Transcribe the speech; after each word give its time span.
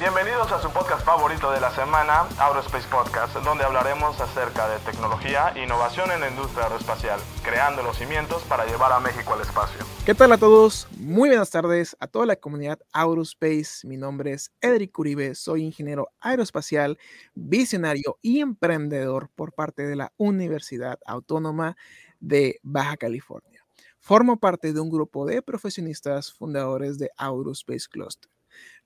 Bienvenidos 0.00 0.50
a 0.50 0.62
su 0.62 0.70
podcast 0.70 1.04
favorito 1.04 1.52
de 1.52 1.60
la 1.60 1.70
semana, 1.72 2.26
Aerospace 2.38 2.88
Podcast, 2.88 3.36
donde 3.44 3.64
hablaremos 3.64 4.18
acerca 4.18 4.66
de 4.66 4.78
tecnología 4.78 5.52
e 5.54 5.64
innovación 5.64 6.10
en 6.10 6.20
la 6.20 6.30
industria 6.30 6.64
aeroespacial, 6.64 7.20
creando 7.44 7.82
los 7.82 7.98
cimientos 7.98 8.42
para 8.44 8.64
llevar 8.64 8.92
a 8.92 9.00
México 9.00 9.34
al 9.34 9.42
espacio. 9.42 9.84
¿Qué 10.06 10.14
tal 10.14 10.32
a 10.32 10.38
todos? 10.38 10.88
Muy 10.96 11.28
buenas 11.28 11.50
tardes 11.50 11.98
a 12.00 12.06
toda 12.06 12.24
la 12.24 12.36
comunidad 12.36 12.80
Aerospace. 12.94 13.86
Mi 13.86 13.98
nombre 13.98 14.32
es 14.32 14.50
Edric 14.62 14.98
Uribe, 14.98 15.34
soy 15.34 15.64
ingeniero 15.64 16.08
aeroespacial, 16.20 16.98
visionario 17.34 18.18
y 18.22 18.40
emprendedor 18.40 19.28
por 19.36 19.52
parte 19.52 19.82
de 19.82 19.96
la 19.96 20.14
Universidad 20.16 20.98
Autónoma 21.04 21.76
de 22.20 22.58
Baja 22.62 22.96
California. 22.96 23.62
Formo 23.98 24.40
parte 24.40 24.72
de 24.72 24.80
un 24.80 24.88
grupo 24.88 25.26
de 25.26 25.42
profesionistas 25.42 26.32
fundadores 26.32 26.98
de 26.98 27.10
Aerospace 27.18 27.86
Cluster 27.90 28.30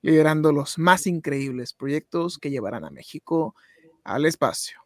liderando 0.05 0.51
los 0.51 0.77
más 0.77 1.07
increíbles 1.07 1.73
proyectos 1.73 2.37
que 2.37 2.51
llevarán 2.51 2.85
a 2.85 2.91
México 2.91 3.55
al 4.03 4.27
espacio. 4.27 4.77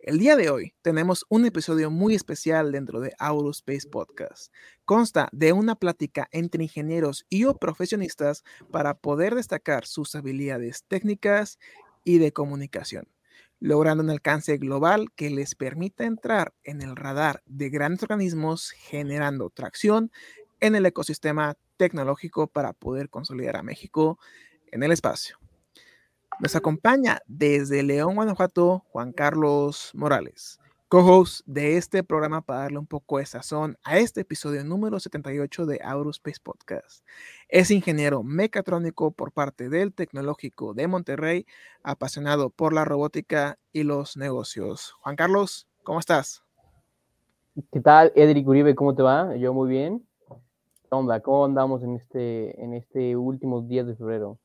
El 0.00 0.18
día 0.18 0.34
de 0.34 0.50
hoy 0.50 0.74
tenemos 0.82 1.24
un 1.28 1.46
episodio 1.46 1.88
muy 1.88 2.16
especial 2.16 2.72
dentro 2.72 2.98
de 2.98 3.14
Aerospace 3.20 3.88
Podcast. 3.88 4.52
Consta 4.84 5.28
de 5.30 5.52
una 5.52 5.76
plática 5.76 6.26
entre 6.32 6.64
ingenieros 6.64 7.26
y 7.28 7.44
o 7.44 7.58
profesionistas 7.58 8.42
para 8.72 8.94
poder 8.94 9.36
destacar 9.36 9.86
sus 9.86 10.16
habilidades 10.16 10.82
técnicas 10.88 11.60
y 12.02 12.18
de 12.18 12.32
comunicación, 12.32 13.06
logrando 13.60 14.02
un 14.02 14.10
alcance 14.10 14.56
global 14.56 15.12
que 15.14 15.30
les 15.30 15.54
permita 15.54 16.06
entrar 16.06 16.52
en 16.64 16.82
el 16.82 16.96
radar 16.96 17.40
de 17.46 17.70
grandes 17.70 18.02
organismos 18.02 18.72
generando 18.72 19.48
tracción 19.50 20.10
en 20.58 20.74
el 20.74 20.86
ecosistema 20.86 21.56
tecnológico 21.76 22.46
para 22.46 22.72
poder 22.72 23.10
consolidar 23.10 23.56
a 23.56 23.62
México 23.62 24.18
en 24.72 24.82
el 24.82 24.92
espacio. 24.92 25.38
Nos 26.38 26.54
acompaña 26.54 27.20
desde 27.26 27.82
León, 27.82 28.14
Guanajuato, 28.14 28.84
Juan 28.90 29.12
Carlos 29.12 29.90
Morales, 29.94 30.60
co-host 30.88 31.40
de 31.46 31.78
este 31.78 32.04
programa 32.04 32.42
para 32.42 32.60
darle 32.60 32.78
un 32.78 32.86
poco 32.86 33.18
de 33.18 33.26
sazón 33.26 33.78
a 33.82 33.96
este 33.98 34.20
episodio 34.20 34.62
número 34.62 35.00
78 35.00 35.64
de 35.64 35.80
Aerospace 35.82 36.40
Podcast. 36.42 37.06
Es 37.48 37.70
ingeniero 37.70 38.22
mecatrónico 38.22 39.12
por 39.12 39.32
parte 39.32 39.70
del 39.70 39.94
Tecnológico 39.94 40.74
de 40.74 40.86
Monterrey, 40.86 41.46
apasionado 41.82 42.50
por 42.50 42.74
la 42.74 42.84
robótica 42.84 43.58
y 43.72 43.84
los 43.84 44.18
negocios. 44.18 44.92
Juan 45.00 45.16
Carlos, 45.16 45.66
¿cómo 45.84 46.00
estás? 46.00 46.44
¿Qué 47.72 47.80
tal, 47.80 48.12
Edric 48.14 48.46
Uribe? 48.46 48.74
¿Cómo 48.74 48.94
te 48.94 49.02
va? 49.02 49.34
Yo 49.36 49.54
muy 49.54 49.70
bien. 49.70 50.05
Onda? 50.90 51.20
¿Cómo 51.20 51.44
andamos 51.44 51.82
en 51.82 51.96
este, 51.96 52.62
en 52.62 52.74
este 52.74 53.16
últimos 53.16 53.68
días 53.68 53.86
de 53.86 53.96
febrero? 53.96 54.38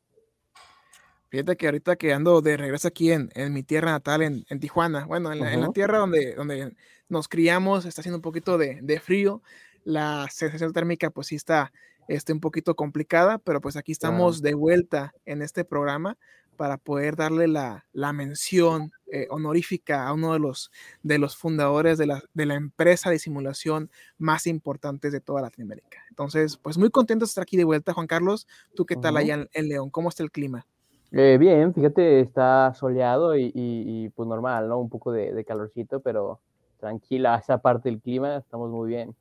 Fíjate 1.29 1.55
que 1.55 1.65
ahorita 1.67 1.95
que 1.95 2.13
ando 2.13 2.41
de 2.41 2.57
regreso 2.57 2.89
aquí 2.89 3.11
en, 3.11 3.29
en 3.35 3.53
mi 3.53 3.63
tierra 3.63 3.91
natal, 3.91 4.21
en, 4.21 4.45
en 4.49 4.59
Tijuana, 4.59 5.05
bueno, 5.05 5.31
en 5.31 5.39
la, 5.39 5.53
en 5.53 5.61
la, 5.61 5.71
tierra 5.71 5.99
donde, 5.99 6.35
donde 6.35 6.75
nos 7.07 7.29
criamos, 7.29 7.85
está 7.85 8.01
haciendo 8.01 8.17
un 8.17 8.21
poquito 8.21 8.57
de, 8.57 8.79
de, 8.81 8.99
frío, 8.99 9.41
la 9.85 10.27
sensación 10.29 10.73
térmica 10.73 11.09
pues 11.09 11.27
sí 11.27 11.35
está 11.35 11.71
este, 12.09 12.33
un 12.33 12.41
poquito 12.41 12.75
complicada, 12.75 13.37
pero 13.37 13.61
pues 13.61 13.77
aquí 13.77 13.93
estamos 13.93 14.41
de 14.41 14.53
vuelta 14.53 15.13
en 15.25 15.41
este 15.41 15.63
programa 15.63 16.17
para 16.57 16.77
poder 16.77 17.15
darle 17.15 17.47
la, 17.47 17.85
la 17.93 18.13
mención 18.13 18.91
eh, 19.11 19.27
honorífica 19.29 20.07
a 20.07 20.13
uno 20.13 20.33
de 20.33 20.39
los, 20.39 20.71
de 21.03 21.17
los 21.17 21.35
fundadores 21.35 21.97
de 21.97 22.05
la, 22.05 22.21
de 22.33 22.45
la, 22.45 22.55
empresa 22.55 23.09
de 23.09 23.19
simulación 23.19 23.89
más 24.17 24.47
importantes 24.47 25.11
de 25.11 25.21
toda 25.21 25.41
Latinoamérica. 25.41 25.99
Entonces, 26.09 26.57
pues 26.57 26.77
muy 26.77 26.89
contento 26.89 27.25
de 27.25 27.29
estar 27.29 27.41
aquí 27.41 27.57
de 27.57 27.63
vuelta, 27.63 27.93
Juan 27.93 28.07
Carlos. 28.07 28.47
¿Tú 28.75 28.85
qué 28.85 28.95
tal 28.95 29.15
uh 29.15 29.17
-huh. 29.17 29.21
allá 29.21 29.33
en, 29.35 29.49
en, 29.53 29.69
León? 29.69 29.89
¿Cómo 29.89 30.09
está 30.09 30.23
el 30.23 30.31
clima? 30.31 30.65
Eh, 31.11 31.37
bien, 31.39 31.73
fíjate, 31.73 32.21
está 32.21 32.73
soleado 32.73 33.35
y, 33.35 33.45
y, 33.45 33.51
y, 33.55 34.09
pues 34.09 34.29
normal, 34.29 34.69
¿no? 34.69 34.79
Un 34.79 34.89
poco 34.89 35.11
de, 35.11 35.33
de 35.33 35.43
calorcito, 35.43 35.99
pero 35.99 36.39
tranquila 36.79 37.35
esa 37.35 37.57
parte 37.57 37.89
del 37.89 37.99
clima, 37.99 38.37
estamos 38.37 38.69
muy 38.69 38.87
bien. 38.89 39.15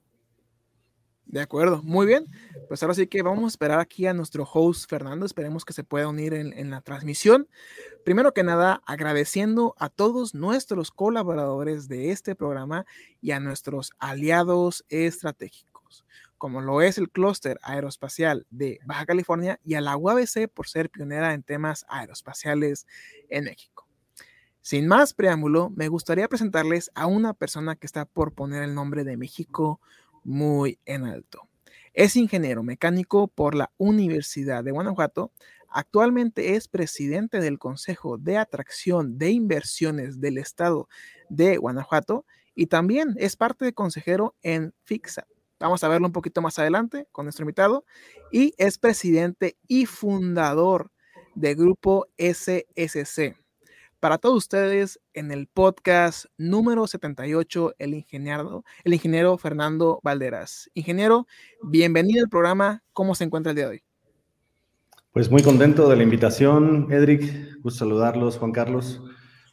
De 1.30 1.40
acuerdo, 1.40 1.80
muy 1.84 2.08
bien. 2.08 2.26
Pues 2.66 2.82
ahora 2.82 2.94
sí 2.94 3.06
que 3.06 3.22
vamos 3.22 3.44
a 3.44 3.46
esperar 3.46 3.78
aquí 3.78 4.04
a 4.04 4.12
nuestro 4.12 4.42
host 4.42 4.90
Fernando. 4.90 5.24
Esperemos 5.24 5.64
que 5.64 5.72
se 5.72 5.84
pueda 5.84 6.08
unir 6.08 6.34
en, 6.34 6.70
la 6.70 6.80
transmisión. 6.80 7.46
Primero 8.04 8.34
que 8.34 8.42
nada, 8.42 8.82
agradeciendo 8.84 9.76
a 9.78 9.90
todos 9.90 10.34
nuestros 10.34 10.90
colaboradores 10.90 11.86
de 11.86 12.10
este 12.10 12.34
programa 12.34 12.84
y 13.20 13.30
a 13.30 13.38
nuestros 13.38 13.92
aliados 14.00 14.84
estratégicos, 14.88 16.04
como 16.36 16.62
lo 16.62 16.82
es 16.82 16.98
el 16.98 17.08
clúster 17.08 17.60
aeroespacial 17.62 18.44
de 18.50 18.80
Baja 18.84 19.06
California 19.06 19.60
y 19.62 19.74
a 19.74 19.80
la 19.80 19.96
UABC 19.96 20.48
por 20.52 20.66
ser 20.66 20.90
pionera 20.90 21.32
en 21.32 21.44
temas 21.44 21.86
aeroespaciales 21.88 22.88
en 23.28 23.44
México. 23.44 23.86
Sin 24.62 24.88
más 24.88 25.14
preámbulo, 25.14 25.70
me 25.70 25.86
gustaría 25.86 26.28
presentarles 26.28 26.90
a 26.96 27.06
una 27.06 27.34
persona 27.34 27.76
que 27.76 27.86
está 27.86 28.04
por 28.04 28.32
poner 28.32 28.64
el 28.64 28.74
nombre 28.74 29.04
de 29.04 29.16
México 29.16 29.80
muy 30.24 30.78
en 30.84 31.04
alto. 31.04 31.48
Es 31.92 32.16
ingeniero 32.16 32.62
mecánico 32.62 33.28
por 33.28 33.54
la 33.54 33.72
Universidad 33.76 34.62
de 34.62 34.70
Guanajuato. 34.70 35.32
Actualmente 35.68 36.54
es 36.54 36.68
presidente 36.68 37.40
del 37.40 37.58
Consejo 37.58 38.18
de 38.18 38.36
Atracción 38.38 39.18
de 39.18 39.30
Inversiones 39.30 40.20
del 40.20 40.38
Estado 40.38 40.88
de 41.28 41.56
Guanajuato 41.56 42.24
y 42.54 42.66
también 42.66 43.14
es 43.18 43.36
parte 43.36 43.64
de 43.64 43.72
consejero 43.72 44.36
en 44.42 44.74
FIXA. 44.84 45.26
Vamos 45.60 45.84
a 45.84 45.88
verlo 45.88 46.06
un 46.06 46.12
poquito 46.12 46.40
más 46.40 46.58
adelante 46.58 47.06
con 47.12 47.26
nuestro 47.26 47.44
invitado. 47.44 47.84
Y 48.32 48.54
es 48.56 48.78
presidente 48.78 49.58
y 49.68 49.86
fundador 49.86 50.90
de 51.34 51.54
Grupo 51.54 52.08
SSC. 52.16 53.39
Para 54.00 54.16
todos 54.16 54.38
ustedes, 54.38 54.98
en 55.12 55.30
el 55.30 55.46
podcast 55.46 56.24
número 56.38 56.86
78, 56.86 57.74
el 57.78 57.92
ingeniero, 57.92 58.64
el 58.82 58.94
ingeniero 58.94 59.36
Fernando 59.36 60.00
Valderas. 60.02 60.70
Ingeniero, 60.72 61.26
bienvenido 61.62 62.24
al 62.24 62.30
programa. 62.30 62.82
¿Cómo 62.94 63.14
se 63.14 63.24
encuentra 63.24 63.50
el 63.50 63.56
día 63.56 63.66
de 63.66 63.72
hoy? 63.72 63.82
Pues 65.12 65.30
muy 65.30 65.42
contento 65.42 65.86
de 65.86 65.96
la 65.96 66.02
invitación, 66.02 66.90
Edric. 66.90 67.60
Gusto 67.60 67.80
saludarlos, 67.80 68.38
Juan 68.38 68.52
Carlos. 68.52 69.02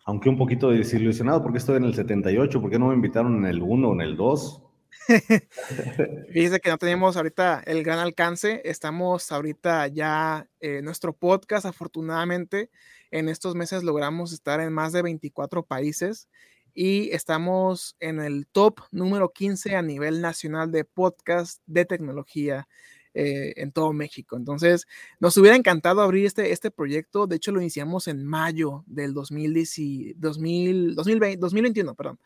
Aunque 0.06 0.30
un 0.30 0.38
poquito 0.38 0.70
desilusionado 0.70 1.44
porque 1.44 1.58
estoy 1.58 1.76
en 1.76 1.84
el 1.84 1.94
78, 1.94 2.62
¿por 2.62 2.72
qué 2.72 2.80
no 2.80 2.88
me 2.88 2.94
invitaron 2.94 3.36
en 3.40 3.48
el 3.48 3.62
1 3.62 3.90
o 3.90 3.94
en 3.96 4.00
el 4.00 4.16
2? 4.16 4.64
Fíjese 6.32 6.62
que 6.62 6.70
no 6.70 6.78
tenemos 6.78 7.18
ahorita 7.18 7.64
el 7.66 7.84
gran 7.84 8.00
alcance. 8.00 8.62
Estamos 8.64 9.30
ahorita 9.30 9.88
ya 9.88 10.48
en 10.62 10.76
eh, 10.78 10.82
nuestro 10.82 11.12
podcast, 11.12 11.66
afortunadamente 11.66 12.70
en 13.12 13.30
estos 13.30 13.56
meses 13.56 13.84
logramos 13.84 14.34
estar 14.34 14.60
en 14.60 14.74
más 14.74 14.94
de 14.94 15.02
24 15.02 15.64
países 15.64 16.28
y 16.74 17.10
estamos 17.12 17.96
en 18.00 18.20
el 18.20 18.48
top 18.48 18.82
número 18.92 19.34
15 19.34 19.76
a 19.76 19.82
nivel 19.82 20.22
nacional 20.22 20.72
de 20.72 20.86
podcast 20.86 21.62
de 21.66 21.86
tecnología 21.86 22.68
eh, 23.16 23.54
en 23.58 23.72
todo 23.72 23.94
México. 23.94 24.38
Entonces, 24.38 24.86
nos 25.20 25.36
hubiera 25.38 25.56
encantado 25.56 26.02
abrir 26.02 26.28
este, 26.28 26.52
este 26.52 26.70
proyecto. 26.70 27.26
De 27.26 27.38
hecho, 27.38 27.52
lo 27.52 27.60
iniciamos 27.60 28.08
en 28.08 28.24
mayo 28.24 28.84
del 28.86 29.16
2010, 29.16 30.20
2000, 30.20 30.94
2020, 30.94 31.38
2021. 31.40 31.96
Perdón. 31.96 32.20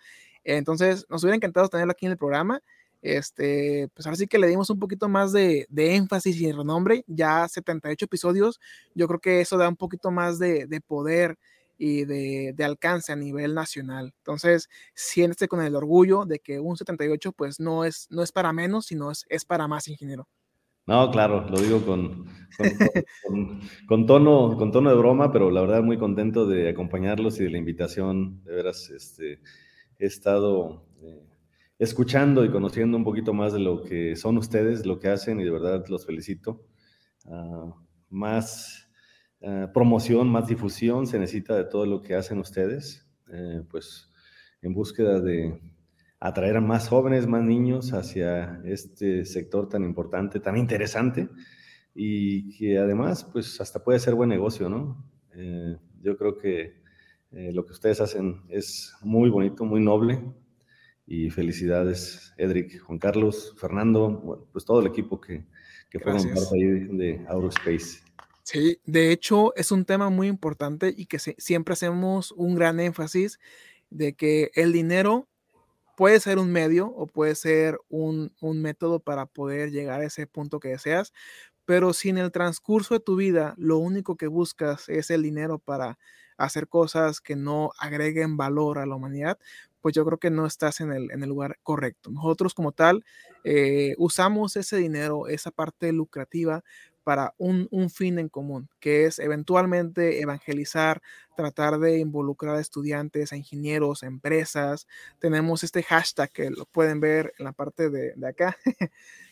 Entonces, 0.43 1.05
nos 1.09 1.23
hubiera 1.23 1.37
encantado 1.37 1.69
tenerlo 1.69 1.91
aquí 1.91 2.07
en 2.07 2.11
el 2.11 2.17
programa. 2.17 2.61
Este, 3.01 3.89
pues 3.95 4.05
ahora 4.05 4.15
sí 4.15 4.27
que 4.27 4.37
le 4.37 4.47
dimos 4.47 4.69
un 4.69 4.79
poquito 4.79 5.09
más 5.09 5.31
de, 5.31 5.65
de, 5.69 5.95
énfasis 5.95 6.39
y 6.39 6.51
renombre, 6.51 7.03
ya 7.07 7.47
78 7.47 8.05
episodios, 8.05 8.59
yo 8.93 9.07
creo 9.07 9.19
que 9.19 9.41
eso 9.41 9.57
da 9.57 9.67
un 9.67 9.75
poquito 9.75 10.11
más 10.11 10.37
de, 10.37 10.67
de 10.67 10.81
poder 10.81 11.39
y 11.79 12.05
de, 12.05 12.53
de, 12.55 12.63
alcance 12.63 13.11
a 13.11 13.15
nivel 13.15 13.55
nacional. 13.55 14.13
Entonces, 14.17 14.69
siéntese 14.93 15.47
con 15.47 15.63
el 15.63 15.75
orgullo 15.75 16.25
de 16.25 16.37
que 16.37 16.59
un 16.59 16.77
78 16.77 17.31
pues 17.31 17.59
no 17.59 17.85
es, 17.85 18.07
no 18.11 18.21
es 18.21 18.31
para 18.31 18.53
menos, 18.53 18.85
sino 18.85 19.09
es, 19.09 19.25
es 19.29 19.45
para 19.45 19.67
más, 19.67 19.87
ingeniero. 19.87 20.27
No, 20.85 21.09
claro, 21.09 21.47
lo 21.49 21.59
digo 21.59 21.83
con, 21.83 22.25
con, 23.87 24.05
tono, 24.05 24.57
con 24.57 24.71
tono 24.71 24.89
de 24.91 24.95
broma, 24.95 25.31
pero 25.31 25.49
la 25.49 25.61
verdad 25.61 25.81
muy 25.81 25.97
contento 25.97 26.45
de 26.45 26.69
acompañarlos 26.69 27.39
y 27.39 27.45
de 27.45 27.49
la 27.49 27.57
invitación. 27.57 28.43
De 28.43 28.53
veras, 28.53 28.91
este, 28.91 29.39
he 29.97 30.05
estado... 30.05 30.90
Escuchando 31.81 32.45
y 32.45 32.51
conociendo 32.51 32.95
un 32.95 33.03
poquito 33.03 33.33
más 33.33 33.53
de 33.53 33.59
lo 33.59 33.81
que 33.81 34.15
son 34.15 34.37
ustedes, 34.37 34.85
lo 34.85 34.99
que 34.99 35.07
hacen, 35.07 35.39
y 35.39 35.43
de 35.43 35.49
verdad 35.49 35.83
los 35.87 36.05
felicito. 36.05 36.63
Uh, 37.25 37.73
más 38.11 38.87
uh, 39.39 39.65
promoción, 39.73 40.29
más 40.29 40.45
difusión 40.45 41.07
se 41.07 41.17
necesita 41.17 41.55
de 41.55 41.63
todo 41.63 41.87
lo 41.87 42.03
que 42.03 42.13
hacen 42.13 42.37
ustedes, 42.37 43.09
eh, 43.33 43.63
pues 43.67 44.11
en 44.61 44.75
búsqueda 44.75 45.19
de 45.21 45.59
atraer 46.19 46.57
a 46.57 46.61
más 46.61 46.87
jóvenes, 46.87 47.25
más 47.25 47.43
niños 47.43 47.93
hacia 47.93 48.61
este 48.63 49.25
sector 49.25 49.67
tan 49.67 49.83
importante, 49.83 50.39
tan 50.39 50.57
interesante, 50.57 51.29
y 51.95 52.55
que 52.59 52.77
además, 52.77 53.23
pues 53.23 53.59
hasta 53.59 53.83
puede 53.83 53.97
ser 53.97 54.13
buen 54.13 54.29
negocio, 54.29 54.69
¿no? 54.69 55.03
Eh, 55.33 55.77
yo 55.99 56.15
creo 56.15 56.37
que 56.37 56.79
eh, 57.31 57.51
lo 57.51 57.65
que 57.65 57.71
ustedes 57.71 58.01
hacen 58.01 58.43
es 58.49 58.93
muy 59.01 59.31
bonito, 59.31 59.65
muy 59.65 59.81
noble, 59.81 60.23
y 61.05 61.29
felicidades, 61.29 62.33
Edric, 62.37 62.81
Juan 62.81 62.99
Carlos, 62.99 63.53
Fernando, 63.57 64.09
bueno, 64.09 64.47
pues 64.51 64.65
todo 64.65 64.79
el 64.79 64.87
equipo 64.87 65.19
que, 65.19 65.45
que 65.89 65.99
fueron 65.99 66.23
parte 66.23 66.55
ahí 66.55 66.63
de 66.97 67.25
Aerospace. 67.27 68.01
Sí, 68.43 68.79
de 68.85 69.11
hecho 69.11 69.55
es 69.55 69.71
un 69.71 69.85
tema 69.85 70.09
muy 70.09 70.27
importante 70.27 70.93
y 70.95 71.05
que 71.05 71.19
siempre 71.19 71.73
hacemos 71.73 72.31
un 72.31 72.55
gran 72.55 72.79
énfasis 72.79 73.39
de 73.89 74.13
que 74.13 74.51
el 74.55 74.73
dinero 74.73 75.27
puede 75.95 76.19
ser 76.19 76.39
un 76.39 76.51
medio 76.51 76.87
o 76.87 77.05
puede 77.07 77.35
ser 77.35 77.77
un, 77.89 78.33
un 78.39 78.61
método 78.61 78.99
para 78.99 79.25
poder 79.25 79.71
llegar 79.71 80.01
a 80.01 80.05
ese 80.05 80.25
punto 80.27 80.59
que 80.59 80.69
deseas, 80.69 81.13
pero 81.65 81.93
si 81.93 82.09
en 82.09 82.17
el 82.17 82.31
transcurso 82.31 82.95
de 82.95 82.99
tu 82.99 83.15
vida 83.15 83.53
lo 83.57 83.77
único 83.77 84.15
que 84.15 84.27
buscas 84.27 84.89
es 84.89 85.11
el 85.11 85.21
dinero 85.21 85.59
para 85.59 85.99
hacer 86.37 86.67
cosas 86.67 87.21
que 87.21 87.35
no 87.35 87.71
agreguen 87.77 88.35
valor 88.35 88.79
a 88.79 88.85
la 88.85 88.95
humanidad, 88.95 89.37
pues 89.81 89.95
yo 89.95 90.05
creo 90.05 90.17
que 90.17 90.29
no 90.29 90.45
estás 90.45 90.79
en 90.81 90.91
el, 90.91 91.11
en 91.11 91.23
el 91.23 91.29
lugar 91.29 91.57
correcto. 91.63 92.11
Nosotros 92.11 92.53
como 92.53 92.71
tal 92.71 93.03
eh, 93.43 93.95
usamos 93.97 94.55
ese 94.55 94.77
dinero, 94.77 95.27
esa 95.27 95.51
parte 95.51 95.91
lucrativa 95.91 96.63
para 97.03 97.33
un, 97.37 97.67
un, 97.71 97.89
fin 97.89 98.19
en 98.19 98.29
común, 98.29 98.69
que 98.79 99.05
es 99.05 99.19
eventualmente 99.19 100.21
evangelizar, 100.21 101.01
tratar 101.35 101.79
de 101.79 101.97
involucrar 101.97 102.55
a 102.55 102.59
estudiantes, 102.59 103.33
a 103.33 103.37
ingenieros, 103.37 104.03
a 104.03 104.07
empresas. 104.07 104.87
Tenemos 105.19 105.63
este 105.63 105.81
hashtag 105.83 106.31
que 106.31 106.49
lo 106.51 106.65
pueden 106.65 106.99
ver 106.99 107.33
en 107.39 107.45
la 107.45 107.53
parte 107.53 107.89
de, 107.89 108.13
de 108.15 108.27
acá, 108.27 108.55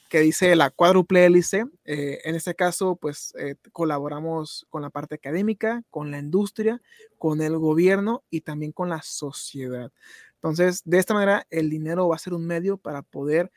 que 0.10 0.20
dice 0.20 0.56
la 0.56 0.72
cuádruple 0.72 1.26
hélice. 1.26 1.66
Eh, 1.86 2.20
en 2.24 2.36
este 2.36 2.56
caso, 2.56 2.96
pues 2.96 3.34
eh, 3.38 3.56
colaboramos 3.72 4.66
con 4.70 4.82
la 4.82 4.90
parte 4.90 5.16
académica, 5.16 5.84
con 5.92 6.10
la 6.10 6.18
industria, 6.18 6.82
con 7.20 7.42
el 7.42 7.58
gobierno 7.58 8.24
y 8.32 8.42
también 8.42 8.72
con 8.72 8.90
la 8.90 9.04
sociedad. 9.04 9.92
Entonces, 10.42 10.82
de 10.86 11.00
esta 11.00 11.14
manera, 11.14 11.46
el 11.50 11.70
dinero 11.70 12.08
va 12.08 12.16
a 12.16 12.20
ser 12.20 12.34
un 12.34 12.48
medio 12.48 12.78
para 12.78 13.02
poder 13.02 13.52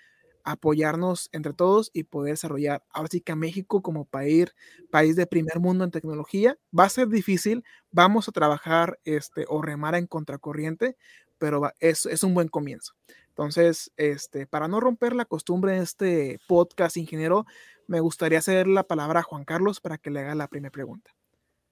apoyarnos 0.45 1.29
entre 1.33 1.53
todos 1.53 1.91
y 1.93 2.05
poder 2.05 2.33
desarrollar. 2.35 2.83
Ahora 2.91 3.09
sí 3.11 3.21
que 3.21 3.35
México 3.37 3.83
como 3.83 4.05
país, 4.05 4.47
país 4.91 5.15
de 5.17 5.27
primer 5.27 5.61
mundo 5.61 5.85
en 5.85 5.93
tecnología, 5.93 6.59
va 6.77 6.85
a 6.85 6.89
ser 6.89 7.09
difícil, 7.09 7.65
vamos 7.93 8.29
a 8.29 8.33
trabajar 8.33 8.99
este, 9.05 9.45
o 9.49 9.63
remar 9.63 9.95
en 9.95 10.07
contracorriente, 10.07 10.97
pero 11.39 11.71
es, 11.79 12.07
es 12.07 12.25
un 12.25 12.35
buen 12.35 12.49
comienzo. 12.49 12.95
Entonces, 13.29 13.93
este, 13.97 14.47
para 14.47 14.69
no 14.69 14.81
romper 14.81 15.15
la 15.15 15.25
costumbre 15.25 15.73
de 15.73 15.83
este 15.83 16.39
podcast, 16.47 16.97
ingeniero, 16.97 17.47
me 17.87 18.01
gustaría 18.01 18.39
hacer 18.39 18.67
la 18.67 18.83
palabra 18.83 19.21
a 19.21 19.23
Juan 19.23 19.45
Carlos 19.45 19.81
para 19.81 19.99
que 19.99 20.11
le 20.11 20.21
haga 20.21 20.35
la 20.35 20.49
primera 20.49 20.73
pregunta. 20.73 21.13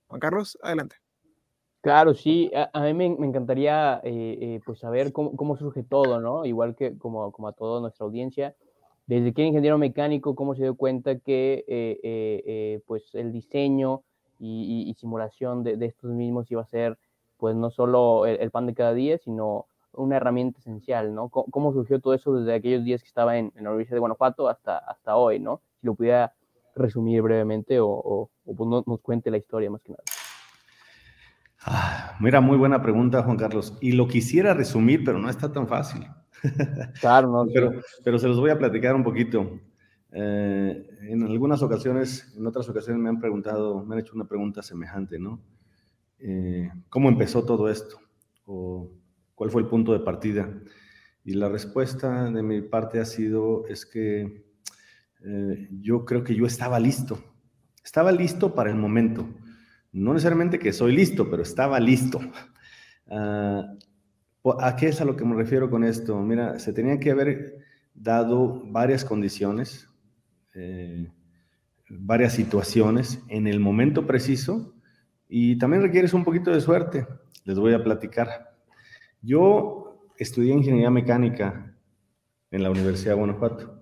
Juan 0.07 0.21
Carlos, 0.21 0.59
adelante. 0.63 0.97
Claro, 1.83 2.13
sí, 2.13 2.51
a, 2.55 2.81
mí 2.83 2.93
me, 2.93 3.07
encantaría 3.07 4.03
eh, 4.05 4.39
eh, 4.41 4.61
pues 4.67 4.81
saber 4.81 5.13
cómo, 5.13 5.57
surge 5.57 5.83
todo, 5.83 6.21
¿no? 6.21 6.45
Igual 6.45 6.77
que 6.77 6.99
como, 6.99 7.33
a 7.49 7.53
toda 7.53 7.81
nuestra 7.81 8.05
audiencia, 8.05 8.55
desde 9.07 9.33
que 9.33 9.45
ingeniero 9.45 9.79
mecánico, 9.79 10.35
cómo 10.35 10.55
se 10.55 10.63
dio 10.63 10.75
cuenta 10.75 11.19
que 11.19 11.65
eh, 11.69 12.81
pues 12.87 13.15
el 13.15 13.33
diseño 13.33 14.03
y, 14.39 14.95
simulación 14.99 15.65
de, 15.65 15.79
estos 15.87 16.11
mismos 16.11 16.51
iba 16.51 16.61
a 16.61 16.67
ser 16.67 16.99
pues 17.39 17.57
no 17.57 17.71
solo 17.71 18.27
el 18.27 18.51
pan 18.51 18.67
de 18.67 18.75
cada 18.75 18.93
día, 18.93 19.17
sino 19.17 19.65
una 19.95 20.17
herramienta 20.17 20.59
esencial, 20.61 21.15
¿no? 21.15 21.31
¿Cómo, 21.31 21.73
surgió 21.73 21.99
todo 21.99 22.13
eso 22.13 22.35
desde 22.35 22.55
aquellos 22.55 22.85
días 22.85 23.03
que 23.03 23.09
estaba 23.09 23.39
en, 23.39 23.53
la 23.55 23.71
Universidad 23.71 23.97
de 23.97 24.01
Guanajuato 24.01 24.49
hasta, 24.49 24.77
hasta 24.77 25.17
hoy, 25.17 25.39
¿no? 25.41 25.63
Si 25.81 25.87
lo 25.87 25.95
pudiera 25.95 26.35
resumir 26.75 27.23
brevemente 27.23 27.81
o, 27.81 27.89
o, 27.89 28.31
pues 28.45 28.69
nos 28.87 29.01
cuente 29.01 29.31
la 29.31 29.39
historia 29.39 29.71
más 29.71 29.81
que 29.81 29.93
nada. 29.93 30.20
Ah, 31.65 32.17
mira, 32.21 32.41
muy 32.41 32.57
buena 32.57 32.83
pregunta, 32.83 33.23
Juan 33.23 33.37
Carlos. 33.37 33.77
Y 33.81 33.93
lo 33.93 34.09
quisiera 34.09 34.55
resumir, 34.55 35.05
pero 35.05 35.19
no 35.19 35.29
está 35.29 35.53
tan 35.53 35.69
fácil. 35.69 36.07
Claro, 37.01 37.29
no. 37.29 37.47
pero, 37.55 37.73
pero 38.03 38.19
se 38.19 38.29
los 38.29 38.41
voy 38.41 38.51
a 38.51 38.59
platicar 38.59 38.95
un 38.95 39.05
poquito. 39.05 39.61
Eh, 40.13 40.87
en 41.03 41.23
algunas 41.23 41.63
ocasiones, 41.63 42.35
en 42.37 42.47
otras 42.47 42.69
ocasiones 42.69 43.01
me 43.01 43.09
han 43.09 43.21
preguntado, 43.21 43.85
me 43.85 43.95
han 43.95 44.01
hecho 44.01 44.15
una 44.15 44.27
pregunta 44.27 44.63
semejante, 44.63 45.19
¿no? 45.19 45.41
Eh, 46.19 46.71
¿Cómo 46.89 47.09
empezó 47.09 47.45
todo 47.45 47.69
esto? 47.69 47.99
O 48.47 48.91
¿Cuál 49.41 49.51
fue 49.51 49.63
el 49.63 49.69
punto 49.69 49.95
de 49.95 50.01
partida? 50.01 50.53
Y 51.25 51.33
la 51.33 51.49
respuesta 51.49 52.31
de 52.31 52.43
mi 52.43 52.61
parte 52.61 53.01
ha 53.01 53.07
sido, 53.07 53.67
es 53.69 53.87
que 53.87 54.45
eh, 55.25 55.69
yo 55.81 56.05
creo 56.05 56.25
que 56.25 56.35
yo 56.35 56.45
estaba 56.45 56.79
listo. 56.79 57.19
Estaba 57.83 58.13
listo 58.13 58.55
para 58.55 58.69
el 58.69 58.77
momento. 58.77 59.27
No 59.93 60.13
necesariamente 60.13 60.59
que 60.59 60.73
soy 60.73 60.95
listo, 60.95 61.31
pero 61.31 61.43
estaba 61.43 61.81
listo. 61.81 62.21
Ah, 63.09 63.75
¿A 64.61 64.77
qué 64.77 64.89
es 64.89 65.01
a 65.01 65.05
lo 65.05 65.17
que 65.17 65.25
me 65.25 65.35
refiero 65.35 65.69
con 65.69 65.85
esto? 65.85 66.19
Mira, 66.21 66.59
se 66.59 66.73
tenían 66.73 67.01
que 67.01 67.11
haber 67.11 67.59
dado 67.93 68.63
varias 68.67 69.05
condiciones, 69.05 69.89
eh, 70.55 71.11
varias 71.89 72.33
situaciones 72.33 73.21
en 73.29 73.47
el 73.47 73.61
momento 73.61 74.07
preciso 74.07 74.75
y 75.29 75.59
también 75.59 75.83
requieres 75.83 76.15
un 76.15 76.25
poquito 76.25 76.51
de 76.51 76.61
suerte. 76.61 77.07
Les 77.45 77.59
voy 77.59 77.75
a 77.75 77.83
platicar. 77.83 78.57
Yo 79.21 80.09
estudié 80.17 80.55
ingeniería 80.55 80.91
mecánica 80.91 81.77
en 82.51 82.63
la 82.63 82.71
Universidad 82.71 83.13
de 83.13 83.19
Guanajuato. 83.19 83.80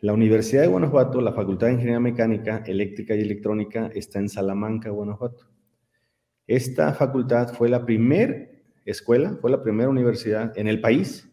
La 0.00 0.12
Universidad 0.12 0.60
de 0.60 0.68
Guanajuato, 0.68 1.22
la 1.22 1.32
Facultad 1.32 1.68
de 1.68 1.72
Ingeniería 1.72 2.00
Mecánica, 2.00 2.62
Eléctrica 2.66 3.14
y 3.14 3.22
Electrónica 3.22 3.90
está 3.94 4.18
en 4.18 4.28
Salamanca, 4.28 4.90
Guanajuato. 4.90 5.46
Esta 6.46 6.92
facultad 6.92 7.54
fue 7.54 7.70
la 7.70 7.86
primera 7.86 8.46
escuela, 8.84 9.38
fue 9.40 9.50
la 9.50 9.62
primera 9.62 9.88
universidad 9.88 10.52
en 10.58 10.68
el 10.68 10.82
país 10.82 11.32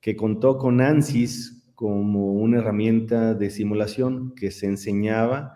que 0.00 0.16
contó 0.16 0.58
con 0.58 0.80
ANSYS 0.80 1.72
como 1.76 2.32
una 2.32 2.58
herramienta 2.58 3.34
de 3.34 3.48
simulación 3.48 4.34
que 4.34 4.50
se 4.50 4.66
enseñaba 4.66 5.54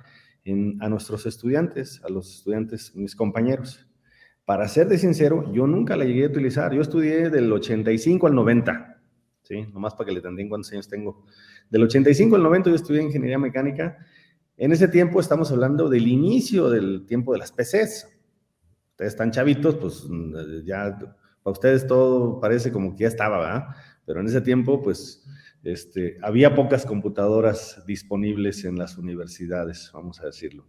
a 0.79 0.89
nuestros 0.89 1.27
estudiantes, 1.27 2.01
a 2.05 2.09
los 2.09 2.37
estudiantes, 2.37 2.95
mis 2.95 3.17
compañeros. 3.17 3.89
Para 4.45 4.69
ser 4.69 4.87
de 4.87 4.99
sincero, 4.99 5.53
yo 5.53 5.67
nunca 5.67 5.97
la 5.97 6.05
llegué 6.05 6.27
a 6.27 6.29
utilizar. 6.29 6.73
Yo 6.73 6.83
estudié 6.83 7.31
del 7.31 7.53
85 7.53 8.29
al 8.29 8.35
90, 8.37 8.94
¿sí? 9.45 9.67
Nomás 9.73 9.95
para 9.95 10.09
que 10.09 10.13
le 10.13 10.21
tendeen 10.21 10.49
cuántos 10.49 10.73
años 10.73 10.89
tengo. 10.89 11.25
Del 11.71 11.85
85 11.85 12.35
al 12.37 12.43
90 12.43 12.71
yo 12.71 12.77
estudié 12.77 13.03
ingeniería 13.03 13.39
mecánica. 13.39 13.97
En 14.57 14.73
ese 14.73 14.89
tiempo 14.89 15.21
estamos 15.21 15.53
hablando 15.53 15.89
del 15.89 16.09
inicio 16.09 16.69
del 16.69 17.07
tiempo 17.07 17.33
de 17.33 17.39
las 17.39 17.53
PCs. 17.53 18.09
Ustedes 18.91 19.13
están 19.13 19.31
chavitos, 19.31 19.77
pues 19.77 20.07
ya 20.65 20.99
para 21.43 21.53
ustedes 21.53 21.87
todo 21.87 22.41
parece 22.41 22.73
como 22.73 22.95
que 22.95 23.03
ya 23.03 23.09
estaba, 23.09 23.39
¿verdad? 23.39 23.65
Pero 24.07 24.21
en 24.21 24.27
ese 24.27 24.41
tiempo, 24.41 24.83
pues, 24.83 25.25
este, 25.63 26.19
había 26.23 26.55
pocas 26.55 26.85
computadoras 26.85 27.83
disponibles 27.87 28.65
en 28.65 28.77
las 28.77 28.99
universidades, 28.99 29.91
vamos 29.93 30.21
a 30.21 30.27
decirlo. 30.27 30.67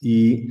Y 0.00 0.50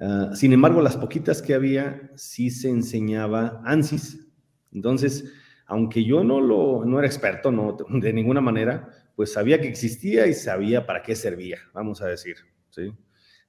Ah, 0.00 0.30
sin 0.34 0.54
embargo, 0.54 0.80
las 0.80 0.96
poquitas 0.96 1.42
que 1.42 1.54
había, 1.54 2.10
sí 2.16 2.50
se 2.50 2.70
enseñaba 2.70 3.60
ANSYS. 3.64 4.26
Entonces, 4.72 5.30
aunque 5.70 6.04
yo 6.04 6.24
no, 6.24 6.40
lo, 6.40 6.84
no 6.84 6.98
era 6.98 7.06
experto 7.06 7.52
no, 7.52 7.76
de 7.88 8.12
ninguna 8.12 8.40
manera, 8.40 8.90
pues 9.14 9.32
sabía 9.32 9.60
que 9.60 9.68
existía 9.68 10.26
y 10.26 10.34
sabía 10.34 10.84
para 10.84 11.00
qué 11.00 11.14
servía, 11.14 11.58
vamos 11.72 12.02
a 12.02 12.08
decir. 12.08 12.36
¿sí? 12.70 12.92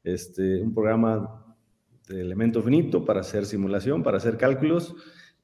Este, 0.04 0.62
un 0.62 0.72
programa 0.72 1.56
de 2.08 2.22
elemento 2.22 2.62
finito 2.62 3.04
para 3.04 3.22
hacer 3.22 3.48
simulación, 3.48 4.04
para 4.04 4.18
hacer 4.18 4.38
cálculos 4.38 4.96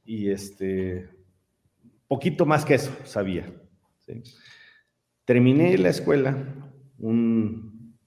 y 0.06 0.30
este, 0.30 1.10
poquito 2.08 2.46
más 2.46 2.64
que 2.64 2.76
eso 2.76 2.96
sabía. 3.06 3.52
Terminé 5.26 5.80
la 5.80 5.90
escuela 5.90 6.38
un 7.00 7.98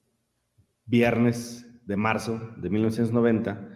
viernes 0.85 1.67
de 1.85 1.97
marzo 1.97 2.39
de 2.55 2.69
1990 2.69 3.70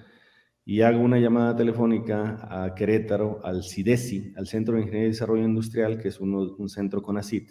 y 0.65 0.81
hago 0.81 0.99
una 0.99 1.19
llamada 1.19 1.55
telefónica 1.55 2.39
a 2.49 2.73
Querétaro, 2.73 3.39
al 3.43 3.63
CIDESI, 3.63 4.33
al 4.35 4.47
Centro 4.47 4.75
de 4.75 4.81
Ingeniería 4.81 5.09
y 5.09 5.11
Desarrollo 5.11 5.45
Industrial, 5.45 5.99
que 5.99 6.07
es 6.07 6.19
un 6.19 6.67
centro 6.69 7.03
con 7.03 7.17
ACIT, 7.17 7.49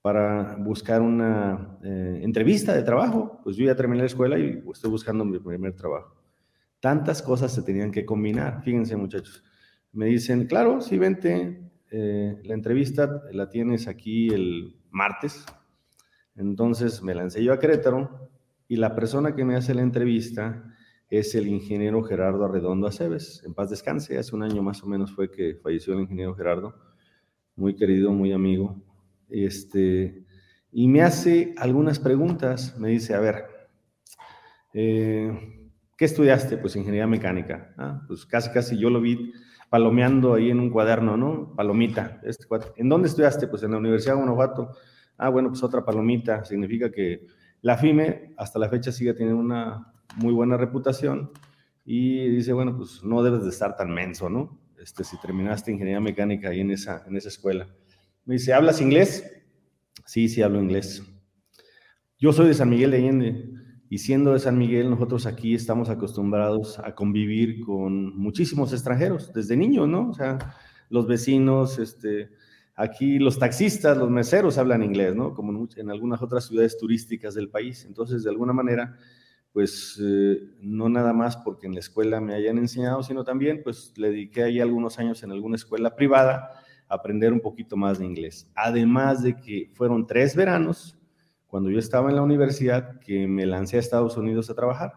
para 0.00 0.54
buscar 0.56 1.02
una 1.02 1.78
eh, 1.82 2.20
entrevista 2.22 2.74
de 2.74 2.84
trabajo. 2.84 3.40
Pues 3.42 3.56
yo 3.56 3.64
ya 3.66 3.74
terminé 3.74 4.02
la 4.02 4.06
escuela 4.06 4.38
y 4.38 4.62
estoy 4.72 4.90
buscando 4.90 5.24
mi 5.24 5.40
primer 5.40 5.74
trabajo. 5.74 6.16
Tantas 6.78 7.22
cosas 7.22 7.52
se 7.52 7.62
tenían 7.62 7.90
que 7.90 8.04
combinar, 8.04 8.62
fíjense 8.62 8.96
muchachos. 8.96 9.42
Me 9.92 10.06
dicen, 10.06 10.46
claro, 10.46 10.80
sí, 10.80 10.98
vente, 10.98 11.72
eh, 11.90 12.40
la 12.44 12.54
entrevista 12.54 13.22
la 13.32 13.50
tienes 13.50 13.88
aquí 13.88 14.28
el 14.28 14.76
martes. 14.90 15.44
Entonces 16.36 17.02
me 17.02 17.16
lancé 17.16 17.42
yo 17.42 17.52
a 17.52 17.58
Querétaro, 17.58 18.30
y 18.68 18.76
la 18.76 18.94
persona 18.94 19.34
que 19.34 19.44
me 19.44 19.56
hace 19.56 19.74
la 19.74 19.82
entrevista 19.82 20.64
es 21.12 21.34
el 21.34 21.46
ingeniero 21.46 22.02
Gerardo 22.02 22.46
Arredondo 22.46 22.86
Aceves. 22.86 23.42
En 23.44 23.52
paz 23.52 23.68
descanse, 23.68 24.16
hace 24.16 24.34
un 24.34 24.42
año 24.42 24.62
más 24.62 24.82
o 24.82 24.86
menos 24.86 25.12
fue 25.12 25.30
que 25.30 25.56
falleció 25.62 25.92
el 25.92 26.00
ingeniero 26.00 26.34
Gerardo, 26.34 26.74
muy 27.54 27.76
querido, 27.76 28.12
muy 28.12 28.32
amigo. 28.32 28.82
Este, 29.28 30.24
y 30.72 30.88
me 30.88 31.02
hace 31.02 31.54
algunas 31.58 31.98
preguntas, 31.98 32.78
me 32.78 32.88
dice, 32.88 33.12
a 33.12 33.20
ver, 33.20 33.44
eh, 34.72 35.68
¿qué 35.98 36.06
estudiaste? 36.06 36.56
Pues 36.56 36.76
ingeniería 36.76 37.06
mecánica. 37.06 37.74
Ah, 37.76 38.02
pues 38.08 38.24
casi, 38.24 38.50
casi 38.50 38.78
yo 38.78 38.88
lo 38.88 39.02
vi 39.02 39.34
palomeando 39.68 40.32
ahí 40.32 40.50
en 40.50 40.60
un 40.60 40.70
cuaderno, 40.70 41.18
¿no? 41.18 41.54
Palomita. 41.54 42.22
Este 42.24 42.46
¿En 42.76 42.88
dónde 42.88 43.08
estudiaste? 43.08 43.48
Pues 43.48 43.62
en 43.62 43.72
la 43.72 43.76
Universidad 43.76 44.14
de 44.14 44.20
Guanajuato. 44.20 44.70
Ah, 45.18 45.28
bueno, 45.28 45.50
pues 45.50 45.62
otra 45.62 45.84
palomita. 45.84 46.42
Significa 46.46 46.90
que 46.90 47.26
La 47.60 47.76
FIME 47.76 48.32
hasta 48.38 48.58
la 48.58 48.70
fecha 48.70 48.90
sigue 48.90 49.12
teniendo 49.12 49.38
una 49.38 49.91
muy 50.16 50.32
buena 50.32 50.56
reputación 50.56 51.30
y 51.84 52.28
dice, 52.28 52.52
bueno, 52.52 52.76
pues 52.76 53.02
no 53.02 53.22
debes 53.22 53.42
de 53.42 53.50
estar 53.50 53.76
tan 53.76 53.92
menso, 53.92 54.28
¿no? 54.30 54.58
Este, 54.80 55.04
si 55.04 55.16
terminaste 55.20 55.72
ingeniería 55.72 56.00
mecánica 56.00 56.50
ahí 56.50 56.60
en 56.60 56.70
esa, 56.70 57.04
en 57.06 57.16
esa 57.16 57.28
escuela. 57.28 57.68
Me 58.24 58.34
dice, 58.34 58.52
¿hablas 58.52 58.80
inglés? 58.80 59.24
Sí, 60.06 60.28
sí 60.28 60.42
hablo 60.42 60.60
inglés. 60.60 61.02
Yo 62.18 62.32
soy 62.32 62.48
de 62.48 62.54
San 62.54 62.70
Miguel 62.70 62.92
de 62.92 62.96
Allende 62.98 63.52
y 63.88 63.98
siendo 63.98 64.32
de 64.32 64.38
San 64.38 64.56
Miguel, 64.56 64.88
nosotros 64.88 65.26
aquí 65.26 65.54
estamos 65.54 65.90
acostumbrados 65.90 66.78
a 66.78 66.94
convivir 66.94 67.60
con 67.60 68.16
muchísimos 68.16 68.72
extranjeros, 68.72 69.32
desde 69.32 69.56
niños, 69.56 69.88
¿no? 69.88 70.08
O 70.10 70.14
sea, 70.14 70.38
los 70.88 71.06
vecinos, 71.06 71.78
este, 71.78 72.30
aquí 72.74 73.18
los 73.18 73.38
taxistas, 73.38 73.98
los 73.98 74.08
meseros 74.08 74.56
hablan 74.58 74.82
inglés, 74.82 75.14
¿no? 75.14 75.34
Como 75.34 75.68
en 75.76 75.90
algunas 75.90 76.22
otras 76.22 76.46
ciudades 76.46 76.78
turísticas 76.78 77.34
del 77.34 77.50
país. 77.50 77.84
Entonces, 77.84 78.24
de 78.24 78.30
alguna 78.30 78.52
manera, 78.52 78.96
pues 79.52 80.00
eh, 80.02 80.38
no 80.60 80.88
nada 80.88 81.12
más 81.12 81.36
porque 81.36 81.66
en 81.66 81.74
la 81.74 81.80
escuela 81.80 82.20
me 82.20 82.34
hayan 82.34 82.58
enseñado, 82.58 83.02
sino 83.02 83.22
también, 83.22 83.62
pues 83.62 83.92
le 83.96 84.08
dediqué 84.08 84.44
ahí 84.44 84.60
algunos 84.60 84.98
años 84.98 85.22
en 85.22 85.30
alguna 85.30 85.56
escuela 85.56 85.94
privada 85.94 86.50
a 86.88 86.94
aprender 86.94 87.32
un 87.32 87.40
poquito 87.40 87.76
más 87.76 87.98
de 87.98 88.06
inglés. 88.06 88.50
Además 88.54 89.22
de 89.22 89.36
que 89.36 89.70
fueron 89.74 90.06
tres 90.06 90.34
veranos 90.34 90.98
cuando 91.46 91.68
yo 91.68 91.78
estaba 91.78 92.08
en 92.08 92.16
la 92.16 92.22
universidad 92.22 92.98
que 93.00 93.28
me 93.28 93.44
lancé 93.44 93.76
a 93.76 93.80
Estados 93.80 94.16
Unidos 94.16 94.48
a 94.48 94.54
trabajar. 94.54 94.94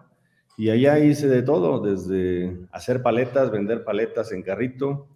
Y 0.57 0.69
allá 0.69 0.99
hice 0.99 1.27
de 1.27 1.41
todo, 1.41 1.81
desde 1.81 2.65
hacer 2.71 3.01
paletas, 3.01 3.51
vender 3.51 3.83
paletas 3.83 4.31
en 4.31 4.41
carrito, 4.41 5.09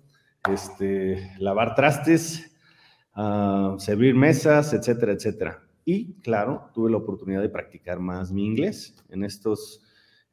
este, 0.51 1.31
lavar 1.39 1.75
trastes, 1.75 2.51
uh, 3.15 3.79
servir 3.79 4.15
mesas, 4.15 4.73
etcétera, 4.73 5.13
etcétera. 5.13 5.68
Y 5.91 6.13
claro, 6.21 6.69
tuve 6.71 6.91
la 6.91 6.97
oportunidad 6.97 7.41
de 7.41 7.49
practicar 7.49 7.99
más 7.99 8.31
mi 8.31 8.45
inglés 8.45 8.95
en 9.09 9.23
estos 9.23 9.81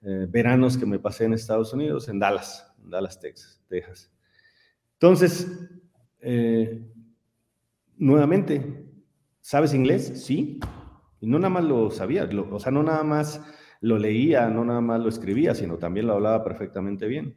eh, 0.02 0.26
veranos 0.28 0.76
que 0.76 0.84
me 0.84 0.98
pasé 0.98 1.25
en 1.25 1.32
Estados 1.32 1.72
Unidos, 1.72 2.10
en 2.10 2.18
Dallas, 2.18 2.70
en 2.84 2.90
Dallas, 2.90 3.18
Texas. 3.18 3.58
Texas. 3.66 4.12
Entonces, 4.92 5.66
eh, 6.20 6.86
nuevamente, 7.96 8.84
¿sabes 9.40 9.72
inglés? 9.72 10.22
Sí, 10.26 10.60
y 11.22 11.26
no 11.26 11.38
nada 11.38 11.48
más 11.48 11.64
lo 11.64 11.90
sabía, 11.90 12.28
o 12.50 12.60
sea, 12.60 12.70
no 12.70 12.82
nada 12.82 13.02
más 13.02 13.40
lo 13.80 13.96
leía, 13.98 14.50
no 14.50 14.62
nada 14.62 14.82
más 14.82 15.00
lo 15.00 15.08
escribía, 15.08 15.54
sino 15.54 15.78
también 15.78 16.06
lo 16.06 16.12
hablaba 16.12 16.44
perfectamente 16.44 17.06
bien. 17.06 17.34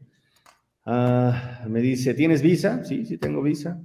Ah, 0.86 1.64
me 1.70 1.80
dice, 1.80 2.14
¿tienes 2.14 2.42
visa? 2.42 2.84
Sí, 2.84 3.06
sí 3.06 3.18
tengo 3.18 3.42
visa. 3.42 3.82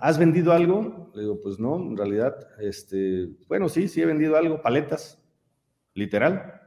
¿Has 0.00 0.16
vendido 0.16 0.52
algo? 0.52 1.10
Le 1.14 1.22
digo, 1.22 1.40
pues 1.40 1.58
no, 1.58 1.76
en 1.76 1.96
realidad, 1.96 2.36
este, 2.60 3.28
bueno, 3.48 3.68
sí, 3.68 3.88
sí 3.88 4.00
he 4.00 4.06
vendido 4.06 4.36
algo, 4.36 4.62
paletas, 4.62 5.20
literal, 5.94 6.60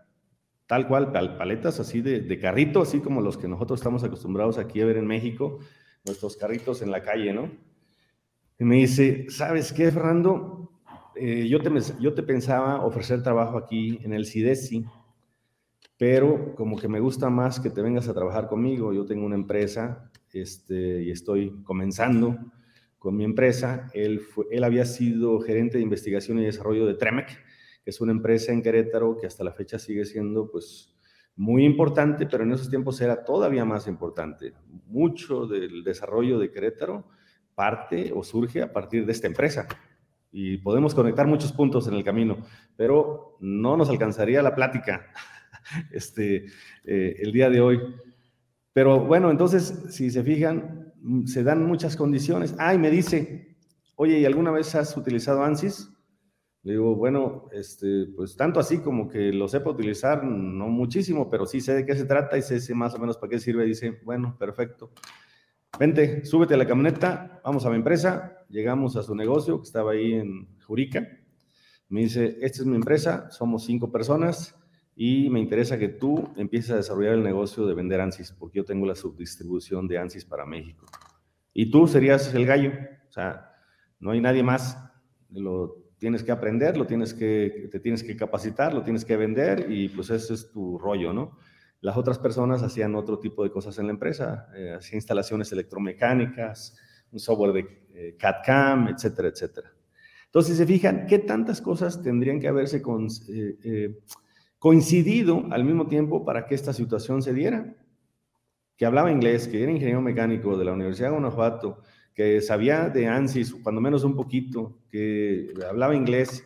tal 0.67 0.85
cual, 0.85 1.13
paletas 1.13 1.79
así 1.79 2.01
de, 2.01 2.39
carrito, 2.39 2.81
así 2.81 2.99
como 2.99 3.21
los 3.21 3.37
que 3.37 3.47
nosotros 3.47 3.79
estamos 3.79 4.03
acostumbrados 4.03 4.57
aquí 4.57 4.81
a 4.81 4.85
ver 4.85 4.97
en 4.97 5.07
México, 5.07 5.59
nuestros 6.03 6.35
carritos 6.35 6.81
en 6.81 6.91
la 6.91 7.01
calle, 7.01 7.31
¿no? 7.31 7.49
Y 8.59 8.65
me 8.65 8.75
dice, 8.75 9.27
¿sabes 9.29 9.71
qué, 9.71 9.89
Fernando? 9.89 10.71
Eh, 11.15 11.47
yo, 11.47 11.61
te, 11.61 11.69
yo 12.01 12.13
te 12.13 12.23
pensaba 12.23 12.83
ofrecer 12.83 13.23
trabajo 13.23 13.57
aquí 13.57 13.97
en 14.03 14.13
el 14.13 14.25
CIDESI, 14.25 14.85
pero 15.97 16.53
como 16.55 16.77
que 16.77 16.89
me 16.89 16.99
gusta 16.99 17.29
más 17.29 17.61
que 17.61 17.69
te 17.69 17.81
vengas 17.81 18.09
a 18.09 18.13
trabajar 18.13 18.49
conmigo. 18.49 18.91
Yo 18.91 19.05
tengo 19.05 19.25
una 19.25 19.35
empresa 19.35 20.10
este, 20.33 21.03
y 21.03 21.11
estoy 21.11 21.61
comenzando 21.63 22.37
con 22.97 23.15
mi 23.15 23.23
empresa. 23.23 23.89
Él, 23.93 24.21
él 24.51 24.63
había 24.63 24.85
sido 24.85 25.39
gerente 25.39 25.77
de 25.77 25.83
investigación 25.83 26.39
y 26.39 26.45
desarrollo 26.45 26.85
de 26.85 26.93
Tremec, 26.93 27.27
que 27.83 27.89
es 27.89 27.99
una 28.01 28.11
empresa 28.11 28.51
en 28.51 28.61
Querétaro 28.61 29.17
que 29.17 29.27
hasta 29.27 29.43
la 29.43 29.53
fecha 29.53 29.79
sigue 29.79 30.05
siendo 30.05 30.49
pues 30.51 30.95
muy 31.35 31.65
importante, 31.65 32.27
pero 32.27 32.43
en 32.43 32.51
esos 32.51 32.69
tiempos 32.69 33.01
era 33.01 33.23
todavía 33.23 33.65
más 33.65 33.87
importante. 33.87 34.53
Mucho 34.85 35.47
del 35.47 35.83
desarrollo 35.83 36.37
de 36.37 36.51
Querétaro 36.51 37.07
parte 37.55 38.11
o 38.13 38.23
surge 38.23 38.61
a 38.61 38.71
partir 38.71 39.05
de 39.05 39.11
esta 39.11 39.27
empresa 39.27 39.67
y 40.31 40.57
podemos 40.57 40.95
conectar 40.95 41.27
muchos 41.27 41.51
puntos 41.51 41.87
en 41.87 41.93
el 41.93 42.03
camino, 42.03 42.37
pero 42.77 43.37
no 43.39 43.75
nos 43.75 43.89
alcanzaría 43.89 44.41
la 44.41 44.55
plática 44.55 45.07
este, 45.91 46.45
eh, 46.85 47.15
el 47.19 47.31
día 47.31 47.49
de 47.49 47.61
hoy. 47.61 47.79
Pero 48.73 49.05
bueno, 49.05 49.31
entonces, 49.31 49.85
si 49.89 50.09
se 50.09 50.23
fijan, 50.23 50.93
se 51.25 51.43
dan 51.43 51.65
muchas 51.65 51.95
condiciones. 51.95 52.55
Ah, 52.57 52.73
y 52.73 52.77
me 52.77 52.89
dice, 52.89 53.57
oye, 53.95 54.19
¿y 54.19 54.25
alguna 54.25 54.51
vez 54.51 54.73
has 54.75 54.95
utilizado 54.95 55.43
ANSYS? 55.43 55.89
Le 56.63 56.73
digo, 56.73 56.95
bueno, 56.95 57.47
este, 57.51 58.07
pues 58.15 58.35
tanto 58.35 58.59
así 58.59 58.79
como 58.79 59.09
que 59.09 59.33
lo 59.33 59.47
sepa 59.47 59.71
utilizar, 59.71 60.23
no 60.23 60.67
muchísimo, 60.67 61.29
pero 61.29 61.45
sí 61.45 61.59
sé 61.59 61.73
de 61.73 61.85
qué 61.85 61.95
se 61.95 62.05
trata 62.05 62.37
y 62.37 62.43
sé 62.43 62.73
más 62.75 62.93
o 62.93 62.99
menos 62.99 63.17
para 63.17 63.31
qué 63.31 63.39
sirve. 63.39 63.65
Dice, 63.65 63.99
bueno, 64.03 64.35
perfecto 64.37 64.91
vente, 65.79 66.25
súbete 66.25 66.53
a 66.53 66.57
la 66.57 66.67
camioneta, 66.67 67.41
vamos 67.43 67.65
a 67.65 67.69
mi 67.69 67.75
empresa, 67.75 68.37
llegamos 68.49 68.95
a 68.95 69.03
su 69.03 69.15
negocio 69.15 69.57
que 69.59 69.63
estaba 69.63 69.91
ahí 69.91 70.13
en 70.13 70.47
Jurica, 70.65 71.07
me 71.89 72.01
dice, 72.01 72.37
esta 72.41 72.61
es 72.61 72.65
mi 72.65 72.75
empresa, 72.75 73.29
somos 73.31 73.65
cinco 73.65 73.91
personas 73.91 74.55
y 74.95 75.29
me 75.29 75.39
interesa 75.39 75.77
que 75.77 75.89
tú 75.89 76.29
empieces 76.35 76.71
a 76.71 76.75
desarrollar 76.77 77.13
el 77.13 77.23
negocio 77.23 77.65
de 77.65 77.73
vender 77.73 78.01
ANSYS, 78.01 78.33
porque 78.33 78.57
yo 78.57 78.65
tengo 78.65 78.85
la 78.85 78.95
subdistribución 78.95 79.87
de 79.87 79.97
ANSYS 79.97 80.25
para 80.25 80.45
México. 80.45 80.85
Y 81.53 81.71
tú 81.71 81.87
serías 81.87 82.33
el 82.33 82.45
gallo, 82.45 82.71
o 83.09 83.11
sea, 83.11 83.53
no 83.99 84.11
hay 84.11 84.21
nadie 84.21 84.43
más, 84.43 84.77
lo 85.29 85.81
tienes 85.97 86.23
que 86.23 86.31
aprender, 86.31 86.77
lo 86.77 86.87
tienes 86.87 87.13
que, 87.13 87.69
te 87.71 87.79
tienes 87.79 88.03
que 88.03 88.15
capacitar, 88.15 88.73
lo 88.73 88.83
tienes 88.83 89.05
que 89.05 89.17
vender 89.17 89.71
y 89.71 89.89
pues 89.89 90.09
ese 90.09 90.33
es 90.33 90.51
tu 90.51 90.77
rollo, 90.77 91.13
¿no? 91.13 91.37
Las 91.79 91.97
otras 91.97 92.19
personas 92.19 92.63
hacían 92.63 92.95
otro 92.95 93.19
tipo 93.19 93.43
de 93.43 93.51
cosas 93.51 93.77
en 93.79 93.87
la 93.87 93.93
empresa, 93.93 94.47
eh, 94.55 94.73
hacían 94.77 94.97
instalaciones 94.97 95.51
electromecánicas, 95.51 96.77
un 97.11 97.19
software 97.19 97.53
de 97.53 97.59
eh, 97.93 98.15
CAD-CAM, 98.17 98.87
etcétera, 98.89 99.27
etcétera. 99.29 99.71
Entonces, 100.25 100.57
se 100.57 100.65
fijan, 100.65 101.05
¿qué 101.07 101.19
tantas 101.19 101.61
cosas 101.61 102.01
tendrían 102.01 102.39
que 102.39 102.47
haberse 102.47 102.81
eh, 103.29 103.99
coincidido 104.61 105.47
al 105.49 105.65
mismo 105.65 105.87
tiempo 105.87 106.23
para 106.23 106.45
que 106.45 106.53
esta 106.53 106.71
situación 106.71 107.23
se 107.23 107.33
diera? 107.33 107.75
Que 108.77 108.85
hablaba 108.85 109.11
inglés, 109.11 109.47
que 109.47 109.63
era 109.63 109.71
ingeniero 109.71 110.01
mecánico 110.01 110.55
de 110.55 110.65
la 110.65 110.73
Universidad 110.73 111.07
de 111.07 111.13
Guanajuato, 111.13 111.81
que 112.13 112.41
sabía 112.41 112.87
de 112.89 113.07
ANSYS, 113.07 113.55
cuando 113.63 113.81
menos 113.81 114.03
un 114.03 114.15
poquito, 114.15 114.77
que 114.91 115.51
hablaba 115.67 115.95
inglés, 115.95 116.45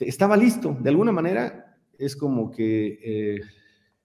estaba 0.00 0.36
listo. 0.36 0.76
De 0.80 0.90
alguna 0.90 1.12
manera, 1.12 1.78
es 1.96 2.16
como 2.16 2.50
que 2.50 3.42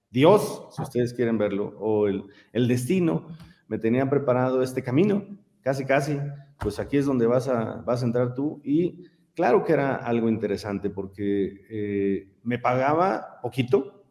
Dios, 0.08 0.68
si 0.70 0.82
ustedes 0.82 1.14
quieren 1.14 1.36
verlo, 1.36 1.74
o 1.80 2.06
el, 2.06 2.68
destino, 2.68 3.26
me 3.66 3.78
tenía 3.78 4.08
preparado 4.08 4.62
este 4.62 4.84
camino, 4.84 5.26
casi, 5.62 5.84
casi, 5.84 6.16
pues 6.60 6.78
aquí 6.78 6.96
es 6.98 7.06
donde 7.06 7.26
vas 7.26 7.48
a, 7.48 7.82
vas 7.82 8.04
a 8.04 8.06
entrar 8.06 8.34
tú. 8.34 8.60
Y 8.62 9.06
claro 9.38 9.64
que 9.64 9.72
era 9.72 9.94
algo 9.94 10.28
interesante 10.28 10.90
porque 10.90 11.64
eh, 11.70 12.28
me 12.42 12.58
pagaba 12.58 13.38
poquito, 13.40 14.04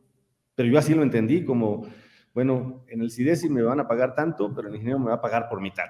pero 0.56 0.70
yo 0.70 0.80
así 0.80 0.94
lo 0.94 1.04
entendí 1.04 1.44
como, 1.44 1.86
bueno, 2.34 2.86
en 2.88 3.02
el 3.02 3.12
CIDESI 3.12 3.50
me 3.50 3.62
van 3.62 3.82
a 3.82 3.88
pagar 3.90 4.16
tanto, 4.16 4.54
pero 4.56 4.70
el 4.70 4.76
ingeniero 4.76 5.00
me 5.00 5.10
va 5.10 5.16
a 5.16 5.22
pagar 5.22 5.50
por 5.50 5.60
mitad. 5.60 5.90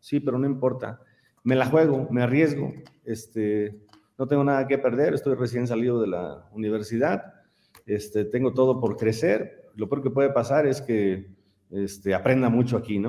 Sí, 0.00 0.18
pero 0.18 0.36
no 0.36 0.46
importa. 0.46 1.00
Me 1.44 1.54
la 1.54 1.66
juego, 1.66 2.08
me 2.10 2.22
arriesgo, 2.22 2.72
este, 3.04 3.86
no 4.18 4.26
tengo 4.26 4.42
nada 4.42 4.66
que 4.66 4.78
perder, 4.78 5.14
estoy 5.14 5.36
recién 5.36 5.68
salido 5.68 6.00
de 6.00 6.08
la 6.08 6.48
universidad 6.50 7.42
este, 7.86 8.24
tengo 8.24 8.52
todo 8.52 8.80
por 8.80 8.96
crecer. 8.96 9.70
Lo 9.74 9.88
peor 9.88 10.02
que 10.02 10.10
puede 10.10 10.30
pasar 10.30 10.66
es 10.66 10.80
que 10.80 11.34
este, 11.70 12.14
aprenda 12.14 12.48
mucho 12.48 12.76
aquí, 12.76 12.98
¿no? 12.98 13.08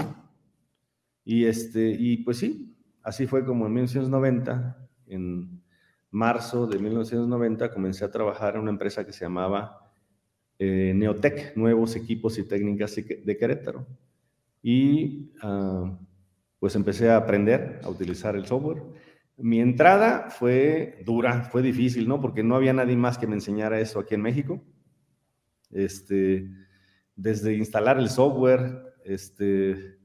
Y, 1.25 1.45
este, 1.45 1.95
y 1.97 2.17
pues 2.17 2.37
sí, 2.37 2.75
así 3.01 3.27
fue 3.27 3.45
como 3.45 3.65
en 3.65 3.73
1990, 3.73 4.89
en 5.07 5.62
marzo 6.13 6.67
de 6.67 6.77
1990, 6.77 7.73
comencé 7.73 8.05
a 8.05 8.11
trabajar 8.11 8.55
en 8.55 8.61
una 8.61 8.71
empresa 8.71 9.03
que 9.03 9.11
se 9.11 9.25
llamaba 9.25 9.91
eh, 10.59 10.93
Neotec, 10.95 11.57
Nuevos 11.57 11.95
Equipos 11.95 12.37
y 12.37 12.43
Técnicas 12.43 12.95
de 12.95 13.37
Querétaro. 13.37 13.87
Y 14.61 15.31
ah, 15.41 15.97
pues 16.59 16.75
empecé 16.75 17.09
a 17.09 17.17
aprender 17.17 17.81
a 17.83 17.89
utilizar 17.89 18.35
el 18.35 18.45
software. 18.45 18.83
Mi 19.37 19.59
entrada 19.59 20.29
fue 20.29 21.01
dura, 21.03 21.45
fue 21.45 21.63
difícil, 21.63 22.07
¿no? 22.07 22.21
Porque 22.21 22.43
no 22.43 22.55
había 22.55 22.73
nadie 22.73 22.95
más 22.95 23.17
que 23.17 23.27
me 23.27 23.33
enseñara 23.33 23.79
eso 23.79 23.99
aquí 23.99 24.13
en 24.13 24.21
México. 24.21 24.63
Este, 25.71 26.47
desde 27.15 27.55
instalar 27.55 27.97
el 27.97 28.09
software, 28.09 28.93
este, 29.03 29.97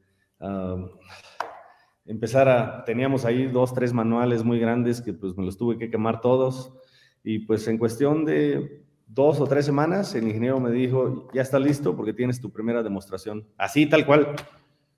empezar 2.08 2.48
a, 2.48 2.84
teníamos 2.84 3.24
ahí 3.24 3.46
dos, 3.46 3.72
tres 3.72 3.92
manuales 3.92 4.42
muy 4.42 4.58
grandes 4.58 5.00
que 5.00 5.12
pues 5.12 5.36
me 5.36 5.44
los 5.44 5.56
tuve 5.56 5.78
que 5.78 5.90
quemar 5.90 6.20
todos. 6.20 6.72
Y 7.22 7.40
pues 7.40 7.68
en 7.68 7.78
cuestión 7.78 8.24
de 8.24 8.84
dos 9.06 9.40
o 9.40 9.46
tres 9.46 9.66
semanas, 9.66 10.14
el 10.14 10.26
ingeniero 10.26 10.58
me 10.58 10.70
dijo, 10.70 11.28
ya 11.32 11.42
está 11.42 11.58
listo 11.58 11.94
porque 11.94 12.12
tienes 12.12 12.40
tu 12.40 12.50
primera 12.50 12.82
demostración. 12.82 13.46
Así, 13.56 13.86
tal 13.86 14.06
cual. 14.06 14.34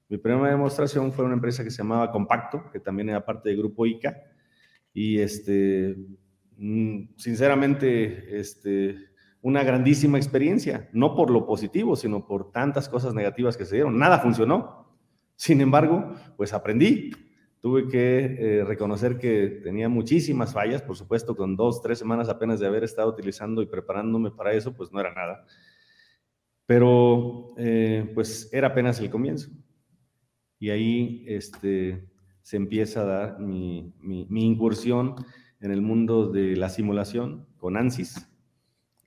Mi 0.08 0.18
primera 0.18 0.50
demostración 0.50 1.12
fue 1.12 1.24
una 1.24 1.34
empresa 1.34 1.62
que 1.62 1.70
se 1.70 1.78
llamaba 1.78 2.10
Compacto, 2.10 2.70
que 2.72 2.80
también 2.80 3.10
era 3.10 3.24
parte 3.24 3.48
del 3.48 3.58
grupo 3.58 3.86
ICA, 3.86 4.16
y 4.92 5.20
este, 5.20 5.96
mm, 6.56 7.10
sinceramente, 7.16 8.40
este, 8.40 8.96
una 9.40 9.62
grandísima 9.62 10.18
experiencia, 10.18 10.88
no 10.92 11.14
por 11.14 11.30
lo 11.30 11.46
positivo, 11.46 11.94
sino 11.94 12.26
por 12.26 12.50
tantas 12.50 12.88
cosas 12.88 13.14
negativas 13.14 13.56
que 13.56 13.64
se 13.64 13.76
dieron. 13.76 13.98
Nada 13.98 14.18
funcionó. 14.18 14.89
Sin 15.40 15.62
embargo, 15.62 16.14
pues 16.36 16.52
aprendí. 16.52 17.12
Tuve 17.60 17.88
que 17.88 18.18
eh, 18.58 18.64
reconocer 18.64 19.16
que 19.16 19.60
tenía 19.62 19.88
muchísimas 19.88 20.52
fallas, 20.52 20.82
por 20.82 20.96
supuesto, 20.96 21.34
con 21.34 21.56
dos, 21.56 21.80
tres 21.80 21.98
semanas 21.98 22.28
apenas 22.28 22.60
de 22.60 22.66
haber 22.66 22.84
estado 22.84 23.08
utilizando 23.08 23.62
y 23.62 23.66
preparándome 23.66 24.30
para 24.30 24.52
eso, 24.52 24.74
pues 24.74 24.92
no 24.92 25.00
era 25.00 25.14
nada. 25.14 25.46
Pero 26.66 27.54
eh, 27.56 28.12
pues 28.14 28.50
era 28.52 28.68
apenas 28.68 29.00
el 29.00 29.08
comienzo. 29.08 29.50
Y 30.58 30.68
ahí 30.68 31.24
este, 31.26 32.06
se 32.42 32.58
empieza 32.58 33.00
a 33.00 33.04
dar 33.06 33.40
mi, 33.40 33.94
mi 34.02 34.44
incursión 34.44 35.14
en 35.60 35.70
el 35.70 35.80
mundo 35.80 36.30
de 36.30 36.54
la 36.54 36.68
simulación 36.68 37.46
con 37.56 37.78
ANSYS 37.78 38.30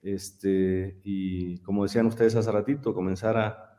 este, 0.04 1.00
y 1.04 1.60
como 1.60 1.84
decían 1.84 2.06
ustedes 2.08 2.36
hace 2.36 2.52
ratito, 2.52 2.94
comenzar 2.94 3.38
a, 3.38 3.73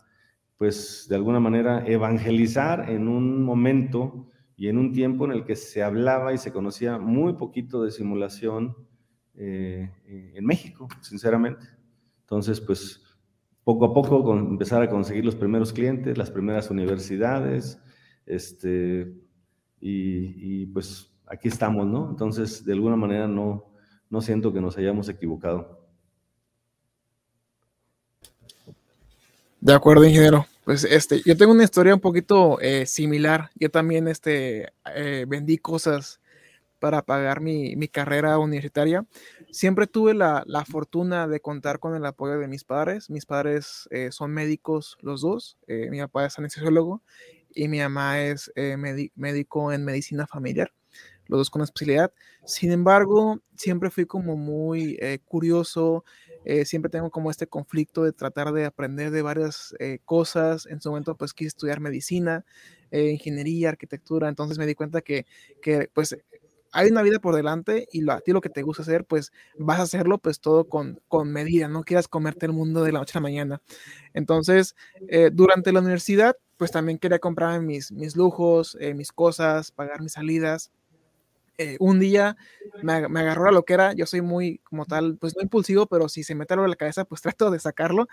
pues, 0.57 1.07
de 1.09 1.17
alguna 1.17 1.41
manera, 1.41 1.85
evangelizar 1.87 2.91
en 2.91 3.09
un 3.09 3.43
momento 3.43 4.29
y 4.57 4.69
en 4.69 4.79
un 4.79 4.93
tiempo 4.93 5.25
en 5.25 5.33
el 5.33 5.45
que 5.45 5.57
se 5.57 5.83
hablaba 5.83 6.33
y 6.33 6.39
se 6.39 6.53
conocía 6.53 6.99
muy 6.99 7.35
poquito 7.35 7.83
de 7.83 7.91
simulación 7.91 8.77
eh, 9.35 9.91
en 10.07 10.45
México, 10.45 10.89
sinceramente. 11.01 11.67
Entonces, 12.21 12.61
pues, 12.61 13.03
poco 13.65 13.87
a 13.87 13.95
poco 13.95 14.37
empezar 14.37 14.83
a 14.83 14.91
conseguir 14.91 15.25
los 15.25 15.35
primeros 15.35 15.73
clientes, 15.73 16.19
las 16.19 16.31
primeras 16.31 16.71
universidades, 16.71 17.81
este, 18.27 19.13
y, 19.81 20.63
y, 20.63 20.67
pues 20.67 21.11
aquí 21.27 21.49
estamos, 21.49 21.87
¿no? 21.87 22.11
Entonces, 22.11 22.65
de 22.65 22.73
alguna 22.75 22.97
manera 22.97 23.27
no, 23.27 23.73
no 24.11 24.21
siento 24.21 24.53
que 24.53 24.61
nos 24.61 24.79
hayamos 24.79 25.09
equivocado. 25.09 25.84
De 29.65 29.73
acuerdo, 29.73 30.05
ingeniero. 30.05 30.47
Pues 30.67 30.85
este, 30.85 31.23
yo 31.25 31.39
tengo 31.39 31.53
una 31.53 31.65
historia 31.65 31.95
un 31.95 32.01
poquito 32.01 32.61
eh, 32.61 32.85
similar. 32.85 33.49
Yo 33.55 33.71
también 33.71 34.09
este, 34.09 34.75
eh, 34.95 35.25
vendí 35.27 35.57
cosas 35.57 36.21
para 36.81 37.01
pagar 37.01 37.41
mi, 37.41 37.75
mi 37.75 37.89
carrera 37.89 38.37
universitaria. 38.39 39.07
Siempre 39.51 39.87
tuve 39.87 40.13
la, 40.13 40.43
la, 40.47 40.67
fortuna 40.67 41.27
de 41.29 41.41
contar 41.41 41.79
con 41.79 41.95
el 41.97 42.05
apoyo 42.05 42.39
de 42.39 42.47
mis 42.47 42.63
padres. 42.63 43.09
Mis 43.09 43.25
padres 43.25 43.89
eh, 43.91 44.13
son 44.13 44.33
médicos 44.33 44.99
los 45.01 45.23
dos. 45.23 45.57
mi 45.67 45.99
papá 45.99 46.27
es 46.27 46.39
anestesiólogo 46.39 47.03
y 47.55 47.69
mi 47.69 47.79
mamá 47.79 48.21
es 48.21 48.53
médico 49.15 49.73
en 49.73 49.83
medicina 49.83 50.27
familiar 50.27 50.75
los 51.27 51.39
dos 51.39 51.49
con 51.49 51.63
especialidad. 51.63 52.13
Sin 52.45 52.71
embargo, 52.71 53.41
siempre 53.57 53.89
fui 53.89 54.05
como 54.05 54.37
muy 54.37 54.99
curioso, 55.25 56.05
eh, 56.45 56.65
siempre 56.65 56.91
tengo 56.91 57.11
como 57.11 57.31
este 57.31 57.47
conflicto 57.47 58.03
de 58.05 58.13
tratar 58.13 58.53
de 58.53 58.65
aprender 58.67 59.11
de 59.11 59.23
varias 59.23 59.75
eh, 59.79 59.99
cosas. 60.05 60.67
En 60.67 60.81
su 60.81 60.91
momento, 60.91 61.17
pues 61.17 61.33
quise 61.35 61.49
estudiar 61.49 61.81
medicina, 61.81 62.45
eh, 62.91 63.11
ingeniería, 63.11 63.71
arquitectura. 63.71 64.29
Entonces 64.29 64.59
me 64.59 64.67
di 64.67 64.75
cuenta 64.75 65.01
que, 65.03 65.27
que, 65.63 65.91
pues, 65.95 66.17
hay 66.73 66.91
una 66.91 67.03
vida 67.03 67.21
por 67.21 67.37
delante 67.37 67.87
y 67.93 68.01
lo, 68.01 68.13
a 68.13 68.21
ti 68.21 68.33
lo 68.33 68.41
que 68.41 68.49
te 68.51 68.63
gusta 68.63 68.83
hacer, 68.83 69.05
pues 69.05 69.33
vas 69.57 69.79
a 69.79 69.83
hacerlo 69.83 70.19
pues 70.19 70.41
todo 70.41 70.69
con, 70.69 71.01
con 71.09 71.31
medida, 71.33 71.69
no 71.69 71.85
quieras 71.85 72.09
comerte 72.09 72.47
el 72.47 72.53
mundo 72.53 72.83
de 72.83 72.91
la 72.93 72.99
noche 72.99 73.13
a 73.17 73.21
la 73.21 73.23
mañana. 73.23 73.63
Entonces, 74.13 74.75
durante 75.33 75.73
la 75.73 75.81
universidad, 75.81 76.37
pues 76.57 76.73
también 76.73 76.99
quería 76.99 77.21
comprarme 77.21 77.61
mis, 77.67 77.93
mis 77.93 78.17
lujos, 78.17 78.77
mis 78.97 79.13
cosas, 79.13 79.71
pagar 79.73 80.01
mis 80.03 80.13
salidas. 80.13 80.73
Eh, 81.57 81.77
un 81.79 82.01
día 82.01 82.37
me, 82.83 83.09
me, 83.09 83.21
agarró 83.21 83.45
la 83.45 83.53
loquera, 83.53 83.93
yo 83.93 84.07
soy 84.07 84.23
muy 84.23 84.59
como 84.59 84.87
tal, 84.87 85.17
pues 85.19 85.37
no 85.37 85.43
impulsivo, 85.43 85.87
pero 85.87 86.09
si 86.09 86.25
se 86.25 86.35
mete 86.35 86.55
algo 86.55 86.65
en 86.65 86.71
la 86.71 86.77
cabeza, 86.77 87.05
pues 87.05 87.23
trato 87.37 87.51
de 87.51 87.61
sacarlo. 87.61 88.09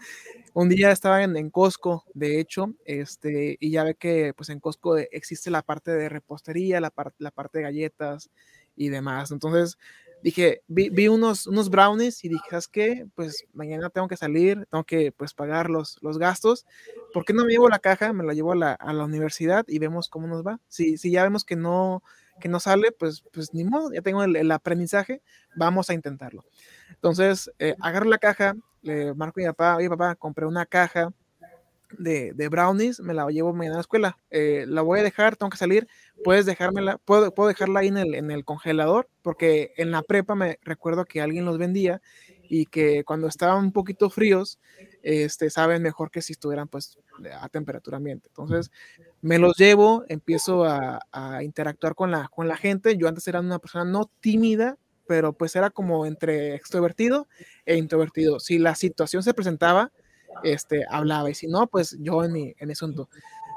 Un 0.54 0.69
día 0.69 0.91
estaba 0.91 1.23
en, 1.23 1.36
en 1.38 1.49
Costco, 1.49 2.06
de 2.13 2.39
hecho, 2.39 2.75
este, 2.86 3.58
y 3.60 3.71
ya 3.71 3.84
ve 3.84 3.95
que 3.95 4.34
pues 4.36 4.49
en 4.49 4.60
Costco 4.60 4.97
existe 4.97 5.49
la 5.49 5.63
parte 5.63 5.91
de 5.91 6.10
repostería, 6.10 6.80
la, 6.82 6.93
la 7.17 7.32
parte 7.32 7.60
de 7.60 7.63
galletas 7.63 8.30
y 8.75 8.89
demás. 8.89 9.32
Entonces 9.32 9.77
dije, 10.23 10.62
vi, 10.67 10.89
vi, 10.89 11.08
unos, 11.08 11.47
unos 11.47 11.69
brownies 11.69 12.23
y 12.23 12.30
dije, 12.30 12.43
¿sabes 12.49 12.67
qué? 12.67 13.08
Pues 13.15 13.45
mañana 13.54 13.89
tengo 13.89 14.08
que 14.08 14.17
salir, 14.17 14.67
tengo 14.69 14.84
que 14.84 15.12
pues 15.12 15.34
pagar 15.34 15.69
los, 15.69 15.97
los 16.01 16.17
gastos. 16.17 16.65
¿Por 17.13 17.25
qué 17.25 17.34
no 17.34 17.45
me 17.45 17.51
llevo 17.51 17.69
la 17.69 17.80
caja? 17.80 18.13
Me 18.13 18.23
la 18.23 18.34
llevo 18.34 18.51
a 18.51 18.56
la, 18.56 18.73
a 18.73 18.93
la 18.93 19.06
universidad 19.06 19.65
y 19.67 19.80
vemos 19.80 20.10
cómo 20.10 20.27
nos 20.27 20.45
va. 20.45 20.60
Si, 20.67 20.97
si 20.97 21.12
ya 21.12 21.23
vemos 21.23 21.43
que 21.43 21.56
no 21.56 22.04
que 22.41 22.49
no 22.49 22.60
sale, 22.60 22.91
pues, 22.91 23.23
pues 23.32 23.54
ni 23.54 23.63
modo, 23.63 23.93
ya 23.93 24.01
tengo 24.01 24.23
el, 24.23 24.51
aprendizaje, 24.51 25.21
vamos 25.56 25.89
a 25.89 25.93
intentarlo. 25.93 26.43
Entonces, 26.89 27.49
eh, 27.60 27.75
agarro 27.80 28.10
la 28.10 28.17
caja, 28.17 28.56
le 28.82 29.13
marco 29.13 29.39
a 29.39 29.43
mi 29.43 29.47
papá, 29.47 29.77
oye 29.77 29.89
papá, 29.89 30.15
compré 30.15 30.45
una 30.45 30.65
caja 30.65 31.13
de, 31.97 32.34
de 32.34 32.49
brownies, 32.49 32.99
me 32.99 33.13
la 33.13 33.27
llevo 33.27 33.54
mañana 33.54 33.75
a 33.75 33.77
la 33.77 33.82
escuela, 33.82 34.17
eh, 34.30 34.65
la 34.67 34.82
voy 34.82 34.99
a 34.99 35.04
dejar, 35.04 35.36
tengo 35.36 35.49
que 35.49 35.58
salir, 35.58 35.88
puedes 36.23 36.45
dejármela, 36.45 36.97
puedo, 36.97 37.34
puedo 37.34 37.49
dejarla 37.49 37.82
ahí 37.82 37.88
en 37.88 37.97
el, 37.97 38.15
en 38.15 38.32
el 38.32 38.45
congelador, 38.45 39.10
porque 39.21 39.73
en 39.77 39.91
la 39.91 40.01
prepa 40.01 40.36
me 40.36 40.58
recuerdo 40.63 41.06
que 41.06 41.21
alguien 41.21 41.45
los 41.45 41.58
vendía 41.58 42.01
y 42.49 42.65
que 42.65 43.04
cuando 43.04 43.27
estaban 43.27 43.63
un 43.63 43.71
poquito 43.71 44.10
fríos, 44.10 44.60
este, 45.03 45.49
saben 45.49 45.81
mejor 45.81 46.11
que 46.11 46.21
si 46.21 46.33
estuvieran 46.33 46.67
pues 46.67 46.97
a 47.39 47.49
temperatura 47.49 47.97
ambiente. 47.97 48.27
Entonces, 48.29 48.71
me 49.21 49.39
los 49.39 49.57
llevo, 49.57 50.03
empiezo 50.07 50.65
a, 50.65 50.99
a, 51.11 51.43
interactuar 51.43 51.95
con 51.95 52.11
la, 52.11 52.27
con 52.27 52.47
la 52.47 52.57
gente. 52.57 52.97
Yo 52.97 53.07
antes 53.07 53.27
era 53.27 53.39
una 53.39 53.59
persona 53.59 53.85
no 53.85 54.09
tímida, 54.19 54.77
pero 55.07 55.33
pues 55.33 55.55
era 55.55 55.69
como 55.69 56.05
entre 56.05 56.55
extrovertido 56.55 57.27
e 57.65 57.77
introvertido. 57.77 58.39
Si 58.39 58.59
la 58.59 58.75
situación 58.75 59.23
se 59.23 59.33
presentaba, 59.33 59.91
este, 60.43 60.85
hablaba 60.89 61.29
y 61.29 61.35
si 61.35 61.47
no, 61.47 61.67
pues 61.67 61.97
yo 61.99 62.23
en 62.23 62.31
mi, 62.31 62.53
en 62.57 62.67
mi 62.67 62.73
asunto. 62.73 63.09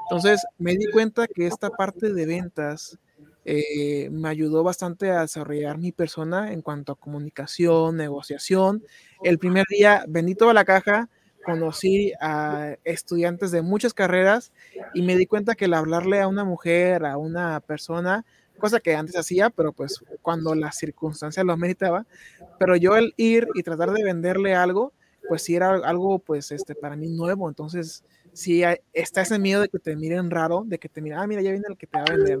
Entonces, 0.09 0.45
me 0.57 0.75
di 0.75 0.85
cuenta 0.91 1.27
que 1.27 1.47
esta 1.47 1.69
parte 1.69 2.13
de 2.13 2.25
ventas 2.25 2.99
eh, 3.45 4.09
me 4.11 4.29
ayudó 4.29 4.63
bastante 4.63 5.11
a 5.11 5.21
desarrollar 5.21 5.77
mi 5.77 5.91
persona 5.91 6.51
en 6.51 6.61
cuanto 6.61 6.91
a 6.91 6.99
comunicación, 6.99 7.97
negociación. 7.97 8.83
El 9.23 9.39
primer 9.39 9.65
día 9.69 10.03
vendí 10.07 10.35
toda 10.35 10.53
la 10.53 10.65
caja, 10.65 11.09
conocí 11.45 12.11
a 12.19 12.75
estudiantes 12.83 13.51
de 13.51 13.61
muchas 13.61 13.93
carreras 13.93 14.51
y 14.93 15.01
me 15.03 15.15
di 15.15 15.25
cuenta 15.25 15.55
que 15.55 15.65
el 15.65 15.73
hablarle 15.73 16.21
a 16.21 16.27
una 16.27 16.43
mujer, 16.43 17.05
a 17.05 17.17
una 17.17 17.59
persona, 17.61 18.25
cosa 18.57 18.79
que 18.79 18.95
antes 18.95 19.17
hacía, 19.17 19.49
pero 19.49 19.71
pues 19.71 20.03
cuando 20.21 20.55
la 20.55 20.71
circunstancia 20.71 21.43
lo 21.43 21.55
meritaba, 21.57 22.05
pero 22.59 22.75
yo 22.75 22.95
el 22.97 23.13
ir 23.17 23.47
y 23.53 23.63
tratar 23.63 23.91
de 23.91 24.03
venderle 24.03 24.55
algo, 24.55 24.93
pues 25.27 25.43
sí 25.43 25.55
era 25.55 25.75
algo 25.75 26.19
pues 26.19 26.51
este 26.51 26.75
para 26.75 26.95
mí 26.95 27.09
nuevo, 27.09 27.47
entonces 27.47 28.03
sí 28.33 28.63
está 28.93 29.21
ese 29.21 29.39
miedo 29.39 29.61
de 29.61 29.69
que 29.69 29.79
te 29.79 29.95
miren 29.95 30.29
raro, 30.29 30.63
de 30.65 30.77
que 30.77 30.89
te 30.89 31.01
miren, 31.01 31.19
ah, 31.19 31.27
mira, 31.27 31.41
ya 31.41 31.51
viene 31.51 31.65
el 31.69 31.77
que 31.77 31.87
te 31.87 31.97
va 31.97 32.03
a 32.03 32.15
vender, 32.15 32.39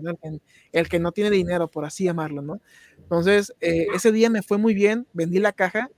el, 0.71 0.89
que 0.89 0.99
no 0.99 1.11
tiene 1.11 1.29
dinero, 1.29 1.69
por 1.69 1.85
así 1.85 2.03
llamarlo, 2.03 2.41
¿no? 2.41 2.59
Entonces, 2.97 3.53
eh, 3.61 3.87
ese 3.95 4.11
día 4.11 4.29
me 4.29 4.41
fue 4.41 4.57
muy 4.57 4.73
bien, 4.73 5.07
vendí 5.13 5.39
la 5.39 5.53
caja 5.53 5.89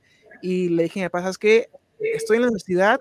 y 0.41 0.70
le 0.70 0.84
dije, 0.84 1.02
me 1.02 1.10
pasa, 1.10 1.30
es 1.30 1.38
que 1.38 1.70
estoy 2.00 2.38
en 2.38 2.42
la 2.44 2.48
universidad, 2.48 3.00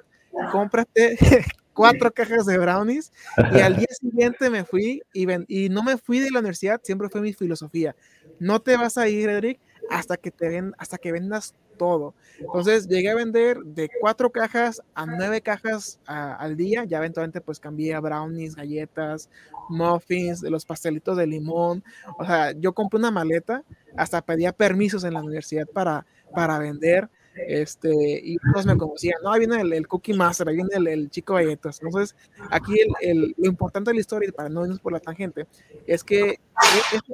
cómprate 0.53 1.17
cuatro 1.73 2.11
cajas 2.11 2.47
de 2.47 2.59
brownies 2.59 3.13
y 3.55 3.61
al 3.61 3.77
día 3.77 3.89
siguiente 4.01 4.51
me 4.51 4.65
fui 4.65 5.03
y, 5.13 5.69
no 5.69 5.83
me 5.83 5.99
fui 5.99 6.21
de 6.21 6.31
la 6.31 6.41
universidad, 6.41 6.81
siempre 6.83 7.09
fue 7.09 7.21
mi 7.21 7.33
filosofía. 7.33 7.95
No 8.41 8.61
te 8.61 8.77
vas 8.77 8.99
a 8.99 9.09
ir, 9.09 9.29
ven, 9.29 10.75
hasta 10.79 10.99
que 10.99 11.13
vendas 11.13 11.55
todo. 11.77 12.15
Entonces 12.39 12.89
llegué 12.89 13.11
a 13.11 13.15
vender 13.15 13.59
de 13.59 13.91
cuatro 14.01 14.31
cajas 14.31 14.83
a 14.95 15.07
nueve 15.07 15.41
cajas 15.43 16.01
al 16.07 16.57
día. 16.57 16.85
Ya 16.85 16.99
eventualmente 16.99 17.41
pues 17.41 17.61
cambié 17.61 17.95
a 17.95 18.01
brownies, 18.01 18.57
galletas, 18.57 19.29
muffins, 19.69 20.43
los 20.43 20.65
pastelitos 20.65 21.17
de 21.17 21.27
limón. 21.27 21.85
O 22.19 22.25
sea, 22.25 22.53
yo 22.53 22.73
compré 22.73 22.99
una 22.99 23.11
maleta, 23.11 23.63
hasta 23.97 24.23
pedía 24.23 24.53
permisos 24.53 25.05
en 25.05 25.15
la 25.15 25.23
universidad 25.23 25.67
para, 25.67 26.07
para 26.35 26.59
vender. 26.59 27.11
Este, 27.37 27.91
y 27.93 28.37
todos 28.39 28.65
me 28.65 28.77
conocían, 28.77 29.19
no, 29.23 29.33
ahí 29.33 29.41
viene 29.41 29.61
el, 29.61 29.87
Cookie 29.87 30.15
Master, 30.15 30.49
ahí 30.49 30.57
viene 30.57 30.93
el, 30.93 31.11
chico 31.11 31.35
galletas. 31.35 31.81
Entonces, 31.83 32.17
aquí 32.51 32.75
el, 33.01 33.35
lo 33.37 33.47
importante 33.47 33.91
de 33.91 33.95
la 33.95 34.01
historia, 34.01 34.33
para 34.33 34.49
no 34.49 34.65
irnos 34.65 34.81
por 34.81 34.93
la 34.93 35.01
tangente, 35.01 35.47
es 35.87 36.03
que 36.03 36.31
e, 36.31 36.37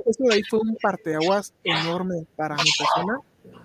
esto 0.06 0.24
de 0.24 0.34
ahí 0.34 0.42
fue 0.48 0.60
un 0.60 0.76
parteaguas 0.80 1.52
enorme 1.64 2.24
para 2.36 2.54
mi 2.56 2.70
persona, 2.78 3.18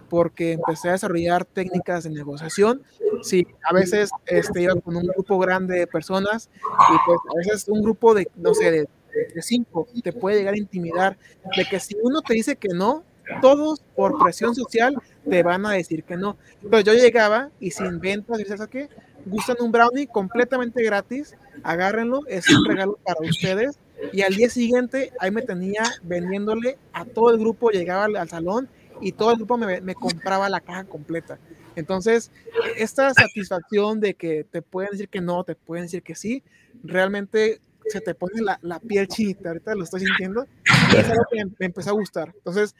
porque 0.09 0.53
empecé 0.53 0.89
a 0.89 0.93
desarrollar 0.93 1.45
técnicas 1.45 2.05
de 2.05 2.09
negociación. 2.09 2.81
Sí, 3.21 3.45
a 3.63 3.73
veces 3.73 4.09
este, 4.25 4.63
iba 4.63 4.75
con 4.75 4.95
un 4.95 5.05
grupo 5.05 5.37
grande 5.37 5.79
de 5.79 5.87
personas 5.87 6.49
y 6.55 6.95
pues 7.05 7.19
a 7.29 7.37
veces 7.37 7.67
un 7.67 7.81
grupo 7.83 8.13
de, 8.13 8.29
no 8.35 8.53
sé, 8.53 8.71
de, 8.71 8.89
de 9.33 9.41
cinco 9.41 9.87
te 10.03 10.13
puede 10.13 10.37
llegar 10.37 10.53
a 10.53 10.57
intimidar 10.57 11.17
de 11.55 11.65
que 11.65 11.79
si 11.79 11.95
uno 12.01 12.21
te 12.21 12.33
dice 12.33 12.55
que 12.55 12.69
no, 12.69 13.03
todos 13.41 13.81
por 13.95 14.17
presión 14.19 14.55
social 14.55 14.95
te 15.29 15.43
van 15.43 15.65
a 15.65 15.71
decir 15.71 16.03
que 16.03 16.17
no. 16.17 16.37
Pero 16.61 16.81
yo 16.81 16.93
llegaba 16.93 17.49
y 17.59 17.71
sin 17.71 17.99
ventas, 17.99 18.39
¿sabes 18.47 18.67
qué? 18.67 18.89
Gustan 19.25 19.57
un 19.59 19.71
brownie 19.71 20.07
completamente 20.07 20.83
gratis, 20.83 21.35
agárrenlo, 21.63 22.25
es 22.27 22.49
un 22.49 22.65
regalo 22.65 22.97
para 23.03 23.19
ustedes. 23.21 23.79
Y 24.13 24.21
al 24.21 24.35
día 24.35 24.49
siguiente 24.49 25.11
ahí 25.19 25.31
me 25.31 25.41
tenía 25.41 25.83
vendiéndole 26.03 26.77
a 26.93 27.05
todo 27.05 27.31
el 27.31 27.39
grupo, 27.39 27.71
llegaba 27.71 28.05
al, 28.05 28.29
salón 28.29 28.69
y 29.01 29.11
todo 29.11 29.31
el 29.31 29.37
grupo 29.37 29.57
me, 29.57 29.95
compraba 29.95 30.49
la 30.49 30.61
caja 30.61 30.85
completa. 30.85 31.39
Entonces, 31.75 32.31
esta 32.77 33.13
satisfacción 33.13 33.99
de 33.99 34.15
que 34.15 34.43
te 34.43 34.61
pueden 34.61 34.91
decir 34.91 35.09
que 35.09 35.21
no, 35.21 35.43
te 35.43 35.55
pueden 35.55 35.85
decir 35.85 36.01
que 36.01 36.15
sí, 36.15 36.43
realmente 36.83 37.59
se 37.87 38.01
te 38.01 38.15
pone 38.15 38.41
la, 38.41 38.59
la 38.61 38.79
piel 38.79 39.07
chinita, 39.07 39.49
ahorita 39.49 39.75
lo 39.75 39.83
estoy 39.83 40.01
sintiendo, 40.01 40.47
es 40.97 41.10
algo 41.10 41.23
que 41.32 41.45
me, 41.45 41.65
empezó 41.65 41.91
a 41.91 41.93
gustar. 41.93 42.34
Entonces, 42.36 42.76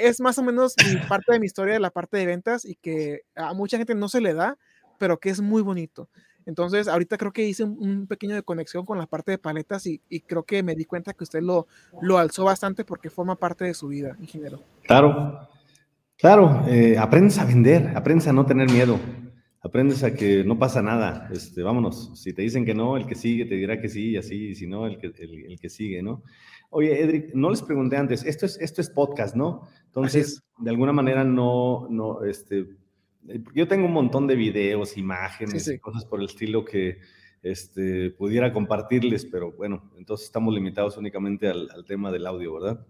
es 0.00 0.20
más 0.20 0.38
o 0.38 0.42
menos 0.42 0.74
mi 0.92 1.00
parte 1.08 1.32
de 1.32 1.40
mi 1.40 1.46
historia 1.46 1.74
de 1.74 1.80
la 1.80 1.90
parte 1.90 2.16
de 2.16 2.26
ventas 2.26 2.64
y 2.64 2.76
que 2.76 3.22
a 3.34 3.54
mucha 3.54 3.78
gente 3.78 3.94
no 3.94 4.08
se 4.08 4.20
le 4.20 4.34
da, 4.34 4.58
pero 4.98 5.18
que 5.18 5.30
es 5.30 5.40
muy 5.40 5.62
bonito. 5.62 6.08
Entonces, 6.46 6.86
ahorita 6.86 7.18
creo 7.18 7.32
que 7.32 7.44
hice 7.44 7.64
un, 7.64 8.06
pequeño 8.06 8.36
de 8.36 8.42
conexión 8.42 8.86
con 8.86 8.98
la 8.98 9.06
parte 9.06 9.32
de 9.32 9.38
paletas 9.38 9.84
y, 9.86 10.00
y, 10.08 10.20
creo 10.20 10.44
que 10.44 10.62
me 10.62 10.76
di 10.76 10.84
cuenta 10.84 11.12
que 11.12 11.24
usted 11.24 11.42
lo, 11.42 11.66
lo 12.00 12.18
alzó 12.18 12.44
bastante 12.44 12.84
porque 12.84 13.10
forma 13.10 13.34
parte 13.34 13.64
de 13.64 13.74
su 13.74 13.88
vida, 13.88 14.16
ingeniero. 14.20 14.62
Claro, 14.82 15.48
claro, 16.16 16.64
eh, 16.68 16.96
aprendes 16.98 17.38
a 17.38 17.44
vender, 17.44 17.92
aprendes 17.96 18.28
a 18.28 18.32
no 18.32 18.46
tener 18.46 18.70
miedo, 18.70 19.00
aprendes 19.60 20.04
a 20.04 20.14
que 20.14 20.44
no 20.44 20.58
pasa 20.58 20.80
nada, 20.80 21.28
este, 21.32 21.62
vámonos, 21.62 22.12
si 22.14 22.32
te 22.32 22.42
dicen 22.42 22.64
que 22.64 22.74
no, 22.74 22.96
el 22.96 23.06
que 23.06 23.16
sigue 23.16 23.44
te 23.44 23.56
dirá 23.56 23.80
que 23.80 23.88
sí 23.88 24.10
y 24.10 24.16
así, 24.16 24.50
y 24.50 24.54
si 24.54 24.68
no, 24.68 24.86
el 24.86 24.98
que, 24.98 25.08
el, 25.08 25.58
que 25.60 25.68
sigue, 25.68 26.02
¿no? 26.02 26.22
Oye, 26.70 27.00
Edric, 27.02 27.34
no 27.34 27.50
les 27.50 27.62
pregunté 27.62 27.96
antes, 27.96 28.24
esto 28.24 28.46
es, 28.46 28.58
esto 28.60 28.80
es 28.80 28.90
podcast, 28.90 29.34
¿no? 29.34 29.68
Entonces, 29.86 30.42
de 30.58 30.70
alguna 30.70 30.92
manera 30.92 31.24
no, 31.24 31.86
no, 31.88 32.24
este, 32.24 32.66
yo 33.54 33.68
tengo 33.68 33.86
un 33.86 33.92
montón 33.92 34.26
de 34.26 34.36
videos, 34.36 34.96
imágenes 34.96 35.70
cosas 35.80 36.04
por 36.04 36.20
el 36.20 36.26
estilo 36.26 36.64
que 36.64 36.98
este, 37.42 38.10
pudiera 38.10 38.52
compartirles, 38.52 39.24
pero 39.24 39.52
bueno, 39.52 39.90
entonces 39.96 40.26
estamos 40.26 40.52
limitados 40.54 40.96
únicamente 40.96 41.48
al, 41.48 41.68
tema 41.86 42.10
del 42.10 42.26
audio, 42.26 42.54
¿verdad? 42.54 42.86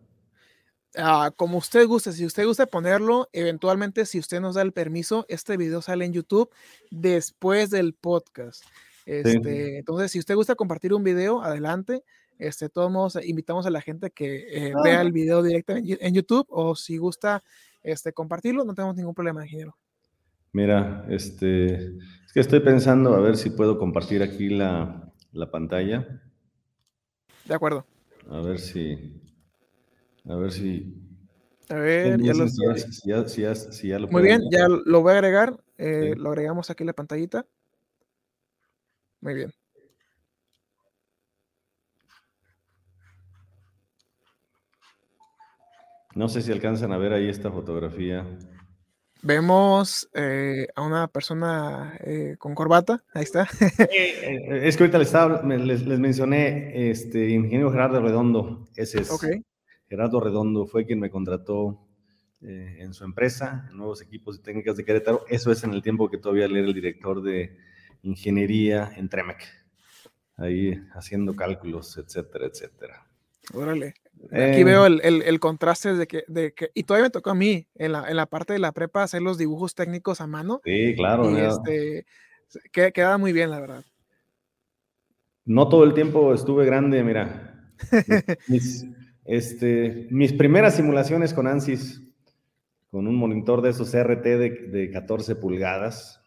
Ah, 0.96 1.30
como 1.36 1.58
usted 1.58 1.86
guste, 1.86 2.12
si 2.12 2.24
usted 2.24 2.46
gusta 2.46 2.64
ponerlo, 2.64 3.28
eventualmente 3.32 4.06
si 4.06 4.18
usted 4.18 4.40
nos 4.40 4.54
da 4.54 4.62
el 4.62 4.72
permiso, 4.72 5.26
este 5.28 5.58
video 5.58 5.82
sale 5.82 6.06
en 6.06 6.14
YouTube 6.14 6.50
después 6.90 7.68
del 7.70 7.92
podcast. 7.92 8.64
Este, 9.04 9.78
Entonces, 9.78 10.10
si 10.10 10.18
usted 10.18 10.34
gusta 10.34 10.56
compartir 10.56 10.92
un 10.92 11.04
video, 11.04 11.42
adelante. 11.42 12.02
Este, 12.38 12.68
todos 12.68 12.90
modos, 12.90 13.18
invitamos 13.24 13.66
a 13.66 13.70
la 13.70 13.80
gente 13.80 14.10
que 14.10 14.68
eh, 14.68 14.72
vea 14.84 15.00
el 15.00 15.12
video 15.12 15.42
directamente 15.42 15.98
en 16.06 16.14
YouTube 16.14 16.46
o 16.50 16.74
si 16.76 16.98
gusta 16.98 17.42
este, 17.82 18.12
compartirlo, 18.12 18.64
no 18.64 18.74
tenemos 18.74 18.96
ningún 18.96 19.14
problema, 19.14 19.44
ingeniero. 19.44 19.76
Mira, 20.52 21.06
este, 21.08 21.74
es 21.74 22.32
que 22.32 22.40
estoy 22.40 22.60
pensando 22.60 23.14
a 23.14 23.20
ver 23.20 23.36
si 23.36 23.50
puedo 23.50 23.78
compartir 23.78 24.22
aquí 24.22 24.48
la, 24.48 25.12
pantalla. 25.52 26.20
De 27.44 27.54
acuerdo. 27.54 27.86
A 28.30 28.40
ver 28.40 28.58
si, 28.58 29.20
a 30.28 30.34
ver 30.34 30.52
si. 30.52 30.94
A 31.68 31.74
ver, 31.74 32.20
ya 32.20 32.32
lo, 32.32 32.48
si 32.48 32.62
ya, 33.04 33.54
si 33.54 33.88
ya, 33.88 33.98
lo 33.98 34.08
Muy 34.08 34.22
bien, 34.22 34.40
ya 34.50 34.66
lo 34.68 35.02
voy 35.02 35.12
a 35.12 35.16
agregar. 35.16 35.56
Eh, 35.78 36.14
lo 36.16 36.30
agregamos 36.30 36.70
aquí 36.70 36.82
en 36.82 36.88
la 36.88 36.92
pantallita. 36.92 37.46
Muy 39.20 39.34
bien. 39.34 39.52
No 46.16 46.30
sé 46.30 46.40
si 46.40 46.50
alcanzan 46.50 46.92
a 46.92 46.96
ver 46.96 47.12
ahí 47.12 47.28
esta 47.28 47.50
fotografía. 47.50 48.26
Vemos 49.22 50.08
eh, 50.14 50.66
a 50.74 50.80
una 50.80 51.08
persona 51.08 51.94
eh, 52.00 52.36
con 52.38 52.54
corbata, 52.54 53.04
ahí 53.12 53.24
está. 53.24 53.46
Eh, 53.78 54.60
es 54.66 54.76
que 54.76 54.84
ahorita 54.84 54.98
les, 54.98 55.08
estaba, 55.08 55.42
les, 55.42 55.84
mencioné, 55.98 56.90
este, 56.90 57.28
ingeniero 57.28 57.70
Gerardo 57.70 58.00
Redondo, 58.00 58.66
ese 58.76 59.02
es. 59.02 59.10
Gerardo 59.90 60.20
Redondo 60.20 60.66
fue 60.66 60.86
quien 60.86 61.00
me 61.00 61.10
contrató 61.10 61.86
en 62.40 62.94
su 62.94 63.04
empresa, 63.04 63.68
nuevos 63.72 64.00
equipos 64.00 64.38
y 64.38 64.42
técnicas 64.42 64.76
de 64.76 64.84
Querétaro. 64.84 65.24
Eso 65.28 65.52
es 65.52 65.64
en 65.64 65.74
el 65.74 65.82
tiempo 65.82 66.08
que 66.08 66.18
todavía 66.18 66.46
era 66.46 66.58
el 66.58 66.72
director 66.72 67.22
de 67.22 67.58
ingeniería 68.02 68.90
en 68.96 69.08
Tremec, 69.08 69.44
ahí 70.36 70.80
haciendo 70.94 71.36
cálculos, 71.36 71.98
etcétera, 71.98 72.46
etcétera. 72.46 73.06
Órale. 73.52 73.94
Aquí 74.32 74.64
veo 74.64 74.86
el, 74.86 75.00
el, 75.02 75.40
contraste 75.40 75.94
de 75.94 76.06
que, 76.06 76.24
de 76.26 76.52
que, 76.52 76.70
y 76.74 76.82
todavía 76.82 77.06
me 77.06 77.10
tocó 77.10 77.30
a 77.30 77.34
mí 77.34 77.66
en 77.74 77.92
la, 77.92 78.08
en 78.08 78.16
la 78.16 78.26
parte 78.26 78.52
de 78.52 78.58
la 78.58 78.72
prepa 78.72 79.02
hacer 79.02 79.22
los 79.22 79.38
dibujos 79.38 79.74
técnicos 79.74 80.20
a 80.20 80.26
mano. 80.26 80.60
Sí, 80.64 80.94
claro. 80.96 81.30
Y 81.30 81.40
este, 81.40 82.06
que, 82.72 82.92
queda 82.92 83.18
muy 83.18 83.32
bien, 83.32 83.50
la 83.50 83.60
verdad. 83.60 83.84
No 85.44 85.68
todo 85.68 85.84
el 85.84 85.94
tiempo 85.94 86.34
estuve 86.34 86.66
grande, 86.66 87.02
mira. 87.04 87.72
mis, 88.48 88.86
este, 89.24 90.08
mis 90.10 90.32
primeras 90.32 90.74
simulaciones 90.74 91.32
con 91.32 91.46
ANSYS, 91.46 92.02
con 92.90 93.06
un 93.06 93.14
monitor 93.14 93.62
de 93.62 93.70
esos 93.70 93.90
CRT 93.90 94.24
de, 94.24 94.50
de 94.72 94.90
14 94.90 95.36
pulgadas, 95.36 96.20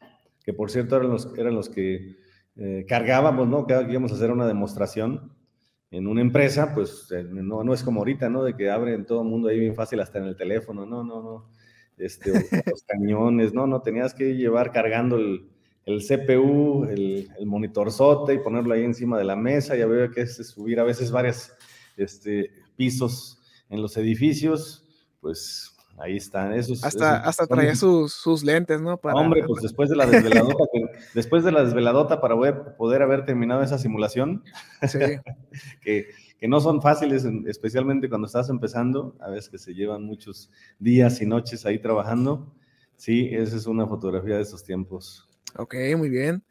que 0.46 0.54
por 0.54 0.72
cierto 0.72 0.96
eran 0.96 1.10
los, 1.10 1.34
eran 1.38 1.54
los 1.54 1.70
que 1.70 2.18
eh, 2.56 2.86
cargábamos, 2.88 3.48
¿no? 3.48 3.68
Que 3.68 3.74
íbamos 3.90 4.12
a 4.12 4.16
hacer 4.16 4.32
una 4.32 4.48
demostración 4.48 5.34
en 5.92 6.08
una 6.08 6.22
empresa, 6.22 6.74
pues 6.74 7.08
eh, 7.12 7.24
no, 7.24 7.64
no 7.64 7.74
es 7.74 7.84
como 7.84 8.02
ahorita, 8.02 8.30
¿no? 8.30 8.44
De 8.44 8.56
que 8.56 8.70
abren 8.70 9.06
todo 9.06 9.22
el 9.22 9.28
mundo 9.28 9.50
ahí 9.50 9.60
bien 9.60 9.76
fácil 9.76 10.00
hasta 10.00 10.20
en 10.20 10.26
el 10.26 10.36
teléfono, 10.36 10.86
no, 10.86 11.04
no, 11.04 11.22
no. 11.22 11.50
Este, 11.98 12.32
los 12.32 12.84
cañones, 12.84 13.54
no, 13.54 13.68
no, 13.68 13.82
tenías 13.82 14.14
que 14.14 14.36
llevar 14.36 14.72
cargando 14.72 15.18
el, 15.18 15.50
CPU, 15.86 16.86
el, 16.86 17.30
el 17.38 17.46
monitorzote 17.48 18.36
y 18.36 18.40
ponerlo 18.40 18.74
ahí 18.74 18.84
encima 18.84 19.18
de 19.18 19.24
la 19.24 19.36
mesa, 19.36 19.76
ya 19.76 19.88
veo 19.88 20.12
que 20.12 20.22
es 20.22 20.36
subir 20.48 20.80
a 20.80 20.84
veces 20.84 21.12
varios 21.12 21.52
este, 21.98 22.52
pisos 22.76 23.40
en 23.70 23.82
los 23.82 23.98
edificios, 23.98 24.86
pues 25.20 25.76
Ahí 26.00 26.16
están, 26.16 26.54
esos. 26.54 26.84
Hasta, 26.84 27.18
hasta 27.18 27.46
traía 27.46 27.76
sus, 27.76 28.14
sus, 28.14 28.44
lentes, 28.44 28.82
¿no? 28.82 28.98
Para, 28.98 29.16
Hombre, 29.16 29.44
pues 29.48 29.62
después 29.62 29.90
de 29.90 29.98
la 29.98 30.06
desveladota, 30.06 30.64
después 31.14 31.44
de 31.44 31.52
la 31.52 31.64
desveladota 31.64 32.22
para 32.22 32.36
poder, 32.78 33.02
haber 33.02 33.26
terminado 33.26 33.62
esa 33.64 33.78
simulación, 33.78 34.44
que, 35.82 36.08
que, 36.40 36.48
no 36.48 36.62
son 36.62 36.82
fáciles, 36.82 37.26
especialmente 37.48 38.08
cuando 38.08 38.28
estás 38.28 38.50
empezando, 38.50 39.18
a 39.20 39.30
veces 39.30 39.50
que 39.50 39.58
se 39.58 39.74
llevan 39.74 40.04
muchos 40.04 40.50
días 40.80 41.22
y 41.22 41.26
noches 41.26 41.66
ahí 41.66 41.80
trabajando. 41.80 42.56
Sí, 42.96 43.30
esa 43.32 43.58
es 43.58 43.66
una 43.66 43.86
fotografía 43.86 44.38
de 44.38 44.44
esos 44.44 44.64
tiempos. 44.64 45.28
Ok, 45.58 45.76
muy 45.98 46.10
bien. 46.10 46.44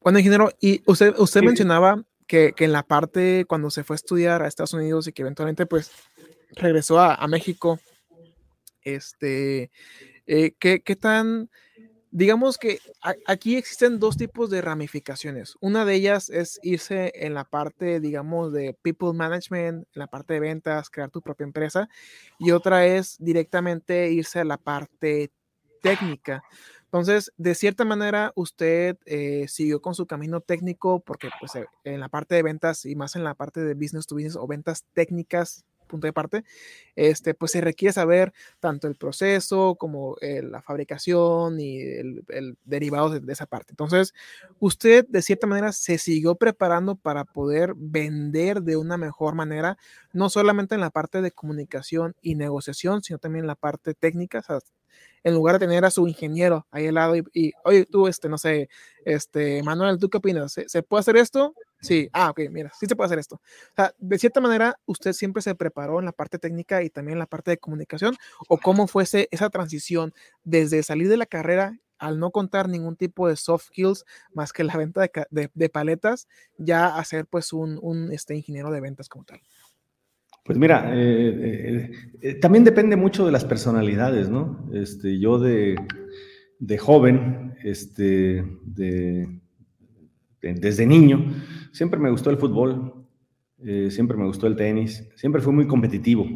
Bueno, 0.00 0.18
ingeniero, 0.18 0.50
y 0.60 0.82
usted, 0.86 1.14
usted 1.18 1.42
mencionaba 1.42 2.04
que, 2.28 2.54
en 2.58 2.72
la 2.72 2.84
parte 2.84 3.46
cuando 3.48 3.70
se 3.70 3.82
fue 3.82 3.94
a 3.94 3.96
estudiar 3.96 4.42
a 4.42 4.46
Estados 4.46 4.74
Unidos 4.74 5.08
y 5.08 5.12
que 5.12 5.22
eventualmente 5.22 5.66
pues 5.66 5.90
regresó 6.52 7.00
a, 7.00 7.26
México, 7.26 7.80
este, 8.82 9.70
eh, 10.26 10.52
¿qué, 10.58 10.96
tan, 10.96 11.50
digamos 12.10 12.58
que 12.58 12.80
aquí 13.26 13.56
existen 13.56 13.98
dos 13.98 14.16
tipos 14.16 14.50
de 14.50 14.60
ramificaciones. 14.60 15.56
Una 15.60 15.84
de 15.84 15.94
ellas 15.94 16.30
es 16.30 16.60
irse 16.62 17.12
en 17.14 17.34
la 17.34 17.44
parte, 17.44 17.98
digamos, 17.98 18.52
de 18.52 18.76
people 18.82 19.12
management, 19.14 19.86
en 19.94 19.98
la 19.98 20.06
parte 20.06 20.34
de 20.34 20.40
ventas, 20.40 20.90
crear 20.90 21.10
tu 21.10 21.22
propia 21.22 21.44
empresa, 21.44 21.88
y 22.38 22.50
otra 22.50 22.86
es 22.86 23.16
directamente 23.18 24.10
irse 24.10 24.40
a 24.40 24.44
la 24.44 24.58
parte 24.58 25.32
técnica. 25.82 26.42
Entonces, 26.88 27.32
de 27.36 27.54
cierta 27.54 27.84
manera, 27.84 28.32
usted 28.34 28.96
eh, 29.04 29.44
siguió 29.48 29.82
con 29.82 29.94
su 29.94 30.06
camino 30.06 30.40
técnico 30.40 31.00
porque 31.00 31.28
pues, 31.38 31.54
eh, 31.56 31.66
en 31.84 32.00
la 32.00 32.08
parte 32.08 32.34
de 32.34 32.42
ventas 32.42 32.86
y 32.86 32.96
más 32.96 33.14
en 33.14 33.24
la 33.24 33.34
parte 33.34 33.60
de 33.60 33.74
business 33.74 34.06
to 34.06 34.14
business 34.14 34.36
o 34.36 34.46
ventas 34.46 34.86
técnicas, 34.94 35.66
punto 35.86 36.06
de 36.06 36.12
parte, 36.14 36.44
este, 36.96 37.34
pues 37.34 37.52
se 37.52 37.60
requiere 37.60 37.92
saber 37.92 38.32
tanto 38.60 38.86
el 38.88 38.94
proceso 38.94 39.74
como 39.74 40.16
eh, 40.20 40.42
la 40.42 40.62
fabricación 40.62 41.60
y 41.60 41.80
el, 41.80 42.56
derivado 42.64 43.10
de, 43.10 43.20
de, 43.20 43.32
esa 43.32 43.46
parte. 43.46 43.72
Entonces, 43.72 44.14
usted 44.60 45.06
de 45.08 45.22
cierta 45.22 45.46
manera 45.46 45.72
se 45.72 45.98
siguió 45.98 46.36
preparando 46.36 46.94
para 46.94 47.24
poder 47.24 47.74
vender 47.76 48.62
de 48.62 48.76
una 48.76 48.96
mejor 48.96 49.34
manera, 49.34 49.76
no 50.12 50.30
solamente 50.30 50.74
en 50.74 50.80
la 50.80 50.90
parte 50.90 51.20
de 51.22 51.32
comunicación 51.32 52.14
y 52.22 52.34
negociación, 52.34 53.02
sino 53.02 53.18
también 53.18 53.44
en 53.44 53.48
la 53.48 53.56
parte 53.56 53.94
técnica, 53.94 54.42
o 54.48 54.60
en 55.24 55.34
lugar 55.34 55.58
de 55.58 55.66
tener 55.66 55.84
a 55.84 55.90
su 55.90 56.06
ingeniero 56.06 56.66
ahí 56.70 56.86
al 56.86 56.94
lado 56.94 57.16
y, 57.16 57.52
oye, 57.64 57.86
tú, 57.86 58.06
este, 58.06 58.28
no 58.28 58.38
sé, 58.38 58.68
este, 59.04 59.62
Manuel, 59.62 59.98
¿tú 59.98 60.08
qué 60.08 60.18
opinas? 60.18 60.52
¿Se, 60.66 60.82
puede 60.82 61.00
hacer 61.00 61.16
esto? 61.16 61.54
Sí, 61.80 62.08
ah, 62.12 62.30
ok, 62.30 62.40
mira, 62.50 62.70
sí 62.78 62.86
se 62.86 62.96
puede 62.96 63.06
hacer 63.06 63.18
esto. 63.18 63.36
O 63.36 63.74
sea, 63.76 63.94
de 63.98 64.18
cierta 64.18 64.40
manera, 64.40 64.78
usted 64.86 65.12
siempre 65.12 65.42
se 65.42 65.54
preparó 65.54 65.98
en 65.98 66.04
la 66.04 66.12
parte 66.12 66.38
técnica 66.38 66.82
y 66.82 66.90
también 66.90 67.14
en 67.14 67.20
la 67.20 67.26
parte 67.26 67.50
de 67.50 67.58
comunicación, 67.58 68.16
o 68.48 68.58
cómo 68.58 68.86
fuese 68.86 69.28
esa 69.30 69.50
transición 69.50 70.12
desde 70.44 70.82
salir 70.82 71.08
de 71.08 71.16
la 71.16 71.26
carrera 71.26 71.78
al 71.98 72.18
no 72.18 72.30
contar 72.30 72.68
ningún 72.68 72.96
tipo 72.96 73.28
de 73.28 73.36
soft 73.36 73.66
skills 73.66 74.04
más 74.32 74.52
que 74.52 74.64
la 74.64 74.76
venta 74.76 75.00
de, 75.30 75.50
de, 75.52 75.68
paletas, 75.68 76.28
ya 76.56 76.96
hacer 76.96 77.26
pues 77.26 77.52
un, 77.52 77.78
un 77.82 78.12
este, 78.12 78.36
ingeniero 78.36 78.70
de 78.70 78.80
ventas 78.80 79.08
como 79.08 79.24
tal. 79.24 79.40
Pues 80.48 80.58
mira, 80.58 80.92
eh, 80.94 81.28
eh, 81.44 81.90
eh, 82.22 82.34
también 82.36 82.64
depende 82.64 82.96
mucho 82.96 83.26
de 83.26 83.32
las 83.32 83.44
personalidades, 83.44 84.30
¿no? 84.30 84.66
Este, 84.72 85.18
yo 85.18 85.38
de, 85.38 85.76
joven, 86.78 87.54
este, 87.62 88.46
desde 90.40 90.86
niño, 90.86 91.34
siempre 91.70 92.00
me 92.00 92.10
gustó 92.10 92.30
el 92.30 92.38
fútbol. 92.38 92.94
siempre 93.90 94.16
me 94.16 94.24
gustó 94.24 94.46
el 94.46 94.56
tenis, 94.56 95.06
siempre 95.16 95.42
fui 95.42 95.52
muy 95.52 95.66
competitivo. 95.66 96.26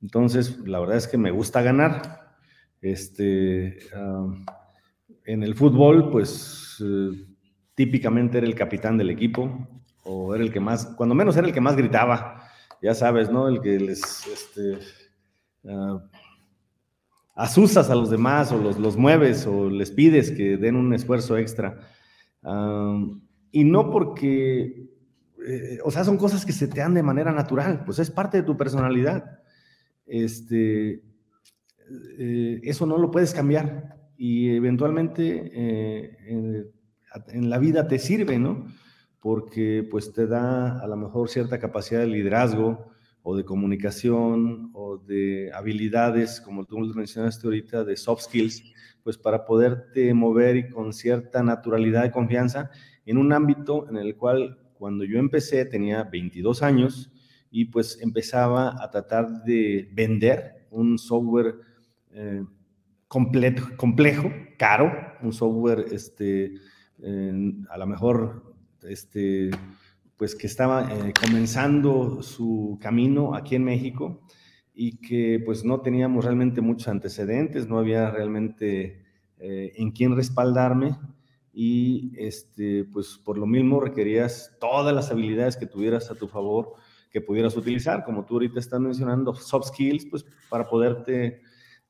Entonces, 0.00 0.58
la 0.66 0.80
verdad 0.80 0.96
es 0.96 1.06
que 1.06 1.18
me 1.18 1.30
gusta 1.30 1.60
ganar. 1.60 2.36
Este, 2.80 3.76
en 5.26 5.42
el 5.42 5.54
fútbol, 5.54 6.08
pues 6.10 6.82
típicamente 7.74 8.38
era 8.38 8.46
el 8.46 8.54
capitán 8.54 8.96
del 8.96 9.10
equipo, 9.10 9.68
o 10.02 10.34
era 10.34 10.42
el 10.42 10.50
que 10.50 10.60
más, 10.60 10.86
cuando 10.96 11.14
menos 11.14 11.36
era 11.36 11.46
el 11.46 11.52
que 11.52 11.60
más 11.60 11.76
gritaba, 11.76 12.43
ya 12.84 12.94
sabes, 12.94 13.30
¿no? 13.30 13.48
El 13.48 13.62
que 13.62 13.80
les 13.80 14.26
este, 14.26 14.78
uh, 15.62 15.98
asustas 17.34 17.88
a 17.88 17.94
los 17.94 18.10
demás, 18.10 18.52
o 18.52 18.58
los, 18.58 18.78
los, 18.78 18.98
mueves, 18.98 19.46
o 19.46 19.70
les 19.70 19.90
pides 19.90 20.30
que 20.30 20.58
den 20.58 20.76
un 20.76 20.92
esfuerzo 20.92 21.38
extra. 21.38 21.78
y 23.50 23.64
no 23.64 23.90
porque, 23.90 24.90
eh, 25.46 25.78
o 25.82 25.90
sea, 25.90 26.04
son 26.04 26.18
cosas 26.18 26.44
que 26.44 26.52
se 26.52 26.68
te 26.68 26.80
dan 26.80 26.92
de 26.92 27.02
manera 27.02 27.32
natural, 27.32 27.84
pues 27.86 27.98
es 27.98 28.10
parte 28.10 28.36
de 28.38 28.42
tu 28.42 28.56
personalidad. 28.58 29.40
Este, 30.06 31.02
eh, 32.18 32.60
eso 32.62 32.84
no 32.84 32.98
lo 32.98 33.10
puedes 33.10 33.32
cambiar 33.32 33.96
y 34.16 34.50
eventualmente 34.50 35.50
eh, 35.54 36.18
en, 36.26 37.48
la 37.48 37.58
vida 37.58 37.88
te 37.88 37.98
sirve, 37.98 38.38
¿no? 38.38 38.66
Porque 39.24 39.88
pues 39.90 40.12
te 40.12 40.26
da 40.26 40.80
a 40.80 40.86
lo 40.86 40.98
mejor 40.98 41.30
cierta 41.30 41.58
capacidad 41.58 42.00
de 42.00 42.08
liderazgo 42.08 42.90
o 43.22 43.34
de 43.34 43.46
comunicación 43.46 44.68
o 44.74 44.98
de 44.98 45.50
habilidades, 45.54 46.42
como 46.42 46.66
tú 46.66 46.78
mencionaste 46.78 47.46
ahorita, 47.46 47.84
de 47.84 47.96
soft 47.96 48.24
skills, 48.24 48.62
pues 49.02 49.16
para 49.16 49.46
poderte 49.46 50.12
mover 50.12 50.56
y 50.56 50.68
con 50.68 50.92
cierta 50.92 51.42
naturalidad 51.42 52.04
y 52.04 52.10
confianza 52.10 52.70
en 53.06 53.16
un 53.16 53.32
ámbito 53.32 53.88
en 53.88 53.96
el 53.96 54.14
cual 54.14 54.58
cuando 54.74 55.04
yo 55.04 55.18
empecé 55.18 55.64
tenía 55.64 56.04
22 56.04 56.62
años 56.62 57.10
y 57.50 57.64
pues 57.64 57.98
empezaba 58.02 58.76
a 58.78 58.90
tratar 58.90 59.42
de 59.44 59.88
vender 59.94 60.66
un 60.70 60.98
software 60.98 61.54
eh, 62.10 62.44
completo, 63.08 63.62
complejo, 63.78 64.30
caro, 64.58 64.92
un 65.22 65.32
software 65.32 65.86
este, 65.92 66.56
a 67.70 67.78
lo 67.78 67.86
mejor 67.86 68.53
este, 68.88 69.50
pues 70.16 70.34
que 70.34 70.46
estaba 70.46 70.90
eh, 70.92 71.12
comenzando 71.20 72.22
su 72.22 72.78
camino 72.80 73.34
aquí 73.34 73.54
en 73.56 73.64
México 73.64 74.22
y 74.74 74.98
que 74.98 75.42
pues 75.44 75.64
no 75.64 75.80
teníamos 75.80 76.24
realmente 76.24 76.60
muchos 76.60 76.88
antecedentes, 76.88 77.68
no 77.68 77.78
había 77.78 78.10
realmente 78.10 79.04
eh, 79.38 79.72
en 79.76 79.90
quién 79.92 80.16
respaldarme 80.16 80.96
y 81.52 82.12
este, 82.16 82.84
pues 82.84 83.18
por 83.24 83.38
lo 83.38 83.46
mismo 83.46 83.80
requerías 83.80 84.56
todas 84.58 84.94
las 84.94 85.10
habilidades 85.10 85.56
que 85.56 85.66
tuvieras 85.66 86.10
a 86.10 86.16
tu 86.16 86.26
favor, 86.26 86.74
que 87.10 87.20
pudieras 87.20 87.56
utilizar, 87.56 88.04
como 88.04 88.24
tú 88.24 88.34
ahorita 88.34 88.58
estás 88.58 88.80
mencionando, 88.80 89.34
soft 89.34 89.68
skills, 89.68 90.06
pues 90.06 90.26
para 90.48 90.68
poderte 90.68 91.42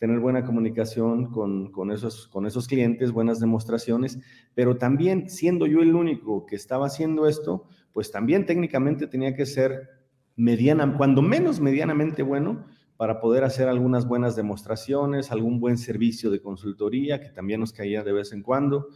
tener 0.05 0.21
buena 0.21 0.45
comunicación 0.45 1.31
con, 1.31 1.73
con, 1.73 1.91
esos, 1.91 2.29
con 2.29 2.45
esos 2.45 2.69
clientes, 2.69 3.11
buenas 3.11 3.41
demostraciones, 3.41 4.19
pero 4.55 4.77
también 4.77 5.31
siendo 5.31 5.67
yo 5.67 5.81
el 5.81 5.95
único 5.95 6.45
que 6.45 6.57
estaba 6.57 6.89
haciendo 6.89 7.27
esto, 7.27 7.65
pues 7.91 8.11
también 8.11 8.45
técnicamente 8.45 9.07
tenía 9.07 9.35
que 9.35 9.47
ser 9.47 9.89
mediana, 10.37 10.95
cuando 10.99 11.23
menos 11.23 11.59
medianamente 11.59 12.23
bueno, 12.23 12.67
para 12.99 13.19
poder 13.19 13.45
hacer 13.45 13.67
algunas 13.67 14.07
buenas 14.07 14.37
demostraciones, 14.37 15.33
algún 15.33 15.59
buen 15.59 15.79
servicio 15.79 16.31
de 16.31 16.43
consultoría 16.43 17.19
que 17.19 17.31
también 17.31 17.61
nos 17.61 17.73
caía 17.73 18.05
de 18.05 18.13
vez 18.13 18.35
en 18.35 18.43
cuando. 18.43 18.89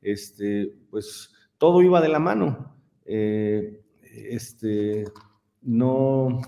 Este, 0.00 0.72
pues 0.88 1.30
todo 1.58 1.82
iba 1.82 2.00
de 2.00 2.08
la 2.08 2.20
mano. 2.20 2.74
Eh, 3.04 3.82
este, 4.00 5.04
no, 5.60 6.40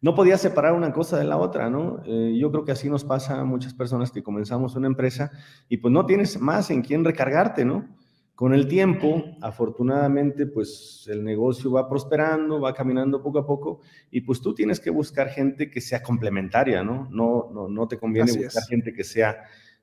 no 0.00 0.14
podía 0.14 0.38
separar 0.38 0.74
una 0.74 0.92
cosa 0.92 1.18
de 1.18 1.24
la 1.24 1.36
otra, 1.36 1.68
¿no? 1.68 2.02
Eh, 2.06 2.36
yo 2.38 2.50
creo 2.52 2.64
que 2.64 2.72
así 2.72 2.88
nos 2.88 3.04
pasa 3.04 3.40
a 3.40 3.44
muchas 3.44 3.74
personas 3.74 4.12
que 4.12 4.22
comenzamos 4.22 4.76
una 4.76 4.86
empresa 4.86 5.32
y 5.68 5.78
pues 5.78 5.92
no 5.92 6.06
tienes 6.06 6.40
más 6.40 6.70
en 6.70 6.82
quién 6.82 7.04
recargarte, 7.04 7.64
¿no? 7.64 7.88
Con 8.36 8.54
el 8.54 8.68
tiempo, 8.68 9.24
afortunadamente, 9.40 10.46
pues 10.46 11.08
el 11.10 11.24
negocio 11.24 11.72
va 11.72 11.88
prosperando, 11.88 12.60
va 12.60 12.72
caminando 12.72 13.20
poco 13.20 13.40
a 13.40 13.46
poco 13.46 13.80
y 14.12 14.20
pues 14.20 14.40
tú 14.40 14.54
tienes 14.54 14.78
que 14.78 14.90
buscar 14.90 15.30
gente 15.30 15.68
que 15.68 15.80
sea 15.80 16.00
complementaria, 16.00 16.84
¿no? 16.84 17.08
No, 17.10 17.50
no, 17.52 17.68
no 17.68 17.88
te 17.88 17.98
conviene 17.98 18.30
buscar 18.30 18.62
gente 18.68 18.92
que 18.92 19.02
sea 19.02 19.38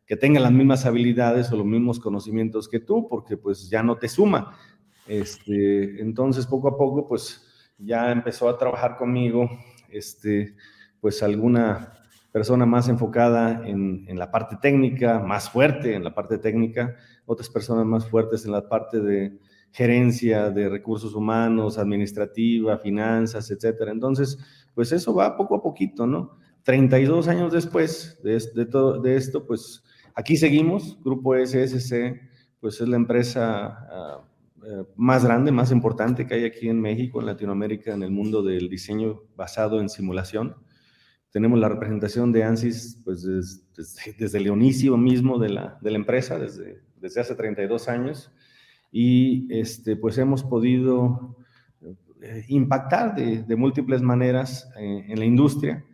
que 0.05 0.15
tenga 0.15 0.39
las 0.39 0.51
mismas 0.51 0.85
habilidades 0.85 1.51
o 1.51 1.57
los 1.57 1.65
mismos 1.65 1.99
conocimientos 1.99 2.69
que 2.69 2.79
tú, 2.79 3.07
porque 3.09 3.37
pues 3.37 3.69
ya 3.69 3.81
no 3.81 3.97
te 3.97 4.07
suma. 4.07 4.55
Este, 5.07 5.99
entonces, 5.99 6.45
poco 6.45 6.67
a 6.67 6.77
poco, 6.77 7.07
pues 7.07 7.73
ya 7.77 8.11
empezó 8.11 8.47
a 8.47 8.57
trabajar 8.57 8.97
conmigo 8.97 9.49
este, 9.89 10.55
pues 10.99 11.21
alguna 11.23 11.93
persona 12.31 12.65
más 12.65 12.89
enfocada 12.89 13.65
en, 13.65 14.05
la 14.17 14.29
parte 14.29 14.57
técnica, 14.61 15.19
más 15.19 15.49
fuerte 15.49 15.95
en 15.95 16.03
la 16.03 16.13
parte 16.13 16.37
técnica, 16.37 16.95
otras 17.25 17.49
personas 17.49 17.85
más 17.85 18.05
fuertes 18.07 18.45
en 18.45 18.51
la 18.51 18.67
parte 18.67 18.99
de 18.99 19.39
gerencia, 19.71 20.49
de 20.49 20.67
recursos 20.67 21.15
humanos, 21.15 21.77
administrativa, 21.77 22.77
finanzas, 22.77 23.49
etcétera. 23.51 23.91
Entonces, 23.91 24.37
pues 24.73 24.91
eso 24.91 25.13
va 25.13 25.37
poco 25.37 25.55
a 25.55 25.63
poquito, 25.63 26.05
¿no? 26.05 26.37
32 26.63 27.27
años 27.27 27.53
después 27.53 28.19
de, 28.23 28.41
de, 28.53 28.65
todo, 28.65 28.99
de 28.99 29.15
esto, 29.15 29.45
pues 29.45 29.83
aquí 30.13 30.35
seguimos, 30.35 30.97
Grupo 31.03 31.35
SSC, 31.35 32.19
pues 32.59 32.81
es 32.81 32.87
la 32.87 32.95
empresa 32.95 33.67
ah, 33.89 34.21
eh, 34.67 34.83
más 34.95 35.23
grande, 35.23 35.51
más 35.51 35.71
importante 35.71 36.25
que 36.25 36.33
hay 36.33 36.45
aquí 36.45 36.69
en 36.69 36.81
México, 36.81 37.19
en 37.19 37.27
Latinoamérica, 37.27 37.93
en 37.93 38.01
el 38.01 38.09
mundo 38.09 38.41
del 38.41 38.67
diseño 38.67 39.21
basado 39.35 39.79
en 39.79 39.89
simulación. 39.89 40.55
Tenemos 41.29 41.59
la 41.59 41.69
representación 41.69 42.31
de 42.31 42.43
ANSYS 42.45 43.01
pues, 43.03 43.27
desde, 44.17 44.37
el 44.39 44.47
inicio 44.47 44.97
mismo 44.97 45.37
de 45.37 45.49
la, 45.49 45.77
de 45.81 45.91
la 45.91 45.97
empresa, 45.97 46.39
desde, 46.39 46.81
desde 46.99 47.21
hace 47.21 47.35
32 47.35 47.87
años, 47.89 48.31
y 48.91 49.53
este, 49.53 49.97
pues 49.97 50.17
hemos 50.17 50.43
podido 50.43 51.37
eh, 52.21 52.45
impactar 52.47 53.13
de, 53.13 53.43
de, 53.43 53.55
múltiples 53.55 54.01
maneras 54.01 54.67
eh, 54.79 55.05
en 55.09 55.19
la 55.19 55.25
industria, 55.25 55.85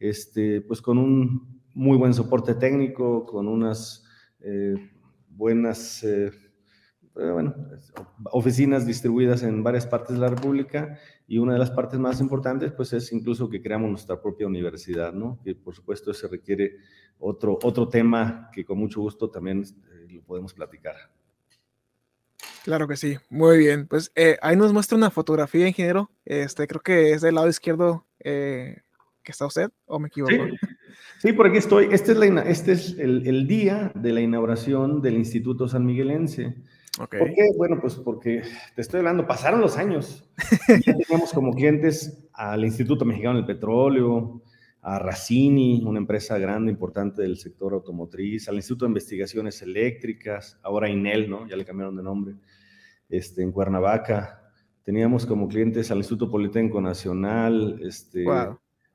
este, 0.00 0.60
pues 0.62 0.82
con 0.82 0.98
un 0.98 1.62
muy 1.72 1.96
buen 1.96 2.14
soporte 2.14 2.54
técnico, 2.54 3.24
con 3.26 3.46
unas 3.46 4.04
buenas 5.28 6.04
bueno, 7.18 7.54
oficinas 8.32 8.86
distribuidas 8.86 9.42
en 9.42 9.62
varias 9.62 9.86
partes 9.86 10.14
de 10.14 10.20
la 10.20 10.28
República 10.28 10.98
y 11.26 11.38
una 11.38 11.54
de 11.54 11.58
las 11.58 11.70
partes 11.70 11.98
más 11.98 12.20
importantes 12.20 12.72
pues 12.72 12.92
es 12.92 13.12
incluso 13.12 13.48
que 13.48 13.60
creamos 13.60 13.90
nuestra 13.90 14.22
propia 14.22 14.46
universidad, 14.46 15.12
¿no? 15.12 15.40
Que 15.42 15.54
por 15.54 15.74
supuesto 15.74 16.14
se 16.14 16.28
requiere 16.28 16.76
otro, 17.18 17.58
otro 17.62 17.88
tema 17.88 18.50
que 18.52 18.64
con 18.64 18.78
mucho 18.78 19.00
gusto 19.00 19.30
también 19.30 19.62
eh, 19.62 20.06
lo 20.10 20.22
podemos 20.22 20.54
platicar. 20.54 20.94
Claro 22.64 22.86
que 22.86 22.96
sí, 22.96 23.16
muy 23.30 23.58
bien. 23.58 23.86
Pues 23.88 24.12
eh, 24.14 24.36
ahí 24.40 24.54
nos 24.54 24.72
muestra 24.72 24.96
una 24.96 25.10
fotografía, 25.10 25.66
ingeniero. 25.66 26.10
Este, 26.24 26.66
creo 26.66 26.82
que 26.82 27.12
es 27.12 27.22
del 27.22 27.34
lado 27.34 27.48
izquierdo 27.48 28.06
eh, 28.20 28.82
que 29.22 29.32
está 29.32 29.46
usted, 29.46 29.70
¿o 29.86 29.98
me 29.98 30.08
equivoco? 30.08 30.34
Sí, 31.18 31.32
por 31.32 31.46
aquí 31.46 31.58
estoy. 31.58 31.88
Este 31.90 32.12
es, 32.12 32.18
la, 32.18 32.42
este 32.42 32.72
es 32.72 32.96
el, 32.98 33.26
el, 33.26 33.48
día 33.48 33.90
de 33.94 34.12
la 34.12 34.20
inauguración 34.20 35.02
del 35.02 35.14
Instituto 35.14 35.66
San 35.66 35.84
Miguelense. 35.84 36.56
¿Por 36.98 37.08
qué? 37.08 37.46
Bueno, 37.56 37.78
pues 37.80 37.94
porque 37.94 38.42
te 38.74 38.82
estoy 38.82 38.98
hablando, 38.98 39.26
pasaron 39.26 39.60
los 39.60 39.76
años. 39.76 40.28
ya 40.84 40.96
teníamos 40.96 41.32
como 41.32 41.52
clientes 41.52 42.28
al 42.32 42.64
Instituto 42.64 43.04
Mexicano 43.04 43.36
del 43.36 43.46
Petróleo, 43.46 44.42
a 44.80 44.98
Racini, 44.98 45.82
una 45.84 45.98
empresa 45.98 46.38
grande, 46.38 46.72
importante 46.72 47.22
del 47.22 47.36
sector 47.36 47.72
automotriz, 47.72 48.48
al 48.48 48.56
Instituto 48.56 48.84
de 48.84 48.90
Investigaciones 48.90 49.62
Eléctricas, 49.62 50.58
ahora 50.62 50.88
INEL, 50.88 51.30
¿no? 51.30 51.46
Ya 51.46 51.56
le 51.56 51.64
cambiaron 51.64 51.96
de 51.96 52.02
nombre, 52.02 52.34
este, 53.08 53.42
en 53.42 53.52
Cuernavaca. 53.52 54.42
Teníamos 54.82 55.24
como 55.24 55.46
clientes 55.46 55.90
al 55.90 55.98
Instituto 55.98 56.30
Politécnico 56.30 56.80
Nacional, 56.80 57.78
este, 57.82 58.24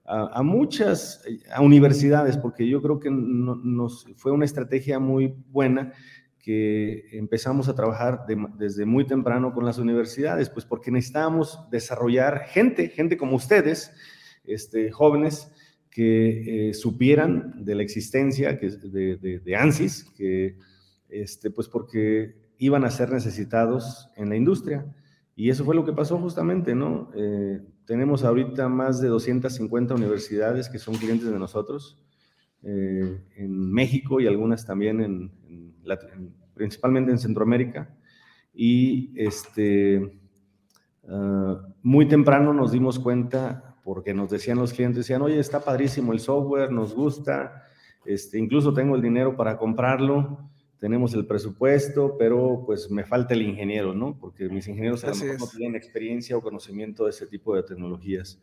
a, 0.05 0.43
muchas 0.43 1.23
a 1.53 1.61
universidades, 1.61 2.37
porque 2.37 2.67
yo 2.67 2.81
creo 2.81 2.99
que 2.99 3.09
nos 3.11 4.05
fue 4.15 4.31
una 4.31 4.45
estrategia 4.45 4.99
muy 4.99 5.35
buena 5.49 5.93
que 6.43 7.17
empezamos 7.17 7.69
a 7.69 7.73
trabajar 7.73 8.25
desde 8.57 8.85
muy 8.85 9.07
temprano 9.07 9.53
con 9.53 9.65
las 9.65 9.77
universidades, 9.77 10.49
pues 10.49 10.65
porque 10.65 10.91
necesitábamos 10.91 11.57
desarrollar 11.71 12.41
gente, 12.47 12.89
gente 12.89 13.15
como 13.15 13.37
ustedes, 13.37 13.93
este, 14.43 14.91
jóvenes, 14.91 15.49
que 15.89 16.69
eh, 16.69 16.73
supieran 16.73 17.63
de 17.63 17.75
la 17.75 17.83
existencia 17.83 18.59
que, 18.59 18.71
de, 18.71 19.39
de, 19.39 19.55
ANSYS, 19.55 20.11
que, 20.17 20.57
este, 21.07 21.49
pues 21.49 21.69
porque 21.69 22.35
iban 22.57 22.83
a 22.83 22.91
ser 22.91 23.09
necesitados 23.11 24.09
en 24.17 24.27
la 24.27 24.35
industria. 24.35 24.85
Y 25.37 25.49
eso 25.49 25.63
fue 25.63 25.75
lo 25.75 25.85
que 25.85 25.93
pasó 25.93 26.17
justamente, 26.17 26.75
¿no? 26.75 27.09
Eh, 27.15 27.61
tenemos 27.85 28.25
ahorita 28.25 28.67
más 28.67 28.99
de 28.99 29.07
250 29.07 29.95
universidades 29.95 30.67
que 30.67 30.77
son 30.77 30.95
clientes 30.95 31.29
de 31.29 31.39
nosotros 31.39 31.97
eh, 32.63 33.21
en 33.35 33.71
México 33.71 34.19
y 34.19 34.27
algunas 34.27 34.65
también 34.65 35.01
en, 35.01 35.31
principalmente 36.53 37.11
en 37.11 37.19
Centroamérica. 37.19 37.89
Y 38.53 39.11
este, 39.15 40.21
Ah, 41.07 41.61
muy 41.81 42.07
temprano 42.07 42.53
nos 42.53 42.71
dimos 42.71 42.99
cuenta, 42.99 43.75
porque 43.83 44.13
nos 44.13 44.29
decían 44.29 44.57
los 44.57 44.73
clientes, 44.73 44.97
decían, 44.97 45.21
oye, 45.21 45.39
está 45.39 45.59
padrísimo 45.59 46.13
el 46.13 46.19
software, 46.19 46.71
nos 46.71 46.93
gusta, 46.93 47.63
este, 48.05 48.39
incluso 48.39 48.73
tengo 48.73 48.95
el 48.95 49.01
dinero 49.01 49.35
para 49.35 49.57
comprarlo, 49.57 50.49
tenemos 50.79 51.13
el 51.13 51.25
presupuesto, 51.25 52.15
pero 52.17 52.63
pues 52.65 52.89
me 52.89 53.05
falta 53.05 53.33
el 53.33 53.41
ingeniero, 53.41 53.93
¿no? 53.93 54.17
Porque 54.19 54.49
mis 54.49 54.67
ingenieros 54.67 55.03
a 55.03 55.09
lo 55.09 55.15
mejor 55.15 55.39
no 55.39 55.47
tienen 55.47 55.75
experiencia 55.75 56.35
o 56.35 56.41
conocimiento 56.41 57.05
de 57.05 57.11
ese 57.11 57.25
tipo 57.27 57.55
de 57.55 57.63
tecnologías. 57.63 58.39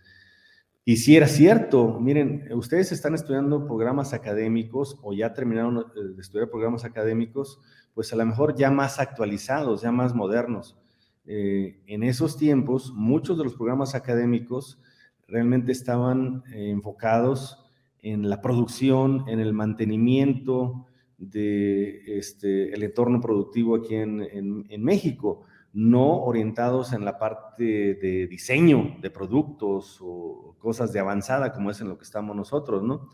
Y 0.84 0.96
si 0.96 1.16
era 1.16 1.28
cierto, 1.28 2.00
miren, 2.00 2.48
ustedes 2.52 2.90
están 2.90 3.14
estudiando 3.14 3.66
programas 3.66 4.12
académicos 4.12 4.98
o 5.02 5.12
ya 5.12 5.34
terminaron 5.34 5.78
eh, 5.78 5.82
de 6.14 6.20
estudiar 6.20 6.48
programas 6.48 6.84
académicos, 6.84 7.58
pues 7.94 8.12
a 8.12 8.16
lo 8.16 8.24
mejor 8.24 8.56
ya 8.56 8.70
más 8.70 8.98
actualizados, 8.98 9.82
ya 9.82 9.92
más 9.92 10.14
modernos. 10.14 10.78
Eh, 11.26 11.82
en 11.86 12.02
esos 12.02 12.36
tiempos, 12.36 12.92
muchos 12.94 13.36
de 13.36 13.44
los 13.44 13.54
programas 13.54 13.94
académicos 13.94 14.80
realmente 15.28 15.70
estaban 15.70 16.42
eh, 16.52 16.70
enfocados 16.70 17.70
en 18.02 18.28
la 18.28 18.40
producción, 18.40 19.24
en 19.28 19.40
el 19.40 19.52
mantenimiento 19.52 20.86
de 21.18 22.18
este, 22.18 22.72
el 22.72 22.82
entorno 22.82 23.20
productivo 23.20 23.76
aquí 23.76 23.94
en, 23.94 24.26
en, 24.68 24.82
México, 24.82 25.42
no 25.72 26.22
orientados 26.24 26.92
en 26.92 27.04
la 27.04 27.18
parte 27.18 27.94
de 27.94 28.26
diseño 28.26 28.96
de 29.00 29.10
productos 29.10 29.98
o 30.00 30.56
cosas 30.58 30.92
de 30.92 31.00
avanzada 31.00 31.52
como 31.52 31.70
es 31.70 31.80
en 31.80 31.88
lo 31.88 31.96
que 31.96 32.04
estamos 32.04 32.34
nosotros, 32.34 32.82
¿no? 32.82 33.08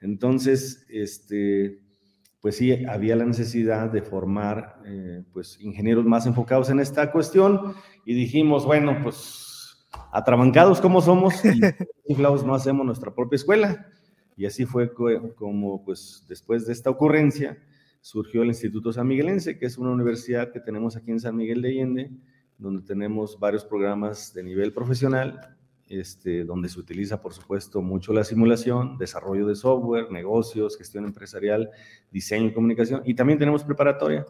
Entonces, 0.00 0.84
este, 0.90 1.80
pues 2.40 2.58
sí, 2.58 2.84
había 2.84 3.16
la 3.16 3.24
necesidad 3.24 3.90
de 3.90 4.02
formar 4.02 4.82
eh, 4.84 5.24
pues 5.32 5.58
ingenieros 5.60 6.04
más 6.04 6.26
enfocados 6.26 6.68
en 6.68 6.78
esta 6.78 7.10
cuestión 7.10 7.74
y 8.04 8.14
dijimos, 8.14 8.66
bueno, 8.66 8.98
pues 9.02 9.86
atrabancados 10.12 10.80
como 10.80 11.00
somos, 11.00 11.42
y 11.44 12.14
no 12.44 12.54
hacemos 12.54 12.84
nuestra 12.84 13.14
propia 13.14 13.36
escuela. 13.36 13.86
Y 14.36 14.46
así 14.46 14.66
fue 14.66 14.92
como, 14.92 15.84
pues 15.84 16.24
después 16.28 16.66
de 16.66 16.72
esta 16.72 16.90
ocurrencia, 16.90 17.56
surgió 18.04 18.42
el 18.42 18.48
Instituto 18.48 18.92
San 18.92 19.06
Miguelense, 19.06 19.56
que 19.56 19.64
es 19.64 19.78
una 19.78 19.90
universidad 19.90 20.52
que 20.52 20.60
tenemos 20.60 20.94
aquí 20.94 21.10
en 21.10 21.20
San 21.20 21.34
Miguel 21.34 21.62
de 21.62 21.70
Allende, 21.70 22.10
donde 22.58 22.82
tenemos 22.82 23.40
varios 23.40 23.64
programas 23.64 24.34
de 24.34 24.42
nivel 24.42 24.74
profesional 24.74 25.56
este, 25.88 26.44
donde 26.44 26.68
se 26.68 26.78
utiliza, 26.78 27.22
por 27.22 27.32
supuesto, 27.32 27.80
mucho 27.80 28.12
la 28.12 28.22
simulación, 28.22 28.98
desarrollo 28.98 29.46
de 29.46 29.56
software, 29.56 30.12
negocios, 30.12 30.76
gestión 30.76 31.06
empresarial, 31.06 31.70
diseño 32.10 32.48
y 32.48 32.52
comunicación, 32.52 33.00
y 33.06 33.14
también 33.14 33.38
tenemos 33.38 33.64
preparatoria. 33.64 34.26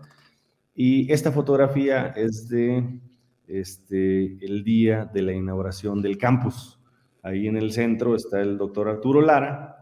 Y 0.73 1.13
esta 1.13 1.33
fotografía 1.33 2.13
es 2.15 2.49
de 2.49 3.01
este, 3.49 4.39
el 4.45 4.63
día 4.63 5.05
de 5.05 5.23
la 5.23 5.33
inauguración 5.33 6.01
del 6.01 6.17
campus. 6.17 6.79
Ahí 7.25 7.49
en 7.49 7.57
el 7.57 7.73
centro 7.73 8.15
está 8.15 8.41
el 8.41 8.57
doctor 8.57 8.89
Arturo 8.89 9.21
Lara, 9.21 9.74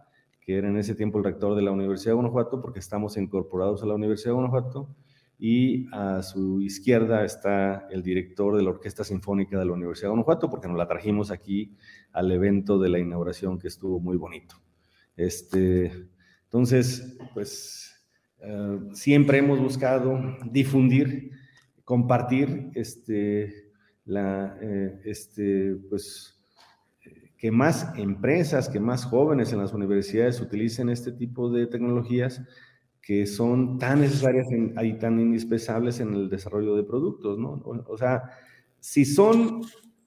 que 0.45 0.57
era 0.57 0.69
en 0.69 0.77
ese 0.77 0.95
tiempo 0.95 1.19
el 1.19 1.25
rector 1.25 1.55
de 1.55 1.63
la 1.63 1.71
Universidad 1.71 2.11
de 2.11 2.17
Guanajuato, 2.17 2.61
porque 2.61 2.81
estamos 2.81 3.17
incorporados 3.17 3.83
a 3.83 3.87
la 3.87 3.95
Universidad 3.95 4.31
de 4.31 4.35
Guanajuato, 4.35 4.89
y 5.39 5.89
a 5.93 6.23
su 6.23 6.61
izquierda 6.61 7.25
está 7.25 7.89
el 7.91 8.03
director 8.03 8.57
de 8.57 8.63
la 8.63 8.71
Orquesta 8.71 9.03
Sinfónica 9.03 9.59
de 9.59 9.65
la 9.65 9.73
Universidad 9.73 10.07
de 10.09 10.11
Guanajuato, 10.11 10.51
porque 10.51 10.69
nos 10.69 10.77
la 10.77 10.87
trajimos 10.87 11.31
aquí 11.31 11.77
al 12.13 12.31
evento 12.31 12.79
de 12.79 12.89
la 12.89 12.99
inauguración 12.99 13.59
que 13.59 13.69
estuvo 13.69 13.99
muy 13.99 14.17
bonito. 14.17 14.57
Este, 15.17 15.91
entonces, 16.45 17.17
pues 17.35 17.93
eh, 18.41 18.79
siempre 18.93 19.39
hemos 19.39 19.59
buscado 19.61 20.21
difundir, 20.51 21.31
compartir 21.85 22.71
este, 22.75 23.73
la, 24.05 24.57
eh, 24.61 25.01
este, 25.05 25.77
pues, 25.89 26.42
que 27.43 27.51
más 27.51 27.93
empresas, 27.97 28.69
que 28.69 28.79
más 28.79 29.05
jóvenes 29.05 29.53
en 29.53 29.59
las 29.59 29.73
universidades 29.73 30.41
utilicen 30.41 30.89
este 30.89 31.11
tipo 31.11 31.51
de 31.51 31.67
tecnologías 31.67 32.41
que 33.01 33.27
son 33.27 33.79
tan 33.79 34.01
necesarias 34.01 34.47
y 34.81 34.93
tan 34.93 35.19
indispensables 35.19 35.99
en 35.99 36.15
el 36.15 36.31
desarrollo 36.31 36.77
de 36.77 36.85
productos, 36.85 37.41
¿no? 37.41 37.61
O, 37.89 37.99
sea, 37.99 38.31
si 38.79 39.05
son, 39.05 39.63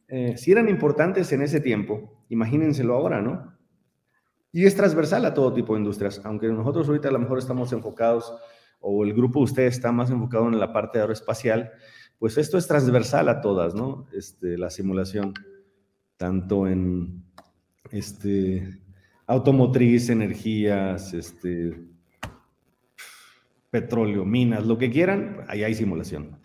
eh, 0.07 0.37
si 0.37 0.53
eran 0.53 0.69
importantes 0.69 1.29
en 1.33 1.41
ese 1.41 1.59
tiempo, 1.59 2.23
imagínenselo 2.29 2.93
ahora, 2.93 3.21
¿no? 3.21 3.53
Y 4.53 4.65
es 4.65 4.77
transversal 4.77 5.25
a 5.25 5.33
todo 5.33 5.53
tipo 5.53 5.73
de 5.73 5.79
industrias, 5.79 6.21
aunque 6.23 6.47
nosotros 6.47 6.87
ahorita 6.87 7.09
a 7.09 7.11
lo 7.11 7.19
mejor 7.19 7.39
estamos 7.39 7.73
enfocados, 7.73 8.33
o 8.79 9.03
el 9.03 9.13
grupo 9.13 9.39
de 9.39 9.43
ustedes 9.43 9.75
está 9.75 9.91
más 9.91 10.09
enfocado 10.09 10.47
en 10.47 10.57
la 10.57 10.71
parte 10.71 10.99
aeroespacial, 10.99 11.69
pues 12.17 12.37
esto 12.37 12.57
es 12.57 12.65
transversal 12.65 13.27
a 13.27 13.41
todas, 13.41 13.75
¿no? 13.75 14.07
Este, 14.13 14.57
la 14.57 14.69
simulación, 14.69 15.33
tanto 16.15 16.65
en 16.67 17.24
este, 17.95 18.79
automotriz, 19.27 20.09
energías, 20.09 21.13
este, 21.13 21.77
petróleo, 23.71 24.25
minas, 24.25 24.65
lo 24.65 24.77
que 24.77 24.89
quieran, 24.89 25.43
ahí 25.47 25.63
hay 25.63 25.75
simulación. 25.75 26.37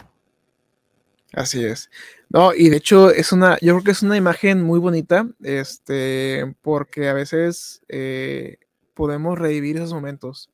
Así 1.32 1.64
es. 1.64 1.90
No, 2.28 2.52
y 2.54 2.70
de 2.70 2.78
hecho 2.78 3.10
es 3.10 3.32
una, 3.32 3.56
yo 3.60 3.74
creo 3.74 3.84
que 3.84 3.90
es 3.92 4.02
una 4.02 4.16
imagen 4.16 4.62
muy 4.62 4.80
bonita, 4.80 5.28
este, 5.42 6.54
porque 6.62 7.08
a 7.08 7.12
veces 7.12 7.82
eh, 7.88 8.56
podemos 8.94 9.38
revivir 9.38 9.76
esos 9.76 9.92
momentos 9.92 10.50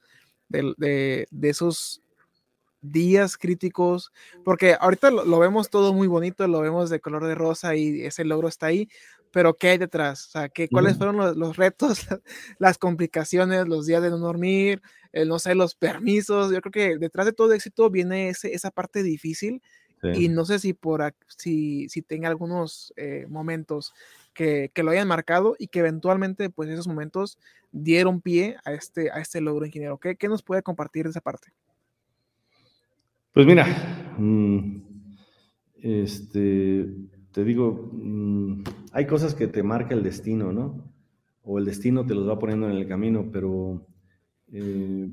de, 0.48 1.26
esos 1.42 2.02
días 2.82 3.36
críticos, 3.36 4.12
porque 4.44 4.76
ahorita 4.78 5.10
lo, 5.10 5.38
vemos 5.38 5.70
todo 5.70 5.92
muy 5.92 6.08
bonito, 6.08 6.46
lo 6.46 6.60
vemos 6.60 6.90
de 6.90 7.00
color 7.00 7.24
de 7.24 7.34
rosa 7.34 7.74
y 7.74 8.02
ese 8.02 8.24
logro 8.24 8.48
está 8.48 8.66
ahí, 8.66 8.88
pero 9.36 9.52
¿qué 9.52 9.68
hay 9.68 9.76
detrás? 9.76 10.28
O 10.28 10.30
sea, 10.30 10.48
¿qué, 10.48 10.66
¿cuáles 10.66 10.96
fueron 10.96 11.18
los, 11.18 11.36
los, 11.36 11.58
retos, 11.58 12.06
las 12.58 12.78
complicaciones, 12.78 13.68
los 13.68 13.84
días 13.84 14.02
de 14.02 14.08
no 14.08 14.16
dormir, 14.16 14.80
el 15.12 15.28
no 15.28 15.38
sé, 15.38 15.54
los 15.54 15.74
permisos? 15.74 16.50
Yo 16.50 16.62
creo 16.62 16.72
que 16.72 16.96
detrás 16.96 17.26
de 17.26 17.34
todo 17.34 17.52
éxito 17.52 17.90
viene 17.90 18.30
ese, 18.30 18.54
esa 18.54 18.70
parte 18.70 19.02
difícil 19.02 19.60
y 20.14 20.30
no 20.30 20.46
sé 20.46 20.58
si, 20.58 20.72
por, 20.72 21.14
si, 21.36 21.86
si 21.90 22.00
tenga 22.00 22.30
algunos 22.30 22.94
eh, 22.96 23.26
momentos 23.28 23.92
que, 24.32 24.70
que, 24.72 24.82
lo 24.82 24.92
hayan 24.92 25.06
marcado 25.06 25.54
y 25.58 25.66
que 25.66 25.80
eventualmente, 25.80 26.48
pues 26.48 26.70
esos 26.70 26.88
momentos 26.88 27.36
dieron 27.72 28.22
pie 28.22 28.56
a 28.64 28.72
este, 28.72 29.10
a 29.10 29.20
este 29.20 29.42
logro 29.42 29.66
ingeniero. 29.66 29.98
¿Qué, 29.98 30.16
¿Qué 30.16 30.28
nos 30.30 30.42
puede 30.42 30.62
compartir 30.62 31.04
de 31.04 31.10
esa 31.10 31.20
parte? 31.20 31.52
Pues 33.34 33.46
mira, 33.46 33.66
mm, 34.16 34.80
este, 35.82 36.86
te 37.36 37.44
digo, 37.44 37.90
mm, 37.92 38.64
hay 38.92 39.04
cosas 39.04 39.34
que 39.34 39.46
te 39.46 39.62
marca 39.62 39.94
el 39.94 40.02
destino, 40.02 40.54
¿no? 40.54 40.90
O 41.42 41.58
el 41.58 41.66
destino 41.66 42.06
te 42.06 42.14
los 42.14 42.26
va 42.26 42.38
poniendo 42.38 42.66
en 42.66 42.78
el 42.78 42.88
camino, 42.88 43.28
pero 43.30 43.86
eh, 44.50 45.10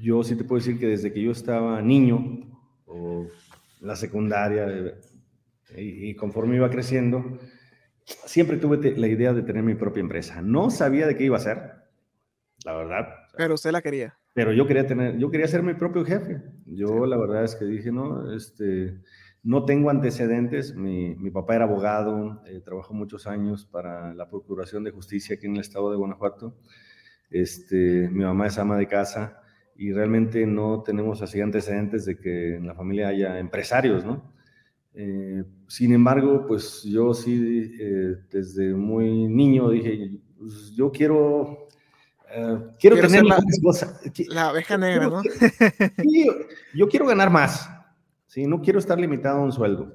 yo 0.00 0.22
sí 0.22 0.36
te 0.36 0.44
puedo 0.44 0.60
decir 0.60 0.78
que 0.78 0.86
desde 0.86 1.12
que 1.12 1.20
yo 1.20 1.32
estaba 1.32 1.82
niño, 1.82 2.48
o 2.86 3.26
la 3.80 3.96
secundaria, 3.96 4.64
eh, 5.74 5.82
y, 5.82 6.14
conforme 6.14 6.54
iba 6.54 6.70
creciendo, 6.70 7.40
siempre 8.04 8.56
tuve 8.56 8.96
la 8.96 9.08
idea 9.08 9.32
de 9.32 9.42
tener 9.42 9.64
mi 9.64 9.74
propia 9.74 10.02
empresa. 10.02 10.42
No 10.42 10.70
sabía 10.70 11.08
de 11.08 11.16
qué 11.16 11.24
iba 11.24 11.36
a 11.36 11.40
ser, 11.40 11.58
la 12.64 12.76
verdad. 12.76 13.08
Pero 13.36 13.54
usted 13.54 13.72
la 13.72 13.82
quería. 13.82 14.16
Pero 14.34 14.52
yo 14.52 14.68
quería 14.68 14.86
tener, 14.86 15.18
yo 15.18 15.32
quería 15.32 15.48
ser 15.48 15.64
mi 15.64 15.74
propio 15.74 16.04
jefe. 16.04 16.42
Yo 16.66 17.06
la 17.06 17.16
verdad 17.16 17.42
es 17.42 17.56
que 17.56 17.64
dije, 17.64 17.90
no, 17.90 18.32
este, 18.32 19.00
no 19.42 19.64
tengo 19.64 19.90
antecedentes, 19.90 20.74
mi, 20.74 21.14
papá 21.30 21.56
era 21.56 21.64
abogado, 21.64 22.42
eh, 22.46 22.60
trabajó 22.62 22.92
muchos 22.92 23.26
años 23.26 23.64
para 23.64 24.14
la 24.14 24.28
Procuración 24.28 24.84
de 24.84 24.90
Justicia 24.90 25.36
aquí 25.36 25.46
en 25.46 25.54
el 25.54 25.62
estado 25.62 25.90
de 25.90 25.96
Guanajuato. 25.96 26.56
Este, 27.30 28.08
mi 28.10 28.24
mamá 28.24 28.48
es 28.48 28.58
ama 28.58 28.76
de 28.76 28.86
casa 28.86 29.40
y 29.76 29.92
realmente 29.92 30.44
no 30.46 30.82
tenemos 30.82 31.22
así 31.22 31.40
antecedentes 31.40 32.04
de 32.04 32.18
que 32.18 32.56
en 32.56 32.66
la 32.66 32.74
familia 32.74 33.08
haya 33.08 33.38
empresarios, 33.38 34.04
¿no? 34.04 34.34
Eh, 34.92 35.44
sin 35.68 35.92
embargo, 35.94 36.44
pues 36.46 36.82
yo 36.82 37.14
sí, 37.14 37.76
eh, 37.80 38.16
desde 38.30 38.74
muy 38.74 39.28
niño 39.28 39.70
dije, 39.70 40.18
pues 40.36 40.72
yo 40.74 40.90
quiero, 40.90 41.68
quiero, 42.78 42.96
tener 42.96 43.24
la, 43.24 43.38
la 44.28 44.48
abeja 44.48 44.76
negra, 44.76 45.08
¿no? 45.08 45.22
yo 46.74 46.88
quiero 46.88 47.06
ganar 47.06 47.30
más. 47.30 47.70
Sí, 48.30 48.46
no 48.46 48.60
quiero 48.60 48.78
estar 48.78 48.96
limitado 48.96 49.38
a 49.40 49.42
un 49.42 49.50
sueldo. 49.50 49.92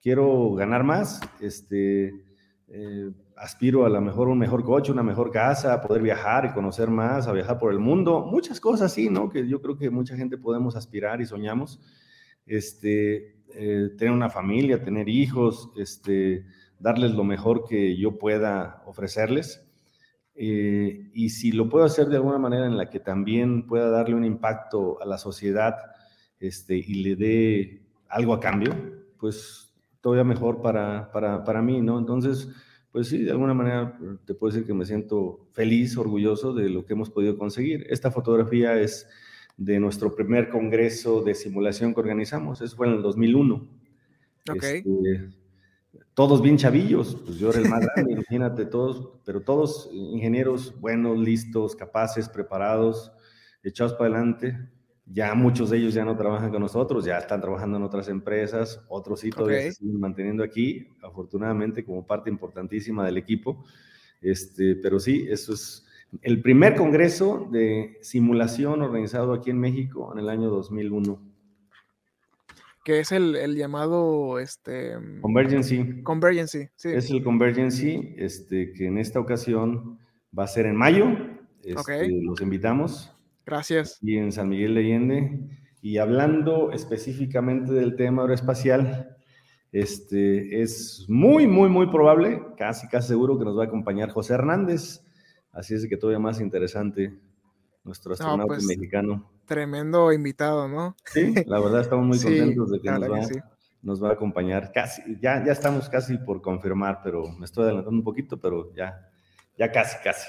Quiero 0.00 0.54
ganar 0.54 0.82
más, 0.82 1.20
este, 1.40 2.10
eh, 2.68 3.10
aspiro 3.36 3.84
a 3.84 3.90
lo 3.90 4.00
mejor 4.00 4.28
un 4.28 4.38
mejor 4.38 4.64
coche, 4.64 4.90
una 4.90 5.02
mejor 5.02 5.30
casa, 5.30 5.74
a 5.74 5.82
poder 5.82 6.00
viajar 6.00 6.46
y 6.46 6.54
conocer 6.54 6.88
más, 6.88 7.28
a 7.28 7.34
viajar 7.34 7.58
por 7.58 7.74
el 7.74 7.78
mundo, 7.78 8.24
muchas 8.24 8.60
cosas 8.60 8.90
así, 8.92 9.10
¿no? 9.10 9.28
Que 9.28 9.46
yo 9.46 9.60
creo 9.60 9.76
que 9.76 9.90
mucha 9.90 10.16
gente 10.16 10.38
podemos 10.38 10.74
aspirar 10.74 11.20
y 11.20 11.26
soñamos. 11.26 11.78
Este, 12.46 13.42
eh, 13.54 13.90
tener 13.98 14.14
una 14.14 14.30
familia, 14.30 14.82
tener 14.82 15.10
hijos, 15.10 15.68
este, 15.76 16.46
darles 16.78 17.12
lo 17.12 17.24
mejor 17.24 17.64
que 17.68 17.94
yo 17.98 18.16
pueda 18.16 18.82
ofrecerles. 18.86 19.68
Eh, 20.34 21.10
y 21.12 21.28
si 21.28 21.52
lo 21.52 21.68
puedo 21.68 21.84
hacer 21.84 22.06
de 22.06 22.16
alguna 22.16 22.38
manera 22.38 22.64
en 22.64 22.78
la 22.78 22.88
que 22.88 23.00
también 23.00 23.66
pueda 23.66 23.90
darle 23.90 24.14
un 24.14 24.24
impacto 24.24 24.98
a 25.02 25.04
la 25.04 25.18
sociedad, 25.18 25.74
este, 26.40 26.76
y 26.76 27.02
le 27.02 27.16
dé 27.16 27.82
algo 28.08 28.34
a 28.34 28.40
cambio, 28.40 28.74
pues 29.18 29.74
todavía 30.00 30.24
mejor 30.24 30.62
para, 30.62 31.10
para, 31.10 31.44
para 31.44 31.62
mí, 31.62 31.80
¿no? 31.80 31.98
Entonces, 31.98 32.48
pues 32.92 33.08
sí, 33.08 33.18
de 33.18 33.30
alguna 33.30 33.54
manera 33.54 33.98
te 34.24 34.34
puedo 34.34 34.52
decir 34.52 34.66
que 34.66 34.72
me 34.72 34.86
siento 34.86 35.48
feliz, 35.52 35.96
orgulloso 35.96 36.54
de 36.54 36.70
lo 36.70 36.86
que 36.86 36.94
hemos 36.94 37.10
podido 37.10 37.36
conseguir. 37.36 37.86
Esta 37.90 38.10
fotografía 38.10 38.80
es 38.80 39.08
de 39.56 39.80
nuestro 39.80 40.14
primer 40.14 40.48
congreso 40.48 41.22
de 41.22 41.34
simulación 41.34 41.92
que 41.92 42.00
organizamos, 42.00 42.60
eso 42.60 42.76
fue 42.76 42.86
en 42.86 42.94
el 42.94 43.02
2001. 43.02 43.68
Ok. 44.50 44.62
Este, 44.62 45.30
todos 46.14 46.40
bien 46.40 46.56
chavillos, 46.56 47.14
pues 47.26 47.38
yo 47.38 47.50
era 47.50 47.58
el 47.58 47.68
más 47.68 47.86
grande, 47.94 48.12
imagínate 48.12 48.64
todos, 48.64 49.10
pero 49.24 49.42
todos 49.42 49.90
ingenieros 49.92 50.80
buenos, 50.80 51.18
listos, 51.18 51.76
capaces, 51.76 52.28
preparados, 52.28 53.12
echados 53.62 53.92
para 53.92 54.14
adelante. 54.14 54.56
Ya 55.08 55.34
muchos 55.34 55.70
de 55.70 55.78
ellos 55.78 55.94
ya 55.94 56.04
no 56.04 56.16
trabajan 56.16 56.50
con 56.50 56.60
nosotros, 56.60 57.04
ya 57.04 57.18
están 57.18 57.40
trabajando 57.40 57.76
en 57.76 57.84
otras 57.84 58.08
empresas, 58.08 58.84
otros 58.88 59.20
sí 59.20 59.30
todavía 59.30 59.58
Ok. 59.58 59.64
se 59.66 59.72
siguen 59.74 60.00
manteniendo 60.00 60.42
aquí, 60.42 60.88
afortunadamente 61.00 61.84
como 61.84 62.04
parte 62.04 62.28
importantísima 62.28 63.06
del 63.06 63.16
equipo. 63.16 63.64
Este, 64.20 64.74
pero 64.76 64.98
sí, 64.98 65.26
eso 65.30 65.54
es 65.54 65.86
el 66.22 66.42
primer 66.42 66.74
congreso 66.74 67.48
de 67.52 67.98
simulación 68.02 68.82
organizado 68.82 69.32
aquí 69.32 69.50
en 69.50 69.58
México 69.60 70.10
en 70.12 70.18
el 70.18 70.28
año 70.28 70.48
2001. 70.50 71.20
Que 72.84 73.00
es 73.00 73.10
el, 73.12 73.34
el 73.36 73.56
llamado 73.56 74.38
este, 74.38 74.94
Convergency. 75.20 76.02
Convergency. 76.02 76.68
Sí. 76.76 76.88
Es 76.90 77.10
el 77.10 77.22
Convergency, 77.22 78.14
este, 78.16 78.72
que 78.72 78.86
en 78.86 78.98
esta 78.98 79.18
ocasión 79.20 79.98
va 80.36 80.44
a 80.44 80.48
ser 80.48 80.66
en 80.66 80.76
mayo. 80.76 81.06
Este, 81.64 81.76
Ok. 81.78 81.90
Los 82.22 82.40
invitamos 82.40 83.12
Gracias. 83.46 83.98
y 84.02 84.16
en 84.16 84.32
San 84.32 84.48
Miguel 84.48 84.74
de 84.74 84.80
Allende. 84.80 85.48
Y 85.80 85.98
hablando 85.98 86.72
específicamente 86.72 87.72
del 87.72 87.94
tema 87.94 88.22
aeroespacial, 88.22 89.16
este, 89.70 90.62
es 90.62 91.04
muy, 91.08 91.46
muy, 91.46 91.68
muy 91.68 91.86
probable, 91.88 92.42
casi, 92.56 92.88
casi 92.88 93.08
seguro 93.08 93.38
que 93.38 93.44
nos 93.44 93.56
va 93.56 93.64
a 93.64 93.66
acompañar 93.66 94.10
José 94.10 94.34
Hernández. 94.34 95.04
Así 95.52 95.74
es 95.74 95.86
que 95.86 95.96
todavía 95.96 96.18
más 96.18 96.40
interesante 96.40 97.18
nuestro 97.84 98.14
astronauta 98.14 98.54
pues, 98.54 98.64
mexicano. 98.64 99.30
Tremendo 99.46 100.12
invitado, 100.12 100.66
¿no? 100.66 100.96
Sí, 101.04 101.34
la 101.46 101.60
verdad 101.60 101.82
estamos 101.82 102.04
muy 102.04 102.18
Sí, 102.18 102.24
contentos 102.24 102.70
de 102.72 102.80
que, 102.80 102.86
la 102.86 102.98
nos 102.98 103.00
verdad 103.00 103.22
va, 103.22 103.28
que 103.28 103.34
sí. 103.34 103.40
nos 103.82 104.02
va 104.02 104.08
a 104.08 104.12
acompañar. 104.12 104.72
Casi, 104.72 105.02
ya, 105.20 105.44
ya 105.44 105.52
estamos 105.52 105.88
casi 105.88 106.18
por 106.18 106.42
confirmar, 106.42 107.00
pero 107.04 107.30
me 107.38 107.44
estoy 107.44 107.64
adelantando 107.64 107.98
un 107.98 108.04
poquito, 108.04 108.40
pero 108.40 108.74
ya, 108.74 109.08
ya 109.56 109.70
casi, 109.70 109.96
casi. 110.02 110.26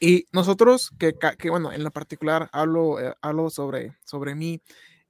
Y 0.00 0.26
nosotros, 0.32 0.90
que, 0.98 1.14
que, 1.38 1.50
bueno, 1.50 1.72
en 1.72 1.82
lo 1.82 1.90
particular 1.90 2.48
hablo, 2.52 3.00
eh, 3.00 3.14
hablo 3.20 3.50
sobre, 3.50 3.96
sobre 4.04 4.34
mí, 4.34 4.60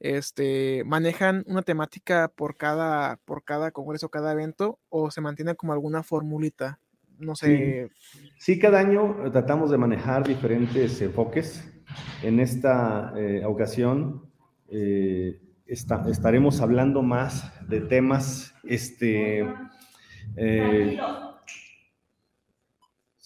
este, 0.00 0.82
manejan 0.86 1.44
una 1.46 1.62
temática 1.62 2.28
por 2.34 2.56
cada, 2.56 3.16
por 3.24 3.44
cada 3.44 3.70
congreso, 3.70 4.08
cada 4.08 4.32
evento, 4.32 4.78
o 4.88 5.10
se 5.10 5.20
mantiene 5.20 5.54
como 5.56 5.72
alguna 5.72 6.02
formulita. 6.02 6.78
No 7.18 7.34
sé. 7.34 7.90
Sí, 8.38 8.58
cada 8.58 8.78
año 8.78 9.26
eh, 9.26 9.30
tratamos 9.30 9.70
de 9.70 9.78
manejar 9.78 10.26
diferentes 10.26 11.00
enfoques. 11.02 11.68
En 12.22 12.38
esta 12.38 13.12
eh, 13.16 13.44
ocasión 13.44 14.30
eh, 14.70 15.40
esta- 15.66 16.08
estaremos 16.08 16.60
hablando 16.60 17.02
más 17.02 17.52
de 17.68 17.80
temas, 17.80 18.54
este, 18.62 19.40
eh, 20.36 20.98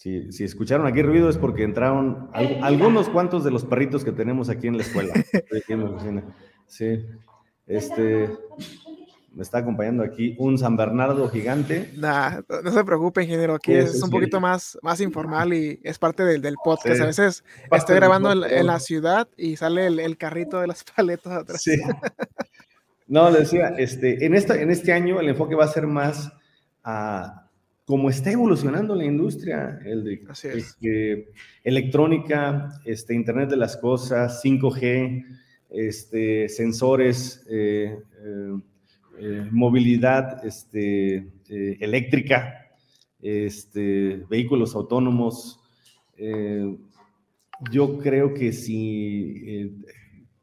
si, 0.03 0.33
si 0.33 0.43
escucharon 0.43 0.85
aquí 0.85 1.01
ruido 1.01 1.29
es 1.29 1.37
porque 1.37 1.63
entraron 1.63 2.29
al- 2.33 2.61
algunos 2.61 3.07
cuantos 3.07 3.45
de 3.45 3.51
los 3.51 3.63
perritos 3.63 4.03
que 4.03 4.11
tenemos 4.11 4.49
aquí 4.49 4.67
en 4.67 4.75
la 4.75 4.83
escuela. 4.83 5.13
Estoy 5.33 5.59
aquí 5.59 5.71
en 5.73 5.79
la 5.83 5.89
oficina. 5.91 6.23
Sí, 6.67 7.05
este, 7.67 8.29
me 9.33 9.43
está 9.43 9.59
acompañando 9.59 10.03
aquí 10.03 10.35
un 10.39 10.57
San 10.57 10.75
Bernardo 10.75 11.29
gigante. 11.29 11.93
Nah, 11.95 12.41
no 12.63 12.71
se 12.71 12.83
preocupe, 12.83 13.23
ingeniero. 13.23 13.55
Aquí 13.55 13.71
Sí, 13.71 13.77
es 13.77 13.91
sí, 13.93 13.97
un 13.99 14.07
sí. 14.07 14.11
poquito 14.11 14.41
más, 14.41 14.77
más 14.81 14.99
informal 14.99 15.53
y 15.53 15.79
es 15.83 15.97
parte 15.99 16.23
del, 16.25 16.41
del 16.41 16.55
podcast. 16.61 16.97
Sí. 16.97 17.01
A 17.01 17.05
veces 17.05 17.43
Parte 17.69 17.77
estoy 17.77 17.95
grabando 17.95 18.31
en, 18.45 18.67
la 18.67 18.79
ciudad 18.79 19.29
y 19.37 19.55
sale 19.55 19.87
el, 19.87 19.99
el 19.99 20.17
carrito 20.17 20.59
de 20.59 20.67
las 20.67 20.83
paletas 20.95 21.31
atrás. 21.31 21.61
Sí. 21.61 21.77
No, 23.07 23.29
le 23.29 23.39
decía, 23.39 23.69
este, 23.77 24.25
en, 24.25 24.35
esta, 24.35 24.59
en 24.59 24.69
este 24.69 24.91
año 24.91 25.21
el 25.21 25.29
enfoque 25.29 25.55
va 25.55 25.63
a 25.63 25.69
ser 25.69 25.87
más 25.87 26.33
a 26.83 27.42
cómo 27.85 28.09
está 28.09 28.31
evolucionando 28.31 28.95
la 28.95 29.05
industria, 29.05 29.79
el 29.85 30.03
de 30.03 30.23
Así 30.29 30.47
es. 30.47 30.55
este, 30.55 31.31
electrónica, 31.63 32.69
este, 32.85 33.13
Internet 33.13 33.49
de 33.49 33.57
las 33.57 33.77
cosas, 33.77 34.41
5G, 34.43 35.25
este, 35.69 36.49
sensores, 36.49 37.45
eh, 37.49 37.97
eh, 38.23 38.59
eh, 39.19 39.47
movilidad 39.51 40.45
este, 40.45 41.31
eléctrica, 41.49 42.67
este, 43.21 44.23
vehículos 44.29 44.75
autónomos. 44.75 45.59
yo 47.71 47.97
creo 47.99 48.33
que 48.33 48.51
si 48.53 49.73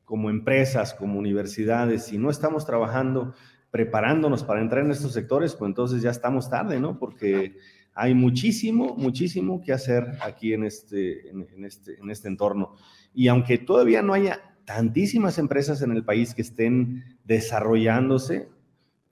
como 0.05 0.28
empresas, 0.28 0.93
como 0.95 1.18
universidades, 1.18 2.07
si 2.07 2.18
no 2.18 2.30
estamos 2.30 2.66
trabajando, 2.66 3.34
preparándonos 3.71 4.45
para 4.45 4.61
entrar 4.61 4.85
en 4.85 4.91
estos 4.91 5.12
sectores, 5.12 5.55
pues 5.55 5.68
entonces 5.68 6.03
ya 6.03 6.11
estamos 6.11 6.51
tarde, 6.51 6.81
¿no? 6.81 6.99
Porque 6.99 7.57
hay 7.95 8.14
muchísimo, 8.14 8.95
muchísimo 8.97 9.61
que 9.61 9.73
hacer 9.73 10.18
aquí 10.23 10.53
en 10.53 10.64
este, 10.64 11.29
en, 11.31 11.64
este, 11.64 11.99
en 12.01 12.11
este 12.11 12.29
entorno. 12.29 12.75
Y 13.14 13.29
aunque 13.29 13.59
todavía 13.59 14.03
no 14.03 14.14
haya 14.14 14.41
tantísimas 14.64 15.39
empresas 15.39 15.83
en 15.83 15.93
el 15.93 16.05
país 16.05 16.35
que 16.35 16.43
estén 16.43 17.18
desarrollándose 17.25 18.49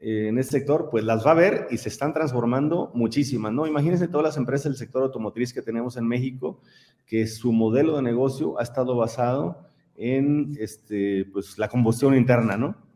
eh, 0.01 0.29
en 0.29 0.39
este 0.39 0.59
sector, 0.59 0.89
pues 0.91 1.05
las 1.05 1.27
va 1.27 1.33
a 1.33 1.35
ver 1.35 1.67
y 1.71 1.79
se 1.79 1.89
están 1.89 2.13
transformando 2.13 2.93
muchísimas, 2.95 3.53
¿no? 3.53 3.67
Imagínense 3.67 4.09
todas 4.09 4.25
las 4.25 4.37
empresas 4.37 4.65
del 4.65 4.77
sector 4.77 5.03
automotriz 5.03 5.53
que 5.53 5.63
tenemos 5.63 5.97
en 5.97 6.07
México, 6.07 6.61
que 7.07 7.27
su 7.27 7.53
modelo 7.53 7.97
de 7.97 8.03
negocio 8.03 8.59
ha 8.61 8.63
estado 8.63 8.95
basado 8.97 9.69
en 9.97 10.57
este, 10.61 11.25
pues, 11.33 11.59
la 11.59 11.69
combustión 11.69 12.17
interna, 12.17 12.57
¿no? 12.57 12.88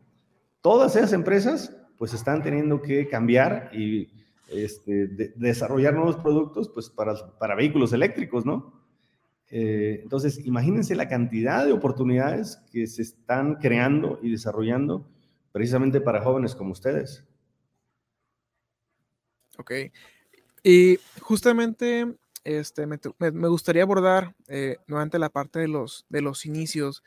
Todas 0.63 0.95
esas 0.95 1.11
empresas 1.11 1.75
pues 1.97 2.13
están 2.13 2.41
teniendo 2.41 2.81
que 2.81 3.07
cambiar 3.09 3.69
y 3.73 4.09
este, 4.47 5.07
de- 5.07 5.33
desarrollar 5.35 5.93
nuevos 5.93 6.15
productos 6.15 6.69
pues, 6.69 6.89
para, 6.89 7.13
para 7.37 7.53
vehículos 7.53 7.91
eléctricos, 7.91 8.45
¿no? 8.45 8.81
Eh, 9.49 9.99
entonces, 10.03 10.43
imagínense 10.45 10.95
la 10.95 11.09
cantidad 11.09 11.65
de 11.65 11.73
oportunidades 11.73 12.61
que 12.71 12.87
se 12.87 13.01
están 13.01 13.55
creando 13.55 14.19
y 14.23 14.31
desarrollando 14.31 15.05
precisamente 15.51 15.99
para 15.99 16.21
jóvenes 16.23 16.55
como 16.55 16.71
ustedes. 16.71 17.25
Ok. 19.57 19.71
Y 20.63 20.97
justamente 21.19 22.15
este, 22.45 22.87
me- 22.87 22.99
me 23.19 23.47
gustaría 23.49 23.83
abordar 23.83 24.33
eh, 24.47 24.77
nuevamente 24.87 25.19
la 25.19 25.29
parte 25.29 25.59
de 25.59 25.67
los, 25.67 26.05
de 26.09 26.21
los 26.21 26.45
inicios. 26.45 27.03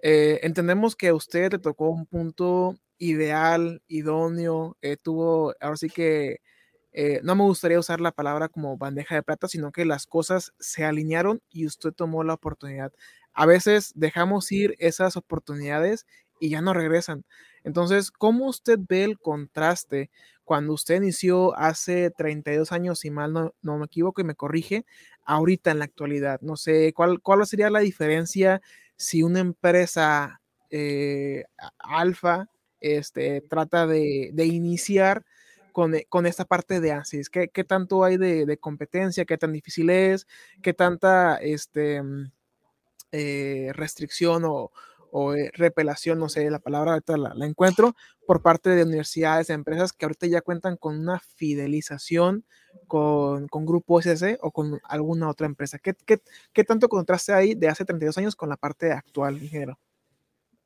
Eh, 0.00 0.40
entendemos 0.42 0.96
que 0.96 1.12
usted 1.12 1.52
le 1.52 1.58
tocó 1.58 1.88
un 1.90 2.06
punto 2.06 2.76
ideal, 2.98 3.82
idóneo, 3.88 4.76
eh, 4.82 4.96
tuvo, 4.96 5.54
ahora 5.60 5.76
sí 5.76 5.88
que 5.88 6.40
eh, 6.92 7.20
no 7.24 7.34
me 7.36 7.42
gustaría 7.44 7.78
usar 7.78 8.00
la 8.00 8.12
palabra 8.12 8.48
como 8.48 8.76
bandeja 8.78 9.14
de 9.16 9.22
plata, 9.22 9.48
sino 9.48 9.72
que 9.72 9.84
las 9.84 10.06
cosas 10.06 10.52
se 10.58 10.84
alinearon 10.84 11.42
y 11.50 11.66
usted 11.66 11.92
tomó 11.92 12.24
la 12.24 12.34
oportunidad. 12.34 12.92
A 13.34 13.46
veces 13.46 13.92
dejamos 13.94 14.50
ir 14.52 14.74
esas 14.78 15.16
oportunidades 15.16 16.06
y 16.40 16.50
ya 16.50 16.62
no 16.62 16.72
regresan. 16.74 17.24
Entonces, 17.64 18.10
¿cómo 18.10 18.46
usted 18.48 18.78
ve 18.88 19.04
el 19.04 19.18
contraste 19.18 20.10
cuando 20.44 20.72
usted 20.74 20.96
inició 20.96 21.56
hace 21.58 22.10
32 22.10 22.72
años, 22.72 23.00
si 23.00 23.10
mal 23.10 23.32
no, 23.32 23.54
no 23.62 23.78
me 23.78 23.86
equivoco 23.86 24.20
y 24.20 24.24
me 24.24 24.34
corrige, 24.34 24.86
ahorita 25.24 25.70
en 25.72 25.78
la 25.80 25.84
actualidad? 25.86 26.40
No 26.42 26.56
sé, 26.56 26.92
¿cuál, 26.94 27.20
cuál 27.20 27.46
sería 27.46 27.70
la 27.70 27.80
diferencia 27.80 28.62
si 28.96 29.22
una 29.22 29.40
empresa 29.40 30.40
eh, 30.70 31.44
alfa 31.78 32.48
este, 32.80 33.40
trata 33.42 33.86
de, 33.86 34.30
de 34.32 34.46
iniciar 34.46 35.24
con, 35.72 35.94
e- 35.94 36.06
con 36.08 36.26
esta 36.26 36.44
parte 36.44 36.80
de 36.80 36.92
ANSYS? 36.92 37.30
¿Qué, 37.30 37.48
qué 37.48 37.64
tanto 37.64 38.04
hay 38.04 38.16
de, 38.16 38.46
de 38.46 38.58
competencia? 38.58 39.24
¿Qué 39.24 39.38
tan 39.38 39.52
difícil 39.52 39.90
es? 39.90 40.26
¿Qué 40.62 40.72
tanta 40.74 41.36
este, 41.36 42.02
mm, 42.02 42.32
eh, 43.12 43.70
restricción 43.74 44.44
o, 44.44 44.72
o, 45.18 45.34
eh, 45.34 45.50
repelación, 45.54 46.18
no 46.18 46.28
sé, 46.28 46.50
la 46.50 46.58
palabra 46.58 46.92
ahorita 46.92 47.16
la, 47.16 47.34
la 47.34 47.46
encuentro, 47.46 47.94
por 48.26 48.42
parte 48.42 48.70
de 48.70 48.84
universidades, 48.84 49.46
de 49.46 49.54
empresas 49.54 49.92
que 49.92 50.04
ahorita 50.04 50.26
ya 50.26 50.42
cuentan 50.42 50.76
con 50.76 50.98
una 50.98 51.20
fidelización 51.36 52.44
con, 52.86 53.48
con 53.48 53.64
Grupo 53.64 54.00
SC 54.00 54.38
o 54.42 54.50
con 54.50 54.78
alguna 54.84 55.30
otra 55.30 55.46
empresa. 55.46 55.78
¿Qué, 55.78 55.94
qué, 56.04 56.20
qué 56.52 56.64
tanto 56.64 56.88
contraste 56.88 57.32
hay 57.32 57.54
de 57.54 57.68
hace 57.68 57.84
32 57.84 58.18
años 58.18 58.36
con 58.36 58.48
la 58.50 58.56
parte 58.56 58.92
actual, 58.92 59.42
ingeniero? 59.42 59.78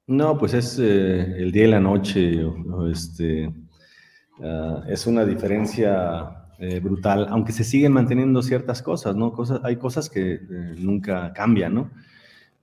No, 0.06 0.36
pues 0.36 0.54
es 0.54 0.78
eh, 0.80 1.20
el 1.38 1.52
día 1.52 1.66
y 1.66 1.70
la 1.70 1.80
noche, 1.80 2.42
este, 2.90 3.52
ah, 4.42 4.82
es 4.88 5.06
una 5.06 5.24
diferencia 5.24 6.48
eh, 6.58 6.80
brutal, 6.80 7.26
aunque 7.30 7.52
se 7.52 7.62
siguen 7.62 7.92
manteniendo 7.92 8.42
ciertas 8.42 8.82
cosas, 8.82 9.14
¿no? 9.14 9.32
Cosas, 9.32 9.60
hay 9.62 9.76
cosas 9.76 10.10
que 10.10 10.32
eh, 10.32 10.74
nunca 10.76 11.32
cambian, 11.32 11.74
¿no? 11.74 11.90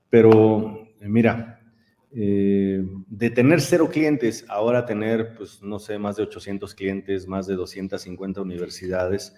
Pero 0.09 0.87
eh, 1.01 1.07
mira, 1.07 1.56
eh, 2.19 2.83
de 3.09 3.29
tener 3.29 3.61
cero 3.61 3.89
clientes, 3.91 4.43
ahora 4.49 4.87
tener, 4.87 5.35
pues, 5.35 5.61
no 5.61 5.77
sé, 5.77 5.99
más 5.99 6.15
de 6.15 6.23
800 6.23 6.73
clientes, 6.73 7.27
más 7.27 7.45
de 7.45 7.53
250 7.53 8.41
universidades, 8.41 9.35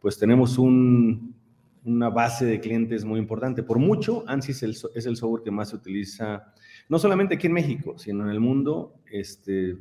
pues 0.00 0.18
tenemos 0.18 0.56
una 0.56 2.08
base 2.08 2.46
de 2.46 2.58
clientes 2.58 3.04
muy 3.04 3.20
importante. 3.20 3.62
Por 3.62 3.78
mucho, 3.78 4.24
ANSYS 4.26 4.62
es 4.94 5.04
el 5.04 5.16
software 5.16 5.42
que 5.42 5.50
más 5.50 5.68
se 5.68 5.76
utiliza, 5.76 6.54
no 6.88 6.98
solamente 6.98 7.34
aquí 7.34 7.48
en 7.48 7.52
México, 7.52 7.98
sino 7.98 8.24
en 8.24 8.30
el 8.30 8.40
mundo, 8.40 8.94
este, 9.10 9.76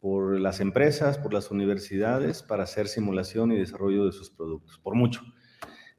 por 0.00 0.40
las 0.40 0.60
empresas, 0.60 1.18
por 1.18 1.34
las 1.34 1.50
universidades, 1.50 2.42
para 2.42 2.62
hacer 2.62 2.88
simulación 2.88 3.52
y 3.52 3.58
desarrollo 3.58 4.06
de 4.06 4.12
sus 4.12 4.30
productos, 4.30 4.78
por 4.78 4.94
mucho. 4.94 5.20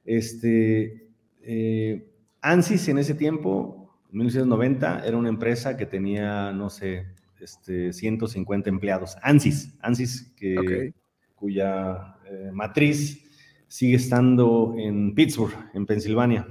Este, 0.06 1.12
eh, 1.44 2.12
ANSYS 2.42 2.88
en 2.90 2.98
ese 2.98 3.14
tiempo 3.14 3.83
1990 4.14 5.06
era 5.06 5.18
una 5.18 5.30
empresa 5.30 5.76
que 5.76 5.86
tenía, 5.86 6.52
no 6.52 6.70
sé, 6.70 7.08
este, 7.40 7.92
150 7.92 8.70
empleados. 8.70 9.18
ANSYS, 9.22 9.76
ANSYS, 9.82 10.34
que, 10.36 10.94
cuya 11.36 12.16
eh, 12.30 12.52
matriz 12.54 13.22
sigue 13.68 13.96
estando 13.96 14.76
en 14.78 15.16
Pittsburgh, 15.16 15.54
en 15.74 15.86
Pensilvania. 15.86 16.48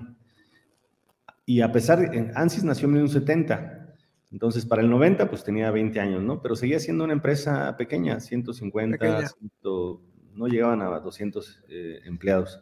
Y 1.46 1.60
a 1.60 1.70
pesar, 1.70 2.00
de, 2.00 2.32
ANSYS 2.34 2.64
nació 2.64 2.86
en 2.86 2.94
1970, 2.94 3.94
entonces 4.32 4.66
para 4.66 4.82
el 4.82 4.90
90 4.90 5.28
pues 5.30 5.44
tenía 5.44 5.70
20 5.70 6.00
años, 6.00 6.22
¿no? 6.22 6.42
Pero 6.42 6.56
seguía 6.56 6.80
siendo 6.80 7.04
una 7.04 7.12
empresa 7.12 7.76
pequeña, 7.76 8.18
150, 8.18 8.98
no 9.62 10.46
llegaban 10.48 10.82
a 10.82 10.86
200 10.98 11.64
eh, 11.68 12.00
empleados. 12.04 12.60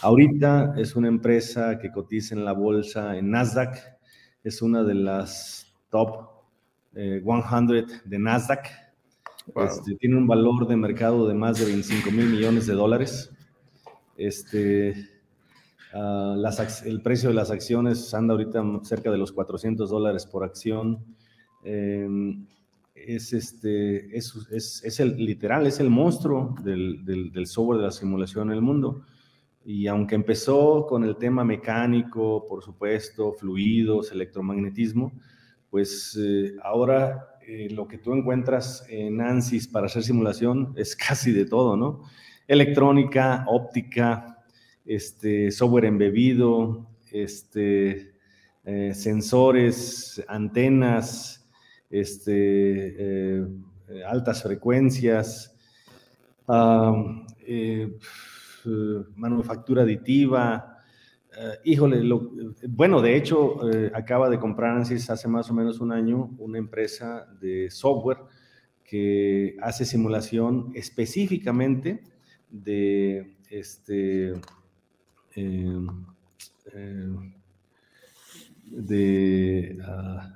Ahorita 0.00 0.74
es 0.76 0.96
una 0.96 1.08
empresa 1.08 1.78
que 1.78 1.92
cotiza 1.92 2.34
en 2.34 2.44
la 2.44 2.52
bolsa 2.52 3.16
en 3.16 3.30
Nasdaq, 3.30 3.91
es 4.44 4.62
una 4.62 4.82
de 4.82 4.94
las 4.94 5.72
top 5.90 6.28
100 6.94 7.70
eh, 7.70 7.86
de 8.04 8.18
Nasdaq. 8.18 8.66
Este, 9.56 9.96
tiene 9.96 10.16
un 10.16 10.26
valor 10.26 10.66
de 10.68 10.76
mercado 10.76 11.26
de 11.26 11.34
más 11.34 11.58
de 11.58 11.66
25 11.66 12.10
mil 12.10 12.26
millones 12.26 12.66
de 12.66 12.74
dólares. 12.74 13.30
Este, 14.16 14.94
ah, 15.94 16.36
el 16.84 17.02
precio 17.02 17.30
de 17.30 17.34
las 17.34 17.50
acciones 17.50 18.14
anda 18.14 18.34
ahorita 18.34 18.62
cerca 18.82 19.10
de 19.10 19.18
los 19.18 19.32
400 19.32 19.90
dólares 19.90 20.26
por 20.26 20.44
acción. 20.44 21.04
Em, 21.64 22.46
es, 22.94 23.32
este, 23.32 24.16
es, 24.16 24.34
es, 24.84 25.00
el 25.00 25.16
literal, 25.16 25.66
es 25.66 25.80
el 25.80 25.90
monstruo 25.90 26.54
del, 26.62 27.04
del, 27.04 27.32
del 27.32 27.46
software 27.46 27.78
de 27.78 27.84
la 27.86 27.90
simulación 27.90 28.48
en 28.48 28.54
el 28.54 28.62
mundo. 28.62 29.02
Y 29.64 29.86
aunque 29.86 30.14
empezó 30.14 30.86
con 30.86 31.04
el 31.04 31.16
tema 31.16 31.44
mecánico, 31.44 32.46
por 32.46 32.62
supuesto, 32.62 33.32
fluidos, 33.32 34.10
electromagnetismo, 34.10 35.12
pues 35.70 36.18
eh, 36.20 36.54
ahora 36.62 37.38
eh, 37.46 37.68
lo 37.70 37.86
que 37.86 37.98
tú 37.98 38.12
encuentras 38.12 38.84
en 38.88 39.20
ANSYS 39.20 39.68
para 39.68 39.86
hacer 39.86 40.02
simulación 40.02 40.72
es 40.76 40.96
casi 41.08 41.32
de 41.32 41.46
todo, 41.46 41.76
¿no? 41.76 42.02
Electrónica, 42.48 43.44
óptica, 43.48 44.38
este, 44.84 45.50
software 45.50 45.84
embebido, 45.84 46.88
este, 47.12 48.14
eh, 48.64 48.92
sensores, 48.94 50.22
antenas, 50.28 51.48
este, 51.88 53.46
altas 54.06 54.42
frecuencias. 54.42 55.54
Eh, 57.46 57.98
manufactura 59.16 59.82
aditiva. 59.82 60.78
Eh, 61.36 61.58
híjole, 61.64 62.02
bueno, 62.68 63.00
de 63.00 63.16
hecho, 63.16 63.70
eh, 63.70 63.90
acaba 63.94 64.28
de 64.28 64.38
comprar 64.38 64.76
hace 64.76 65.28
más 65.28 65.50
o 65.50 65.54
menos 65.54 65.80
un 65.80 65.92
año 65.92 66.30
una 66.38 66.58
empresa 66.58 67.26
de 67.40 67.70
software 67.70 68.18
que 68.84 69.56
hace 69.62 69.84
simulación 69.84 70.72
específicamente 70.74 72.02
de 72.50 73.36
este 73.48 74.34
de 78.66 79.78
ah, 79.86 80.34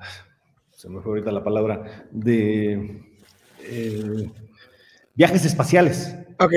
se 0.70 0.89
me 0.89 1.01
fue 1.01 1.12
ahorita 1.12 1.33
la 1.33 1.45
palabra 1.45 2.07
de 2.11 3.03
viajes 5.14 5.45
espaciales. 5.45 6.26
Ok. 6.39 6.53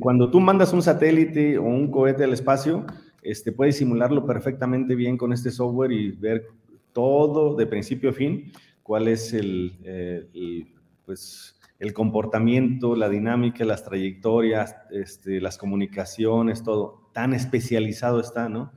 cuando 0.00 0.30
tú 0.30 0.40
mandas 0.40 0.72
un 0.72 0.82
satélite 0.82 1.58
o 1.58 1.62
un 1.62 1.90
cohete 1.90 2.24
al 2.24 2.32
espacio, 2.32 2.86
este, 3.22 3.52
puedes 3.52 3.76
simularlo 3.76 4.26
perfectamente 4.26 4.94
bien 4.94 5.16
con 5.16 5.32
este 5.32 5.50
software 5.50 5.92
y 5.92 6.10
ver 6.12 6.46
todo 6.92 7.54
de 7.54 7.66
principio 7.66 8.10
a 8.10 8.12
fin, 8.12 8.52
cuál 8.82 9.08
es 9.08 9.32
el, 9.32 9.78
eh, 9.84 10.66
pues, 11.06 11.58
el 11.78 11.92
comportamiento, 11.92 12.94
la 12.94 13.08
dinámica, 13.08 13.64
las 13.64 13.84
trayectorias, 13.84 14.76
este, 14.90 15.40
las 15.40 15.58
comunicaciones, 15.58 16.62
todo. 16.62 17.08
Tan 17.12 17.32
especializado 17.34 18.20
está, 18.20 18.48
¿no? 18.48 18.72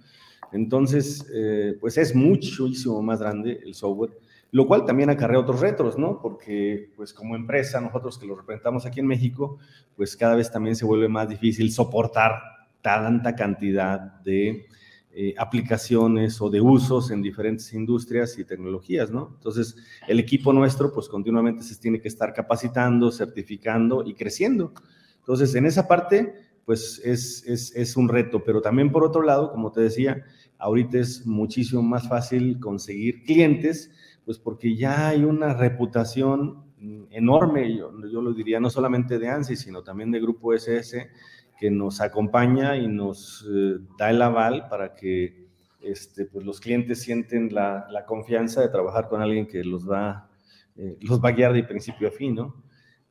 Entonces, 0.52 1.30
eh, 1.34 1.76
pues 1.80 1.98
es 1.98 2.16
muchísimo 2.16 3.02
más 3.02 3.20
grande 3.20 3.60
el 3.64 3.74
software 3.74 4.18
lo 4.56 4.66
cual 4.68 4.86
también 4.86 5.10
acarrea 5.10 5.38
otros 5.38 5.60
retos, 5.60 5.98
¿no? 5.98 6.22
Porque, 6.22 6.90
pues 6.96 7.12
como 7.12 7.36
empresa, 7.36 7.82
nosotros 7.82 8.18
que 8.18 8.26
lo 8.26 8.38
representamos 8.38 8.86
aquí 8.86 9.02
en 9.02 9.06
México, 9.06 9.58
pues 9.98 10.16
cada 10.16 10.34
vez 10.34 10.50
también 10.50 10.78
se 10.78 10.86
vuelve 10.86 11.10
más 11.10 11.28
difícil 11.28 11.74
soportar 11.74 12.40
tanta 12.82 13.36
cantidad 13.36 14.00
de 14.22 14.66
eh, 15.12 15.34
aplicaciones 15.38 16.40
o 16.40 16.50
de 16.50 16.62
usos 16.62 17.12
en 17.12 17.22
diferentes 17.22 17.74
industrias 17.74 18.40
y 18.40 18.46
tecnologías, 18.46 19.12
¿no? 19.12 19.34
Entonces, 19.34 19.76
el 20.08 20.22
equipo 20.22 20.54
nuestro, 20.54 20.94
pues 20.94 21.10
continuamente 21.10 21.62
se 21.62 21.76
tiene 21.76 22.00
que 22.00 22.08
estar 22.08 22.34
capacitando, 22.34 23.12
certificando 23.12 24.06
y 24.06 24.14
creciendo. 24.14 24.72
Entonces, 25.18 25.54
en 25.56 25.66
esa 25.66 25.86
parte, 25.86 26.34
pues 26.64 27.02
es, 27.04 27.44
es, 27.46 27.76
es 27.76 27.98
un 27.98 28.08
reto, 28.08 28.42
pero 28.46 28.62
también 28.62 28.90
por 28.90 29.04
otro 29.04 29.22
lado, 29.22 29.52
como 29.52 29.74
te 29.74 29.82
decía, 29.82 30.24
ahorita 30.60 30.98
es 30.98 31.26
muchísimo 31.26 31.82
más 31.82 32.08
fácil 32.08 32.58
conseguir 32.62 33.26
clientes 33.26 33.92
pues 34.26 34.40
porque 34.40 34.76
ya 34.76 35.10
hay 35.10 35.24
una 35.24 35.54
reputación 35.54 36.66
enorme, 37.12 37.78
yo, 37.78 37.92
lo 37.92 38.34
diría, 38.34 38.60
no 38.60 38.70
solamente 38.70 39.18
de 39.18 39.30
ANSI, 39.30 39.56
sino 39.56 39.84
también 39.84 40.12
de 40.12 40.20
Grupo 40.20 40.54
SS, 40.54 41.10
que 41.58 41.72
nos 41.72 42.02
acompaña 42.02 42.76
y 42.76 42.88
nos 42.88 43.48
eh, 43.50 43.78
da 43.98 44.10
el 44.10 44.22
aval 44.22 44.68
para 44.70 44.94
que 44.94 45.48
este, 45.82 46.26
pues 46.26 46.46
los 46.46 46.60
clientes 46.60 47.02
sienten 47.02 47.54
la, 47.54 47.88
confianza 48.08 48.62
de 48.62 48.70
trabajar 48.70 49.08
con 49.08 49.22
alguien 49.22 49.48
que 49.48 49.64
los 49.64 49.90
va, 49.90 50.30
eh, 50.76 50.98
los 51.02 51.24
va 51.24 51.30
a 51.30 51.32
guiar 51.32 51.54
de 51.54 51.64
principio 51.64 52.08
a 52.10 52.12
fin, 52.12 52.36
¿no? 52.36 52.64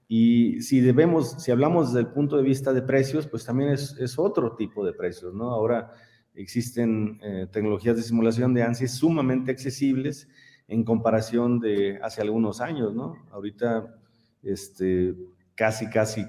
Y 0.06 0.60
si 0.60 0.80
debemos, 0.80 1.42
si 1.42 1.50
hablamos 1.50 1.88
desde 1.88 2.06
el 2.06 2.12
punto 2.12 2.36
de 2.36 2.42
vista 2.42 2.72
de 2.72 2.82
precios, 2.82 3.26
pues 3.26 3.44
también 3.44 3.70
es, 3.70 3.96
es 3.98 4.18
otro 4.18 4.54
tipo 4.54 4.84
de 4.84 4.92
precios, 4.92 5.32
¿no? 5.32 5.50
Ahora 5.50 5.92
existen 6.34 7.18
eh, 7.22 7.46
tecnologías 7.50 7.96
de 7.96 8.02
simulación 8.02 8.52
de 8.52 8.62
ANSI 8.62 8.88
sumamente 8.88 9.50
accesibles 9.50 10.28
en 10.68 10.84
comparación 10.84 11.60
de 11.60 11.98
hace 12.02 12.22
algunos 12.22 12.60
años, 12.60 12.94
¿no? 12.94 13.16
Ahorita, 13.30 13.94
este, 14.42 15.14
casi, 15.54 15.88
casi, 15.88 16.24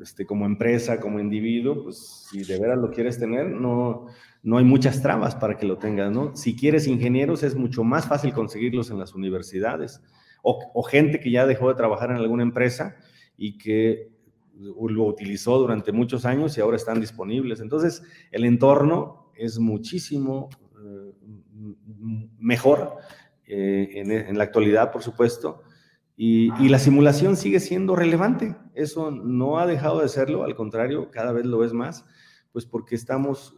este, 0.00 0.26
como 0.26 0.46
empresa, 0.46 1.00
como 1.00 1.20
individuo, 1.20 1.84
pues 1.84 2.28
si 2.30 2.44
de 2.44 2.58
veras 2.58 2.78
lo 2.78 2.90
quieres 2.90 3.18
tener, 3.18 3.48
no, 3.48 4.06
no 4.42 4.58
hay 4.58 4.64
muchas 4.64 5.02
trabas 5.02 5.34
para 5.34 5.56
que 5.56 5.66
lo 5.66 5.78
tengas, 5.78 6.12
¿no? 6.12 6.36
Si 6.36 6.56
quieres 6.56 6.86
ingenieros, 6.86 7.42
es 7.42 7.54
mucho 7.54 7.84
más 7.84 8.06
fácil 8.06 8.32
conseguirlos 8.32 8.90
en 8.90 8.98
las 8.98 9.14
universidades, 9.14 10.02
o, 10.42 10.58
o 10.74 10.82
gente 10.82 11.20
que 11.20 11.30
ya 11.30 11.46
dejó 11.46 11.68
de 11.68 11.74
trabajar 11.74 12.10
en 12.10 12.16
alguna 12.16 12.42
empresa 12.42 12.96
y 13.36 13.58
que 13.58 14.10
lo 14.60 15.04
utilizó 15.04 15.58
durante 15.58 15.92
muchos 15.92 16.24
años 16.24 16.56
y 16.56 16.60
ahora 16.60 16.76
están 16.76 17.00
disponibles. 17.00 17.60
Entonces, 17.60 18.02
el 18.30 18.44
entorno 18.44 19.30
es 19.34 19.58
muchísimo 19.58 20.50
eh, 20.82 21.12
mejor 22.38 22.96
eh, 23.52 24.24
en, 24.28 24.38
la 24.38 24.44
actualidad, 24.44 24.92
por 24.92 25.02
supuesto, 25.02 25.62
y, 26.16 26.68
la 26.68 26.78
simulación 26.78 27.36
sigue 27.36 27.58
siendo 27.58 27.96
relevante. 27.96 28.54
Eso 28.74 29.10
no 29.10 29.58
ha 29.58 29.66
dejado 29.66 30.00
de 30.00 30.08
serlo, 30.08 30.44
al 30.44 30.54
contrario, 30.54 31.10
cada 31.10 31.32
vez 31.32 31.46
lo 31.46 31.64
es 31.64 31.72
más, 31.72 32.04
pues 32.52 32.64
porque 32.64 32.94
estamos 32.94 33.56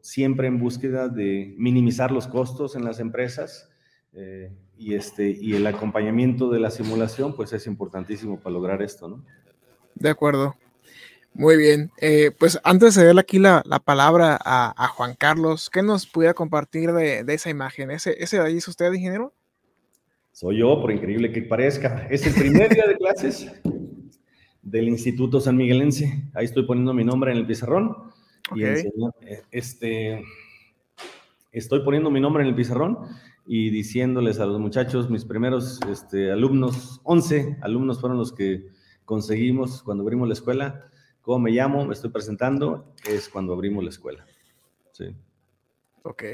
siempre 0.00 0.46
en 0.46 0.60
búsqueda 0.60 1.08
de 1.08 1.54
minimizar 1.58 2.12
los 2.12 2.28
costos 2.28 2.76
en 2.76 2.84
las 2.84 3.00
empresas 3.00 3.68
eh, 4.12 4.52
y, 4.76 4.94
este, 4.94 5.30
y 5.30 5.54
el 5.54 5.66
acompañamiento 5.66 6.48
de 6.50 6.60
la 6.60 6.70
simulación, 6.70 7.34
pues 7.34 7.52
es 7.52 7.66
importantísimo 7.66 8.38
para 8.38 8.54
lograr 8.54 8.80
esto, 8.80 9.08
¿no? 9.08 9.24
De 9.96 10.10
acuerdo. 10.10 10.54
Muy 11.34 11.56
bien. 11.56 11.90
Eh, 11.98 12.30
pues 12.38 12.60
antes 12.62 12.94
de 12.94 13.06
darle 13.06 13.22
aquí 13.22 13.38
la, 13.38 13.62
palabra 13.84 14.38
a, 14.44 14.88
Juan 14.88 15.14
Carlos, 15.18 15.70
¿qué 15.70 15.82
nos 15.82 16.06
pudiera 16.06 16.34
compartir 16.34 16.92
de, 16.92 17.24
esa 17.28 17.50
imagen? 17.50 17.90
¿Ese, 17.90 18.14
¿Ese 18.22 18.38
de 18.38 18.44
ahí 18.44 18.56
es 18.58 18.68
usted, 18.68 18.92
ingeniero? 18.92 19.32
Soy 20.32 20.58
yo, 20.58 20.80
por 20.80 20.92
increíble 20.92 21.32
que 21.32 21.42
parezca. 21.42 22.06
Es 22.10 22.26
el 22.26 22.34
primer 22.34 22.74
día 22.74 22.86
de 22.86 22.96
clases 22.96 23.50
del 24.62 24.88
Instituto 24.88 25.40
San 25.40 25.56
Miguelense. 25.56 26.22
Ahí 26.34 26.44
estoy 26.44 26.64
poniendo 26.64 26.94
mi 26.94 27.04
nombre 27.04 27.32
en 27.32 27.38
el 27.38 27.46
pizarrón. 27.46 27.96
Y 28.54 28.64
eh, 28.64 28.92
este, 29.50 30.22
estoy 31.50 31.80
poniendo 31.80 32.10
mi 32.10 32.20
nombre 32.20 32.42
en 32.42 32.50
el 32.50 32.54
pizarrón 32.54 32.98
y 33.46 33.70
diciéndoles 33.70 34.38
a 34.38 34.46
los 34.46 34.60
muchachos, 34.60 35.10
mis 35.10 35.24
primeros 35.24 35.80
este, 35.90 36.30
alumnos, 36.30 37.00
11 37.04 37.58
alumnos 37.60 38.00
fueron 38.00 38.18
los 38.18 38.32
que 38.32 38.68
conseguimos 39.04 39.82
cuando 39.82 40.02
abrimos 40.02 40.28
la 40.28 40.34
escuela. 40.34 40.86
¿Cómo 41.22 41.38
me 41.38 41.50
llamo? 41.52 41.84
Me 41.84 41.94
estoy 41.94 42.10
presentando. 42.10 42.84
Es 43.04 43.28
cuando 43.28 43.52
abrimos 43.54 43.82
la 43.84 43.90
escuela. 43.90 44.26
Sí. 44.92 45.14
Ok. 46.02 46.24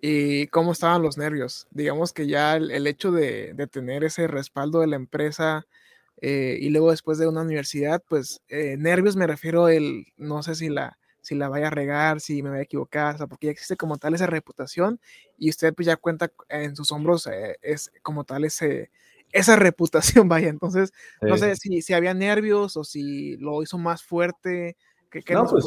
¿Y 0.00 0.46
cómo 0.48 0.72
estaban 0.72 1.02
los 1.02 1.16
nervios? 1.16 1.66
Digamos 1.70 2.12
que 2.12 2.26
ya 2.26 2.56
el, 2.56 2.86
hecho 2.86 3.12
de, 3.12 3.54
tener 3.70 4.04
ese 4.04 4.26
respaldo 4.26 4.80
de 4.80 4.86
la 4.86 4.96
empresa 4.96 5.66
eh, 6.20 6.58
y 6.60 6.70
luego 6.70 6.90
después 6.90 7.18
de 7.18 7.28
una 7.28 7.42
universidad, 7.42 8.02
pues 8.08 8.40
eh, 8.48 8.76
nervios 8.78 9.16
me 9.16 9.26
refiero 9.26 9.68
el, 9.68 10.06
no 10.16 10.42
sé 10.42 10.54
si 10.54 10.68
la, 10.68 10.98
si 11.20 11.34
la 11.34 11.48
vaya 11.48 11.68
a 11.68 11.70
regar, 11.70 12.20
si 12.20 12.42
me 12.42 12.50
voy 12.50 12.58
a 12.60 12.62
equivocar, 12.62 13.14
o 13.14 13.18
sea, 13.18 13.26
porque 13.26 13.46
ya 13.46 13.52
existe 13.52 13.76
como 13.76 13.98
tal 13.98 14.14
esa 14.14 14.26
reputación 14.26 15.00
y 15.38 15.50
usted 15.50 15.74
pues 15.74 15.86
ya 15.86 15.96
cuenta 15.96 16.30
en 16.48 16.76
sus 16.76 16.92
hombros, 16.92 17.26
eh, 17.26 17.56
es 17.62 17.90
como 18.02 18.24
tal 18.24 18.44
ese, 18.44 18.90
esa 19.32 19.56
reputación, 19.56 20.28
vaya. 20.28 20.48
Entonces, 20.48 20.92
no 21.22 21.36
sé 21.36 21.56
si, 21.56 21.82
si 21.82 21.94
había 21.94 22.14
nervios 22.14 22.76
o 22.76 22.84
si 22.84 23.36
lo 23.36 23.62
hizo 23.62 23.78
más 23.78 24.02
fuerte. 24.02 24.76
¿Qué, 25.10 25.32
no, 25.32 25.46
pues 25.46 25.64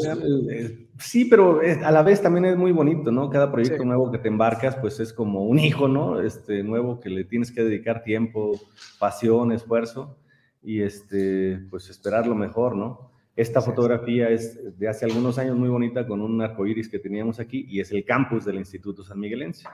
eh, 0.51 0.89
sí, 0.99 1.25
pero 1.25 1.61
a 1.83 1.91
la 1.91 2.03
vez 2.03 2.21
también 2.21 2.45
es 2.45 2.57
muy 2.57 2.71
bonito, 2.71 3.11
¿no? 3.11 3.31
Cada 3.31 3.51
proyecto 3.51 3.83
nuevo 3.83 4.11
que 4.11 4.19
te 4.19 4.27
embarcas, 4.27 4.75
pues 4.75 4.99
es 4.99 5.11
como 5.11 5.43
un 5.45 5.57
hijo, 5.57 5.87
¿no? 5.87 6.21
Este 6.21 6.61
nuevo 6.61 6.99
que 6.99 7.09
le 7.09 7.23
tienes 7.23 7.51
que 7.51 7.63
dedicar 7.63 8.03
tiempo, 8.03 8.59
pasión, 8.99 9.51
esfuerzo 9.51 10.17
y 10.61 10.81
este, 10.81 11.65
pues 11.69 11.89
esperar 11.89 12.27
lo 12.27 12.35
mejor, 12.35 12.75
¿no? 12.75 13.11
Esta 13.35 13.61
fotografía 13.61 14.29
es 14.29 14.77
de 14.77 14.89
hace 14.89 15.05
algunos 15.05 15.37
años 15.39 15.57
muy 15.57 15.69
bonita 15.69 16.05
con 16.05 16.21
un 16.21 16.41
arco 16.41 16.67
iris 16.67 16.89
que 16.89 16.99
teníamos 16.99 17.39
aquí 17.39 17.65
y 17.69 17.79
es 17.79 17.91
el 17.91 18.03
campus 18.03 18.43
del 18.43 18.57
Instituto 18.57 19.03
San 19.03 19.19
Miguelense. 19.19 19.65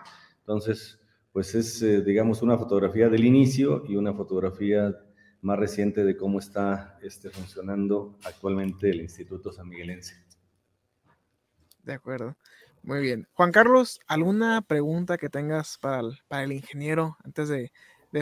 Entonces, 0.41 0.99
pues 1.35 1.53
es, 1.53 1.81
eh, 1.81 2.01
digamos, 2.01 2.41
una 2.43 2.57
fotografía 2.57 3.09
del 3.09 3.25
inicio 3.25 3.83
y 3.89 3.97
una 3.97 4.13
fotografía 4.13 4.95
más 5.41 5.59
reciente 5.59 6.05
de 6.05 6.15
cómo 6.15 6.39
está 6.39 6.97
este, 7.01 7.29
funcionando 7.29 8.17
actualmente 8.23 8.89
el 8.89 9.01
Instituto 9.01 9.51
San 9.51 9.67
Miguelense. 9.67 10.15
De 11.83 11.91
acuerdo. 11.91 12.37
Muy 12.83 13.01
bien. 13.01 13.27
Juan 13.33 13.51
Carlos, 13.51 13.99
¿alguna 14.07 14.61
pregunta 14.61 15.17
que 15.17 15.27
tengas 15.27 15.77
para 15.77 16.43
el, 16.43 16.51
ingeniero 16.53 17.17
antes 17.25 17.49
de, 17.49 17.69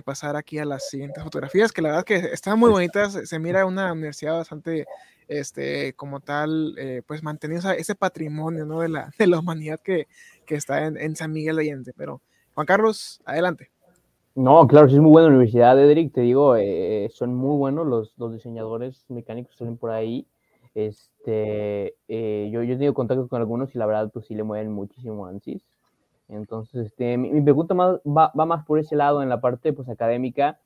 pasar 0.04 0.36
aquí 0.36 0.58
a 0.58 0.66
las 0.66 0.90
siguientes 0.90 1.24
fotografías? 1.24 1.72
Que 1.72 1.84
la 1.84 1.90
verdad 1.90 2.06
que 2.06 2.16
están 2.16 2.58
muy 2.58 2.72
bonitas. 2.72 3.14
Se 3.26 3.38
mira 3.38 3.68
una 3.68 3.94
universidad 3.94 4.38
bastante 4.38 4.88
este, 5.28 5.94
como 5.94 6.20
tal, 6.20 6.74
eh, 6.80 7.04
pues 7.06 7.22
manteniendo 7.22 7.70
ese 7.74 7.94
patrimonio 7.94 8.66
¿no? 8.66 8.80
de, 8.80 8.90
la, 8.90 9.12
de 9.20 9.28
humanidad 9.38 9.80
que, 9.82 10.08
que 10.48 10.56
está 10.56 10.88
en, 10.88 10.98
en, 10.98 11.16
San 11.16 11.32
Miguel 11.32 11.58
de 11.58 11.62
Allende. 11.62 11.94
Pero, 11.96 12.24
Juan 12.54 12.66
Carlos, 12.66 13.22
adelante. 13.26 13.70
No, 14.36 14.68
claro, 14.68 14.90
sí 14.90 14.96
es 14.96 15.02
muy 15.02 15.12
buena 15.12 15.28
la 15.28 15.36
universidad, 15.36 15.80
Edric, 15.80 16.14
te 16.14 16.22
digo, 16.22 16.56
eh, 16.56 17.10
son 17.14 17.36
muy 17.36 17.56
buenos 17.58 17.86
los, 17.86 18.14
los, 18.18 18.34
diseñadores 18.34 19.06
mecánicos 19.10 19.52
que 19.52 19.60
salen 19.60 19.78
por 19.78 19.92
ahí. 19.92 20.26
Este, 20.74 21.96
eh, 22.08 22.50
yo, 22.52 22.64
yo 22.64 22.74
he 22.74 22.78
tenido 22.78 22.96
contacto 22.96 23.28
con 23.28 23.40
algunos 23.40 23.76
y 23.76 23.78
la 23.78 23.86
verdad, 23.86 24.10
pues 24.12 24.26
sí 24.26 24.34
le 24.34 24.44
mueven 24.44 24.72
muchísimo 24.72 25.28
ANSYS. 25.28 25.64
Entonces, 26.30 26.88
este, 26.88 27.16
mi, 27.18 27.32
mi 27.32 27.42
pregunta 27.42 27.76
más, 27.76 27.98
va, 28.06 28.32
va, 28.38 28.46
más 28.46 28.66
por 28.66 28.80
ese 28.80 28.96
lado, 28.96 29.22
en 29.22 29.30
la 29.30 29.40
parte 29.40 29.72
pues, 29.72 29.88
académica 29.88 30.60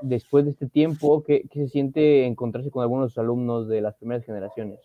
después 0.00 0.44
de 0.44 0.52
este 0.52 0.66
tiempo, 0.66 1.22
¿qué, 1.24 1.46
se 1.52 1.68
siente 1.68 2.26
encontrarse 2.26 2.70
con 2.70 2.82
algunos 2.82 3.16
alumnos 3.18 3.68
de 3.68 3.80
las 3.80 3.94
primeras 3.96 4.24
generaciones? 4.24 4.80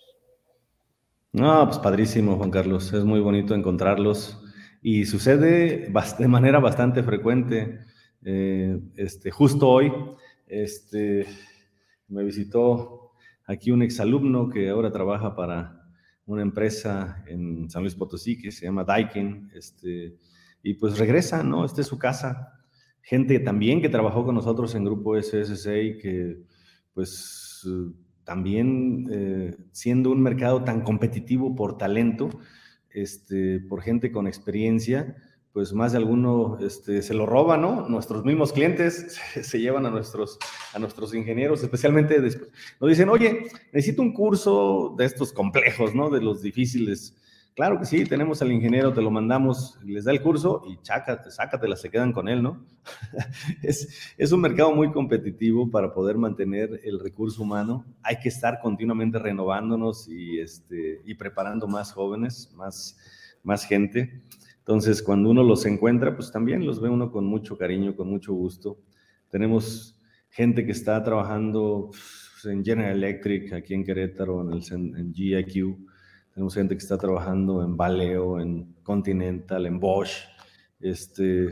No, 1.34 1.66
pues 1.66 1.80
padrísimo, 1.80 2.38
Juan 2.38 2.52
Carlos. 2.52 2.92
Es 2.94 3.04
muy 3.04 3.20
bonito 3.20 3.56
encontrarlos 3.56 4.38
y 4.82 5.06
sucede 5.06 5.92
de 6.20 6.28
manera 6.28 6.60
bastante 6.60 7.04
frecuente. 7.04 7.80
Eh, 8.24 8.80
este, 8.96 9.32
justo 9.32 9.70
hoy 9.70 9.92
este, 10.48 11.26
me 12.08 12.24
visitó 12.24 13.12
aquí 13.46 13.72
un 13.72 13.82
exalumno 13.82 14.50
que 14.50 14.70
ahora 14.70 14.92
trabaja 14.92 15.36
para 15.36 15.82
una 16.26 16.42
empresa 16.42 17.24
en 17.28 17.70
San 17.70 17.84
Luis 17.84 17.96
Potosí 17.96 18.38
que 18.38 18.52
se 18.52 18.66
llama 18.66 18.84
Daikin, 18.84 19.52
este, 19.54 20.18
y 20.64 20.76
pues 20.76 20.98
regresa, 20.98 21.44
¿no? 21.44 21.66
Esta 21.66 21.82
es 21.82 21.88
su 21.88 21.98
casa 21.98 22.58
gente 23.02 23.40
también 23.40 23.82
que 23.82 23.90
trabajó 23.90 24.26
con 24.26 24.36
nosotros 24.36 24.76
en 24.76 24.86
Grupo 24.86 25.20
SSC 25.20 25.68
y 25.84 25.98
que 25.98 26.38
pues 26.94 27.68
también 28.24 29.08
eh, 29.12 29.56
siendo 29.72 30.12
un 30.12 30.22
mercado 30.22 30.64
tan 30.64 30.82
competitivo 30.82 31.56
por 31.56 31.78
talento, 31.78 32.30
este, 32.94 33.60
por 33.60 33.82
gente 33.82 34.12
con 34.12 34.28
experiencia, 34.28 35.16
pues 35.54 35.74
más 35.74 35.92
de 35.92 35.98
alguno 35.98 36.58
este, 36.62 37.02
se 37.02 37.14
lo 37.14 37.26
roba, 37.26 37.58
¿no? 37.58 37.88
Nuestros 37.90 38.24
mismos 38.24 38.54
clientes 38.54 39.20
se, 39.42 39.60
llevan 39.60 39.86
a 39.86 39.90
nuestros, 39.90 40.40
a 40.74 40.80
nuestros 40.80 41.14
ingenieros, 41.14 41.62
especialmente 41.64 42.22
después. 42.22 42.50
Nos 42.80 42.90
dicen, 42.90 43.10
oye, 43.10 43.48
necesito 43.74 44.02
un 44.02 44.14
curso 44.14 44.96
de 44.98 45.06
estos 45.06 45.34
complejos, 45.34 45.94
¿no? 45.94 46.10
De 46.10 46.22
los 46.22 46.42
difíciles 46.42 47.18
Claro 47.54 47.78
que 47.78 47.86
sí, 47.86 48.06
tenemos 48.06 48.42
al 48.42 48.52
ingeniero, 48.54 48.94
te 48.94 49.02
lo 49.02 49.12
mandamos, 49.12 49.78
les 49.84 50.06
da 50.06 50.14
el 50.14 50.22
curso 50.22 50.64
y 50.66 50.78
chácate, 50.82 51.30
sácatela, 51.32 51.76
se 51.76 51.90
quedan 51.90 52.14
con 52.14 52.30
él, 52.30 52.42
¿no? 52.42 52.66
es, 53.62 54.14
es 54.18 54.32
un 54.32 54.40
mercado 54.40 54.74
muy 54.74 54.90
competitivo 54.94 55.70
para 55.70 55.94
poder 55.94 56.18
mantener 56.18 56.80
el 56.86 56.98
recurso 56.98 57.44
humano. 57.44 57.86
Hay 58.04 58.20
que 58.20 58.30
estar 58.30 58.62
continuamente 58.62 59.20
renovándonos 59.20 60.08
y, 60.08 60.40
este, 60.40 61.02
y 61.06 61.14
preparando 61.16 61.68
más 61.68 61.92
jóvenes, 61.92 62.50
más, 62.56 62.98
más 63.44 63.66
gente. 63.66 64.22
Entonces, 64.60 65.04
cuando 65.04 65.30
uno 65.30 65.44
los 65.44 65.66
encuentra, 65.66 66.16
pues 66.16 66.32
también 66.32 66.66
los 66.66 66.80
ve 66.80 66.88
uno 66.88 67.12
con 67.12 67.26
mucho 67.26 67.58
cariño, 67.58 67.98
con 67.98 68.10
mucho 68.10 68.34
gusto. 68.34 68.78
Tenemos 69.30 70.00
gente 70.30 70.66
que 70.66 70.72
está 70.72 71.04
trabajando 71.04 71.90
pues, 71.90 72.46
en 72.46 72.64
General 72.64 72.96
Electric, 72.96 73.52
aquí 73.52 73.74
en 73.74 73.84
Querétaro, 73.84 74.42
en, 74.42 74.54
el, 74.54 74.98
en 74.98 75.14
GIQ 75.14 75.92
tenemos 76.34 76.54
gente 76.54 76.76
que 76.76 76.82
está 76.82 76.98
trabajando 76.98 77.64
en 77.64 77.76
Valeo, 77.76 78.40
en 78.40 78.76
Continental, 78.84 79.66
en 79.66 79.80
Bosch, 79.80 80.12
este, 80.80 81.50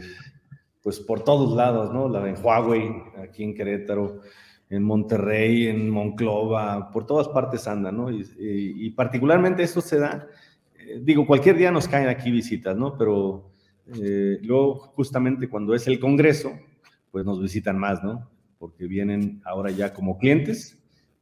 pues 0.81 0.99
por 0.99 1.23
todos 1.23 1.55
lados, 1.55 1.93
¿no? 1.93 2.07
La 2.07 2.23
de 2.23 2.33
Huawei, 2.33 2.89
aquí 3.21 3.43
en 3.43 3.53
Querétaro, 3.53 4.21
en 4.69 4.83
Monterrey, 4.83 5.67
en 5.67 5.89
Monclova, 5.89 6.91
por 6.91 7.05
todas 7.05 7.27
partes 7.27 7.67
andan, 7.67 7.97
¿no? 7.97 8.11
Y, 8.11 8.89
particularmente 8.91 9.63
esto 9.63 9.81
se 9.81 9.99
da, 9.99 10.27
eh, 10.77 10.99
digo, 11.01 11.25
cualquier 11.25 11.57
día 11.57 11.71
nos 11.71 11.87
caen 11.87 12.07
aquí 12.07 12.31
visitas, 12.31 12.77
¿no? 12.77 12.97
Pero 12.97 13.51
eh, 14.01 14.37
luego, 14.43 14.75
justamente 14.95 15.49
cuando 15.49 15.73
es 15.73 15.87
el 15.87 15.99
Congreso, 15.99 16.51
pues 17.11 17.25
nos 17.25 17.41
visitan 17.41 17.77
más, 17.77 18.03
¿no? 18.03 18.29
Porque 18.59 18.85
vienen 18.85 19.41
ahora 19.43 19.71
ya 19.71 19.93
como 19.93 20.17
clientes 20.17 20.77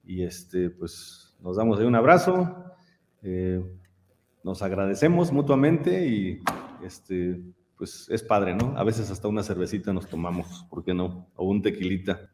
y 0.05 0.24
este, 0.24 0.70
pues 0.70 1.36
nos 1.41 1.58
damos 1.58 1.80
ahí 1.80 1.86
un 1.86 1.95
abrazo, 1.95 2.66
eh, 3.24 3.63
nos 4.43 4.61
agradecemos 4.61 5.32
mutuamente 5.32 6.07
y 6.07 6.41
este, 6.84 7.41
pues 7.78 8.07
es 8.09 8.24
padre, 8.24 8.55
¿no? 8.55 8.78
A 8.78 8.84
veces 8.84 9.11
hasta 9.11 9.28
una 9.28 9.43
cervecita 9.43 9.93
nos 9.93 10.07
tomamos, 10.07 10.65
¿por 10.70 10.84
qué 10.84 10.93
no? 10.93 11.28
O 11.36 11.47
un 11.47 11.61
tequilita. 11.61 12.30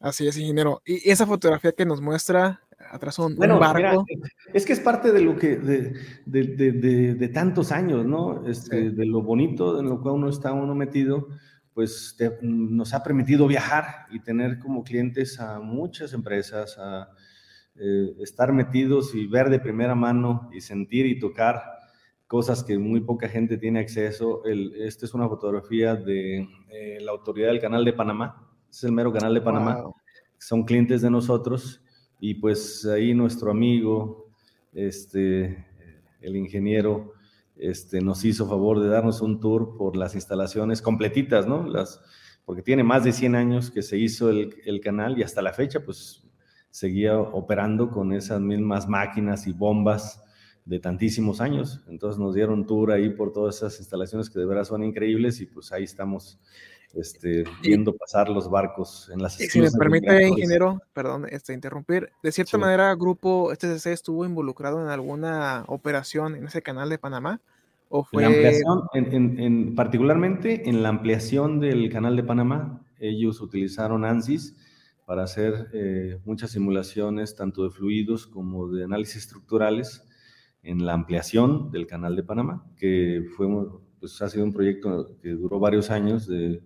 Así 0.00 0.26
es, 0.26 0.36
ingeniero. 0.36 0.82
Y 0.84 1.08
esa 1.08 1.26
fotografía 1.26 1.72
que 1.72 1.86
nos 1.86 2.00
muestra 2.00 2.60
atrás 2.90 3.18
un, 3.18 3.36
barco. 3.36 4.04
es 4.52 4.66
que 4.66 4.72
es 4.72 4.80
parte 4.80 5.12
de 5.12 5.20
lo 5.20 5.36
que, 5.36 5.56
de, 5.56 5.94
de, 6.26 7.14
de, 7.14 7.28
tantos 7.28 7.72
años, 7.72 8.04
¿no? 8.04 8.46
Este, 8.46 8.90
De 8.90 9.06
lo 9.06 9.22
bonito 9.22 9.80
en 9.80 9.88
lo 9.88 10.00
cual 10.02 10.16
uno 10.16 10.28
está 10.28 10.52
uno 10.52 10.74
metido, 10.74 11.28
pues 11.72 12.16
nos 12.42 12.92
ha 12.92 13.02
permitido 13.02 13.46
viajar 13.46 14.06
y 14.10 14.20
tener 14.20 14.58
como 14.58 14.84
clientes 14.84 15.40
a 15.40 15.58
muchas 15.60 16.12
empresas, 16.12 16.76
a, 16.78 17.08
eh, 17.76 18.14
estar 18.20 18.52
metidos 18.52 19.14
y 19.14 19.26
ver 19.26 19.50
de 19.50 19.58
primera 19.58 19.96
mano 19.96 20.48
y 20.52 20.60
sentir 20.60 21.06
y 21.06 21.18
tocar 21.18 21.60
cosas 22.28 22.62
que 22.62 22.78
muy 22.78 23.00
poca 23.00 23.28
gente 23.28 23.58
tiene 23.58 23.80
acceso. 23.80 24.42
esta 24.44 25.06
es 25.06 25.14
una 25.14 25.28
fotografía 25.28 25.96
de 25.96 26.48
eh, 26.70 26.98
la 27.00 27.10
autoridad 27.10 27.48
del 27.48 27.60
canal 27.60 27.84
de 27.84 27.92
Panamá, 27.92 28.48
es 28.70 28.84
el 28.84 28.92
mero 28.92 29.12
canal 29.12 29.34
de 29.34 29.40
Panamá, 29.40 29.84
son 30.38 30.64
clientes 30.64 31.02
de 31.02 31.10
nosotros 31.10 31.82
y 32.20 32.34
pues 32.34 32.86
ahí 32.86 33.12
nuestro 33.12 33.50
amigo, 33.50 34.30
este, 34.72 35.66
el 36.20 36.36
ingeniero, 36.36 37.12
este, 37.56 38.00
nos 38.00 38.24
hizo 38.24 38.48
favor 38.48 38.80
de 38.80 38.88
darnos 38.88 39.20
un 39.20 39.40
tour 39.40 39.76
por 39.76 39.96
las 39.96 40.14
instalaciones 40.14 40.80
completitas, 40.80 41.46
¿no? 41.46 41.66
Las, 41.68 42.00
porque 42.44 42.62
tiene 42.62 42.82
más 42.82 43.04
de 43.04 43.12
100 43.12 43.34
años 43.34 43.70
que 43.70 43.82
se 43.82 43.98
hizo 43.98 44.30
el, 44.30 44.54
el 44.64 44.80
canal 44.80 45.18
y 45.18 45.22
hasta 45.22 45.42
la 45.42 45.52
fecha, 45.52 45.84
pues 45.84 46.23
seguía 46.74 47.16
operando 47.16 47.88
con 47.88 48.12
esas 48.12 48.40
mismas 48.40 48.88
máquinas 48.88 49.46
y 49.46 49.52
bombas 49.52 50.20
de 50.64 50.80
tantísimos 50.80 51.40
años. 51.40 51.80
Entonces 51.86 52.18
nos 52.18 52.34
dieron 52.34 52.66
tour 52.66 52.90
ahí 52.90 53.10
por 53.10 53.32
todas 53.32 53.58
esas 53.58 53.78
instalaciones 53.78 54.28
que 54.28 54.40
de 54.40 54.44
verdad 54.44 54.64
son 54.64 54.82
increíbles 54.82 55.40
y 55.40 55.46
pues 55.46 55.70
ahí 55.70 55.84
estamos 55.84 56.40
este, 56.92 57.44
viendo 57.62 57.94
pasar 57.96 58.28
los 58.28 58.50
barcos 58.50 59.08
en 59.14 59.22
las 59.22 59.34
Si 59.34 59.60
me 59.60 59.70
permite, 59.70 60.26
ingeniero, 60.26 60.82
perdón, 60.92 61.28
este, 61.30 61.52
interrumpir, 61.52 62.10
de 62.24 62.32
cierta 62.32 62.58
manera, 62.58 62.92
Grupo 62.96 63.54
STCC 63.54 63.86
estuvo 63.92 64.24
involucrado 64.24 64.82
en 64.82 64.88
alguna 64.88 65.62
operación 65.68 66.34
en 66.34 66.46
ese 66.46 66.60
canal 66.60 66.88
de 66.90 66.98
Panamá 66.98 67.40
¿O 67.88 68.02
fue... 68.02 68.24
Ampliación, 68.24 68.82
en, 68.94 69.38
en, 69.38 69.74
particularmente 69.76 70.68
en 70.68 70.82
la 70.82 70.88
ampliación 70.88 71.60
del 71.60 71.88
canal 71.92 72.16
de 72.16 72.24
Panamá, 72.24 72.80
ellos 72.98 73.40
utilizaron 73.40 74.04
ANSYS 74.04 74.56
para 75.06 75.24
hacer 75.24 75.68
eh, 75.72 76.18
muchas 76.24 76.50
simulaciones, 76.50 77.34
tanto 77.36 77.64
de 77.64 77.70
fluidos 77.70 78.26
como 78.26 78.68
de 78.68 78.84
análisis 78.84 79.16
estructurales, 79.16 80.06
en 80.64 80.84
la 80.84 80.94
ampliación 80.94 81.70
del 81.70 81.86
canal 81.86 82.16
de 82.16 82.22
Panamá, 82.22 82.64
que 82.76 83.26
fue, 83.36 83.46
pues, 84.00 84.20
ha 84.22 84.28
sido 84.28 84.44
un 84.44 84.52
proyecto 84.52 85.16
que 85.20 85.30
duró 85.30 85.60
varios 85.60 85.90
años, 85.90 86.26
de 86.26 86.62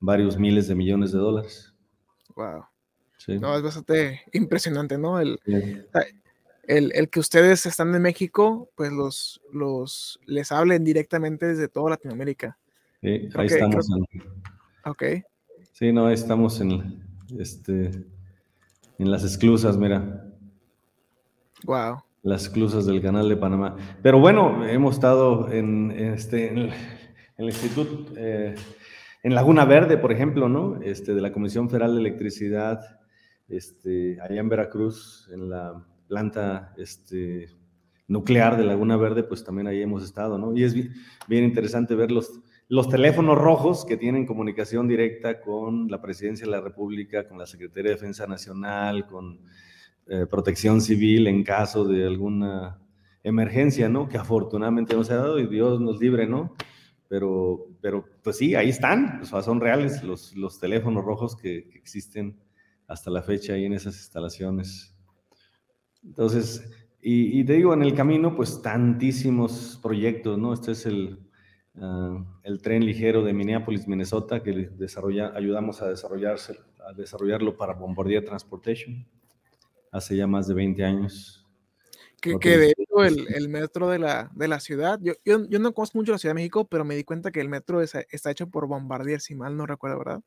varios 0.00 0.38
miles 0.38 0.68
de 0.68 0.74
millones 0.74 1.12
de 1.12 1.18
dólares. 1.18 1.72
Wow. 2.34 2.64
No, 3.40 3.56
es 3.56 3.62
bastante 3.62 4.22
impresionante, 4.32 4.96
¿no? 4.96 5.20
El, 5.20 5.38
el, 6.66 6.92
el, 6.94 7.10
que 7.10 7.20
ustedes 7.20 7.66
están 7.66 7.94
en 7.94 8.02
México, 8.02 8.70
pues 8.74 8.92
los, 8.92 9.40
los 9.52 10.18
les 10.24 10.50
hablen 10.50 10.82
directamente 10.84 11.46
desde 11.46 11.68
toda 11.68 11.90
Latinoamérica. 11.90 12.58
Sí, 13.02 13.28
ahí 13.34 13.46
estamos. 13.46 13.86
Ok. 14.84 15.02
Sí, 15.72 15.92
no, 15.92 16.10
estamos 16.10 16.60
en, 16.60 17.07
este, 17.36 17.90
en 18.98 19.10
las 19.10 19.24
esclusas, 19.24 19.76
mira. 19.76 20.24
Wow. 21.64 22.02
Las 22.22 22.44
esclusas 22.44 22.86
del 22.86 23.02
canal 23.02 23.28
de 23.28 23.36
Panamá. 23.36 23.76
Pero 24.02 24.18
bueno, 24.20 24.66
hemos 24.66 24.94
estado 24.94 25.50
en, 25.50 25.90
este, 25.90 26.48
en 26.48 26.58
el, 27.36 27.46
instituto, 27.46 28.12
eh, 28.16 28.54
en 29.22 29.34
Laguna 29.34 29.64
Verde, 29.64 29.98
por 29.98 30.12
ejemplo, 30.12 30.48
¿no? 30.48 30.80
Este, 30.82 31.14
de 31.14 31.20
la 31.20 31.32
Comisión 31.32 31.68
Federal 31.68 31.94
de 31.94 32.00
Electricidad, 32.00 32.80
este, 33.48 34.20
allá 34.20 34.40
en 34.40 34.48
Veracruz, 34.48 35.28
en 35.32 35.48
la 35.48 35.84
planta 36.06 36.74
este, 36.76 37.48
nuclear 38.08 38.56
de 38.56 38.64
Laguna 38.64 38.96
Verde, 38.96 39.22
pues 39.22 39.44
también 39.44 39.68
ahí 39.68 39.80
hemos 39.82 40.02
estado, 40.02 40.38
¿no? 40.38 40.56
Y 40.56 40.64
es 40.64 40.74
bien, 40.74 40.92
bien 41.28 41.44
interesante 41.44 41.94
ver 41.94 42.10
los, 42.10 42.40
los 42.68 42.88
teléfonos 42.88 43.38
rojos 43.38 43.86
que 43.86 43.96
tienen 43.96 44.26
comunicación 44.26 44.88
directa 44.88 45.40
con 45.40 45.88
la 45.88 46.02
Presidencia 46.02 46.46
de 46.46 46.52
la 46.52 46.60
República, 46.60 47.26
con 47.26 47.38
la 47.38 47.46
Secretaría 47.46 47.90
de 47.90 47.96
Defensa 47.96 48.26
Nacional, 48.26 49.06
con 49.06 49.40
eh, 50.06 50.26
Protección 50.26 50.82
Civil 50.82 51.26
en 51.26 51.42
caso 51.44 51.84
de 51.84 52.06
alguna 52.06 52.78
emergencia, 53.22 53.88
¿no? 53.88 54.08
Que 54.08 54.18
afortunadamente 54.18 54.94
no 54.94 55.02
se 55.02 55.14
ha 55.14 55.16
dado 55.16 55.38
y 55.38 55.46
Dios 55.46 55.80
nos 55.80 55.98
libre, 55.98 56.26
¿no? 56.26 56.54
Pero, 57.08 57.68
pero 57.80 58.04
pues 58.22 58.36
sí, 58.36 58.54
ahí 58.54 58.68
están, 58.68 59.20
o 59.22 59.24
sea, 59.24 59.40
son 59.40 59.60
reales 59.60 60.02
los, 60.02 60.36
los 60.36 60.60
teléfonos 60.60 61.04
rojos 61.04 61.36
que, 61.36 61.70
existen 61.74 62.38
hasta 62.86 63.10
la 63.10 63.22
fecha 63.22 63.54
ahí 63.54 63.64
en 63.64 63.72
esas 63.72 63.96
instalaciones. 63.96 64.94
Entonces, 66.02 66.70
y, 67.00 67.44
te 67.44 67.54
digo, 67.54 67.72
en 67.72 67.82
el 67.82 67.94
camino, 67.94 68.34
pues 68.36 68.60
tantísimos 68.60 69.78
proyectos, 69.82 70.36
¿no? 70.36 70.52
Este 70.52 70.72
es 70.72 70.84
el, 70.84 71.27
Ah, 71.80 72.24
el 72.42 72.60
tren 72.60 72.84
ligero 72.84 73.22
de 73.22 73.32
Minneapolis, 73.32 73.86
Minnesota, 73.86 74.42
que 74.42 74.52
desarrolla, 74.52 75.32
ayudamos 75.34 75.82
a, 75.82 75.88
desarrollarse, 75.88 76.58
a 76.86 76.92
desarrollarlo 76.92 77.56
para 77.56 77.74
Bombardier 77.74 78.24
Transportation 78.24 79.06
hace 79.90 80.16
ya 80.16 80.26
más 80.26 80.46
de 80.46 80.54
20 80.54 80.84
años. 80.84 81.46
Que, 82.20 82.36
de 82.36 82.74
hecho 82.76 83.04
el, 83.04 83.32
el, 83.32 83.48
metro 83.48 83.88
de 83.88 84.00
la, 84.00 84.28
de 84.34 84.48
la 84.48 84.58
ciudad, 84.58 84.98
yo, 85.00 85.12
yo, 85.24 85.48
yo, 85.48 85.60
no 85.60 85.72
conozco 85.72 85.98
mucho 85.98 86.10
la 86.10 86.18
Ciudad 86.18 86.34
de 86.34 86.40
México, 86.40 86.66
pero 86.66 86.84
me 86.84 86.96
di 86.96 87.04
cuenta 87.04 87.30
que 87.30 87.40
el 87.40 87.48
metro 87.48 87.80
es, 87.80 87.94
está 88.10 88.32
hecho 88.32 88.50
por 88.50 88.66
Bombardier, 88.66 89.20
si 89.20 89.36
mal 89.36 89.56
no 89.56 89.66
recuerdo, 89.66 89.98
¿verdad? 89.98 90.20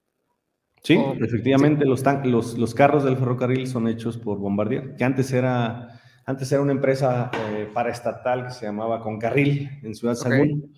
Sí, 0.84 0.98
efectivamente, 1.20 1.86
Los, 1.86 2.04
los, 2.24 2.58
los, 2.58 2.74
carros 2.74 3.04
del 3.04 3.18
ferrocarril 3.18 3.68
son 3.68 3.88
hechos 3.90 4.18
por 4.18 4.40
Bombardier, 4.40 4.96
que 4.96 5.04
antes 5.04 5.32
era, 5.34 6.02
antes 6.26 6.50
era 6.52 6.62
una 6.62 6.72
empresa 6.72 7.30
eh, 7.50 7.70
paraestatal 7.74 8.46
que 8.46 8.52
se 8.52 8.66
llamaba 8.66 9.02
Concarril 9.02 9.70
en 9.84 9.94
Ciudad 9.94 10.16
Sagún. 10.16 10.74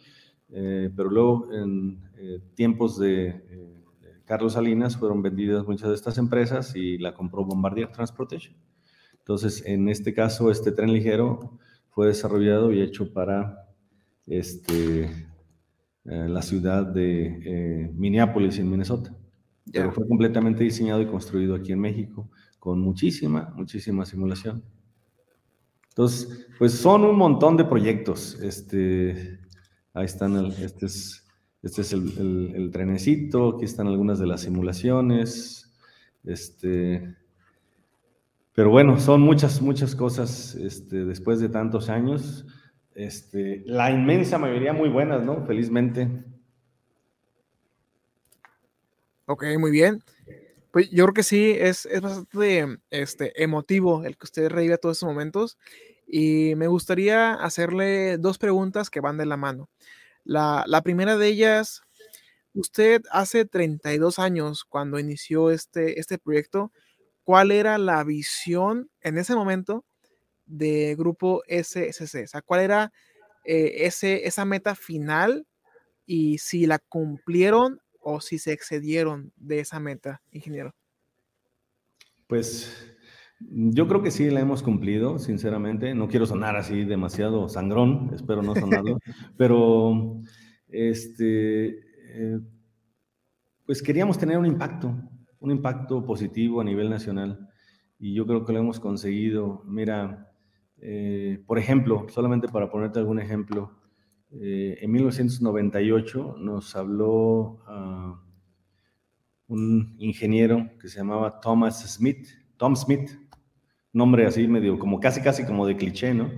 Eh, 0.56 0.91
pero 0.95 1.10
luego 1.10 1.51
en 1.51 1.99
eh, 2.16 2.39
tiempos 2.54 2.99
de 2.99 3.28
eh, 3.28 3.82
Carlos 4.24 4.54
Salinas 4.54 4.95
fueron 4.95 5.24
vendidas 5.24 5.66
muchas 5.66 5.89
de 5.89 5.95
estas 5.95 6.20
empresas 6.20 6.76
y 6.76 6.99
la 6.99 7.16
compró 7.16 7.43
Bombardier 7.43 7.91
Transportation. 7.91 8.56
Entonces, 9.18 9.64
en 9.66 9.89
este 9.89 10.14
caso, 10.14 10.51
este 10.51 10.72
tren 10.72 10.93
ligero 10.93 11.58
fue 11.89 12.08
desarrollado 12.08 12.72
y 12.72 12.82
hecho 12.82 13.12
para 13.14 13.68
este, 14.28 15.10
la 16.04 16.41
ciudad 16.41 16.86
de 16.86 17.89
Minneapolis, 17.95 18.60
en 18.60 18.70
Minnesota. 18.70 19.16
Pero 19.72 19.93
fue 19.93 20.06
completamente 20.08 20.66
diseñado 20.66 21.01
y 21.01 21.06
construido 21.06 21.56
aquí 21.56 21.72
en 21.72 21.80
México, 21.80 22.30
con 22.60 22.82
muchísima, 22.82 23.54
muchísima 23.56 24.06
simulación. 24.06 24.62
Entonces, 25.89 26.47
pues 26.60 26.74
son 26.74 27.06
un 27.06 27.16
montón 27.16 27.56
de 27.56 27.64
proyectos. 27.64 28.38
Este, 28.41 29.39
Ahí 29.94 30.06
están, 30.06 30.36
este 30.60 30.88
es, 30.88 31.24
este 31.62 31.82
es 31.82 31.94
el, 31.94 32.70
trenecito, 32.72 33.56
aquí 33.56 33.66
están 33.66 33.88
algunas 33.88 34.20
de 34.20 34.28
las 34.28 34.41
simulaciones. 34.41 35.72
Este, 36.24 37.16
pero 38.54 38.70
bueno, 38.70 39.00
son 39.00 39.22
muchas, 39.22 39.62
muchas 39.62 39.96
cosas 39.96 40.56
este, 40.56 41.06
después 41.06 41.39
de 41.39 41.50
tantos 41.50 41.89
años. 41.89 42.46
Este, 42.96 43.64
la 43.66 43.91
inmensa 43.91 44.38
mayoría 44.38 44.74
muy 44.74 44.89
buenas, 44.89 45.24
¿no? 45.24 45.46
Felizmente. 45.46 46.10
Ok, 49.26 49.46
muy 49.58 49.72
bien. 49.72 50.04
Pues 50.72 50.89
yo 50.89 51.06
creo 51.06 51.14
que 51.14 51.24
sí, 51.24 51.56
es, 51.58 51.86
es 51.86 52.02
bastante 52.02 52.80
este, 52.89 53.44
emotivo 53.44 54.04
el 54.06 54.18
que 54.18 54.26
usted 54.26 54.50
reviva 54.50 54.78
todos 54.78 54.98
estos 54.98 55.08
momentos. 55.08 55.58
Y 56.08 56.56
me 56.56 56.68
gustaría 56.68 57.34
hacerle 57.34 58.18
dos 58.18 58.38
preguntas 58.38 58.89
que 58.89 58.99
van 58.99 59.18
de 59.18 59.26
la 59.26 59.38
mano. 59.38 59.70
La, 60.24 60.82
primera 60.84 61.18
de 61.18 61.28
ellas, 61.28 61.82
usted 62.54 63.01
hace 63.12 63.45
32 63.45 64.20
años, 64.20 64.64
cuando 64.64 64.99
inició 64.99 65.51
este, 65.51 65.99
este 65.99 66.18
proyecto, 66.18 66.72
¿cuál 67.24 67.51
era 67.51 67.78
la 67.78 68.04
visión 68.04 68.89
en 69.01 69.18
ese 69.18 69.36
momento 69.36 69.86
de 70.45 70.95
grupo 70.97 71.43
SSC? 71.47 72.24
O 72.24 72.28
sea, 72.28 72.41
¿cuál 72.41 72.62
era 72.62 72.93
eh, 73.43 73.86
ese, 73.86 74.28
esa 74.28 74.45
meta 74.45 74.76
final 74.76 75.45
y 76.06 76.38
si 76.38 76.66
la 76.66 76.80
cumplieron 76.80 77.82
o 77.99 78.22
si 78.22 78.39
se 78.39 78.51
excedieron 78.51 79.34
de 79.36 79.60
esa 79.60 79.80
meta, 79.80 80.22
ingeniero? 80.32 80.76
Pues 82.28 82.93
yo 83.50 83.88
creo 83.88 84.02
que 84.02 84.12
sí 84.12 84.30
la 84.30 84.39
hemos 84.39 84.64
cumplido, 84.64 85.20
sinceramente. 85.20 85.94
No 85.94 86.08
quiero 86.08 86.26
sonar 86.26 86.56
así 86.56 86.84
demasiado 86.84 87.50
sangrón, 87.50 88.12
espero 88.14 88.41
no 88.41 88.56
sonarlo, 88.56 88.98
pero 89.38 90.20
este, 90.68 91.68
eh, 91.70 92.39
pues 93.66 93.82
queríamos 93.82 94.18
tener 94.18 94.38
un 94.38 94.46
impacto, 94.46 94.96
un 95.39 95.52
impacto 95.52 96.06
positivo 96.06 96.62
a 96.62 96.64
nivel 96.64 96.89
nacional 96.89 97.50
y 98.00 98.14
yo 98.14 98.26
creo 98.28 98.44
que 98.44 98.54
lo 98.54 98.60
hemos 98.60 98.80
conseguido. 98.80 99.64
Mira, 99.66 100.32
eh, 100.78 101.41
por 101.48 101.58
ejemplo, 101.58 102.08
solamente 102.10 102.48
para 102.50 102.70
ponerte 102.70 103.00
algún 103.00 103.20
ejemplo, 103.20 103.72
eh, 104.32 104.80
en 104.82 104.91
1998 104.91 106.36
nos 106.39 106.76
habló 106.76 107.60
uh, 107.68 108.18
un 109.48 109.96
ingeniero 110.00 110.72
que 110.82 110.89
se 110.89 110.98
llamaba 110.98 111.39
Thomas 111.39 111.82
Smith, 111.94 112.28
Tom 112.58 112.76
Smith, 112.76 113.12
nombre 113.94 114.26
así 114.26 114.48
medio 114.48 114.78
como 114.78 115.00
casi 115.00 115.22
casi 115.22 115.46
como 115.46 115.66
de 115.66 115.78
cliché, 115.78 116.14
¿no? 116.14 116.32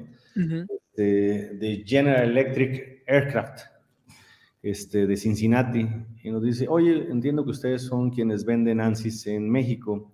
Este, 0.96 1.56
de, 1.56 1.84
General 1.86 2.30
Electric 2.30 3.04
Aircraft, 3.06 3.62
este, 4.62 5.06
de 5.06 5.18
Cincinnati, 5.18 5.88
y 6.24 6.32
nos 6.32 6.42
dice, 6.42 6.68
oye, 6.70 7.10
entiendo 7.10 7.44
que 7.44 7.52
ustedes 7.52 7.82
son 7.84 8.12
quienes 8.12 8.46
venden 8.46 8.80
ANSYS 8.80 9.28
en 9.28 9.50
México. 9.50 10.14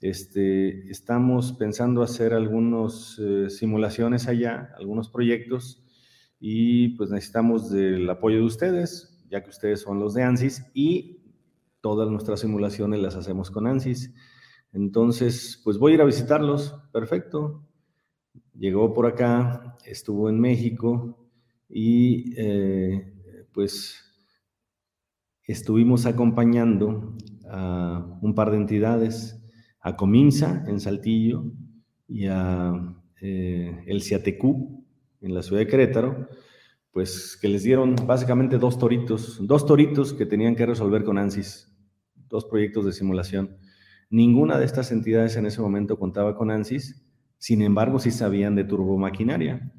Este, 0.00 0.88
estamos 0.90 1.52
pensando 1.54 2.02
hacer 2.02 2.34
algunas 2.34 3.18
eh, 3.18 3.50
simulaciones 3.50 4.28
allá, 4.28 4.72
algunos 4.78 5.10
proyectos, 5.10 5.82
y 6.38 6.90
pues 6.90 7.10
necesitamos 7.10 7.70
del 7.70 8.08
apoyo 8.08 8.36
de 8.36 8.44
ustedes, 8.44 9.24
ya 9.28 9.42
que 9.42 9.50
ustedes 9.50 9.80
son 9.80 9.98
los 9.98 10.14
de 10.14 10.22
ANSYS, 10.22 10.66
y 10.72 11.20
todas 11.80 12.08
nuestras 12.10 12.40
simulaciones 12.40 13.00
las 13.00 13.16
hacemos 13.16 13.50
con 13.50 13.66
ANSYS. 13.66 14.14
Entonces, 14.76 15.58
pues 15.64 15.78
voy 15.78 15.92
a 15.92 15.94
ir 15.94 16.00
a 16.02 16.04
visitarlos, 16.04 16.74
perfecto. 16.92 17.66
Llegó 18.52 18.92
por 18.92 19.06
acá, 19.06 19.78
estuvo 19.86 20.28
en 20.28 20.38
México 20.38 21.26
y 21.66 22.34
eh, 22.36 23.14
pues 23.52 24.04
estuvimos 25.44 26.04
acompañando 26.04 27.16
a 27.48 28.18
un 28.20 28.34
par 28.34 28.50
de 28.50 28.58
entidades, 28.58 29.42
a 29.80 29.96
Cominsa 29.96 30.62
en 30.66 30.78
Saltillo 30.78 31.44
y 32.06 32.26
a 32.26 32.74
eh, 33.22 33.82
el 33.86 34.02
CIATQ 34.02 34.44
en 35.22 35.32
la 35.34 35.42
ciudad 35.42 35.60
de 35.60 35.68
Querétaro, 35.68 36.28
pues 36.90 37.38
que 37.40 37.48
les 37.48 37.62
dieron 37.62 37.96
básicamente 38.06 38.58
dos 38.58 38.78
toritos, 38.78 39.38
dos 39.40 39.64
toritos 39.64 40.12
que 40.12 40.26
tenían 40.26 40.54
que 40.54 40.66
resolver 40.66 41.02
con 41.02 41.16
ANSYS, 41.16 41.74
dos 42.28 42.44
proyectos 42.44 42.84
de 42.84 42.92
simulación. 42.92 43.56
Ninguna 44.10 44.58
de 44.58 44.64
estas 44.64 44.92
entidades 44.92 45.36
en 45.36 45.46
ese 45.46 45.60
momento 45.60 45.98
contaba 45.98 46.36
con 46.36 46.50
ANSYS, 46.50 47.02
sin 47.38 47.62
embargo 47.62 47.98
sí 47.98 48.10
sabían 48.10 48.54
de 48.54 48.64
turbomaquinaria. 48.64 49.72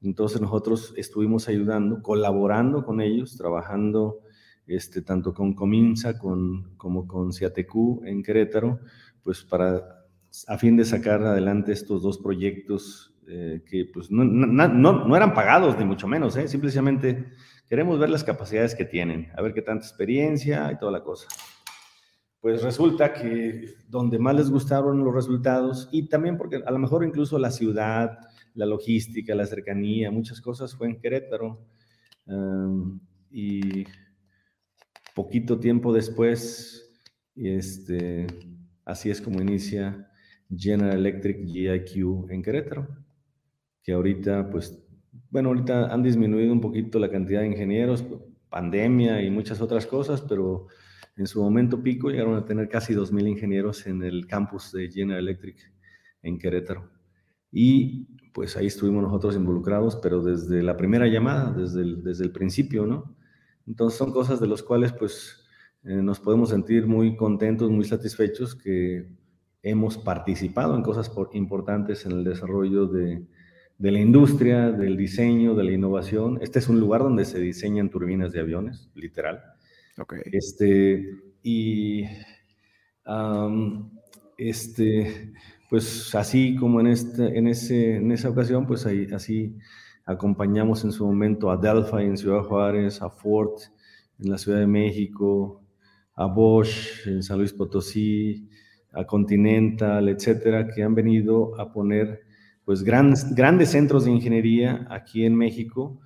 Entonces 0.00 0.40
nosotros 0.40 0.94
estuvimos 0.96 1.48
ayudando, 1.48 2.02
colaborando 2.02 2.84
con 2.84 3.00
ellos, 3.00 3.36
trabajando 3.36 4.20
este, 4.66 5.02
tanto 5.02 5.34
con 5.34 5.54
Cominsa 5.54 6.18
como 6.18 7.06
con 7.06 7.32
CIATQ 7.32 8.04
en 8.04 8.22
Querétaro, 8.22 8.80
pues 9.22 9.42
para, 9.42 10.06
a 10.46 10.58
fin 10.58 10.76
de 10.76 10.84
sacar 10.84 11.22
adelante 11.22 11.72
estos 11.72 12.02
dos 12.02 12.18
proyectos 12.18 13.14
eh, 13.28 13.62
que 13.68 13.86
pues 13.92 14.10
no, 14.10 15.16
eran 15.16 15.34
pagados, 15.34 15.78
ni 15.78 15.84
mucho 15.84 16.08
menos, 16.08 16.36
¿eh? 16.36 16.48
simplemente 16.48 17.32
queremos 17.68 17.98
ver 17.98 18.10
las 18.10 18.24
capacidades 18.24 18.74
que 18.74 18.84
tienen, 18.84 19.28
a 19.36 19.42
ver 19.42 19.54
qué 19.54 19.62
tanta 19.62 19.86
experiencia 19.86 20.70
y 20.72 20.78
toda 20.78 20.92
la 20.92 21.02
cosa. 21.02 21.28
Pues 22.42 22.60
resulta 22.60 23.12
que 23.12 23.76
donde 23.88 24.18
más 24.18 24.34
les 24.34 24.50
gustaron 24.50 25.04
los 25.04 25.14
resultados 25.14 25.88
y 25.92 26.08
también 26.08 26.36
porque 26.36 26.56
a 26.56 26.72
lo 26.72 26.78
mejor 26.80 27.04
incluso 27.04 27.38
la 27.38 27.52
ciudad, 27.52 28.18
la 28.54 28.66
logística, 28.66 29.32
la 29.36 29.46
cercanía, 29.46 30.10
muchas 30.10 30.40
cosas 30.40 30.74
fue 30.74 30.88
en 30.88 31.00
Querétaro. 31.00 31.64
y 33.30 33.84
poquito 35.14 35.60
tiempo 35.60 35.92
después, 35.92 37.00
este, 37.36 38.26
así 38.84 39.08
es 39.08 39.20
como 39.20 39.40
inicia 39.40 40.10
General 40.50 40.98
Electric 40.98 41.46
GIQ 41.46 42.28
en 42.28 42.42
Querétaro, 42.42 42.88
que 43.84 43.92
ahorita, 43.92 44.50
pues, 44.50 44.82
bueno, 45.30 45.50
ahorita 45.50 45.94
han 45.94 46.02
disminuido 46.02 46.52
un 46.52 46.60
poquito 46.60 46.98
la 46.98 47.08
cantidad 47.08 47.42
de 47.42 47.46
ingenieros, 47.46 48.04
pandemia 48.48 49.22
y 49.22 49.30
muchas 49.30 49.60
otras 49.60 49.86
cosas, 49.86 50.22
pero 50.22 50.66
en 51.16 51.26
su 51.26 51.42
momento 51.42 51.82
pico 51.82 52.10
llegaron 52.10 52.36
a 52.36 52.44
tener 52.44 52.68
casi 52.68 52.94
2.000 52.94 53.28
ingenieros 53.28 53.86
en 53.86 54.02
el 54.02 54.26
campus 54.26 54.72
de 54.72 54.90
General 54.90 55.22
Electric 55.22 55.72
en 56.22 56.38
Querétaro. 56.38 56.90
Y 57.50 58.06
pues 58.32 58.56
ahí 58.56 58.66
estuvimos 58.66 59.02
nosotros 59.02 59.36
involucrados, 59.36 59.96
pero 59.96 60.22
desde 60.22 60.62
la 60.62 60.76
primera 60.76 61.06
llamada, 61.06 61.52
desde 61.52 61.82
el, 61.82 62.02
desde 62.02 62.24
el 62.24 62.32
principio, 62.32 62.86
¿no? 62.86 63.14
Entonces 63.66 63.98
son 63.98 64.10
cosas 64.10 64.40
de 64.40 64.46
las 64.46 64.62
cuales 64.62 64.92
pues 64.92 65.44
eh, 65.84 65.96
nos 65.96 66.18
podemos 66.18 66.48
sentir 66.48 66.86
muy 66.86 67.16
contentos, 67.16 67.70
muy 67.70 67.84
satisfechos 67.84 68.54
que 68.54 69.06
hemos 69.62 69.98
participado 69.98 70.74
en 70.74 70.82
cosas 70.82 71.12
importantes 71.34 72.06
en 72.06 72.12
el 72.12 72.24
desarrollo 72.24 72.86
de, 72.86 73.26
de, 73.78 73.92
la 73.92 74.00
industria, 74.00 74.72
del 74.72 74.96
diseño, 74.96 75.54
de 75.54 75.64
la 75.64 75.72
innovación. 75.72 76.38
Este 76.40 76.58
es 76.58 76.68
un 76.68 76.80
lugar 76.80 77.02
donde 77.02 77.24
se 77.24 77.38
diseñan 77.38 77.90
turbinas 77.90 78.32
de 78.32 78.40
aviones, 78.40 78.90
literal. 78.94 79.42
Okay. 79.98 80.20
Este, 80.32 81.04
y 81.42 82.04
este, 84.38 85.32
pues 85.68 86.14
así 86.14 86.56
como 86.56 86.80
en, 86.80 86.86
este, 86.88 87.38
en, 87.38 87.46
ese, 87.48 87.96
en 87.96 88.12
esa 88.12 88.30
ocasión, 88.30 88.66
pues 88.66 88.86
ahí, 88.86 89.06
así 89.12 89.56
Acompañamos 90.04 90.82
en 90.84 90.90
su 90.90 91.06
momento 91.06 91.48
a 91.50 91.56
Delphi 91.56 92.02
en 92.02 92.16
Ciudad 92.16 92.42
Juárez, 92.42 93.00
a 93.02 93.08
Ford 93.08 93.60
en 94.18 94.30
la 94.30 94.38
Ciudad 94.38 94.58
de 94.58 94.66
México, 94.66 95.62
a 96.16 96.26
Bosch 96.26 97.06
en 97.06 97.22
San 97.22 97.38
Luis 97.38 97.52
Potosí, 97.52 98.48
a 98.92 99.04
Continental, 99.04 100.08
etcétera, 100.08 100.66
que 100.68 100.82
han 100.82 100.96
venido 100.96 101.58
a 101.60 101.72
poner 101.72 102.22
pues 102.64 102.82
grandes, 102.82 103.32
grandes 103.32 103.70
centros 103.70 104.04
de 104.04 104.10
ingeniería 104.10 104.88
aquí 104.90 105.24
en 105.24 105.36
México. 105.36 106.00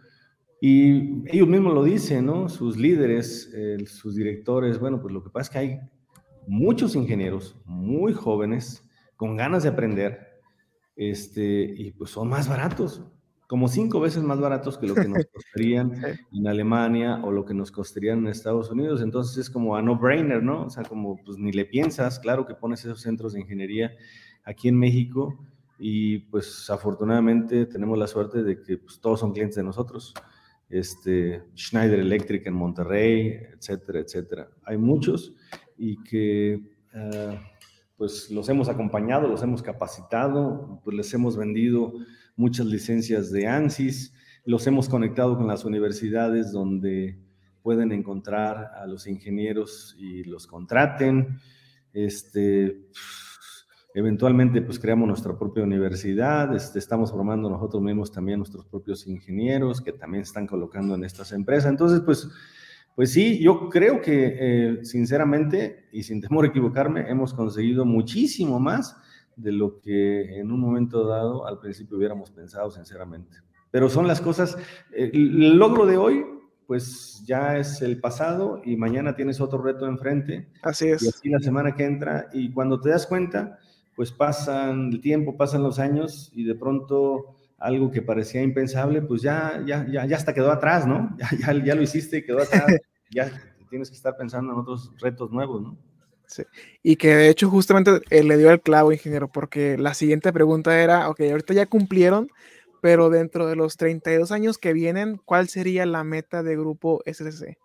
Y 0.61 1.29
ellos 1.31 1.49
mismos 1.49 1.75
lo 1.75 1.85
dicen, 1.85 2.27
¿no? 2.27 2.49
Sus 2.49 2.77
líderes, 2.77 3.53
sus 3.87 4.15
directores, 4.15 4.79
bueno, 4.79 5.01
pues 5.01 5.13
lo 5.13 5.23
que 5.23 5.31
pasa 5.31 5.43
es 5.43 5.51
que 5.51 5.59
hay 5.59 5.81
muchos 6.47 6.95
ingenieros 6.95 7.57
muy 7.65 8.13
jóvenes 8.13 8.89
con 9.17 9.37
ganas 9.37 9.63
de 9.63 9.71
aprender, 9.71 10.41
este, 10.95 11.75
y 11.77 11.91
pues 11.93 12.11
son 12.11 12.29
más 12.29 12.49
baratos 12.49 13.03
como 13.47 13.69
cinco 13.69 14.01
veces 14.01 14.23
más 14.23 14.41
baratos 14.41 14.77
que 14.77 14.87
lo 14.87 14.95
que 14.95 15.09
nos 15.09 15.25
costarían 15.33 15.93
en 16.33 16.49
Alemania 16.49 17.21
o 17.23 17.31
lo 17.31 17.45
que 17.45 17.55
nos 17.55 17.71
costarían 17.71 18.19
en 18.19 18.29
Estados 18.29 18.71
Unidos. 18.71 19.03
Entonces 19.03 19.37
es 19.39 19.51
como 19.51 19.77
a 19.77 19.83
no-brainer, 19.83 20.43
¿no? 20.43 20.65
O 20.65 20.71
sea, 20.71 20.83
como 20.85 21.17
pues 21.25 21.39
ni 21.39 21.53
le 21.53 21.65
piensas, 21.65 22.19
claro 22.19 22.47
que 22.47 22.55
pones 22.55 22.85
esos 22.85 23.01
centros 23.01 23.33
de 23.33 23.41
ingeniería 23.41 23.93
aquí 24.45 24.69
en 24.69 24.79
México 24.79 25.39
y 25.79 26.19
pues 26.19 26.69
afortunadamente 26.71 27.67
tenemos 27.67 27.99
la 27.99 28.07
suerte 28.07 28.43
de 28.43 28.63
que 28.63 28.79
pues, 28.79 29.01
todos 29.01 29.21
son 29.21 29.33
clientes 29.33 29.57
de 29.57 29.63
nosotros. 29.63 30.15
Este, 30.69 31.43
Schneider 31.57 32.01
Electric 32.01 32.47
en 32.47 32.55
Monterrey, 32.55 33.39
etcétera, 33.55 34.01
etcétera. 34.01 34.49
Hay 34.65 34.77
muchos 34.77 35.33
y 35.79 36.03
que 36.03 36.61
ah, 36.95 37.41
pues 37.97 38.31
los 38.31 38.49
hemos 38.49 38.69
acompañado, 38.69 39.29
los 39.29 39.43
hemos 39.43 39.63
capacitado, 39.63 40.81
pues 40.85 40.97
les 40.97 41.13
hemos 41.15 41.37
vendido 41.37 41.93
muchas 42.37 42.67
licencias 42.67 43.31
de 43.31 43.47
ANSYS, 43.47 44.13
los 44.45 44.67
hemos 44.67 44.89
conectado 44.89 45.37
con 45.37 45.47
las 45.47 45.65
universidades 45.65 46.53
donde 46.53 47.19
pueden 47.63 47.91
encontrar 47.91 48.73
a 48.77 48.87
los 48.87 49.07
ingenieros 49.07 49.97
y 49.99 50.25
los 50.25 50.47
contraten. 50.47 51.41
Este, 51.93 52.83
eventualmente, 53.97 54.61
pues 54.61 54.79
creamos 54.79 55.09
nuestra 55.09 55.39
propia 55.39 55.65
universidad, 55.65 56.55
este, 56.55 56.79
estamos 56.79 57.11
formando 57.11 57.49
nosotros 57.49 57.83
mismos 57.83 58.13
también 58.13 58.39
nuestros 58.39 58.67
propios 58.67 59.07
ingenieros 59.07 59.81
que 59.81 59.91
también 59.91 60.23
están 60.23 60.47
colocando 60.47 60.95
en 60.95 61.03
estas 61.03 61.33
empresas. 61.33 61.71
Entonces, 61.71 62.03
pues, 62.05 62.29
pues 62.95 63.11
sí, 63.11 63.43
yo 63.43 63.71
creo 63.71 64.03
que 64.03 64.37
eh, 64.39 64.85
sinceramente 64.85 65.89
y 65.93 66.03
sin 66.03 66.21
temor 66.21 66.45
a 66.45 66.49
equivocarme, 66.49 67.09
hemos 67.09 67.33
conseguido 67.33 67.87
muchísimo 67.87 68.61
más 68.61 68.99
de 69.35 69.53
lo 69.53 69.81
que 69.81 70.41
en 70.41 70.53
un 70.53 70.61
momento 70.61 71.07
dado 71.07 71.47
al 71.47 71.59
principio 71.59 71.97
hubiéramos 71.97 72.31
pensado, 72.31 72.71
sinceramente. 72.71 73.39
Pero 73.71 73.89
son 73.89 74.07
las 74.07 74.21
cosas, 74.21 74.59
el 74.93 75.57
logro 75.57 75.87
de 75.87 75.97
hoy, 75.97 76.23
pues 76.67 77.23
ya 77.25 77.57
es 77.57 77.81
el 77.81 77.99
pasado 77.99 78.61
y 78.63 78.77
mañana 78.77 79.17
tienes 79.17 79.41
otro 79.41 79.63
reto 79.63 79.87
enfrente. 79.87 80.51
Así 80.61 80.89
es. 80.89 81.03
Y 81.03 81.09
así 81.09 81.29
la 81.31 81.39
semana 81.39 81.75
que 81.75 81.85
entra, 81.85 82.29
y 82.35 82.53
cuando 82.53 82.79
te 82.79 82.91
das 82.91 83.07
cuenta, 83.07 83.59
pues 83.97 84.13
pasan 84.13 84.93
el 84.93 85.01
tiempo, 85.01 85.37
pasan 85.37 85.63
los 85.63 85.79
años 85.79 86.31
y 86.35 86.45
de 86.45 86.55
pronto 86.55 87.35
algo 87.59 87.91
que 87.91 88.03
parecía 88.03 88.43
impensable, 88.43 89.01
pues 89.03 89.23
ya, 89.23 89.63
ya, 89.67 89.87
ya, 89.91 90.05
ya 90.07 90.17
hasta 90.17 90.35
quedó 90.35 90.53
atrás, 90.53 90.87
¿no? 90.87 91.17
Ya, 91.41 91.55
ya, 91.55 91.65
ya 91.65 91.75
lo 91.75 91.83
hiciste 91.83 92.19
y 92.19 92.25
quedó 92.25 92.43
atrás. 92.43 92.67
ya 93.11 93.31
tienes 93.71 93.89
que 93.89 93.97
estar 93.97 94.17
pensando 94.17 94.53
en 94.53 94.59
otros 94.59 94.93
retos 95.01 95.33
nuevos, 95.33 95.63
¿no? 95.63 95.77
Y 96.83 96.97
que 96.97 97.15
de 97.15 97.29
hecho 97.29 97.49
justamente 97.49 98.01
eh, 98.11 98.25
le 98.25 98.37
dio 98.37 98.51
el 98.51 98.61
clavo, 98.61 98.93
ingeniero, 98.93 99.29
porque 99.29 99.79
la 99.79 99.95
siguiente 99.95 100.33
pregunta 100.33 100.81
era, 100.81 101.09
ok, 101.09 101.21
ahorita 101.21 101.55
ya 101.55 101.67
cumplieron, 101.67 102.29
pero 102.83 103.11
dentro 103.11 103.47
de 103.47 103.57
los 103.57 103.77
32 103.77 104.33
años 104.33 104.59
que 104.59 104.73
vienen, 104.73 105.21
¿cuál 105.25 105.49
sería 105.49 105.87
la 105.87 106.05
meta 106.05 106.43
de 106.43 106.57
Grupo 106.57 107.01
SSC? 107.07 107.57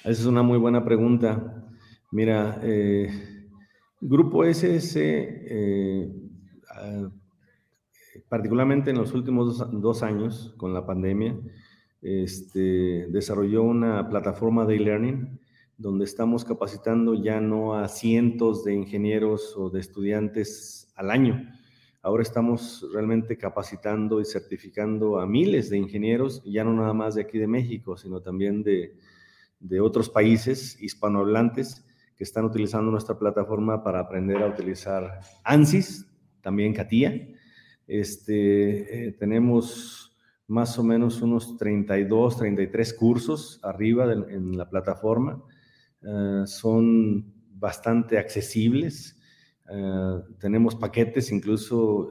Esa 0.00 0.10
es 0.10 0.24
una 0.24 0.42
muy 0.42 0.58
buena 0.58 0.84
pregunta. 0.84 1.64
Mira, 2.12 2.60
eh, 2.62 3.35
Grupo 4.08 4.44
SSC, 4.44 4.98
eh, 5.00 6.08
ah, 6.70 7.10
particularmente 8.28 8.90
en 8.90 8.98
los 8.98 9.12
últimos 9.12 9.68
dos, 9.80 10.02
años 10.04 10.54
con 10.58 10.72
la 10.72 10.86
pandemia, 10.86 11.36
este, 12.02 13.08
desarrolló 13.08 13.64
una 13.64 14.08
plataforma 14.08 14.64
de 14.64 14.76
e-learning 14.76 15.40
donde 15.76 16.04
estamos 16.04 16.44
capacitando 16.44 17.14
ya 17.14 17.40
no 17.40 17.74
a 17.74 17.88
cientos 17.88 18.62
de 18.62 18.74
ingenieros 18.74 19.56
o 19.56 19.70
de 19.70 19.80
estudiantes 19.80 20.92
al 20.94 21.10
año. 21.10 21.44
Ahora 22.00 22.22
estamos 22.22 22.88
realmente 22.92 23.36
capacitando 23.36 24.20
y 24.20 24.24
certificando 24.24 25.18
a 25.18 25.26
miles 25.26 25.68
de 25.68 25.78
ingenieros, 25.78 26.44
ya 26.44 26.62
no 26.62 26.72
nada 26.74 26.92
más 26.92 27.16
de 27.16 27.22
aquí 27.22 27.38
de 27.38 27.48
México, 27.48 27.96
sino 27.96 28.20
también 28.20 28.62
de, 28.62 28.96
de 29.58 29.80
otros 29.80 30.08
países 30.08 30.80
hispanohablantes 30.80 31.85
que 32.16 32.24
están 32.24 32.44
utilizando 32.44 32.90
nuestra 32.90 33.18
plataforma 33.18 33.82
para 33.82 34.00
aprender 34.00 34.42
a 34.42 34.46
utilizar 34.46 35.20
ANSYS, 35.44 36.06
también 36.40 36.72
CATIA. 36.72 37.28
Este, 37.86 39.08
eh, 39.08 39.12
tenemos 39.12 40.16
más 40.48 40.78
o 40.78 40.82
menos 40.82 41.20
unos 41.20 41.56
32, 41.56 42.38
33 42.38 42.94
cursos 42.94 43.60
arriba 43.62 44.12
en 44.12 44.56
la 44.56 44.68
plataforma 44.68 45.42
eh, 46.02 46.42
son 46.46 47.32
bastante 47.50 48.18
accesibles. 48.18 49.20
Eh, 49.68 50.20
tenemos 50.38 50.76
paquetes 50.76 51.32
incluso 51.32 52.08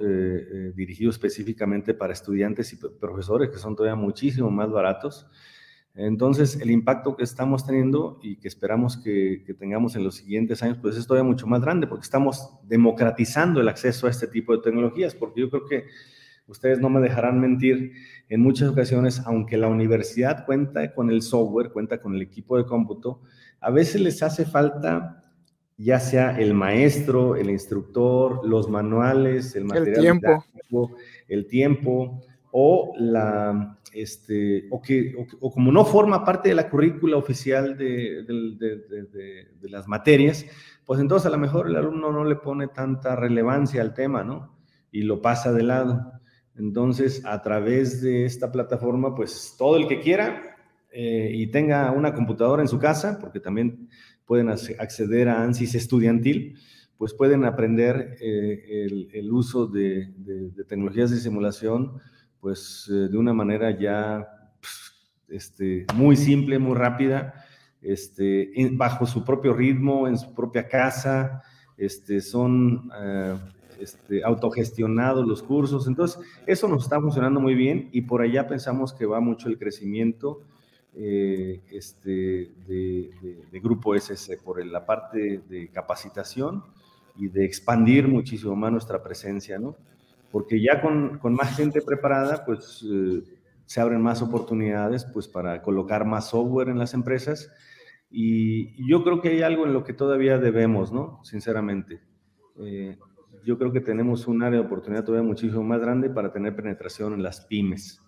dirigidos 0.76 1.16
específicamente 1.16 1.94
para 1.94 2.14
estudiantes 2.14 2.74
y 2.74 2.78
profesores 2.78 3.50
que 3.50 3.58
son 3.58 3.76
todavía 3.76 3.96
muchísimo 3.96 4.52
más 4.52 4.70
baratos. 4.70 5.28
Entonces, 5.96 6.60
el 6.60 6.72
impacto 6.72 7.16
que 7.16 7.24
estamos 7.24 7.66
teniendo 7.66 8.20
y 8.22 8.36
que 8.36 8.50
esperamos 8.50 8.98
que, 8.98 9.44
que, 9.46 9.54
tengamos 9.54 9.96
en 9.96 10.04
los 10.04 10.16
siguientes 10.16 10.62
años, 10.62 10.78
pues 10.82 10.98
es 10.98 11.08
todavía 11.08 11.30
mucho 11.30 11.48
más 11.48 11.62
grande 11.62 11.88
porque 11.88 12.04
estamos 12.04 12.50
democratizando 12.64 13.62
el 13.62 13.70
acceso 13.70 14.08
a 14.08 14.10
este 14.10 14.28
tipo 14.28 14.56
de 14.56 14.62
tecnologías, 14.62 15.16
porque 15.16 15.42
yo 15.42 15.50
creo 15.50 15.66
que 15.66 15.86
ustedes 16.48 16.80
no 16.80 16.90
me 16.90 17.00
dejarán 17.00 17.40
mentir, 17.40 17.94
en 18.30 18.42
muchas 18.42 18.70
ocasiones, 18.70 19.22
aunque 19.26 19.58
la 19.58 19.68
universidad 19.68 20.46
cuenta 20.46 20.94
con 20.94 21.10
el 21.10 21.22
software, 21.22 21.72
cuenta 21.72 22.00
con 22.02 22.16
el 22.16 22.22
equipo 22.22 22.58
de 22.58 22.66
cómputo, 22.66 23.22
a 23.60 23.72
veces 23.72 24.02
les 24.02 24.22
hace 24.22 24.46
falta 24.46 25.22
ya 25.78 26.00
sea 26.00 26.40
el 26.40 26.54
maestro, 26.54 27.36
el 27.36 27.50
instructor, 27.50 28.48
los 28.48 28.70
manuales, 28.70 29.56
el 29.56 29.66
material, 29.66 29.96
el 29.96 30.02
tiempo, 30.02 30.96
el 31.28 31.48
tiempo 31.48 32.22
o, 32.52 32.94
la, 32.98 33.78
este, 33.96 34.68
o, 34.70 34.82
que, 34.82 35.16
o, 35.40 35.52
como 35.52 35.72
no 35.72 35.86
forma 35.86 36.24
parte 36.24 36.50
de 36.50 36.56
la 36.56 36.70
currícula 36.70 37.18
oficial 37.18 37.78
de, 37.78 38.24
de, 38.24 39.70
las 39.70 39.88
materias, 39.88 40.46
pues 40.86 41.00
entonces 41.00 41.26
a 41.26 41.30
lo 41.32 41.38
mejor 41.38 41.68
el 41.68 41.76
alumno 41.76 42.12
no 42.12 42.24
le 42.24 42.36
pone 42.36 42.68
tanta 42.68 43.16
relevancia 43.16 43.82
al 43.82 43.94
tema, 43.94 44.24
¿no? 44.24 44.56
Y 44.92 45.02
lo 45.02 45.22
pasa 45.22 45.52
de 45.52 45.64
lado. 45.64 46.12
Entonces, 46.56 47.26
a 47.26 47.42
través 47.42 48.02
de 48.02 48.26
esta 48.26 48.52
plataforma, 48.52 49.16
pues 49.16 49.56
todo 49.58 49.78
el 49.78 49.88
que 49.88 50.00
quiera 50.00 50.56
eh, 50.92 51.32
y 51.34 51.48
tenga 51.48 51.92
una 51.92 52.14
computadora 52.14 52.62
en 52.62 52.70
su 52.70 52.80
casa, 52.80 53.18
porque 53.20 53.40
también 53.40 53.90
pueden 54.26 54.50
acceder 54.50 55.30
a 55.30 55.44
ANSYS 55.44 55.76
estudiantil, 55.76 56.58
pues 56.98 57.14
pueden 57.14 57.44
aprender 57.44 58.18
eh, 58.22 59.10
el, 59.14 59.32
uso 59.32 59.68
de, 59.68 60.14
tecnologías 60.68 61.12
de 61.12 61.18
simulación, 61.18 62.00
pues 62.40 62.90
eh, 62.92 63.10
de 63.10 63.18
una 63.18 63.34
manera 63.34 63.78
ya 63.78 64.28
este, 65.28 65.86
muy 65.96 66.16
simple, 66.16 66.60
muy 66.60 66.76
rápida, 66.76 67.46
este, 67.82 68.52
bajo 68.74 69.06
su 69.06 69.24
propio 69.24 69.54
ritmo, 69.54 70.08
en 70.08 70.18
su 70.18 70.34
propia 70.34 70.68
casa, 70.68 71.44
este, 71.78 72.22
son 72.22 72.90
este, 73.80 74.24
autogestionados 74.24 75.28
los 75.28 75.44
cursos. 75.44 75.88
Entonces, 75.88 76.20
eso 76.48 76.68
nos 76.68 76.84
está 76.84 77.00
funcionando 77.00 77.40
muy 77.40 77.56
bien 77.56 77.90
y 77.92 78.02
por 78.02 78.22
allá 78.22 78.48
pensamos 78.48 78.94
que 78.94 79.06
va 79.06 79.20
mucho 79.20 79.50
el 79.50 79.58
crecimiento 79.58 80.42
eh, 80.98 81.62
este, 81.72 82.52
de, 82.68 83.60
Grupo 83.62 83.96
SS 83.96 84.38
por 84.38 84.64
la 84.66 84.86
parte 84.86 85.42
de 85.50 85.70
capacitación 85.70 86.64
y 87.18 87.28
de 87.28 87.46
expandir 87.46 88.08
muchísimo 88.08 88.56
más 88.56 88.72
nuestra 88.72 89.02
presencia, 89.04 89.58
¿no? 89.60 89.76
Porque 90.32 90.62
ya 90.62 90.82
con, 90.82 91.20
con 91.20 91.34
más 91.34 91.56
gente 91.56 91.82
preparada, 91.82 92.46
pues 92.46 92.86
eh, 92.90 93.24
se 93.66 93.82
abren 93.82 94.02
más 94.02 94.22
oportunidades 94.22 95.06
pues 95.06 95.28
para 95.28 95.62
colocar 95.62 96.06
más 96.06 96.30
software 96.30 96.70
en 96.70 96.78
las 96.78 96.94
empresas 96.94 97.52
y, 98.18 98.88
yo 98.88 99.04
creo 99.04 99.22
que 99.22 99.30
hay 99.30 99.42
algo 99.42 99.66
en 99.66 99.74
lo 99.74 99.84
que 99.84 99.94
todavía 99.94 100.38
debemos, 100.38 100.94
¿no? 100.94 101.20
Sinceramente. 101.24 102.02
Eh, 102.60 102.98
yo 103.44 103.58
creo 103.58 103.74
que 103.74 103.82
tenemos 103.82 104.28
un 104.28 104.42
área 104.42 104.60
de 104.60 104.66
oportunidad 104.66 105.04
todavía 105.04 105.28
muchísimo 105.28 105.64
más 105.64 105.82
grande 105.82 106.10
para 106.10 106.32
tener 106.32 106.56
penetración 106.56 107.14
en 107.14 107.24
las 107.24 107.42
pymes, 107.42 108.02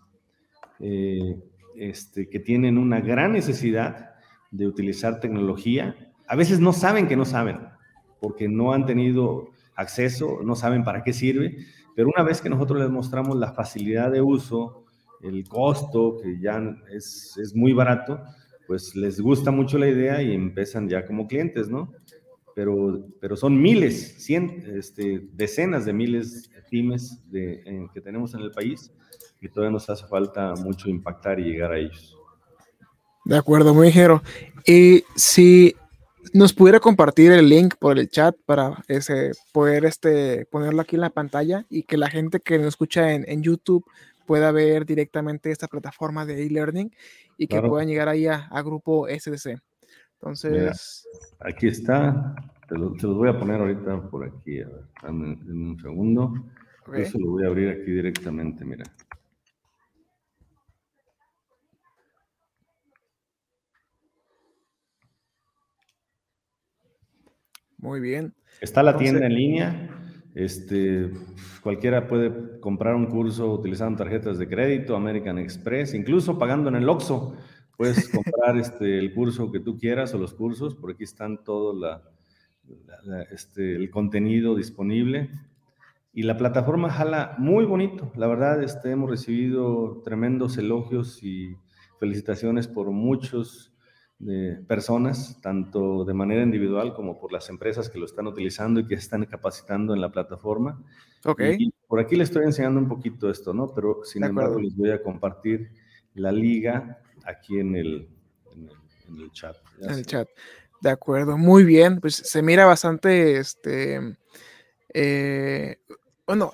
eh, 0.80 1.38
este, 1.76 2.30
que 2.30 2.40
tienen 2.40 2.78
una 2.78 3.02
gran 3.02 3.34
necesidad 3.34 4.12
de 4.50 4.68
utilizar 4.68 5.20
tecnología. 5.20 6.14
A 6.28 6.38
veces 6.38 6.60
no 6.62 6.72
saben 6.74 7.08
que 7.08 7.18
no 7.18 7.26
saben, 7.26 7.60
porque 8.22 8.48
no 8.48 8.72
han 8.72 8.86
tenido 8.86 9.50
acceso, 9.76 10.40
no 10.44 10.56
saben 10.56 10.86
para 10.86 11.04
qué 11.04 11.12
sirve, 11.12 11.58
pero 11.98 12.10
una 12.16 12.22
vez 12.24 12.42
que 12.42 12.50
nosotros 12.50 12.80
les 12.80 12.92
mostramos 12.92 13.36
la 13.38 13.54
facilidad 13.54 14.12
de 14.12 14.22
uso, 14.22 14.86
el 15.24 15.50
costo, 15.50 16.20
que 16.22 16.40
ya 16.40 16.62
es, 16.92 17.36
es 17.42 17.56
muy 17.56 17.74
barato, 17.74 18.22
pues 18.68 18.96
les 18.96 19.20
gusta 19.20 19.50
mucho 19.50 19.80
la 19.80 19.88
idea 19.88 20.22
y 20.22 20.32
empiezan 20.32 20.88
ya 20.88 21.08
como 21.08 21.28
clientes, 21.28 21.70
¿no? 21.70 21.92
pero, 22.58 23.08
pero 23.20 23.36
son 23.36 23.60
miles, 23.60 24.16
cien, 24.18 24.64
este, 24.76 25.28
decenas 25.34 25.86
de 25.86 25.94
miles 25.94 26.52
de 26.52 26.62
pymes 26.70 27.20
de, 27.32 27.88
que 27.94 28.02
tenemos 28.02 28.34
en 28.36 28.42
el 28.42 28.50
país 28.50 28.92
y 29.40 29.48
todavía 29.48 29.74
nos 29.74 29.88
hace 29.92 30.06
falta 30.08 30.56
mucho 30.56 30.90
impactar 30.90 31.40
y 31.40 31.46
llegar 31.46 31.72
a 31.72 31.78
ellos. 31.78 32.16
De 33.26 33.38
acuerdo, 33.38 33.76
muy 33.76 33.88
ligero. 33.88 34.24
Y 34.66 35.04
si 35.16 35.76
nos 36.34 36.54
pudiera 36.54 36.80
compartir 36.80 37.32
el 37.32 37.50
link 37.50 37.76
por 37.80 37.98
el 38.00 38.10
chat 38.10 38.36
para 38.46 38.84
ese, 38.88 39.32
poder 39.52 39.86
este, 39.86 40.46
ponerlo 40.46 40.82
aquí 40.82 40.96
en 40.96 41.02
la 41.02 41.10
pantalla 41.10 41.66
y 41.70 41.84
que 41.84 41.98
la 41.98 42.10
gente 42.10 42.40
que 42.40 42.58
nos 42.58 42.68
escucha 42.68 43.14
en, 43.14 43.26
en 43.28 43.44
YouTube 43.44 43.86
pueda 44.26 44.52
ver 44.52 44.86
directamente 44.86 45.52
esta 45.52 45.68
plataforma 45.68 46.26
de 46.26 46.46
e-learning 46.46 46.92
y 47.38 47.48
que 47.48 47.62
puedan 47.62 47.88
llegar 47.88 48.10
ahí 48.10 48.28
a, 48.28 48.48
a 48.52 48.62
Grupo 48.62 49.08
SDC. 49.08 49.60
Entonces. 50.20 51.08
aquí 51.40 51.68
está. 51.68 52.36
Te, 52.68 52.76
lo, 52.76 52.90
los 52.90 53.16
voy 53.16 53.30
a 53.30 53.40
poner 53.40 53.62
ahorita 53.62 54.10
por 54.10 54.26
aquí. 54.26 54.62
A 54.62 54.68
ver, 54.68 54.84
en, 55.04 55.70
un 55.70 55.80
segundo. 55.80 56.34
Eso 56.94 57.20
lo 57.20 57.32
voy 57.32 57.44
a 57.44 57.48
abrir 57.48 57.70
aquí 57.70 57.92
directamente, 57.92 58.66
mira. 58.66 58.84
Muy 67.88 68.02
bien. 68.02 68.36
Está 68.60 68.84
la 68.84 68.98
tienda 68.98 69.28
en 69.28 69.34
línea. 69.34 69.90
Este, 70.36 71.10
cualquiera 71.64 72.06
puede 72.06 72.60
comprar 72.60 72.94
un 72.96 73.06
curso 73.06 73.50
utilizando 73.54 73.98
tarjetas 73.98 74.38
de 74.38 74.50
crédito, 74.50 74.94
American 74.94 75.38
Express, 75.38 75.94
incluso 75.94 76.38
pagando 76.38 76.68
en 76.68 76.76
el 76.76 76.90
OXXO. 76.90 77.38
Puedes 77.78 78.10
comprar 78.10 78.58
este, 78.58 79.00
el 79.00 79.14
curso 79.14 79.54
que 79.54 79.62
tú 79.62 79.78
quieras 79.78 80.14
o 80.14 80.18
los 80.18 80.34
cursos, 80.34 80.76
por 80.76 80.92
aquí 80.92 81.06
están 81.06 81.46
todo 81.46 81.74
la, 81.74 82.04
este, 83.32 83.78
el 83.78 83.90
contenido 83.90 84.54
disponible. 84.54 85.30
Y 86.12 86.24
la 86.24 86.36
plataforma 86.36 86.90
jala 86.90 87.36
muy 87.38 87.64
bonito. 87.64 88.12
La 88.18 88.28
verdad, 88.28 88.62
este, 88.62 88.92
hemos 88.92 89.10
recibido 89.10 90.02
tremendos 90.04 90.58
elogios 90.58 91.24
y 91.24 91.56
felicitaciones 92.02 92.68
por 92.68 92.92
muchos 92.92 93.77
de 94.20 94.56
personas, 94.68 95.40
tanto 95.42 96.04
de 96.04 96.14
manera 96.14 96.42
individual 96.42 96.94
como 96.94 97.20
por 97.20 97.32
las 97.32 97.50
empresas 97.50 97.90
que 97.90 98.00
lo 98.00 98.06
están 98.06 98.28
utilizando 98.28 98.80
y 98.80 98.88
que 98.88 98.96
están 98.96 99.26
capacitando 99.26 99.94
en 99.94 100.02
la 100.02 100.12
plataforma. 100.12 100.84
Ok. 101.26 101.42
por 101.88 102.00
aquí 102.00 102.16
les 102.16 102.30
estoy 102.30 102.46
enseñando 102.46 102.80
un 102.80 102.88
poquito 102.88 103.30
esto, 103.30 103.54
¿no? 103.54 103.74
Pero 103.74 104.04
sin 104.04 104.24
embargo 104.24 104.60
les 104.60 104.76
voy 104.76 104.92
a 104.92 105.02
compartir 105.02 105.72
la 106.14 106.32
liga 106.32 107.00
aquí 107.26 107.60
en 107.60 107.76
el, 107.76 108.10
en 108.56 109.20
el, 109.20 109.32
chat. 109.32 109.56
En 109.82 109.92
el 109.92 110.06
chat. 110.06 110.28
De 110.82 110.90
acuerdo, 110.90 111.38
muy 111.38 111.64
bien. 111.64 112.00
Pues 112.00 112.16
se 112.16 112.42
mira 112.42 112.66
bastante, 112.66 113.38
este, 113.38 114.18
eh, 114.94 115.78
bueno, 116.26 116.54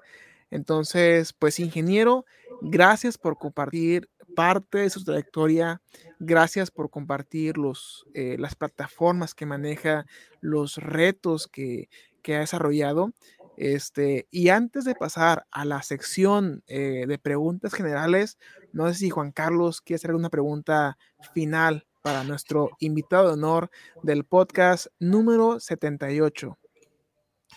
Entonces, 0.50 1.32
pues 1.32 1.60
ingeniero, 1.60 2.24
gracias 2.60 3.18
por 3.18 3.38
compartir 3.38 4.08
parte 4.34 4.78
de 4.78 4.90
su 4.90 5.04
trayectoria. 5.04 5.80
Gracias 6.18 6.70
por 6.70 6.90
compartir 6.90 7.56
los, 7.58 8.06
eh, 8.14 8.36
las 8.38 8.54
plataformas 8.54 9.34
que 9.34 9.46
maneja, 9.46 10.06
los 10.40 10.76
retos 10.76 11.46
que, 11.46 11.88
que 12.22 12.36
ha 12.36 12.40
desarrollado. 12.40 13.12
Este, 13.56 14.26
y 14.30 14.48
antes 14.48 14.84
de 14.84 14.94
pasar 14.94 15.46
a 15.50 15.64
la 15.64 15.82
sección 15.82 16.62
eh, 16.66 17.04
de 17.06 17.18
preguntas 17.18 17.74
generales, 17.74 18.38
no 18.72 18.88
sé 18.88 18.94
si 18.94 19.10
Juan 19.10 19.32
Carlos 19.32 19.80
quiere 19.82 19.96
hacer 19.96 20.14
una 20.14 20.30
pregunta 20.30 20.96
final 21.34 21.86
para 22.00 22.24
nuestro 22.24 22.70
invitado 22.78 23.26
de 23.26 23.34
honor 23.34 23.70
del 24.02 24.24
podcast 24.24 24.86
número 24.98 25.60
78. 25.60 26.59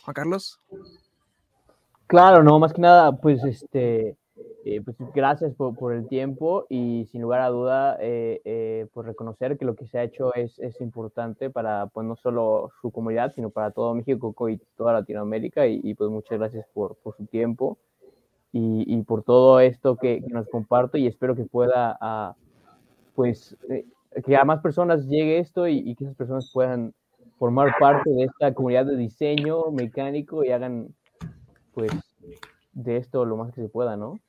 Juan 0.04 0.14
Carlos. 0.14 0.60
Claro, 2.08 2.44
no, 2.44 2.60
más 2.60 2.74
que 2.74 2.82
nada, 2.82 3.16
pues 3.16 3.44
este, 3.46 4.18
eh, 4.66 4.82
pues 4.84 4.98
gracias 5.16 5.56
por, 5.56 5.76
por, 5.76 5.94
el 5.94 6.08
tiempo 6.08 6.66
y 6.70 7.06
sin 7.12 7.22
lugar 7.22 7.42
a 7.42 7.50
duda, 7.50 7.98
eh, 8.02 8.42
eh, 8.44 8.88
pues 8.94 9.08
reconocer 9.08 9.58
que 9.58 9.66
lo 9.66 9.76
que 9.76 9.88
se 9.88 9.98
ha 9.98 10.04
hecho 10.04 10.34
es, 10.36 10.60
es, 10.60 10.82
importante 10.82 11.50
para 11.50 11.88
pues 11.88 12.06
no 12.06 12.16
solo 12.18 12.72
su 12.82 12.92
comunidad, 12.92 13.34
sino 13.34 13.50
para 13.50 13.72
todo 13.72 13.96
México 13.96 14.50
y 14.50 14.58
toda 14.76 14.94
Latinoamérica 14.94 15.66
y, 15.68 15.80
y 15.84 15.96
pues 15.96 16.10
muchas 16.10 16.38
gracias 16.38 16.68
por, 16.74 16.96
por 16.98 17.16
su 17.16 17.26
tiempo 17.26 17.78
y, 18.52 18.84
y, 18.94 19.02
por 19.04 19.24
todo 19.24 19.60
esto 19.62 19.96
que, 19.96 20.22
que, 20.22 20.34
nos 20.34 20.48
comparto 20.50 20.98
y 20.98 21.08
espero 21.08 21.36
que 21.36 21.46
pueda, 21.46 21.98
a, 22.00 22.36
pues, 23.16 23.56
eh, 23.70 23.86
que 24.26 24.36
a 24.36 24.44
más 24.44 24.62
personas 24.62 25.08
llegue 25.08 25.40
esto 25.40 25.68
y, 25.68 25.80
y 25.80 25.96
que 25.96 26.04
esas 26.04 26.16
personas 26.16 26.52
puedan 26.54 26.94
formar 27.44 27.76
parte 27.78 28.10
de 28.10 28.24
esta 28.24 28.54
comunidad 28.54 28.86
de 28.86 28.96
diseño 28.96 29.70
mecánico 29.70 30.46
y 30.46 30.52
hagan 30.52 30.88
pues 31.74 31.92
de 32.72 32.96
esto 32.96 33.26
lo 33.26 33.36
más 33.36 33.54
que 33.54 33.64
se 33.64 33.68
pueda, 33.68 33.98
¿no? 33.98 34.22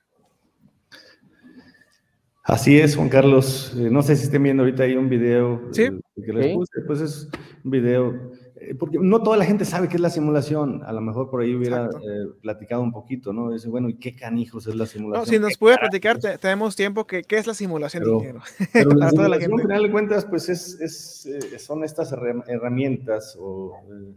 Así 2.43 2.77
es, 2.81 2.97
Juan 2.97 3.09
Carlos. 3.09 3.73
Eh, 3.79 3.89
no 3.89 4.03
sé 4.03 4.17
si 4.17 4.25
estén 4.25 4.43
viendo 4.43 4.65
ahorita 4.65 4.83
ahí 4.83 4.97
un 4.97 5.09
video 5.09 5.61
¿Sí? 5.71 5.83
eh, 5.85 6.01
que 6.27 6.33
les 6.33 6.47
Sí. 6.47 6.55
puse, 6.55 6.81
pues 6.89 7.01
es 7.03 7.29
un 7.65 7.71
video, 7.71 8.33
porque 8.79 8.99
no 9.01 9.21
toda 9.23 9.37
la 9.37 9.45
gente 9.45 9.65
sabe 9.65 9.89
qué 9.89 9.97
es 9.97 10.01
la 10.01 10.11
simulación. 10.11 10.83
A 10.85 10.93
lo 10.93 11.01
mejor 11.01 11.29
por 11.29 11.41
ahí 11.43 11.55
hubiera 11.55 11.87
eh, 11.87 12.27
platicado 12.41 12.83
un 12.83 12.93
poquito, 12.93 13.33
¿no? 13.33 13.51
Dice, 13.51 13.69
bueno, 13.69 13.89
¿y 13.89 13.95
qué 13.95 14.15
canijos 14.15 14.67
es 14.69 14.75
la 14.77 14.87
simulación? 14.87 15.25
No, 15.25 15.31
si 15.31 15.39
nos 15.41 15.51
¿Qué 15.51 15.59
puede 15.59 15.79
platicar, 15.79 16.19
te- 16.19 16.39
tenemos 16.39 16.77
tiempo. 16.77 17.07
que 17.07 17.23
¿Qué 17.25 17.37
es 17.39 17.47
la 17.47 17.55
simulación 17.55 18.03
Pero- 18.05 18.19
de 18.19 18.27
dinero? 18.27 18.41
Pero 18.73 18.91
la 18.95 19.07
para 19.07 19.11
toda 19.13 19.29
la 19.29 19.41
simulación, 19.41 19.43
al 19.43 19.59
gente. 19.59 19.63
final 19.63 19.83
de 19.83 19.91
cuentas, 19.91 20.25
pues 20.27 20.49
es, 20.49 20.81
es, 20.81 21.27
eh, 21.27 21.59
son 21.59 21.83
estas 21.85 22.13
herra- 22.13 22.45
herramientas 22.47 23.37
o, 23.41 23.73
eh, 23.93 24.15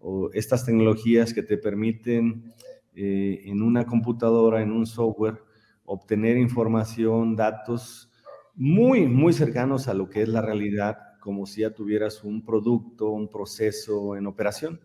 o 0.00 0.30
estas 0.32 0.64
tecnologías 0.64 1.34
que 1.34 1.42
te 1.42 1.58
permiten 1.58 2.52
eh, 2.94 3.42
en 3.46 3.62
una 3.62 3.84
computadora, 3.86 4.62
en 4.62 4.70
un 4.70 4.86
software, 4.86 5.42
obtener 5.84 6.36
información, 6.36 7.34
datos 7.36 8.10
muy, 8.54 9.06
muy 9.08 9.32
cercanos 9.32 9.88
a 9.88 9.94
lo 9.94 10.08
que 10.08 10.22
es 10.22 10.28
la 10.28 10.42
realidad, 10.42 10.98
como 11.22 11.46
si 11.46 11.60
ya 11.60 11.70
tuvieras 11.70 12.24
un 12.24 12.44
producto, 12.44 13.10
un 13.10 13.28
proceso 13.28 14.16
en 14.16 14.26
operación. 14.26 14.80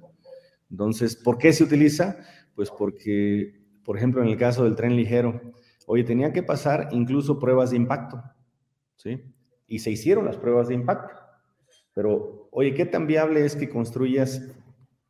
Entonces, 0.69 1.15
¿por 1.15 1.39
qué 1.39 1.51
se 1.51 1.63
utiliza? 1.63 2.17
Pues 2.53 2.69
porque, 2.69 3.59
por 3.83 3.97
ejemplo, 3.97 4.21
en 4.21 4.29
el 4.29 4.37
caso 4.37 4.63
del 4.63 4.75
tren 4.75 4.95
ligero, 4.95 5.41
oye, 5.87 6.03
tenía 6.03 6.31
que 6.31 6.43
pasar 6.43 6.89
incluso 6.91 7.39
pruebas 7.39 7.71
de 7.71 7.77
impacto, 7.77 8.21
¿sí? 8.97 9.19
Y 9.65 9.79
se 9.79 9.89
hicieron 9.89 10.25
las 10.25 10.37
pruebas 10.37 10.67
de 10.67 10.75
impacto. 10.75 11.15
Pero, 11.95 12.49
oye, 12.51 12.75
¿qué 12.75 12.85
tan 12.85 13.07
viable 13.07 13.43
es 13.43 13.55
que 13.55 13.67
construyas 13.67 14.47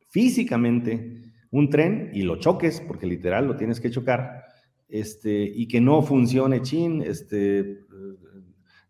físicamente 0.08 1.34
un 1.50 1.68
tren 1.68 2.10
y 2.14 2.22
lo 2.22 2.36
choques, 2.36 2.80
porque 2.80 3.06
literal 3.06 3.46
lo 3.46 3.56
tienes 3.56 3.80
que 3.80 3.90
chocar, 3.90 4.44
este, 4.88 5.42
y 5.44 5.68
que 5.68 5.82
no 5.82 6.00
funcione 6.00 6.62
chin, 6.62 7.02
este, 7.02 7.80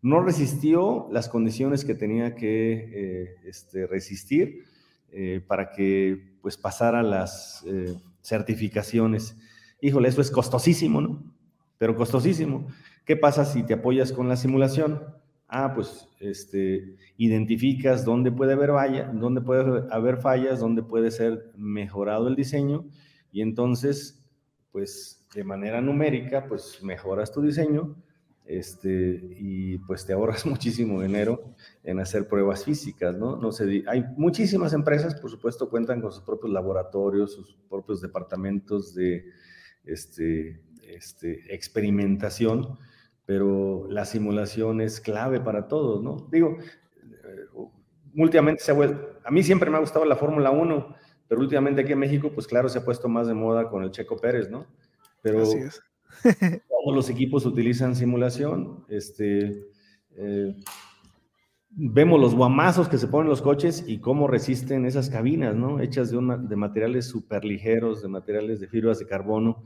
no 0.01 0.21
resistió 0.21 1.07
las 1.11 1.27
condiciones 1.27 1.83
que 1.83 1.95
tenía 1.95 2.35
que 2.35 2.73
eh, 2.73 3.35
este, 3.45 3.85
resistir 3.87 4.63
eh, 5.11 5.41
para 5.45 5.71
que 5.71 6.37
pues 6.41 6.57
pasara 6.57 7.03
las 7.03 7.63
eh, 7.67 7.95
certificaciones. 8.21 9.37
Híjole, 9.81 10.09
eso 10.09 10.21
es 10.21 10.31
costosísimo, 10.31 11.01
¿no? 11.01 11.23
Pero 11.77 11.95
costosísimo. 11.95 12.67
¿Qué 13.05 13.17
pasa 13.17 13.45
si 13.45 13.63
te 13.63 13.73
apoyas 13.73 14.11
con 14.11 14.29
la 14.29 14.35
simulación? 14.35 15.01
Ah, 15.47 15.73
pues 15.73 16.07
este, 16.19 16.95
identificas 17.17 18.05
dónde 18.05 18.31
puede 18.31 18.53
haber 18.53 18.69
dónde 19.13 19.41
puede 19.41 19.83
haber 19.89 20.17
fallas, 20.17 20.59
dónde 20.59 20.83
puede 20.83 21.09
ser 21.11 21.51
mejorado 21.55 22.27
el 22.27 22.35
diseño 22.35 22.85
y 23.31 23.41
entonces, 23.41 24.23
pues 24.71 25.25
de 25.33 25.43
manera 25.43 25.81
numérica, 25.81 26.45
pues 26.47 26.81
mejoras 26.83 27.31
tu 27.31 27.41
diseño 27.41 27.95
este, 28.49 29.21
y 29.37 29.77
pues 29.77 30.07
te 30.07 30.13
ahorras 30.13 30.45
muchísimo 30.47 31.01
dinero 31.01 31.53
en 31.83 31.99
hacer 31.99 32.27
pruebas 32.27 32.65
físicas, 32.65 33.15
¿no? 33.15 33.37
no 33.37 33.51
sé, 33.51 33.83
hay 33.87 34.03
muchísimas 34.17 34.73
empresas, 34.73 35.13
por 35.15 35.29
supuesto, 35.29 35.69
cuentan 35.69 36.01
con 36.01 36.11
sus 36.11 36.23
propios 36.23 36.51
laboratorios, 36.51 37.33
sus 37.33 37.55
propios 37.69 38.01
departamentos 38.01 38.95
de 38.95 39.25
este, 39.85 40.63
este, 40.81 41.53
experimentación, 41.53 42.79
pero 43.25 43.85
la 43.87 44.05
simulación 44.05 44.81
es 44.81 44.99
clave 44.99 45.39
para 45.39 45.67
todos, 45.67 46.01
¿no? 46.01 46.27
Digo, 46.31 46.57
eh, 46.59 47.45
últimamente 48.15 48.63
se 48.63 48.71
ha 48.71 48.73
vuelto, 48.73 49.19
a 49.23 49.29
mí 49.29 49.43
siempre 49.43 49.69
me 49.69 49.77
ha 49.77 49.81
gustado 49.81 50.05
la 50.05 50.15
Fórmula 50.15 50.49
1, 50.49 50.95
pero 51.27 51.39
últimamente 51.39 51.81
aquí 51.81 51.91
en 51.91 51.99
México, 51.99 52.31
pues 52.33 52.47
claro, 52.47 52.67
se 52.67 52.79
ha 52.79 52.83
puesto 52.83 53.07
más 53.07 53.27
de 53.27 53.35
moda 53.35 53.69
con 53.69 53.83
el 53.83 53.91
Checo 53.91 54.17
Pérez, 54.17 54.49
¿no? 54.49 54.65
Pero. 55.21 55.43
Todos 56.23 56.95
los 56.95 57.09
equipos 57.09 57.45
utilizan 57.45 57.95
simulación, 57.95 58.85
este, 58.89 59.65
eh, 60.15 60.55
vemos 61.69 62.19
los 62.19 62.35
guamazos 62.35 62.87
que 62.87 62.97
se 62.97 63.07
ponen 63.07 63.29
los 63.29 63.41
coches 63.41 63.83
y 63.87 63.99
cómo 63.99 64.27
resisten 64.27 64.85
esas 64.85 65.09
cabinas, 65.09 65.55
¿no? 65.55 65.79
Hechas 65.79 66.11
de, 66.11 66.19
materiales 66.55 67.05
súper 67.07 67.45
ligeros, 67.45 68.01
de 68.01 68.07
materiales 68.07 68.59
de 68.59 68.67
fibras 68.67 68.99
de 68.99 69.05
carbono, 69.05 69.63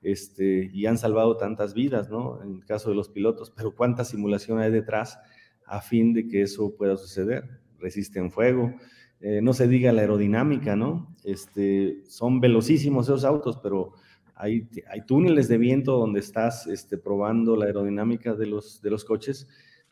este, 0.00 0.70
y 0.72 0.86
han 0.86 0.96
salvado 0.96 1.36
tantas 1.36 1.74
vidas, 1.74 2.08
¿no? 2.08 2.42
En 2.42 2.54
el 2.54 2.64
caso 2.64 2.90
de 2.90 2.96
los 2.96 3.08
pilotos, 3.08 3.52
pero 3.54 3.74
cuánta 3.74 4.04
simulación 4.04 4.58
hay 4.58 4.70
detrás 4.70 5.18
a 5.66 5.80
fin 5.80 6.14
de 6.14 6.26
que 6.28 6.42
eso 6.42 6.74
pueda 6.76 6.96
suceder. 6.96 7.44
Resisten 7.78 8.30
fuego, 8.30 8.74
eh, 9.20 9.40
no 9.42 9.52
se 9.52 9.68
diga 9.68 9.92
la 9.92 10.02
aerodinámica, 10.02 10.76
¿no? 10.76 11.14
Este, 11.24 12.02
son 12.06 12.40
velocísimos 12.40 13.06
esos 13.06 13.24
autos, 13.24 13.58
pero 13.62 13.92
hay, 14.40 14.68
hay 14.90 15.02
túneles 15.06 15.48
de 15.48 15.58
viento 15.58 15.98
donde 15.98 16.20
estás 16.20 16.66
este, 16.66 16.98
probando 16.98 17.56
la 17.56 17.66
aerodinámica 17.66 18.34
de 18.34 18.46
los, 18.46 18.80
de 18.82 18.90
los 18.90 19.04
coches, 19.04 19.48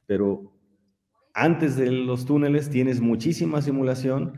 pero 0.07 0.53
antes 1.35 1.77
de 1.77 1.91
los 1.91 2.25
túneles 2.25 2.71
tienes 2.71 3.01
muchísima 3.01 3.63
simulación, 3.63 4.33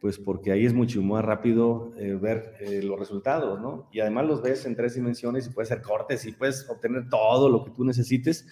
pues 0.00 0.18
porque 0.18 0.50
ahí 0.50 0.64
es 0.64 0.72
mucho 0.72 1.02
más 1.02 1.24
rápido 1.24 1.92
eh, 1.98 2.14
ver 2.14 2.54
eh, 2.60 2.82
los 2.82 2.98
resultados, 2.98 3.60
¿no? 3.60 3.88
Y 3.92 4.00
además 4.00 4.26
los 4.26 4.42
ves 4.42 4.64
en 4.64 4.74
tres 4.74 4.94
dimensiones 4.94 5.46
y 5.46 5.50
puedes 5.50 5.70
hacer 5.70 5.82
cortes 5.82 6.24
y 6.24 6.32
puedes 6.32 6.68
obtener 6.70 7.08
todo 7.10 7.50
lo 7.50 7.64
que 7.64 7.70
tú 7.70 7.84
necesites 7.84 8.46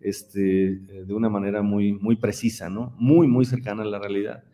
este, 0.00 0.66
eh, 0.66 1.04
de 1.06 1.14
una 1.14 1.28
manera 1.28 1.62
muy, 1.62 1.92
muy 1.92 2.16
precisa, 2.16 2.70
¿no? 2.70 2.94
Muy, 2.98 3.28
muy 3.28 3.44
cercana 3.44 3.82
a 3.82 3.86
la 3.86 3.98
realidad. 3.98 4.44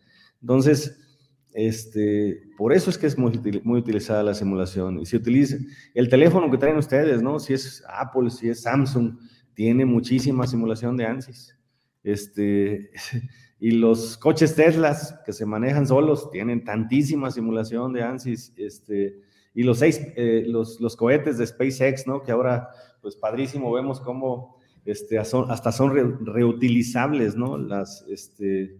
Entonces, 0.41 1.10
este, 1.52 2.43
por 2.56 2.72
eso 2.72 2.90
es 2.90 2.98
que 2.98 3.06
es 3.06 3.18
muy, 3.18 3.40
muy 3.64 3.81
utilizada 3.81 4.22
la 4.22 4.35
simulación. 4.35 5.01
Y 5.01 5.06
se 5.06 5.16
utiliza 5.16 5.56
el 5.94 6.09
teléfono 6.09 6.51
que 6.51 6.59
traen 6.59 6.77
ustedes, 6.77 7.22
¿no? 7.22 7.40
Si 7.40 7.55
es 7.55 7.85
Apple, 7.89 8.31
si 8.31 8.48
es 8.48 8.62
Samsung, 8.62 9.18
tiene 9.55 9.85
muchísima 9.85 10.47
simulación 10.47 10.97
de 10.97 11.06
ANSYS. 11.06 11.56
Este, 12.02 12.90
y 13.60 13.72
los 13.72 14.16
coches 14.16 14.55
Teslas 14.55 15.20
que 15.27 15.32
se 15.32 15.44
manejan 15.44 15.86
solos 15.86 16.31
tienen 16.31 16.64
tantísima 16.64 17.31
simulación 17.31 17.93
de 17.93 18.02
ANSYS. 18.02 18.55
Este, 18.56 19.20
y 19.52 19.64
los, 19.64 19.78
seis, 19.78 20.01
eh, 20.16 20.44
los, 20.47 20.97
cohetes 20.97 21.39
de 21.39 21.47
SpaceX, 21.47 22.06
¿no? 22.06 22.22
Que 22.22 22.31
ahora, 22.31 22.68
pues 23.02 23.16
padrísimo, 23.16 23.72
vemos 23.72 24.01
cómo 24.01 24.56
este, 24.85 25.18
hasta 25.18 25.72
son 25.72 25.93
re, 25.93 26.05
reutilizables, 26.20 27.35
¿no? 27.35 27.59
Las, 27.59 28.05
este, 28.09 28.78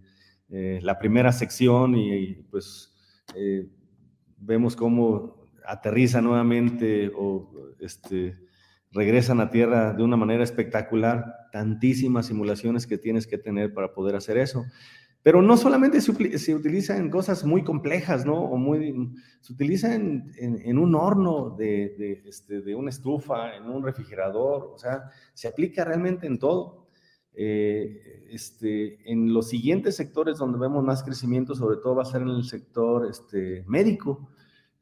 eh, 0.51 0.79
la 0.81 0.99
primera 0.99 1.31
sección 1.31 1.95
y, 1.95 2.33
pues 2.51 2.93
eh, 3.35 3.69
vemos 4.37 4.75
cómo 4.75 5.49
aterriza 5.65 6.21
nuevamente 6.21 7.11
o 7.15 7.49
este, 7.79 8.37
regresan 8.91 9.39
a 9.39 9.49
tierra 9.49 9.93
de 9.93 10.03
una 10.03 10.17
manera 10.17 10.43
espectacular, 10.43 11.47
tantísimas 11.51 12.25
simulaciones 12.25 12.85
que 12.85 12.97
tienes 12.97 13.27
que 13.27 13.37
tener 13.37 13.73
para 13.73 13.93
poder 13.93 14.15
hacer 14.15 14.37
eso. 14.37 14.65
Pero 15.23 15.41
no 15.41 15.55
solamente 15.55 16.01
se, 16.01 16.37
se 16.39 16.55
utiliza 16.55 16.97
en 16.97 17.09
cosas 17.09 17.45
muy 17.45 17.63
complejas, 17.63 18.25
¿no? 18.25 18.43
O 18.43 18.57
muy, 18.57 19.13
se 19.39 19.53
utiliza 19.53 19.93
en, 19.93 20.31
en, 20.37 20.59
en 20.65 20.77
un 20.79 20.95
horno 20.95 21.51
de, 21.51 21.95
de, 21.97 22.23
este, 22.27 22.61
de, 22.61 22.73
una 22.73 22.89
estufa, 22.89 23.55
en 23.55 23.69
un 23.69 23.83
refrigerador, 23.83 24.71
o 24.73 24.77
sea, 24.79 25.11
se 25.33 25.47
aplica 25.47 25.85
realmente 25.85 26.25
en 26.25 26.39
todo. 26.39 26.80
Eh, 27.33 28.27
este, 28.29 28.99
en 29.09 29.33
los 29.33 29.49
siguientes 29.49 29.95
sectores 29.95 30.37
donde 30.37 30.59
vemos 30.59 30.83
más 30.83 31.03
crecimiento, 31.03 31.55
sobre 31.55 31.77
todo 31.77 31.95
va 31.95 32.03
a 32.03 32.05
ser 32.05 32.21
en 32.21 32.29
el 32.29 32.43
sector 32.43 33.07
este, 33.09 33.63
médico, 33.67 34.29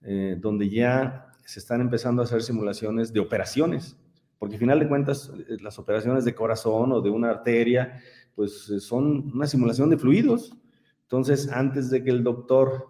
eh, 0.01 0.37
donde 0.39 0.69
ya 0.69 1.31
se 1.45 1.59
están 1.59 1.81
empezando 1.81 2.21
a 2.21 2.25
hacer 2.25 2.41
simulaciones 2.41 3.11
de 3.13 3.19
operaciones, 3.19 3.97
porque 4.37 4.55
al 4.55 4.59
final 4.59 4.79
de 4.79 4.87
cuentas 4.87 5.31
las 5.61 5.79
operaciones 5.79 6.25
de 6.25 6.35
corazón 6.35 6.91
o 6.91 7.01
de 7.01 7.09
una 7.09 7.29
arteria, 7.29 8.01
pues 8.35 8.53
son 8.79 9.31
una 9.33 9.47
simulación 9.47 9.89
de 9.89 9.97
fluidos. 9.97 10.55
Entonces, 11.03 11.51
antes 11.51 11.89
de 11.89 12.03
que 12.03 12.11
el 12.11 12.23
doctor 12.23 12.87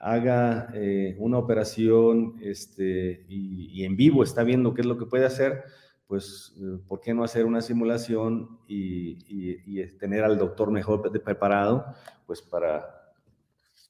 haga 0.00 0.70
eh, 0.74 1.14
una 1.18 1.38
operación 1.38 2.36
este, 2.40 3.24
y, 3.28 3.84
en 3.84 3.96
vivo 3.96 4.24
está 4.24 4.42
viendo 4.42 4.74
qué 4.74 4.80
es 4.80 4.86
lo 4.86 4.98
que 4.98 5.06
puede 5.06 5.26
hacer, 5.26 5.62
pues, 6.10 6.52
eh, 6.60 6.78
¿por 6.88 7.00
qué 7.00 7.14
no 7.14 7.22
hacer 7.22 7.46
una 7.46 7.60
simulación 7.60 8.58
y, 8.66 9.80
tener 10.00 10.24
al 10.24 10.38
doctor 10.38 10.72
mejor 10.72 11.08
preparado, 11.22 11.84
pues, 12.26 12.42
para, 12.42 12.84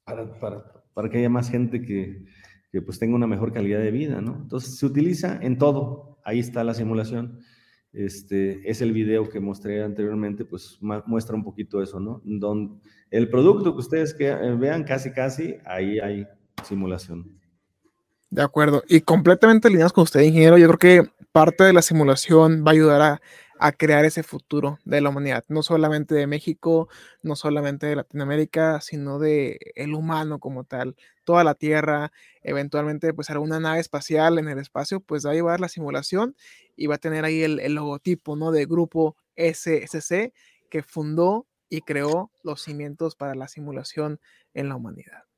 para, 0.04 1.08
que 1.08 1.16
haya 1.16 1.30
más 1.30 1.50
gente 1.50 1.80
que, 1.80 2.26
que, 2.70 2.82
pues, 2.82 2.98
tenga 2.98 3.16
una 3.16 3.26
mejor 3.26 3.54
calidad 3.54 3.78
de 3.78 3.90
vida, 3.90 4.20
¿no? 4.20 4.36
Entonces, 4.36 4.76
se 4.76 4.84
utiliza 4.84 5.38
en 5.40 5.56
todo, 5.56 6.18
ahí 6.22 6.40
está 6.40 6.62
la 6.62 6.74
simulación. 6.74 7.40
Este, 7.94 8.68
es 8.68 8.82
el 8.82 8.92
video 8.92 9.30
que 9.30 9.40
mostré 9.40 9.82
anteriormente, 9.82 10.44
pues 10.44 10.78
muestra 10.80 11.34
un 11.34 11.42
poquito 11.42 11.82
eso, 11.82 12.00
¿no? 12.00 12.20
Donde 12.22 12.82
el 13.10 13.30
producto 13.30 13.72
que 13.72 13.80
ustedes 13.80 14.14
eh, 14.18 14.56
vean 14.58 14.84
casi, 14.84 15.10
casi, 15.10 15.56
ahí 15.64 15.98
hay 15.98 16.26
simulación. 16.64 17.40
De 18.28 18.42
acuerdo. 18.42 18.82
Y 18.88 19.00
completamente 19.00 19.68
alineados 19.68 19.94
con 19.94 20.02
usted, 20.02 20.20
ingeniero, 20.20 20.58
yo 20.58 20.66
creo 20.68 20.78
que 20.78 21.10
parte 21.32 21.64
de 21.64 21.72
la 21.72 21.82
simulación 21.82 22.64
va 22.66 22.70
a 22.70 22.74
ayudar 22.74 23.02
a, 23.02 23.20
crear 23.76 24.06
ese 24.06 24.22
futuro 24.22 24.78
de 24.86 25.02
la 25.02 25.10
humanidad, 25.10 25.44
no 25.48 25.62
solamente 25.62 26.14
de 26.14 26.26
México, 26.26 26.88
no 27.22 27.36
solamente 27.36 27.86
de 27.86 27.96
Latinoamérica, 27.96 28.80
sino 28.80 29.18
de 29.18 29.58
el 29.74 29.92
humano 29.94 30.38
como 30.38 30.64
tal, 30.64 30.96
toda 31.24 31.44
la 31.44 31.54
Tierra, 31.54 32.10
eventualmente 32.42 33.12
pues 33.12 33.28
alguna 33.28 33.60
nave 33.60 33.78
espacial 33.80 34.38
en 34.38 34.48
el 34.48 34.58
espacio, 34.58 35.00
pues 35.00 35.26
va 35.26 35.32
a 35.32 35.34
llevar 35.34 35.60
la 35.60 35.68
simulación 35.68 36.36
y 36.74 36.86
va 36.86 36.94
a 36.94 36.98
tener 36.98 37.26
ahí 37.26 37.42
el, 37.42 37.60
el 37.60 37.74
logotipo, 37.74 38.34
¿no? 38.34 38.50
De 38.50 38.64
grupo 38.64 39.16
SSC 39.36 40.32
que 40.70 40.82
fundó 40.82 41.46
y 41.68 41.82
creó 41.82 42.30
los 42.42 42.62
cimientos 42.62 43.14
para 43.14 43.34
la 43.34 43.48
simulación 43.48 44.20
en 44.54 44.70
la 44.70 44.76
humanidad. 44.76 45.29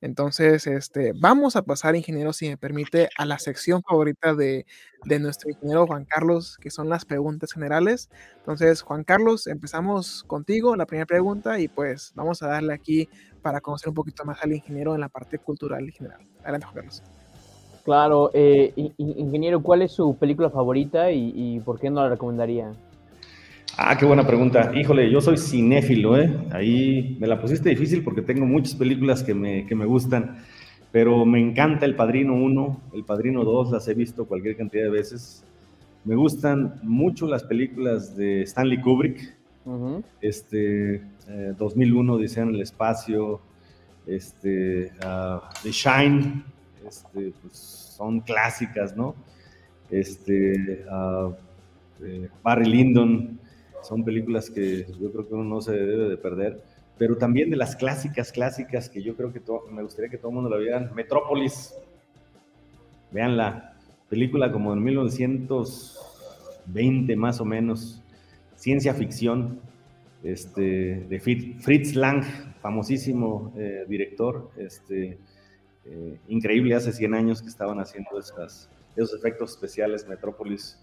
Entonces, 0.00 0.66
este, 0.66 1.12
vamos 1.14 1.56
a 1.56 1.62
pasar, 1.62 1.94
ingeniero, 1.94 2.32
si 2.32 2.48
me 2.48 2.56
permite, 2.56 3.10
a 3.18 3.26
la 3.26 3.38
sección 3.38 3.82
favorita 3.82 4.34
de, 4.34 4.64
de, 5.04 5.18
nuestro 5.18 5.50
ingeniero 5.50 5.86
Juan 5.86 6.06
Carlos, 6.06 6.56
que 6.58 6.70
son 6.70 6.88
las 6.88 7.04
preguntas 7.04 7.52
generales. 7.52 8.08
Entonces, 8.38 8.82
Juan 8.82 9.04
Carlos, 9.04 9.46
empezamos 9.46 10.24
contigo, 10.24 10.74
la 10.76 10.86
primera 10.86 11.06
pregunta, 11.06 11.60
y 11.60 11.68
pues 11.68 12.12
vamos 12.14 12.42
a 12.42 12.48
darle 12.48 12.72
aquí 12.72 13.08
para 13.42 13.60
conocer 13.60 13.90
un 13.90 13.94
poquito 13.94 14.24
más 14.24 14.42
al 14.42 14.52
ingeniero 14.52 14.94
en 14.94 15.00
la 15.00 15.08
parte 15.08 15.38
cultural 15.38 15.86
y 15.86 15.92
general. 15.92 16.26
Adelante, 16.42 16.66
Juan 16.66 16.76
Carlos. 16.76 17.02
Claro, 17.84 18.30
eh, 18.34 18.72
ingeniero, 18.98 19.62
¿cuál 19.62 19.82
es 19.82 19.92
su 19.92 20.16
película 20.16 20.50
favorita 20.50 21.10
y, 21.10 21.32
y 21.34 21.60
por 21.60 21.78
qué 21.78 21.90
no 21.90 22.02
la 22.02 22.10
recomendaría? 22.10 22.72
Ah, 23.76 23.96
qué 23.96 24.04
buena 24.04 24.26
pregunta. 24.26 24.72
Híjole, 24.74 25.10
yo 25.10 25.20
soy 25.20 25.38
cinéfilo, 25.38 26.18
¿eh? 26.18 26.36
Ahí 26.50 27.16
me 27.20 27.26
la 27.26 27.40
pusiste 27.40 27.70
difícil 27.70 28.02
porque 28.02 28.22
tengo 28.22 28.44
muchas 28.44 28.74
películas 28.74 29.22
que 29.22 29.34
me, 29.34 29.66
que 29.66 29.74
me 29.74 29.86
gustan, 29.86 30.38
pero 30.92 31.24
me 31.24 31.40
encanta 31.40 31.86
El 31.86 31.96
Padrino 31.96 32.34
1, 32.34 32.80
El 32.94 33.04
Padrino 33.04 33.44
2, 33.44 33.70
las 33.70 33.88
he 33.88 33.94
visto 33.94 34.26
cualquier 34.26 34.56
cantidad 34.56 34.84
de 34.84 34.90
veces. 34.90 35.44
Me 36.04 36.14
gustan 36.14 36.80
mucho 36.82 37.26
las 37.26 37.44
películas 37.44 38.16
de 38.16 38.42
Stanley 38.42 38.80
Kubrick, 38.80 39.36
este, 40.20 41.02
2001, 41.58 42.16
eh, 42.16 42.22
dice 42.22 42.40
en 42.40 42.48
el 42.54 42.60
espacio, 42.60 43.40
este, 44.06 44.92
uh, 45.04 45.40
The 45.62 45.70
Shine, 45.70 46.42
este, 46.86 47.32
pues, 47.40 47.52
son 47.96 48.20
clásicas, 48.20 48.96
¿no? 48.96 49.14
Este, 49.90 50.84
uh, 50.90 51.34
eh, 52.02 52.28
Barry 52.42 52.66
Lyndon, 52.66 53.39
son 53.82 54.04
películas 54.04 54.50
que 54.50 54.86
yo 55.00 55.12
creo 55.12 55.28
que 55.28 55.34
uno 55.34 55.44
no 55.44 55.60
se 55.60 55.72
debe 55.72 56.08
de 56.08 56.16
perder, 56.16 56.62
pero 56.98 57.16
también 57.16 57.50
de 57.50 57.56
las 57.56 57.76
clásicas, 57.76 58.32
clásicas 58.32 58.88
que 58.88 59.02
yo 59.02 59.14
creo 59.16 59.32
que 59.32 59.40
me 59.70 59.82
gustaría 59.82 60.10
que 60.10 60.18
todo 60.18 60.28
el 60.28 60.34
mundo 60.34 60.50
la 60.50 60.58
vieran. 60.58 60.92
Metrópolis, 60.94 61.74
veanla, 63.10 63.74
película 64.08 64.52
como 64.52 64.72
en 64.72 64.80
1920 64.82 67.16
más 67.16 67.40
o 67.40 67.44
menos, 67.44 68.02
ciencia 68.54 68.94
ficción, 68.94 69.60
este, 70.22 71.06
de 71.08 71.20
Fritz 71.20 71.94
Lang, 71.94 72.22
famosísimo 72.60 73.54
eh, 73.56 73.86
director, 73.88 74.50
este, 74.56 75.18
eh, 75.86 76.18
increíble, 76.28 76.74
hace 76.74 76.92
100 76.92 77.14
años 77.14 77.40
que 77.40 77.48
estaban 77.48 77.80
haciendo 77.80 78.18
esas, 78.18 78.68
esos 78.94 79.14
efectos 79.14 79.52
especiales, 79.52 80.06
Metrópolis 80.06 80.78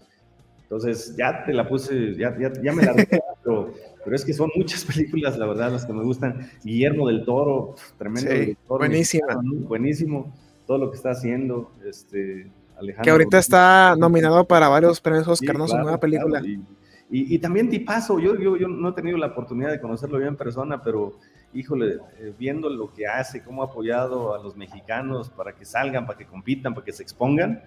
entonces, 0.70 1.16
ya 1.16 1.44
te 1.46 1.54
la 1.54 1.66
puse, 1.66 2.14
ya, 2.14 2.36
ya, 2.38 2.72
me 2.74 2.82
la 2.82 2.92
pero, 3.42 3.72
pero, 4.04 4.14
es 4.14 4.22
que 4.22 4.34
son 4.34 4.50
muchas 4.54 4.84
películas, 4.84 5.38
la 5.38 5.46
verdad, 5.46 5.72
las 5.72 5.86
que 5.86 5.94
me 5.94 6.02
gustan. 6.02 6.50
Guillermo 6.62 7.08
del 7.08 7.24
Toro, 7.24 7.74
tremendo 7.96 8.30
director. 8.30 8.78
Buenísimo. 8.78 9.26
Buenísimo, 9.66 10.34
todo 10.66 10.76
lo 10.76 10.90
que 10.90 10.98
está 10.98 11.12
haciendo. 11.12 11.72
Este, 11.86 12.50
Alejandro. 12.76 13.02
Que 13.02 13.10
ahorita 13.10 13.38
está 13.38 13.96
nominado 13.96 14.44
para 14.44 14.68
varios 14.68 15.00
premios 15.00 15.26
Oscar, 15.26 15.56
¿no? 15.56 15.66
Su 15.66 15.78
nueva 15.78 15.98
película. 15.98 16.42
Y, 16.44 17.34
y, 17.34 17.38
también 17.38 17.70
Tipazo, 17.70 18.18
yo, 18.18 18.38
yo, 18.38 18.58
yo 18.58 18.68
no 18.68 18.90
he 18.90 18.92
tenido 18.92 19.16
la 19.16 19.28
oportunidad 19.28 19.70
de 19.70 19.80
conocerlo 19.80 20.18
bien 20.18 20.28
en 20.28 20.36
persona, 20.36 20.82
pero 20.82 21.16
híjole, 21.54 21.96
eh, 22.18 22.34
viendo 22.38 22.68
lo 22.68 22.92
que 22.92 23.06
hace, 23.06 23.42
cómo 23.42 23.62
ha 23.62 23.66
apoyado 23.66 24.34
a 24.34 24.42
los 24.42 24.54
mexicanos 24.54 25.30
para 25.30 25.54
que 25.54 25.64
salgan, 25.64 26.04
para 26.04 26.18
que 26.18 26.26
compitan, 26.26 26.74
para 26.74 26.84
que 26.84 26.92
se 26.92 27.02
expongan, 27.02 27.62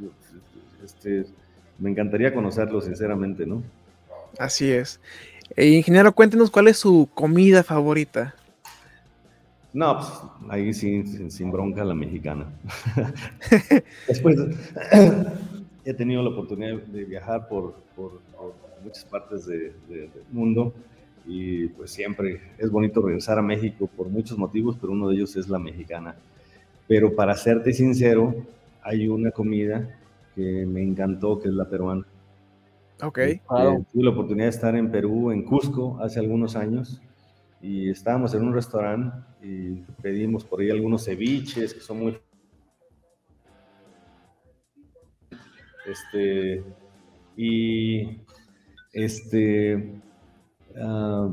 este, 0.82 1.26
me 1.78 1.90
encantaría 1.90 2.32
conocerlo, 2.32 2.80
sinceramente, 2.80 3.46
¿no? 3.46 3.62
Así 4.38 4.70
es. 4.70 5.00
Eh, 5.56 5.68
ingeniero, 5.68 6.12
cuéntenos 6.14 6.50
cuál 6.50 6.68
es 6.68 6.78
su 6.78 7.08
comida 7.14 7.62
favorita. 7.62 8.34
No, 9.72 9.96
pues 9.98 10.08
ahí 10.50 10.72
sin, 10.72 11.30
sin 11.30 11.50
bronca 11.50 11.84
la 11.84 11.94
mexicana. 11.94 12.46
Después 14.08 14.36
he 15.84 15.94
tenido 15.94 16.22
la 16.22 16.30
oportunidad 16.30 16.76
de 16.76 17.04
viajar 17.04 17.48
por, 17.48 17.74
por, 17.96 18.20
muchas 18.84 19.04
partes 19.06 19.46
del 19.46 19.72
mundo 20.30 20.74
y 21.26 21.68
pues 21.68 21.90
siempre 21.90 22.38
es 22.58 22.70
bonito 22.70 23.00
regresar 23.00 23.38
a 23.38 23.42
México 23.42 23.88
por 23.96 24.08
muchos 24.08 24.36
motivos, 24.36 24.76
pero 24.78 24.92
uno 24.92 25.08
de 25.08 25.16
ellos 25.16 25.34
es 25.36 25.48
la 25.48 25.58
mexicana. 25.58 26.14
Pero 26.86 27.16
para 27.16 27.34
serte 27.34 27.72
sincero, 27.72 28.34
hay 28.82 29.08
una 29.08 29.30
comida 29.30 29.88
que 30.34 30.66
me 30.66 30.82
encantó, 30.82 31.38
que 31.38 31.48
es 31.48 31.54
la 31.54 31.68
peruana. 31.68 32.06
Ok. 33.02 33.18
Este, 33.18 33.42
tuve 33.46 34.04
la 34.04 34.10
oportunidad 34.10 34.46
de 34.46 34.50
estar 34.50 34.74
en 34.76 34.90
Perú, 34.90 35.30
en 35.30 35.44
Cusco, 35.44 35.98
hace 36.00 36.20
algunos 36.20 36.56
años, 36.56 37.00
y 37.60 37.90
estábamos 37.90 38.34
en 38.34 38.42
un 38.42 38.54
restaurante 38.54 39.16
y 39.42 39.82
pedimos 40.02 40.44
por 40.44 40.60
ahí 40.60 40.70
algunos 40.70 41.04
ceviches 41.04 41.74
que 41.74 41.80
son 41.80 42.00
muy... 42.00 42.18
Este, 45.86 46.64
y 47.36 48.20
este, 48.92 50.00
ah, 50.80 51.28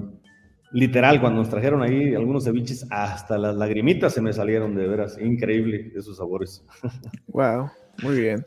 literal, 0.71 1.21
cuando 1.21 1.41
nos 1.41 1.49
trajeron 1.49 1.83
ahí 1.83 2.15
algunos 2.15 2.43
ceviches, 2.43 2.85
hasta 2.89 3.37
las 3.37 3.55
lagrimitas 3.55 4.13
se 4.13 4.21
me 4.21 4.33
salieron 4.33 4.75
de 4.75 4.87
veras, 4.87 5.17
increíble 5.19 5.91
esos 5.95 6.17
sabores. 6.17 6.65
Wow, 7.27 7.69
muy 8.01 8.19
bien. 8.19 8.43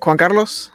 Juan, 0.00 0.16
Carlos. 0.16 0.72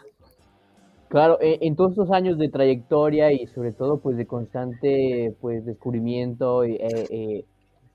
Claro, 1.09 1.37
en, 1.39 1.75
todos 1.77 1.91
estos 1.91 2.11
años 2.11 2.37
de 2.37 2.49
trayectoria 2.49 3.31
y 3.31 3.47
sobre 3.47 3.71
todo 3.71 3.99
pues 3.99 4.17
de 4.17 4.27
constante 4.27 5.33
pues 5.39 5.65
descubrimiento 5.65 6.65
y, 6.65 6.75
eh, 6.75 7.45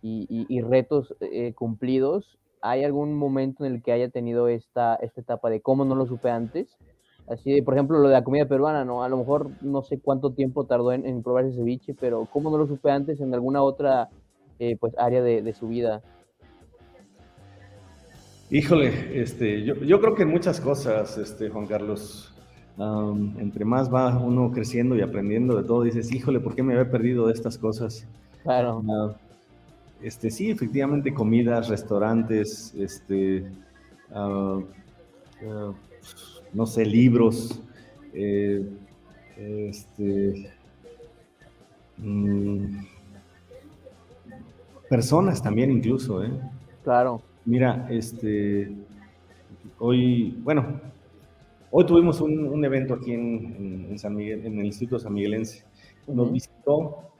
eh, 0.02 0.62
retos 0.62 1.14
eh, 1.20 1.52
cumplidos, 1.52 2.38
¿hay 2.62 2.84
algún 2.84 3.14
momento 3.14 3.66
en 3.66 3.74
el 3.74 3.82
que 3.82 3.92
haya 3.92 4.09
tenido 4.09 4.48
esta, 4.48 4.94
esta 4.96 5.20
etapa 5.20 5.50
de 5.50 5.60
cómo 5.60 5.84
no 5.84 5.94
lo 5.94 6.06
supe 6.06 6.30
antes? 6.30 6.68
Así, 7.28 7.60
por 7.60 7.74
ejemplo, 7.74 7.98
lo 7.98 8.09
de 8.09 8.14
la 8.14 8.24
comida 8.24 8.46
peruana, 8.46 8.84
¿no? 8.84 9.04
A 9.04 9.10
lo 9.10 9.18
mejor 9.18 9.50
no 9.60 9.82
sé 9.82 10.00
cuánto 10.00 10.32
tiempo 10.32 10.64
tardó 10.64 10.92
en, 10.92 11.22
probar 11.22 11.44
ese 11.44 11.59
ceviche, 11.59 11.94
pero 11.94 12.26
¿cómo 12.32 12.50
no 12.50 12.56
lo 12.56 12.66
supe 12.66 12.90
antes 12.90 13.20
en 13.20 13.34
alguna 13.34 13.62
otra 13.62 14.09
pues 14.80 14.96
área 14.96 15.22
de 15.22 15.52
su 15.52 15.68
vida? 15.68 16.02
Híjole, 18.52 19.18
este, 19.18 19.64
yo, 19.64 19.76
yo, 19.76 19.98
creo 19.98 20.14
que 20.14 20.24
en 20.24 20.28
muchas 20.28 20.60
cosas, 20.60 21.16
este, 21.16 21.48
Juan 21.48 21.66
Carlos, 21.66 22.34
entre 23.38 23.64
más 23.64 23.90
va 23.90 24.18
uno 24.18 24.52
creciendo 24.52 24.94
y 24.94 25.00
aprendiendo 25.00 25.56
de 25.56 25.66
todo, 25.66 25.84
dices, 25.84 26.12
híjole, 26.12 26.38
¿por 26.38 26.54
qué 26.54 26.62
me 26.62 26.74
había 26.74 26.90
perdido 26.90 27.28
de 27.28 27.32
estas 27.32 27.56
cosas? 27.56 28.06
Claro. 28.42 28.82
Ah, 28.90 29.14
este, 30.02 30.30
sí, 30.30 30.50
efectivamente, 30.50 31.14
comidas, 31.14 31.70
restaurantes, 31.70 32.74
este, 32.74 33.46
ah, 34.14 34.60
ah, 35.48 35.72
no 36.52 36.66
sé, 36.66 36.84
libros, 36.84 37.58
eh, 38.12 38.68
este, 39.38 40.52
mm, 41.96 42.84
personas 44.90 45.42
también 45.42 45.70
incluso, 45.70 46.22
¿eh? 46.22 46.30
Claro. 46.84 47.22
Mira, 47.44 47.86
este, 47.90 48.73
hoy, 49.78 50.39
bueno, 50.43 50.81
hoy 51.70 51.86
tuvimos 51.86 52.20
un, 52.20 52.64
evento 52.64 52.94
aquí 52.94 53.12
en, 53.12 53.98
San 53.98 54.14
Miguel, 54.14 54.47
en 54.47 54.59
el 54.60 54.66
Instituto 54.66 55.01
San 55.01 55.14
Miguelense. 55.14 55.64
Nos 56.06 56.32
visitó, 56.32 57.10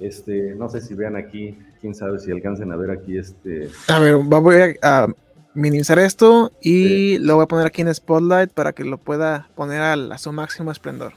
este, 0.00 0.54
no 0.54 0.68
sé 0.68 0.80
si 0.80 0.94
vean 0.94 1.16
aquí, 1.16 1.58
quién 1.80 1.94
sabe 1.94 2.18
si 2.18 2.30
alcancen 2.30 2.72
a 2.72 2.76
ver 2.76 2.90
aquí 2.90 3.16
este. 3.16 3.68
A 3.88 3.98
ver, 3.98 4.16
voy 4.16 4.76
a, 4.82 5.06
minimizar 5.54 5.98
esto 6.00 6.52
y 6.60 7.18
lo 7.18 7.36
voy 7.36 7.44
a 7.44 7.46
poner 7.46 7.66
aquí 7.66 7.82
en 7.82 7.94
Spotlight 7.94 8.50
para 8.50 8.72
que 8.72 8.84
lo 8.84 8.98
pueda 8.98 9.48
poner 9.54 9.80
a, 9.80 10.18
su 10.18 10.32
máximo 10.32 10.70
esplendor. 10.72 11.12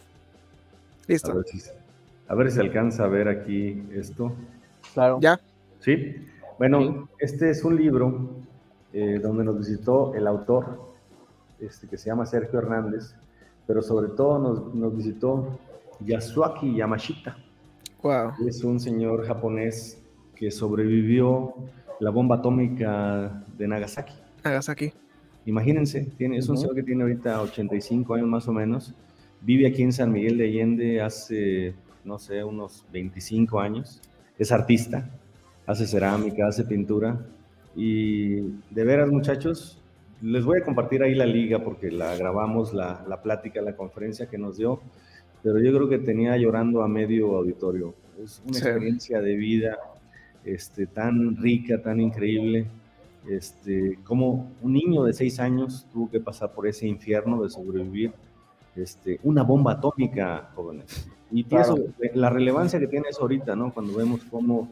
Listo. 1.08 1.32
A 1.32 2.36
ver, 2.36 2.52
si, 2.52 2.56
se 2.56 2.62
alcanza 2.62 3.06
a 3.06 3.08
ver 3.08 3.28
aquí 3.28 3.82
esto. 3.94 4.34
Claro. 4.94 5.18
¿Ya? 5.22 5.40
Sí. 5.80 6.16
Bueno, 6.58 7.08
este 7.20 7.52
es 7.52 7.64
un 7.64 7.76
libro 7.76 8.32
eh, 8.92 9.20
donde 9.22 9.44
nos 9.44 9.60
visitó 9.60 10.16
el 10.16 10.26
autor, 10.26 10.82
este, 11.60 11.88
que 11.88 11.98
se 11.98 12.08
llama 12.08 12.26
Sergio 12.26 12.58
Hernández, 12.58 13.16
pero 13.68 13.84
sobre 13.84 14.10
todo 14.10 14.40
nos, 14.40 14.74
nos 14.74 14.96
visitó 14.96 15.60
Yasuaki 16.00 16.76
Yamashita. 16.76 17.38
Wow. 18.02 18.48
Es 18.48 18.64
un 18.64 18.80
señor 18.80 19.26
japonés 19.28 20.02
que 20.36 20.50
sobrevivió 20.50 21.54
la 22.00 22.10
bomba 22.10 22.38
atómica 22.38 23.44
de 23.56 23.68
Nagasaki. 23.68 24.14
Nagasaki. 24.44 24.94
Imagínense, 25.46 26.06
tiene, 26.18 26.38
es 26.38 26.50
un 26.50 26.58
señor 26.58 26.74
que 26.76 26.84
tiene 26.84 27.04
ahorita 27.04 27.42
85 27.42 28.16
años 28.16 28.28
más 28.28 28.48
o 28.48 28.52
menos. 28.54 28.96
Vive 29.42 29.68
aquí 29.68 29.84
en 29.84 29.94
San 29.94 30.12
Miguel 30.12 30.38
de 30.38 30.46
Allende 30.46 31.02
hace, 31.02 31.76
no 32.04 32.18
sé, 32.18 32.44
unos 32.44 32.84
25 32.92 33.60
años. 33.60 34.02
Es 34.38 34.52
artista, 34.52 35.10
hace 35.68 35.86
cerámica, 35.86 36.48
hace 36.48 36.64
pintura. 36.64 37.20
Y 37.76 38.38
de 38.72 38.84
veras, 38.84 39.10
muchachos, 39.10 39.80
les 40.24 40.44
voy 40.44 40.62
a 40.62 40.66
compartir 40.66 41.04
ahí 41.04 41.14
la 41.14 41.28
liga 41.28 41.60
porque 41.60 41.92
la 41.92 42.16
grabamos, 42.16 42.74
la, 42.74 43.06
la 43.08 43.22
plática, 43.22 43.62
la 43.62 43.76
conferencia 43.76 44.28
que 44.28 44.40
nos 44.40 44.58
dio 44.58 44.82
pero 45.44 45.60
yo 45.60 45.74
creo 45.74 45.88
que 45.88 46.00
tenía 46.00 46.36
llorando 46.38 46.84
a 46.84 46.88
medio 46.88 47.36
auditorio. 47.38 47.94
Es 48.22 48.42
una 48.46 48.58
experiencia 48.58 49.22
de 49.22 49.36
vida 49.36 49.78
este, 50.44 50.88
tan 50.88 51.38
rica, 51.38 51.82
tan 51.82 52.00
increíble, 52.00 52.68
este, 53.30 54.00
como 54.04 54.52
un 54.62 54.74
niño 54.74 55.04
de 55.04 55.14
seis 55.14 55.40
años 55.40 55.86
tuvo 55.94 56.10
que 56.10 56.20
pasar 56.20 56.54
por 56.54 56.68
ese 56.68 56.88
infierno 56.88 57.42
de 57.44 57.50
sobrevivir 57.50 58.14
este, 58.76 59.20
una 59.24 59.44
bomba 59.44 59.74
atómica, 59.74 60.50
jóvenes. 60.56 61.08
Y 61.32 61.46
la 62.14 62.30
relevancia 62.30 62.80
que 62.80 62.88
tiene 62.88 63.08
eso 63.10 63.22
ahorita, 63.22 63.56
¿no? 63.56 63.74
Cuando 63.74 63.98
vemos 63.98 64.22
cómo 64.30 64.70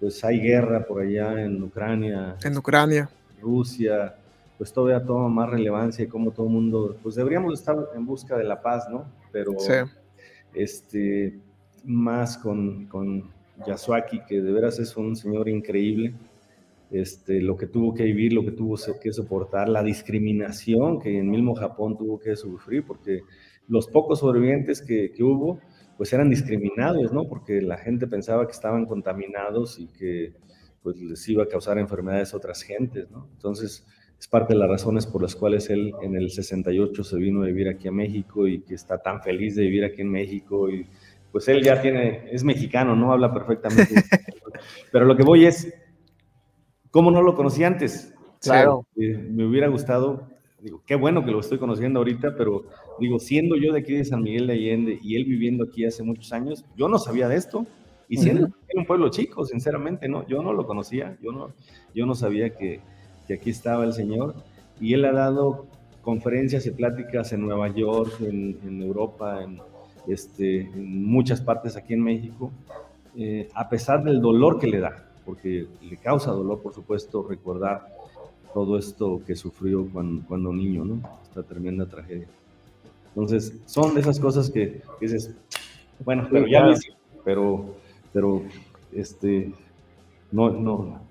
pues 0.00 0.22
hay 0.24 0.40
guerra 0.40 0.84
por 0.84 1.02
allá 1.02 1.42
en 1.42 1.62
Ucrania. 1.62 2.36
En 2.44 2.56
Ucrania. 2.56 3.08
Rusia, 3.40 4.14
pues 4.58 4.72
todavía 4.72 5.04
toma 5.04 5.28
más 5.28 5.50
relevancia 5.50 6.04
y 6.04 6.08
cómo 6.08 6.30
todo 6.30 6.46
el 6.46 6.52
mundo, 6.52 6.96
pues 7.02 7.14
deberíamos 7.14 7.54
estar 7.54 7.76
en 7.94 8.06
busca 8.06 8.36
de 8.36 8.44
la 8.44 8.60
paz, 8.60 8.88
¿no? 8.90 9.06
Pero 9.32 9.52
este, 10.54 11.38
más 11.84 12.38
con, 12.38 12.86
con 12.86 13.30
Yasuaki, 13.66 14.20
que 14.26 14.40
de 14.40 14.52
veras 14.52 14.78
es 14.78 14.96
un 14.96 15.16
señor 15.16 15.48
increíble, 15.48 16.14
este, 16.90 17.40
lo 17.40 17.56
que 17.56 17.66
tuvo 17.66 17.94
que 17.94 18.04
vivir, 18.04 18.32
lo 18.32 18.44
que 18.44 18.52
tuvo 18.52 18.76
que 19.00 19.12
soportar, 19.12 19.68
la 19.68 19.82
discriminación 19.82 21.00
que 21.00 21.18
en 21.18 21.30
mismo 21.30 21.54
Japón 21.54 21.96
tuvo 21.96 22.18
que 22.18 22.36
sufrir, 22.36 22.84
porque 22.84 23.22
los 23.68 23.88
pocos 23.88 24.20
sobrevivientes 24.20 24.80
que, 24.80 25.10
que 25.12 25.22
hubo, 25.22 25.58
pues 25.96 26.12
eran 26.12 26.30
discriminados, 26.30 27.12
¿no? 27.12 27.26
Porque 27.28 27.60
la 27.62 27.78
gente 27.78 28.06
pensaba 28.06 28.46
que 28.46 28.52
estaban 28.52 28.86
contaminados 28.86 29.78
y 29.78 29.86
que 29.88 30.34
pues 30.82 30.96
les 31.00 31.28
iba 31.28 31.44
a 31.44 31.48
causar 31.48 31.78
enfermedades 31.78 32.32
a 32.32 32.36
otras 32.36 32.62
gentes, 32.62 33.10
¿no? 33.10 33.28
Entonces, 33.32 33.86
es 34.18 34.28
parte 34.28 34.54
de 34.54 34.60
las 34.60 34.68
razones 34.68 35.06
por 35.06 35.22
las 35.22 35.34
cuales 35.34 35.68
él 35.68 35.92
en 36.02 36.16
el 36.16 36.30
68 36.30 37.04
se 37.04 37.16
vino 37.16 37.42
a 37.42 37.46
vivir 37.46 37.68
aquí 37.68 37.88
a 37.88 37.92
México 37.92 38.46
y 38.46 38.60
que 38.60 38.74
está 38.74 38.98
tan 38.98 39.22
feliz 39.22 39.56
de 39.56 39.62
vivir 39.62 39.84
aquí 39.84 40.02
en 40.02 40.10
México 40.10 40.70
y 40.70 40.86
pues 41.32 41.48
él 41.48 41.62
ya 41.62 41.82
tiene, 41.82 42.28
es 42.30 42.44
mexicano, 42.44 42.96
no 42.96 43.12
habla 43.12 43.32
perfectamente. 43.32 43.94
Pero 44.92 45.04
lo 45.04 45.16
que 45.16 45.22
voy 45.22 45.44
es, 45.44 45.74
¿cómo 46.90 47.10
no 47.10 47.20
lo 47.20 47.34
conocí 47.34 47.62
antes? 47.62 48.14
Claro. 48.40 48.86
me 48.94 49.44
hubiera 49.44 49.68
gustado, 49.68 50.28
digo, 50.66 50.82
qué 50.84 50.96
bueno 50.96 51.24
que 51.24 51.30
lo 51.30 51.38
estoy 51.38 51.58
conociendo 51.58 52.00
ahorita, 52.00 52.34
pero 52.36 52.64
digo, 52.98 53.20
siendo 53.20 53.54
yo 53.54 53.72
de 53.72 53.80
aquí 53.80 53.94
de 53.94 54.04
San 54.04 54.22
Miguel 54.22 54.48
de 54.48 54.54
Allende 54.54 54.98
y 55.00 55.14
él 55.14 55.24
viviendo 55.24 55.62
aquí 55.62 55.84
hace 55.84 56.02
muchos 56.02 56.32
años, 56.32 56.64
yo 56.76 56.88
no 56.88 56.98
sabía 56.98 57.28
de 57.28 57.36
esto. 57.36 57.66
Y 58.08 58.18
siendo 58.18 58.48
un 58.74 58.84
pueblo 58.84 59.08
chico, 59.08 59.44
sinceramente, 59.44 60.08
no, 60.08 60.26
yo 60.26 60.42
no 60.42 60.52
lo 60.52 60.66
conocía, 60.66 61.16
yo 61.22 61.30
no, 61.30 61.52
yo 61.94 62.04
no 62.04 62.14
sabía 62.14 62.50
que, 62.50 62.80
que 63.26 63.34
aquí 63.34 63.50
estaba 63.50 63.84
el 63.84 63.92
señor, 63.92 64.34
y 64.80 64.94
él 64.94 65.04
ha 65.04 65.12
dado 65.12 65.66
conferencias 66.02 66.66
y 66.66 66.70
pláticas 66.72 67.32
en 67.32 67.42
Nueva 67.42 67.68
York, 67.68 68.12
en, 68.20 68.82
Europa, 68.82 69.42
en, 69.42 69.60
este, 70.08 70.62
en 70.62 71.04
muchas 71.04 71.40
partes 71.40 71.76
aquí 71.76 71.94
en 71.94 72.02
México, 72.02 72.52
eh, 73.16 73.48
a 73.54 73.68
pesar 73.68 74.04
del 74.04 74.20
dolor 74.20 74.58
que 74.58 74.66
le 74.68 74.78
da, 74.78 75.08
porque 75.24 75.66
le 75.82 75.96
causa 75.96 76.30
dolor, 76.30 76.60
por 76.62 76.74
supuesto, 76.74 77.26
recordar 77.28 77.95
todo 78.56 78.78
esto 78.78 79.20
que 79.26 79.36
sufrió 79.36 79.86
cuando, 79.92 80.26
cuando 80.26 80.50
niño, 80.50 80.82
¿no? 80.82 81.02
Esta 81.24 81.42
tremenda 81.42 81.84
tragedia. 81.84 82.26
Entonces, 83.08 83.52
son 83.66 83.94
de 83.94 84.00
esas 84.00 84.18
cosas 84.18 84.48
que, 84.48 84.80
dices, 84.98 85.34
bueno, 86.02 86.26
pero 86.32 86.46
ya 86.46 86.60
lo 86.64 86.74
pero, 87.22 87.76
pero, 88.14 88.42
este, 88.94 89.52
no, 90.32 90.48
no, 90.48 91.02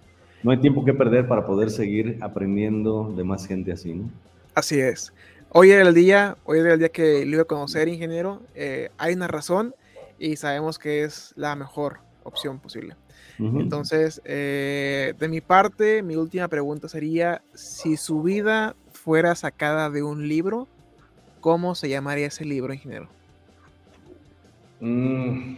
no 0.41 0.51
hay 0.51 0.57
tiempo 0.57 0.83
que 0.83 0.95
perder 0.95 1.27
para 1.27 1.45
poder 1.45 1.69
seguir 1.69 2.17
aprendiendo 2.19 3.13
de 3.15 3.23
más 3.23 3.45
gente 3.45 3.71
así, 3.71 3.93
¿no? 3.93 4.09
Así 4.55 4.79
es. 4.79 5.13
Hoy 5.49 5.69
era 5.69 5.87
el 5.87 5.93
día, 5.93 6.37
hoy 6.45 6.61
era 6.61 6.73
el 6.73 6.79
día 6.79 6.89
que 6.89 7.27
lo 7.27 7.33
iba 7.33 7.41
a 7.43 7.45
conocer, 7.45 7.87
ingeniero. 7.87 8.41
Eh, 8.55 8.89
hay 8.97 9.13
una 9.13 9.27
razón 9.27 9.75
y 10.17 10.35
sabemos 10.37 10.79
que 10.79 11.03
es 11.03 11.31
la 11.35 11.55
mejor 11.55 11.99
opción 12.23 12.57
posible. 12.57 12.95
Entonces, 13.37 14.21
eh, 14.23 15.13
de 15.19 15.27
mi 15.27 15.41
parte, 15.41 16.01
mi 16.01 16.15
última 16.15 16.47
pregunta 16.47 16.87
sería, 16.87 17.41
si 17.53 17.97
su 17.97 18.23
vida 18.23 18.75
fuera 18.93 19.35
sacada 19.35 19.89
de 19.89 20.03
un 20.03 20.27
libro, 20.27 20.67
¿cómo 21.41 21.75
se 21.75 21.89
llamaría 21.89 22.27
ese 22.27 22.45
libro, 22.45 22.73
ingeniero? 22.73 23.07
Mm. 24.79 25.55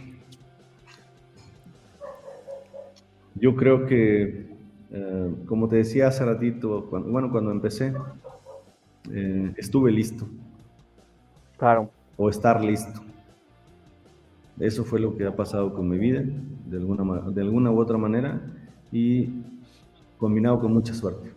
Yo 3.36 3.56
creo 3.56 3.86
que 3.86 4.48
eh, 4.90 5.36
como 5.46 5.68
te 5.68 5.78
decía 5.78 6.08
hace 6.08 6.24
ratito, 6.26 6.88
cuando, 6.90 7.10
bueno, 7.10 7.32
cuando 7.32 7.52
empecé, 7.52 7.94
eh, 9.12 9.54
estuve 9.58 9.92
listo. 9.92 10.28
Claro. 11.58 11.90
O 12.16 12.30
estar 12.30 12.64
listo. 12.64 13.02
Eso 14.60 14.84
fue 14.84 15.00
lo 15.00 15.16
que 15.16 15.26
ha 15.26 15.36
pasado 15.36 15.74
con 15.74 15.88
mi 15.88 15.98
vida, 15.98 16.24
de 16.66 16.78
alguna, 16.78 17.30
de 17.30 17.42
alguna 17.42 17.72
u 17.72 17.80
otra 17.80 17.98
manera, 17.98 18.42
y 18.92 19.30
combinado 20.18 20.60
con 20.60 20.74
mucha 20.74 20.94
suerte. 20.94 21.32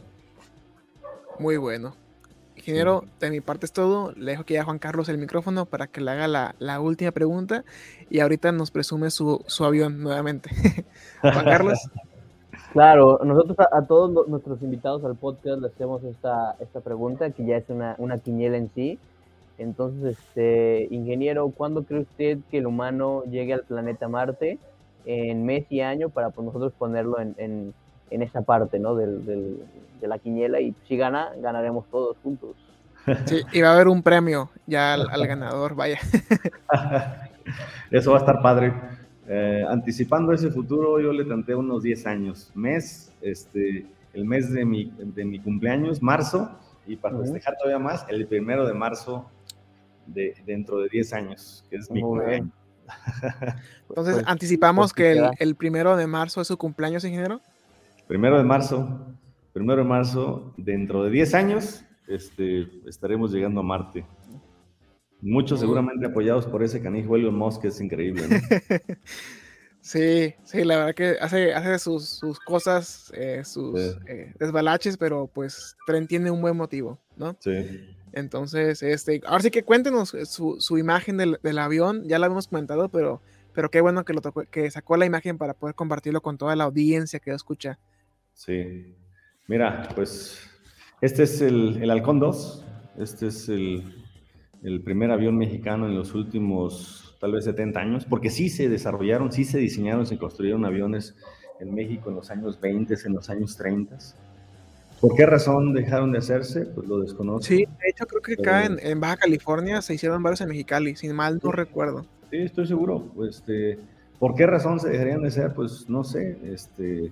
Muy 1.39 1.57
bueno. 1.57 1.95
Ingeniero, 2.57 3.05
de 3.19 3.31
mi 3.31 3.41
parte 3.41 3.65
es 3.65 3.73
todo. 3.73 4.13
Le 4.17 4.33
dejo 4.33 4.45
que 4.45 4.55
ya 4.55 4.65
Juan 4.65 4.79
Carlos 4.79 5.09
el 5.09 5.17
micrófono 5.17 5.65
para 5.65 5.87
que 5.87 6.03
le 6.03 6.11
haga 6.11 6.29
la, 6.29 6.55
la 6.59 6.81
última 6.81 7.11
pregunta 7.11 7.65
y 8.11 8.21
ahorita 8.21 8.53
nos 8.53 8.71
presume 8.71 9.11
su, 9.11 9.43
su 9.47 9.65
avión 9.65 10.03
nuevamente. 10.03 10.51
Juan 11.23 11.45
Carlos. 11.45 11.79
Claro, 12.73 13.19
nosotros 13.25 13.57
a, 13.73 13.83
todos 13.83 14.29
nuestros 14.29 14.63
invitados 14.63 15.03
al 15.05 15.17
podcast 15.17 15.61
le 15.61 15.67
hacemos 15.69 16.05
esta, 16.05 16.55
esta 16.61 16.81
pregunta, 16.81 17.31
que 17.31 17.45
ya 17.45 17.57
es 17.57 17.65
una, 17.69 17.97
una 17.99 18.19
quiniela 18.19 18.57
en 18.57 18.71
sí. 18.73 18.97
Entonces, 19.61 20.17
este, 20.19 20.89
ingeniero, 20.91 21.51
¿cuándo 21.51 21.85
cree 21.85 22.01
usted 22.01 22.39
que 22.51 22.59
el 22.59 22.67
humano 22.67 23.25
llegue 23.25 23.53
al 23.53 23.65
planeta 23.65 24.09
Marte 24.09 24.59
en 25.05 25.45
mes 25.45 25.67
y 25.69 25.83
año 25.83 26.09
para 26.09 26.31
pues, 26.31 26.47
nosotros 26.47 26.73
ponerlo 26.79 27.21
en, 27.21 27.35
en, 27.37 27.75
en 28.11 28.23
esa 28.23 28.41
parte 28.41 28.79
¿no? 28.79 28.95
del, 28.95 29.27
del, 29.27 29.63
de 30.01 30.09
la 30.09 30.19
quiniela? 30.19 30.61
Y 30.63 30.75
si 30.89 30.97
gana, 30.97 31.33
ganaremos 31.43 31.85
todos 31.91 32.17
juntos. 32.23 32.57
Sí, 33.27 33.43
y 33.53 33.61
va 33.61 33.71
a 33.71 33.75
haber 33.75 33.89
un 33.89 34.03
premio 34.03 34.51
ya 34.67 34.95
al, 34.95 35.11
al 35.11 35.27
ganador, 35.27 35.75
vaya. 35.75 35.99
Eso 37.91 38.13
va 38.13 38.17
a 38.17 38.21
estar 38.21 38.41
padre. 38.41 38.73
Eh, 39.29 39.63
anticipando 39.69 40.33
ese 40.33 40.51
futuro, 40.51 40.99
yo 41.01 41.13
le 41.13 41.27
tanteé 41.27 41.55
unos 41.55 41.83
10 41.83 42.07
años. 42.07 42.51
Mes, 42.55 43.13
este, 43.21 43.87
el 44.15 44.25
mes 44.25 44.51
de 44.53 44.65
mi, 44.65 44.91
de 44.99 45.25
mi 45.25 45.39
cumpleaños, 45.39 46.03
marzo, 46.03 46.51
y 46.87 46.97
para 46.97 47.19
festejar 47.19 47.57
todavía 47.59 47.79
más, 47.79 48.07
el 48.09 48.27
primero 48.27 48.67
de 48.67 48.75
marzo 48.75 49.27
de 50.13 50.35
dentro 50.47 50.79
de 50.81 50.89
10 50.89 51.13
años, 51.13 51.65
que 51.71 51.77
es 51.77 51.91
mi 51.91 52.01
cumpleaños. 52.01 52.53
Entonces, 53.89 54.15
pues, 54.15 54.27
anticipamos 54.27 54.93
pues, 54.95 55.17
que 55.17 55.31
el, 55.39 55.55
primero 55.55 55.97
de 55.97 56.07
marzo 56.07 56.41
es 56.41 56.49
su 56.49 56.57
cumpleaños, 56.57 57.05
ingeniero. 57.05 57.41
Primero 58.07 58.39
de 58.39 58.45
marzo, 58.45 59.07
primero 59.53 59.83
de 59.83 59.89
marzo, 59.89 60.53
dentro 60.57 61.05
de 61.05 61.11
10 61.11 61.35
años, 61.35 61.85
este, 62.09 62.69
estaremos 62.89 63.33
llegando 63.33 63.61
a 63.61 63.63
Marte. 63.63 64.05
Muchos 65.23 65.61
seguramente 65.61 66.07
apoyados 66.07 66.47
por 66.47 66.63
ese 66.63 66.81
canijo 66.81 67.15
Elon 67.15 67.35
Musk, 67.35 67.63
que 67.63 67.69
es 67.69 67.81
increíble. 67.81 68.23
sí, 69.81 70.35
sí, 70.45 70.65
la 70.65 70.79
verdad 70.79 70.95
que 70.95 71.17
hace, 71.21 71.53
hace 71.53 71.79
sus, 71.79 72.09
sus 72.09 72.41
cosas, 72.41 73.13
eh, 73.15 73.43
sus 73.45 73.79
eh, 74.07 74.33
desbalaches, 74.39 74.97
pero 74.97 75.27
pues 75.27 75.77
tiene 76.09 76.31
un 76.31 76.41
buen 76.41 76.57
motivo, 76.57 76.99
¿no? 77.21 77.37
Sí. 77.39 77.95
Entonces, 78.13 78.83
este, 78.83 79.21
ahora 79.25 79.45
sí 79.45 79.51
que 79.53 79.63
cuéntenos 79.63 80.17
su, 80.25 80.57
su 80.59 80.79
imagen 80.79 81.17
del, 81.17 81.39
del, 81.45 81.59
avión, 81.59 82.03
ya 82.09 82.19
la 82.19 82.27
hemos 82.27 82.49
comentado, 82.49 82.89
pero 82.89 83.23
pero 83.53 83.71
qué 83.71 83.81
bueno 83.81 84.05
que, 84.05 84.13
lo 84.13 84.21
tocó, 84.21 84.45
que 84.51 84.71
sacó 84.71 84.97
la 84.97 85.07
imagen 85.07 85.39
para 85.39 85.55
poder 85.55 85.75
compartirlo 85.75 86.21
con 86.21 86.39
toda 86.39 86.57
la 86.57 86.65
audiencia 86.65 87.19
que 87.19 87.31
lo 87.31 87.37
escucha. 87.37 87.79
Sí, 88.33 88.95
mira, 89.49 89.89
pues 89.95 90.49
este 91.01 91.25
es 91.25 91.41
el, 91.41 91.83
el 91.83 91.91
Halcón 91.91 92.21
2, 92.21 92.65
este 92.99 93.27
es 93.27 93.49
el, 93.49 94.05
el 94.63 94.83
primer 94.83 95.11
avión 95.11 95.37
mexicano 95.37 95.87
en 95.87 95.95
los 95.95 96.15
últimos 96.15 97.17
tal 97.21 97.33
vez 97.33 97.45
70 97.45 97.81
años, 97.81 98.05
porque 98.07 98.31
sí 98.31 98.49
se 98.49 98.69
desarrollaron, 98.69 99.31
sí 99.31 99.45
se 99.45 99.59
diseñaron, 99.59 100.07
se 100.07 100.17
construyeron 100.17 100.65
aviones 100.65 101.17
en 101.59 101.75
México 101.75 102.09
en 102.09 102.17
los 102.17 102.31
años 102.31 102.59
20, 102.61 102.95
en 103.05 103.13
los 103.13 103.29
años 103.29 103.57
30. 103.57 103.99
¿Por 105.01 105.15
qué 105.15 105.25
razón 105.25 105.73
dejaron 105.73 106.13
de 106.13 106.19
hacerse? 106.19 106.67
Pues 106.67 106.87
lo 106.87 107.01
desconozco. 107.01 107.43
Sí, 107.43 107.65
de 107.65 107.89
hecho 107.89 108.07
creo 108.07 108.21
que 108.21 108.35
acá 108.35 108.67
en, 108.67 109.01
Baja 109.01 109.17
California 109.17 109.81
se 109.81 109.95
hicieron 109.95 110.23
varios 110.23 110.43
en 110.43 110.49
Mexicali, 110.49 110.95
sin 110.95 111.15
mal 111.15 111.41
no 111.43 111.53
recuerdo. 111.53 112.05
Sí, 112.31 112.39
estoy 112.39 112.67
seguro. 112.67 113.11
Este, 113.27 113.79
¿Por 114.19 114.35
qué 114.35 114.47
razón 114.47 114.79
se 114.79 114.91
dejarían 114.91 115.23
de 115.23 115.29
hacer? 115.29 115.55
Pues 115.55 115.89
no 115.89 116.05
sé, 116.05 116.39
este, 116.45 117.11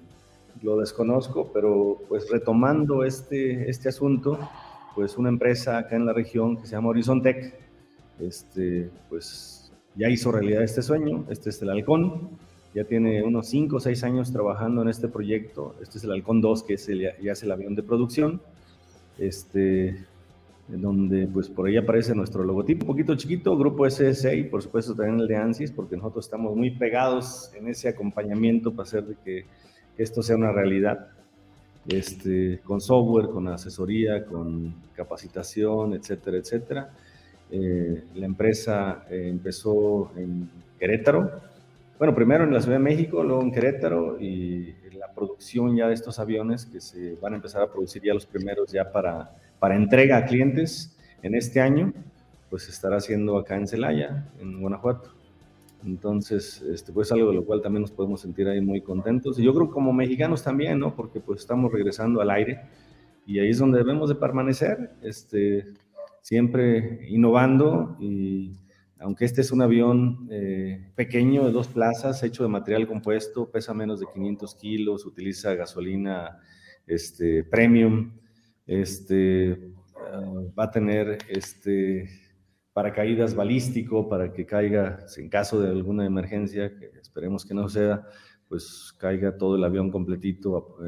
lo 0.63 0.79
desconozco, 0.79 1.51
pero 1.53 1.99
pues 2.09 2.31
retomando 2.31 3.05
este, 3.05 3.71
este 3.71 3.89
asunto, 3.89 4.39
pues 4.95 5.17
una 5.17 5.31
empresa 5.31 5.79
acá 5.79 5.97
en 5.97 6.05
la 6.05 6.13
región 6.13 6.59
que 6.59 6.67
se 6.67 6.73
llama 6.73 6.89
Horizon 6.89 7.23
Tech, 7.23 7.55
este, 8.21 8.91
pues 9.09 9.73
ya 9.95 10.09
hizo 10.11 10.31
realidad 10.31 10.63
este 10.63 10.83
sueño, 10.83 11.25
este 11.31 11.51
es 11.51 11.63
el 11.63 11.71
Halcón, 11.71 12.39
ya 12.75 12.85
tiene 12.85 13.23
unos 13.23 13.49
5 13.49 13.77
o 13.77 13.81
6 13.81 14.05
años 14.05 14.33
trabajando 14.33 14.83
en 14.83 14.89
este 14.89 15.09
proyecto. 15.09 15.75
Este 15.83 15.99
es 15.99 16.05
el 16.05 16.13
Halcón 16.13 16.41
2, 16.41 16.63
que 16.65 16.75
es 16.75 16.89
el, 16.89 17.13
ya 17.21 17.33
es 17.33 17.43
el 17.43 17.51
avión 17.51 17.75
de 17.75 17.83
producción, 17.83 18.41
este, 19.19 20.05
donde 20.69 21.27
pues 21.27 21.49
por 21.49 21.67
ahí 21.67 21.77
aparece 21.77 22.15
nuestro 22.15 22.45
logotipo, 22.45 22.85
un 22.85 22.89
poquito 22.89 23.17
chiquito, 23.17 23.57
Grupo 23.57 23.89
SSA 23.89 24.35
y 24.35 24.45
por 24.45 24.63
supuesto 24.63 24.95
también 24.95 25.19
el 25.21 25.27
de 25.27 25.37
ANSYS, 25.37 25.73
porque 25.73 25.97
nosotros 25.97 26.27
estamos 26.27 26.55
muy 26.55 26.71
pegados 26.71 27.51
en 27.55 27.69
ese 27.69 27.89
acompañamiento 27.89 28.71
para 28.73 28.83
hacer 28.83 29.05
de 29.05 29.17
que, 29.25 29.45
esto 29.97 30.23
sea 30.23 30.37
una 30.37 30.53
realidad. 30.53 31.09
Este, 31.89 32.61
con 32.63 32.81
software, 32.81 33.31
con 33.31 33.49
asesoría, 33.49 34.25
con 34.27 34.75
capacitación, 34.95 35.95
etcétera, 35.95 36.37
etcétera. 36.37 36.91
Eh, 37.51 38.05
la 38.15 38.27
empresa 38.27 39.07
eh, 39.11 39.29
empezó 39.29 40.13
en 40.17 40.49
Querétaro, 40.79 41.33
bueno, 41.99 42.15
primero 42.15 42.45
en 42.45 42.53
la 42.53 42.61
Ciudad 42.61 42.77
de 42.77 42.85
México, 42.85 43.23
luego 43.25 43.43
en 43.43 43.51
Querétaro 43.51 44.21
y 44.21 44.75
la 44.99 45.13
producción 45.13 45.77
ya 45.77 45.89
de 45.89 45.95
estos 45.95 46.19
aviones 46.19 46.67
que 46.67 46.81
se 46.81 47.17
van 47.17 47.33
a 47.33 47.37
empezar 47.37 47.63
a 47.63 47.71
producir 47.71 48.03
ya 48.03 48.15
los 48.15 48.27
primeros 48.27 48.71
ya 48.71 48.91
para, 48.93 49.35
para 49.59 49.75
entrega 49.75 50.19
a 50.19 50.25
clientes 50.25 50.97
en 51.23 51.35
este 51.35 51.61
año, 51.61 51.93
pues 52.51 52.65
se 52.65 52.71
estará 52.71 52.97
haciendo 52.97 53.37
acá 53.37 53.57
en 53.57 53.67
Celaya, 53.67 54.29
en 54.41 54.61
Guanajuato. 54.61 55.11
Entonces, 55.85 56.63
este, 56.63 56.93
pues 56.93 57.11
algo 57.13 57.29
de 57.29 57.35
lo 57.35 57.45
cual 57.45 57.63
también 57.63 57.83
nos 57.83 57.93
podemos 57.93 58.21
sentir 58.21 58.49
ahí 58.49 58.61
muy 58.61 58.81
contentos. 58.81 59.39
Y 59.39 59.45
yo 59.45 59.55
creo 59.55 59.71
como 59.71 59.93
mexicanos 59.93 60.43
también, 60.43 60.79
¿no? 60.79 60.95
Porque 60.95 61.21
pues 61.21 61.41
estamos 61.41 61.73
regresando 61.73 62.21
al 62.21 62.31
aire 62.31 62.61
y 63.27 63.39
ahí 63.39 63.51
es 63.51 63.59
donde 63.59 63.79
debemos 63.79 64.09
de 64.09 64.15
permanecer, 64.15 64.91
este, 65.03 65.67
siempre 66.23 67.07
innovando 67.09 67.97
y 68.01 68.57
aunque 69.01 69.25
este 69.25 69.41
es 69.41 69.53
un 69.53 69.63
avión 69.63 70.29
eh, 70.31 70.91
pequeño 70.95 71.45
de 71.47 71.53
dos 71.53 71.69
plazas, 71.69 72.23
hecho 72.23 72.43
de 72.43 72.49
material 72.49 72.87
compuesto, 72.87 73.51
pesa 73.51 73.73
menos 73.75 74.01
de 74.01 74.07
500 74.13 74.55
kilos, 74.57 75.07
utiliza 75.07 75.55
gasolina 75.55 76.39
este, 76.87 77.45
premium, 77.45 78.13
este, 78.67 79.73
ah, 79.97 80.21
va 80.59 80.65
a 80.65 80.71
tener 80.71 81.19
este, 81.29 82.09
paracaídas 82.73 83.35
balístico 83.35 84.09
para 84.09 84.33
que 84.33 84.47
caiga, 84.47 85.01
en 85.17 85.29
caso 85.29 85.61
de 85.61 85.69
alguna 85.69 86.05
emergencia, 86.07 86.77
que 86.77 86.93
esperemos 87.01 87.45
que 87.45 87.55
no 87.55 87.69
sea, 87.69 88.05
pues 88.49 88.95
caiga 88.99 89.37
todo 89.37 89.57
el 89.57 89.65
avión 89.65 89.91
completito, 89.91 90.79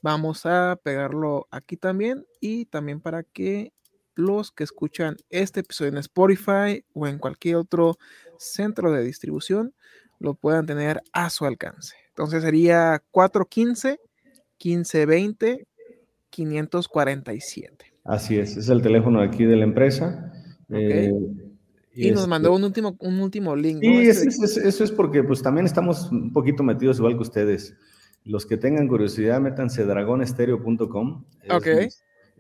Vamos 0.03 0.47
a 0.47 0.79
pegarlo 0.83 1.49
aquí 1.51 1.77
también 1.77 2.27
y 2.41 2.65
también 2.67 3.01
para 3.01 3.23
que 3.23 3.73
los 4.15 4.53
que 4.53 4.65
escuchan 4.65 5.17
este 5.31 5.61
episodio 5.61 5.93
en 5.93 5.99
Spotify 5.99 6.85
o 6.95 7.07
en 7.07 7.19
cualquier 7.19 7.57
otro 7.57 7.99
centro 8.39 8.93
de 8.93 9.03
distribución 9.03 9.75
lo 10.19 10.35
puedan 10.35 10.67
tener 10.67 11.03
a 11.13 11.31
su 11.31 11.45
alcance. 11.45 11.95
Entonces 12.09 12.43
sería 12.43 13.03
415 13.11 14.01
1520 14.63 15.67
547. 16.31 17.93
Así 18.05 18.39
es, 18.39 18.57
es 18.57 18.69
el 18.69 18.83
teléfono 18.83 19.21
aquí 19.21 19.45
de 19.45 19.57
la 19.57 19.65
empresa. 19.65 20.33
Eh, 20.71 21.13
y, 21.95 22.11
nos 22.11 22.29
mandó 22.29 22.55
un 22.55 22.63
último, 22.63 22.97
un 23.01 23.21
último 23.21 23.57
link. 23.57 23.81
Sí, 23.81 24.09
eso, 24.09 24.85
es 24.85 24.93
porque 24.93 25.23
pues 25.23 25.43
también 25.43 25.65
estamos 25.65 26.11
un 26.13 26.33
poquito 26.33 26.63
metidos 26.63 26.99
igual 26.99 27.15
que 27.15 27.23
ustedes. 27.23 27.75
Los 28.25 28.45
que 28.45 28.57
tengan 28.57 28.87
curiosidad, 28.87 29.41
métanse 29.41 29.85
dragonestereo.com. 29.85 31.25
Ok. 31.49 31.67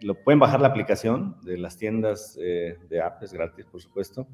lo 0.03 0.15
pueden 0.23 0.40
bajar 0.40 0.61
la 0.61 0.69
aplicación 0.69 1.36
de 1.43 1.57
las 1.57 1.78
tiendas 1.78 2.36
eh, 2.40 2.77
de 2.90 3.01
apps 3.01 3.32
gratis, 3.32 3.65
por 3.65 3.81
supuesto. 3.81 4.28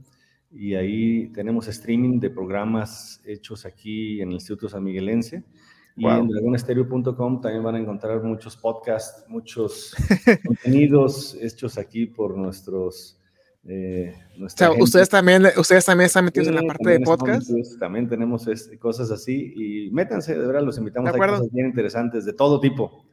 Y 0.50 0.74
ahí 0.74 1.28
tenemos 1.28 1.68
streaming 1.68 2.18
de 2.18 2.30
programas 2.30 3.22
hechos 3.24 3.64
aquí 3.64 4.20
en 4.20 4.28
el 4.28 4.34
Instituto 4.34 4.68
San 4.68 4.82
Miguelense. 4.82 5.44
Y 5.96 6.06
en 6.06 6.26
dragonestereo.com 6.26 7.40
también 7.40 7.62
van 7.62 7.74
a 7.76 7.78
encontrar 7.78 8.22
muchos 8.22 8.56
podcasts, 8.56 9.24
muchos 9.28 9.94
contenidos 10.46 11.36
hechos 11.40 11.78
aquí 11.78 12.06
por 12.06 12.36
nuestros... 12.36 13.21
Eh, 13.64 14.12
o 14.42 14.48
sea, 14.48 14.72
ustedes 14.72 15.08
también, 15.08 15.46
ustedes 15.56 15.84
también 15.84 16.06
están 16.06 16.24
metidos 16.24 16.48
en 16.48 16.56
la 16.56 16.62
parte 16.62 16.90
de 16.90 17.00
podcast. 17.00 17.48
también 17.78 18.08
tenemos 18.08 18.44
cosas 18.80 19.10
así 19.10 19.52
y 19.54 19.90
métanse, 19.92 20.36
de 20.36 20.46
verdad, 20.46 20.62
los 20.62 20.78
invitamos 20.78 21.14
a 21.14 21.18
cosas 21.18 21.52
bien 21.52 21.66
interesantes 21.66 22.24
de 22.24 22.32
todo 22.32 22.58
tipo, 22.58 23.04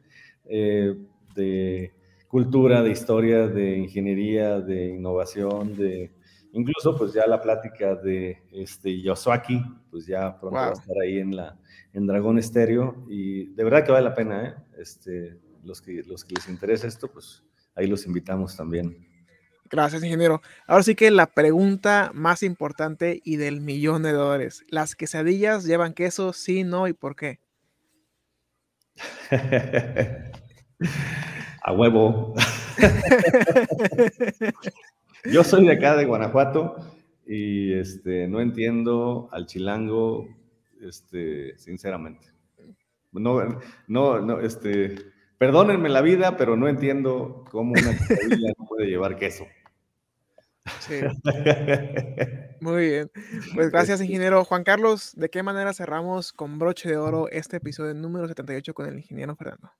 eh, 0.46 0.96
de 1.36 1.94
cultura, 2.26 2.82
de 2.82 2.90
historia, 2.90 3.46
de 3.46 3.78
ingeniería, 3.78 4.60
de 4.60 4.88
innovación, 4.88 5.76
de 5.76 6.12
incluso 6.52 6.96
pues 6.96 7.12
ya 7.12 7.26
la 7.28 7.40
plática 7.40 7.94
de 7.94 8.42
este 8.52 9.00
Yosuaki, 9.00 9.62
pues 9.90 10.06
ya 10.06 10.38
pronto 10.40 10.56
va 10.56 10.70
a 10.70 10.72
estar 10.72 10.96
ahí 11.00 11.18
en 11.18 11.36
la 11.36 11.56
en 11.92 12.06
Dragón 12.06 12.38
Estéreo 12.38 13.04
y 13.08 13.46
de 13.54 13.64
verdad 13.64 13.84
que 13.84 13.92
vale 13.92 14.08
la 14.08 14.14
pena, 14.14 14.46
¿eh? 14.46 14.54
Este, 14.78 15.38
los 15.64 15.80
que, 15.80 16.02
los 16.04 16.24
que 16.24 16.34
les 16.34 16.48
interesa 16.48 16.86
esto, 16.86 17.08
pues 17.08 17.44
ahí 17.74 17.86
los 17.86 18.06
invitamos 18.06 18.56
también. 18.56 19.09
Gracias, 19.70 20.02
ingeniero. 20.02 20.42
Ahora 20.66 20.82
sí 20.82 20.96
que 20.96 21.12
la 21.12 21.26
pregunta 21.26 22.10
más 22.12 22.42
importante 22.42 23.20
y 23.24 23.36
del 23.36 23.60
millón 23.60 24.02
de 24.02 24.10
dólares. 24.10 24.64
¿Las 24.68 24.96
quesadillas 24.96 25.64
llevan 25.64 25.94
queso? 25.94 26.32
Sí, 26.32 26.64
no 26.64 26.88
y 26.88 26.92
por 26.92 27.14
qué? 27.14 27.38
A 31.62 31.72
huevo. 31.72 32.34
Yo 35.30 35.44
soy 35.44 35.66
de 35.66 35.72
acá 35.72 35.94
de 35.96 36.06
Guanajuato 36.06 36.76
y 37.26 37.74
este, 37.74 38.26
no 38.26 38.40
entiendo 38.40 39.28
al 39.30 39.46
chilango, 39.46 40.26
este, 40.80 41.56
sinceramente. 41.58 42.26
No, 43.12 43.60
no, 43.86 44.20
no, 44.20 44.40
este, 44.40 44.96
perdónenme 45.38 45.90
la 45.90 46.00
vida, 46.00 46.36
pero 46.36 46.56
no 46.56 46.66
entiendo 46.66 47.44
cómo 47.50 47.72
una 47.72 47.96
quesadilla 47.96 48.52
no 48.58 48.66
puede 48.66 48.86
llevar 48.86 49.16
queso. 49.16 49.46
Sí. 50.80 51.00
Muy 52.60 52.88
bien. 52.88 53.10
Pues 53.54 53.70
gracias, 53.70 54.00
este 54.00 54.04
ingeniero. 54.04 54.44
Juan 54.44 54.64
Carlos, 54.64 55.14
¿de 55.16 55.30
qué 55.30 55.42
manera 55.42 55.72
cerramos 55.72 56.32
con 56.32 56.58
broche 56.58 56.88
de 56.88 56.96
oro 56.96 57.28
este 57.30 57.56
episodio 57.56 57.94
número 57.94 58.28
78 58.28 58.74
con 58.74 58.86
el 58.86 58.96
ingeniero 58.96 59.34
Fernando? 59.36 59.70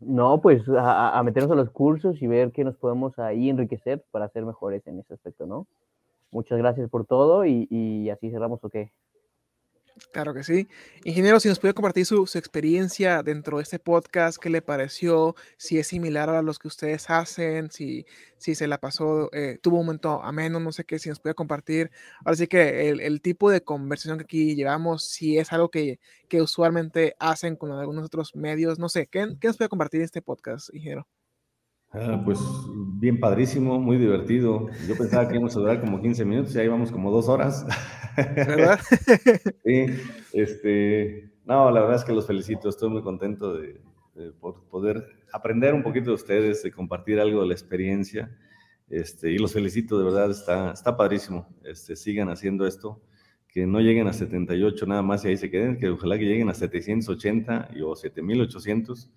No, 0.00 0.40
pues 0.40 0.62
a, 0.68 1.20
meternos 1.24 1.50
a 1.50 1.56
los 1.56 1.70
cursos 1.70 2.20
y 2.22 2.26
ver 2.26 2.52
qué 2.52 2.62
nos 2.62 2.76
podemos 2.76 3.18
ahí 3.18 3.48
enriquecer 3.48 4.04
para 4.10 4.28
ser 4.28 4.44
mejores 4.44 4.86
en 4.86 5.00
ese 5.00 5.14
aspecto, 5.14 5.46
¿no? 5.46 5.66
Muchas 6.30 6.58
gracias 6.58 6.88
por 6.88 7.06
todo 7.06 7.44
y, 7.44 7.66
y 7.70 8.10
así 8.10 8.30
cerramos, 8.30 8.62
¿ok? 8.62 8.76
Claro 10.12 10.34
que 10.34 10.44
sí. 10.44 10.68
Ingeniero, 11.04 11.40
si 11.40 11.48
nos 11.48 11.58
puede 11.58 11.74
compartir 11.74 12.06
su, 12.06 12.22
experiencia 12.34 13.22
dentro 13.22 13.56
de 13.58 13.62
este 13.64 13.78
podcast, 13.78 14.38
qué 14.38 14.50
le 14.50 14.62
pareció, 14.62 15.34
si 15.56 15.78
es 15.78 15.86
similar 15.88 16.28
a 16.30 16.42
los 16.42 16.58
que 16.58 16.68
ustedes 16.68 17.10
hacen, 17.10 17.70
si, 17.70 18.06
si 18.36 18.54
se 18.54 18.66
la 18.68 18.78
pasó, 18.78 19.30
eh, 19.32 19.58
tuvo 19.62 19.78
un 19.78 19.86
momento 19.86 20.22
ameno, 20.22 20.60
no 20.60 20.72
sé 20.72 20.84
qué, 20.84 20.98
si 20.98 21.08
nos 21.08 21.20
puede 21.20 21.34
compartir. 21.34 21.90
Ahora 22.24 22.36
sí 22.36 22.46
que 22.46 22.90
el, 22.90 23.20
tipo 23.20 23.50
de 23.50 23.62
conversación 23.62 24.18
que 24.18 24.24
aquí 24.24 24.54
llevamos, 24.54 25.04
si 25.04 25.38
es 25.38 25.52
algo 25.52 25.70
que, 25.70 25.98
que 26.28 26.42
usualmente 26.42 27.16
hacen 27.18 27.56
con 27.56 27.72
algunos 27.72 28.04
otros 28.04 28.34
medios, 28.36 28.78
no 28.78 28.88
sé, 28.88 29.06
¿qué, 29.06 29.36
qué 29.40 29.48
nos 29.48 29.56
puede 29.56 29.68
compartir 29.68 30.02
este 30.02 30.22
podcast, 30.22 30.72
ingeniero? 30.74 31.06
Ah, 31.90 32.20
pues 32.22 32.38
bien 32.98 33.18
padrísimo, 33.18 33.80
muy 33.80 33.96
divertido. 33.96 34.68
Yo 34.86 34.96
pensaba 34.96 35.26
que 35.26 35.34
íbamos 35.34 35.56
a 35.56 35.60
durar 35.60 35.80
como 35.80 36.00
15 36.00 36.24
minutos 36.24 36.54
y 36.54 36.58
ahí 36.58 36.68
vamos 36.68 36.92
como 36.92 37.10
dos 37.10 37.28
horas. 37.28 37.66
¿Verdad? 38.16 38.78
sí, 39.64 39.86
este, 40.32 41.30
no, 41.46 41.70
la 41.70 41.80
verdad 41.80 41.96
es 41.96 42.04
que 42.04 42.12
los 42.12 42.26
felicito, 42.26 42.68
estoy 42.68 42.90
muy 42.90 43.02
contento 43.02 43.54
de, 43.54 43.80
por 44.40 44.64
poder 44.64 45.02
aprender 45.32 45.72
un 45.72 45.82
poquito 45.82 46.10
de 46.10 46.16
ustedes, 46.16 46.62
de 46.62 46.70
compartir 46.70 47.20
algo 47.20 47.40
de 47.40 47.48
la 47.48 47.54
experiencia. 47.54 48.36
Este, 48.90 49.30
y 49.30 49.38
los 49.38 49.52
felicito, 49.54 49.98
de 49.98 50.04
verdad, 50.04 50.30
está, 50.30 50.72
está 50.72 50.94
padrísimo. 50.94 51.48
Este, 51.64 51.96
sigan 51.96 52.28
haciendo 52.28 52.66
esto, 52.66 53.00
que 53.48 53.66
no 53.66 53.80
lleguen 53.80 54.08
a 54.08 54.12
78 54.12 54.86
nada 54.86 55.02
más 55.02 55.24
y 55.24 55.28
ahí 55.28 55.36
se 55.38 55.50
queden, 55.50 55.78
que 55.78 55.88
ojalá 55.88 56.18
que 56.18 56.24
lleguen 56.26 56.50
a 56.50 56.54
780 56.54 57.70
o 57.82 57.96
7800. 57.96 59.10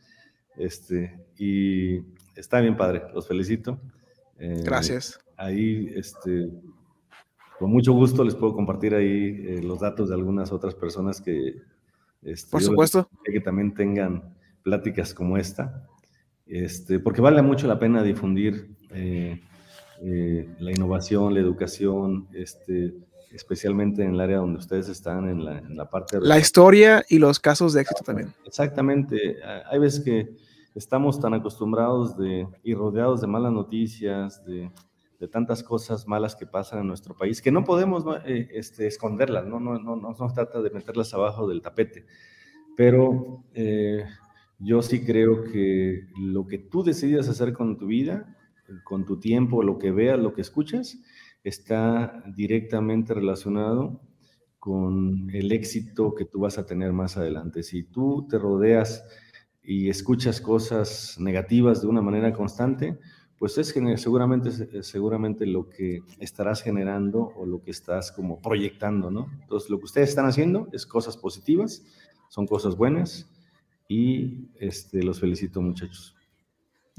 Este, 0.58 1.20
y 1.38 2.02
está 2.36 2.60
bien 2.60 2.78
padre, 2.78 3.04
los 3.14 3.28
felicito. 3.28 3.80
Eh, 4.40 4.62
Gracias. 4.64 5.20
Ahí, 5.38 5.92
este, 5.96 6.50
con 7.60 7.72
mucho 7.72 7.94
gusto 7.94 8.24
les 8.24 8.36
puedo 8.36 8.54
compartir 8.54 8.96
ahí 8.96 9.44
eh, 9.46 9.62
los 9.64 9.80
datos 9.80 10.10
de 10.10 10.16
algunas 10.16 10.52
otras 10.52 10.76
personas 10.76 11.22
que, 11.22 11.58
este, 12.22 12.52
por 12.52 12.62
supuesto, 12.62 13.10
que 13.24 13.40
también 13.40 13.74
tengan 13.74 14.36
pláticas 14.64 15.14
como 15.14 15.38
esta, 15.38 15.88
este, 16.46 17.00
porque 17.00 17.22
vale 17.22 17.42
mucho 17.42 17.68
la 17.68 17.80
pena 17.80 18.04
difundir 18.04 18.76
eh, 18.92 19.40
la 20.60 20.72
innovación, 20.72 21.34
la 21.34 21.40
educación, 21.40 22.28
este, 22.34 22.94
especialmente 23.32 24.04
en 24.04 24.16
el 24.16 24.20
área 24.20 24.38
donde 24.38 24.60
ustedes 24.60 24.90
están, 24.90 25.30
en 25.30 25.46
la, 25.46 25.60
en 25.60 25.76
la 25.78 25.90
parte 25.90 26.20
de... 26.20 26.28
La 26.28 26.40
historia 26.40 27.04
y 27.08 27.20
los 27.20 27.40
casos 27.40 27.74
de 27.74 27.82
éxito 27.82 28.04
también. 28.04 28.34
Exactamente. 28.46 29.38
Hay 29.70 29.80
veces 29.80 30.04
que 30.04 30.36
estamos 30.76 31.20
tan 31.20 31.34
acostumbrados 31.34 32.18
de, 32.18 32.48
y 32.64 32.74
rodeados 32.74 33.22
de 33.22 33.28
malas 33.28 33.52
noticias, 33.52 34.44
de, 34.46 34.72
de 35.20 35.28
tantas 35.28 35.62
cosas 35.62 36.08
malas 36.08 36.36
que 36.36 36.48
pasan 36.48 36.80
en 36.80 36.88
nuestro 36.88 37.16
país, 37.16 37.42
que 37.42 37.52
no 37.52 37.64
podemos 37.64 38.04
eh, 38.26 38.50
este, 38.54 38.88
esconderlas, 38.88 39.46
¿no? 39.46 39.60
No, 39.60 39.78
no, 39.78 39.96
no, 39.96 40.16
no 40.18 40.34
trata 40.34 40.62
de 40.62 40.72
meterlas 40.72 41.14
abajo 41.14 41.48
del 41.48 41.62
tapete, 41.62 42.06
pero 42.76 43.44
eh, 43.54 44.06
yo 44.58 44.82
sí 44.82 45.06
creo 45.06 45.44
que 45.44 46.08
lo 46.18 46.48
que 46.48 46.58
tú 46.58 46.84
decidas 46.84 47.30
hacer 47.30 47.54
con 47.54 47.78
tu 47.78 47.86
vida, 47.86 48.36
con 48.84 49.06
tu 49.06 49.20
tiempo, 49.20 49.62
lo 49.62 49.78
que 49.78 49.92
veas, 49.92 50.20
lo 50.20 50.34
que 50.34 50.42
escuchas, 50.42 50.98
está 51.44 52.24
directamente 52.36 53.14
relacionado 53.14 54.02
con 54.58 55.30
el 55.34 55.52
éxito 55.52 56.16
que 56.16 56.26
tú 56.26 56.40
vas 56.40 56.58
a 56.58 56.66
tener 56.66 56.94
más 56.94 57.18
adelante. 57.18 57.64
Si 57.64 57.84
tú 57.84 58.28
te 58.30 58.38
rodeas 58.38 59.04
y 59.64 59.90
escuchas 59.90 60.42
cosas 60.42 61.18
negativas 61.20 61.82
de 61.82 61.88
una 61.88 62.02
manera 62.02 62.34
constante, 62.34 63.00
pues 63.38 63.58
es 63.58 63.74
seguramente, 63.98 64.84
seguramente 64.84 65.48
lo 65.48 65.68
que 65.68 66.02
estarás 66.20 66.62
generando 66.62 67.34
o 67.36 67.46
lo 67.46 67.64
que 67.64 67.72
estás 67.72 68.12
como 68.12 68.40
proyectando, 68.40 69.10
¿no? 69.10 69.32
Entonces, 69.42 69.70
lo 69.70 69.80
que 69.80 69.86
ustedes 69.86 70.10
están 70.10 70.28
haciendo 70.28 70.68
es 70.74 70.86
cosas 70.86 71.18
positivas, 71.18 71.84
son 72.30 72.46
cosas 72.46 72.76
buenas 72.76 73.30
y 73.88 74.48
este, 74.60 75.02
los 75.02 75.20
felicito, 75.20 75.62
muchachos. 75.62 76.16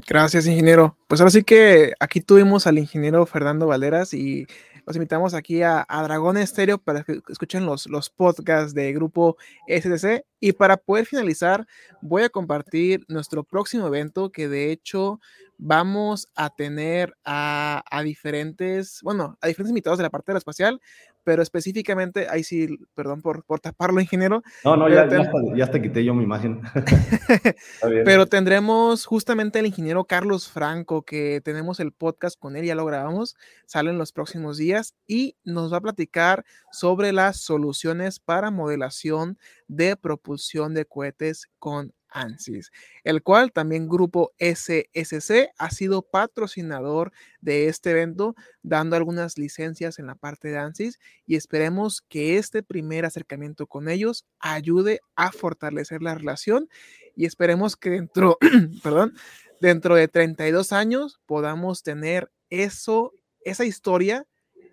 Gracias, 0.07 0.47
ingeniero. 0.47 0.97
Pues 1.07 1.21
ahora 1.21 1.31
sí 1.31 1.43
que 1.43 1.93
aquí 2.01 2.21
tuvimos 2.21 2.67
al 2.67 2.79
ingeniero 2.79 3.25
Fernando 3.27 3.67
Valderas 3.67 4.15
y 4.15 4.47
los 4.85 4.97
invitamos 4.97 5.33
aquí 5.33 5.63
a, 5.63 5.87
Dragón 5.89 6.37
Estéreo 6.37 6.79
para 6.79 7.05
que 7.05 7.21
escuchen 7.29 7.67
los, 7.67 7.87
los 7.87 8.11
podcasts 8.11 8.75
de 8.75 8.93
grupo 8.93 9.37
SDC. 9.69 10.25
Y 10.41 10.53
para 10.53 10.77
poder 10.77 11.07
finalizar, 11.07 11.67
voy 12.01 12.25
a 12.25 12.29
compartir 12.29 13.05
nuestro 13.09 13.45
próximo 13.45 13.87
evento 13.87 14.33
que 14.33 14.49
de 14.49 14.73
hecho 14.73 15.21
vamos 15.65 16.29
a 16.35 16.51
tener 16.51 17.17
a, 17.25 17.85
diferentes, 18.03 18.99
bueno, 19.03 19.39
a 19.41 19.47
diferentes 19.47 19.71
invitados 19.71 19.99
de 19.99 20.03
la 20.03 20.11
parte 20.11 20.37
espacial 20.37 20.81
pero 21.25 21.43
específicamente, 21.43 22.27
ahí 22.29 22.45
sí, 22.45 22.79
perdón 22.95 23.23
por, 23.23 23.45
por 23.45 23.61
taparlo, 23.61 24.01
ingeniero. 24.01 24.43
No, 24.65 24.77
no, 24.77 24.89
ya, 24.89 25.09
ya, 25.55 25.71
te 25.71 25.83
quité 25.83 26.05
yo 26.05 26.15
mi 26.15 26.25
imagen. 26.25 26.61
pero 28.05 28.27
tendremos 28.27 29.07
justamente 29.07 29.59
el 29.59 29.67
ingeniero 29.67 30.05
Carlos 30.05 30.49
Franco, 30.49 31.03
que 31.03 31.41
tenemos 31.45 31.81
el 31.81 31.93
podcast 31.93 32.39
con 32.39 32.57
él, 32.57 32.65
ya 32.65 32.75
lo 32.75 32.85
grabamos, 32.85 33.37
sale 33.67 33.91
en 33.91 33.99
los 33.99 34.13
próximos 34.13 34.57
días 34.57 34.95
y 35.07 35.37
nos 35.45 35.73
va 35.73 35.79
a 35.79 35.83
platicar 35.83 36.45
sobre 36.71 37.13
las 37.13 37.39
soluciones 37.39 38.19
para 38.19 38.51
modelación 38.51 39.39
de 39.69 39.97
propulsión 39.97 40.75
de 40.75 40.85
cohetes 40.85 41.49
con 41.59 41.93
ANSYS, 42.13 42.71
el 43.05 43.23
cual 43.23 43.53
también 43.53 43.89
Grupo 43.89 44.33
SSC 44.39 45.51
ha 45.59 45.71
sido 45.71 46.03
patrocinador 46.03 47.13
de 47.41 47.69
este 47.69 47.91
evento, 47.91 48.35
dando 48.63 48.97
algunas 48.97 49.39
licencias 49.39 49.99
en 49.99 50.07
la 50.07 50.15
parte 50.15 50.49
de 50.49 50.59
ANSYS 50.59 50.99
y 51.27 51.37
esperemos 51.37 52.03
que 52.03 52.39
este 52.39 52.63
primer 52.63 53.05
acercamiento 53.05 53.67
con 53.67 53.89
ellos 53.89 54.25
ayude 54.39 55.01
a 55.17 55.33
fortalecer 55.33 56.03
la 56.03 56.15
relación 56.15 56.69
y 57.17 57.27
esperemos 57.27 57.77
que 57.77 57.91
dentro, 57.91 58.39
perdón, 58.83 59.15
dentro 59.61 59.95
de 59.95 60.09
32 60.09 60.73
años 60.73 61.21
podamos 61.27 61.83
tener 61.83 62.31
eso, 62.51 63.13
esa 63.45 63.65
historia 63.65 64.27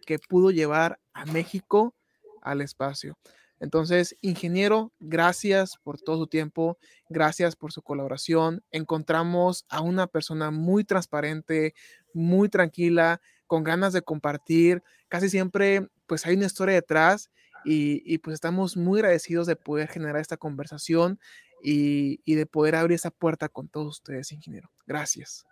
que 0.06 0.20
pudo 0.20 0.52
llevar 0.52 1.00
a 1.14 1.26
México 1.26 1.96
al 2.42 2.62
espacio. 2.62 3.18
Entonces, 3.60 4.16
ingeniero, 4.22 4.94
gracias 5.00 5.78
por 5.84 6.00
todo 6.00 6.18
su 6.18 6.28
tiempo, 6.28 6.78
gracias 7.10 7.56
por 7.56 7.72
su 7.72 7.82
colaboración. 7.82 8.64
Encontramos 8.72 9.66
a 9.70 9.82
una 9.82 10.08
persona 10.08 10.50
muy 10.52 10.84
transparente, 10.84 11.74
muy 12.14 12.50
tranquila, 12.50 13.22
con 13.48 13.64
ganas 13.64 13.94
de 13.94 14.02
compartir. 14.02 14.82
Casi 15.10 15.30
siempre, 15.30 15.88
pues 16.08 16.26
hay 16.26 16.36
una 16.36 16.46
historia 16.46 16.76
detrás 16.76 17.30
y, 17.66 18.18
pues 18.20 18.36
estamos 18.36 18.78
muy 18.78 19.00
agradecidos 19.00 19.48
de 19.48 19.56
poder 19.56 19.90
generar 19.90 20.22
esta 20.22 20.38
conversación 20.38 21.20
y, 21.62 22.20
de 22.26 22.46
poder 22.46 22.76
abrir 22.76 22.96
esa 22.96 23.12
puerta 23.12 23.50
con 23.50 23.68
todos 23.68 23.98
ustedes, 23.98 24.32
ingeniero. 24.32 24.70
Gracias. 24.88 25.46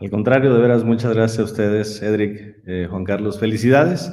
Al 0.00 0.10
contrario, 0.10 0.54
de 0.54 0.60
veras, 0.60 0.84
muchas 0.84 1.14
gracias 1.14 1.40
a 1.40 1.44
ustedes, 1.44 2.02
Edric, 2.02 2.62
eh, 2.66 2.86
Juan 2.90 3.04
Carlos. 3.04 3.38
Felicidades. 3.38 4.10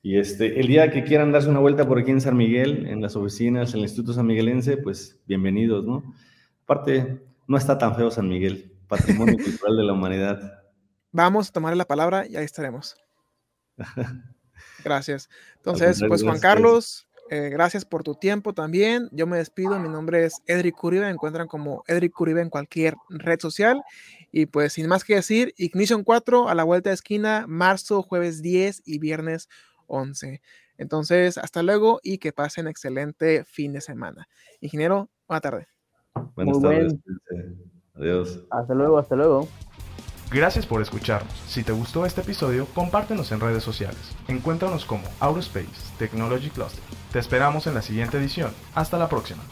Y 0.00 0.18
este, 0.18 0.60
el 0.60 0.68
día 0.68 0.90
que 0.92 1.02
quieran 1.02 1.32
darse 1.32 1.48
una 1.48 1.58
vuelta 1.58 1.86
por 1.86 1.98
aquí 1.98 2.12
en 2.12 2.20
San 2.20 2.36
Miguel, 2.36 2.86
en 2.86 3.00
las 3.00 3.16
oficinas, 3.16 3.70
en 3.70 3.78
el 3.78 3.84
Instituto 3.84 4.12
San 4.12 4.26
Miguelense, 4.26 4.76
pues 4.76 5.18
bienvenidos, 5.26 5.84
¿no? 5.84 6.14
Aparte, 6.62 7.20
no 7.48 7.56
está 7.56 7.78
tan 7.78 7.96
feo 7.96 8.10
San 8.10 8.28
Miguel, 8.28 8.76
patrimonio 8.86 9.36
cultural 9.44 9.76
de 9.76 9.82
la 9.82 9.92
humanidad. 9.92 10.62
Vamos 11.10 11.48
a 11.48 11.52
tomar 11.52 11.76
la 11.76 11.84
palabra 11.84 12.26
y 12.28 12.36
ahí 12.36 12.44
estaremos. 12.44 12.96
Gracias. 14.84 15.28
Entonces, 15.56 16.00
pues 16.06 16.22
Juan 16.22 16.38
Carlos, 16.38 17.08
eh, 17.30 17.48
gracias 17.50 17.84
por 17.84 18.04
tu 18.04 18.14
tiempo 18.14 18.52
también. 18.52 19.08
Yo 19.12 19.26
me 19.26 19.38
despido. 19.38 19.78
Mi 19.78 19.88
nombre 19.88 20.24
es 20.24 20.42
Edric 20.46 20.82
Uribe. 20.82 21.06
Me 21.06 21.10
encuentran 21.10 21.48
como 21.48 21.82
Edric 21.86 22.18
Uribe 22.20 22.40
en 22.40 22.50
cualquier 22.50 22.94
red 23.08 23.40
social. 23.40 23.82
Y 24.30 24.46
pues 24.46 24.74
sin 24.74 24.86
más 24.86 25.04
que 25.04 25.16
decir, 25.16 25.54
Ignition 25.56 26.04
4 26.04 26.48
a 26.48 26.54
la 26.54 26.64
vuelta 26.64 26.90
de 26.90 26.94
esquina, 26.94 27.46
marzo, 27.48 28.02
jueves 28.02 28.42
10 28.42 28.82
y 28.84 28.98
viernes 28.98 29.48
11. 29.88 30.40
Entonces, 30.76 31.38
hasta 31.38 31.62
luego 31.62 32.00
y 32.02 32.18
que 32.18 32.32
pasen 32.32 32.68
excelente 32.68 33.44
fin 33.44 33.72
de 33.72 33.80
semana. 33.80 34.28
Ingeniero, 34.60 35.10
buena 35.26 35.40
tarde. 35.40 35.66
Buenas 36.34 36.60
tardes. 36.60 36.94
Adiós. 37.94 38.44
Hasta 38.50 38.74
luego, 38.74 38.98
hasta 38.98 39.16
luego. 39.16 39.48
Gracias 40.30 40.66
por 40.66 40.82
escucharnos. 40.82 41.32
Si 41.46 41.64
te 41.64 41.72
gustó 41.72 42.04
este 42.04 42.20
episodio, 42.20 42.66
compártenos 42.74 43.32
en 43.32 43.40
redes 43.40 43.62
sociales. 43.62 44.14
Encuéntranos 44.28 44.84
como 44.84 45.04
Aurospace 45.20 45.68
Technology 45.98 46.50
Cluster. 46.50 46.82
Te 47.12 47.18
esperamos 47.18 47.66
en 47.66 47.74
la 47.74 47.82
siguiente 47.82 48.18
edición. 48.18 48.52
Hasta 48.74 48.98
la 48.98 49.08
próxima. 49.08 49.42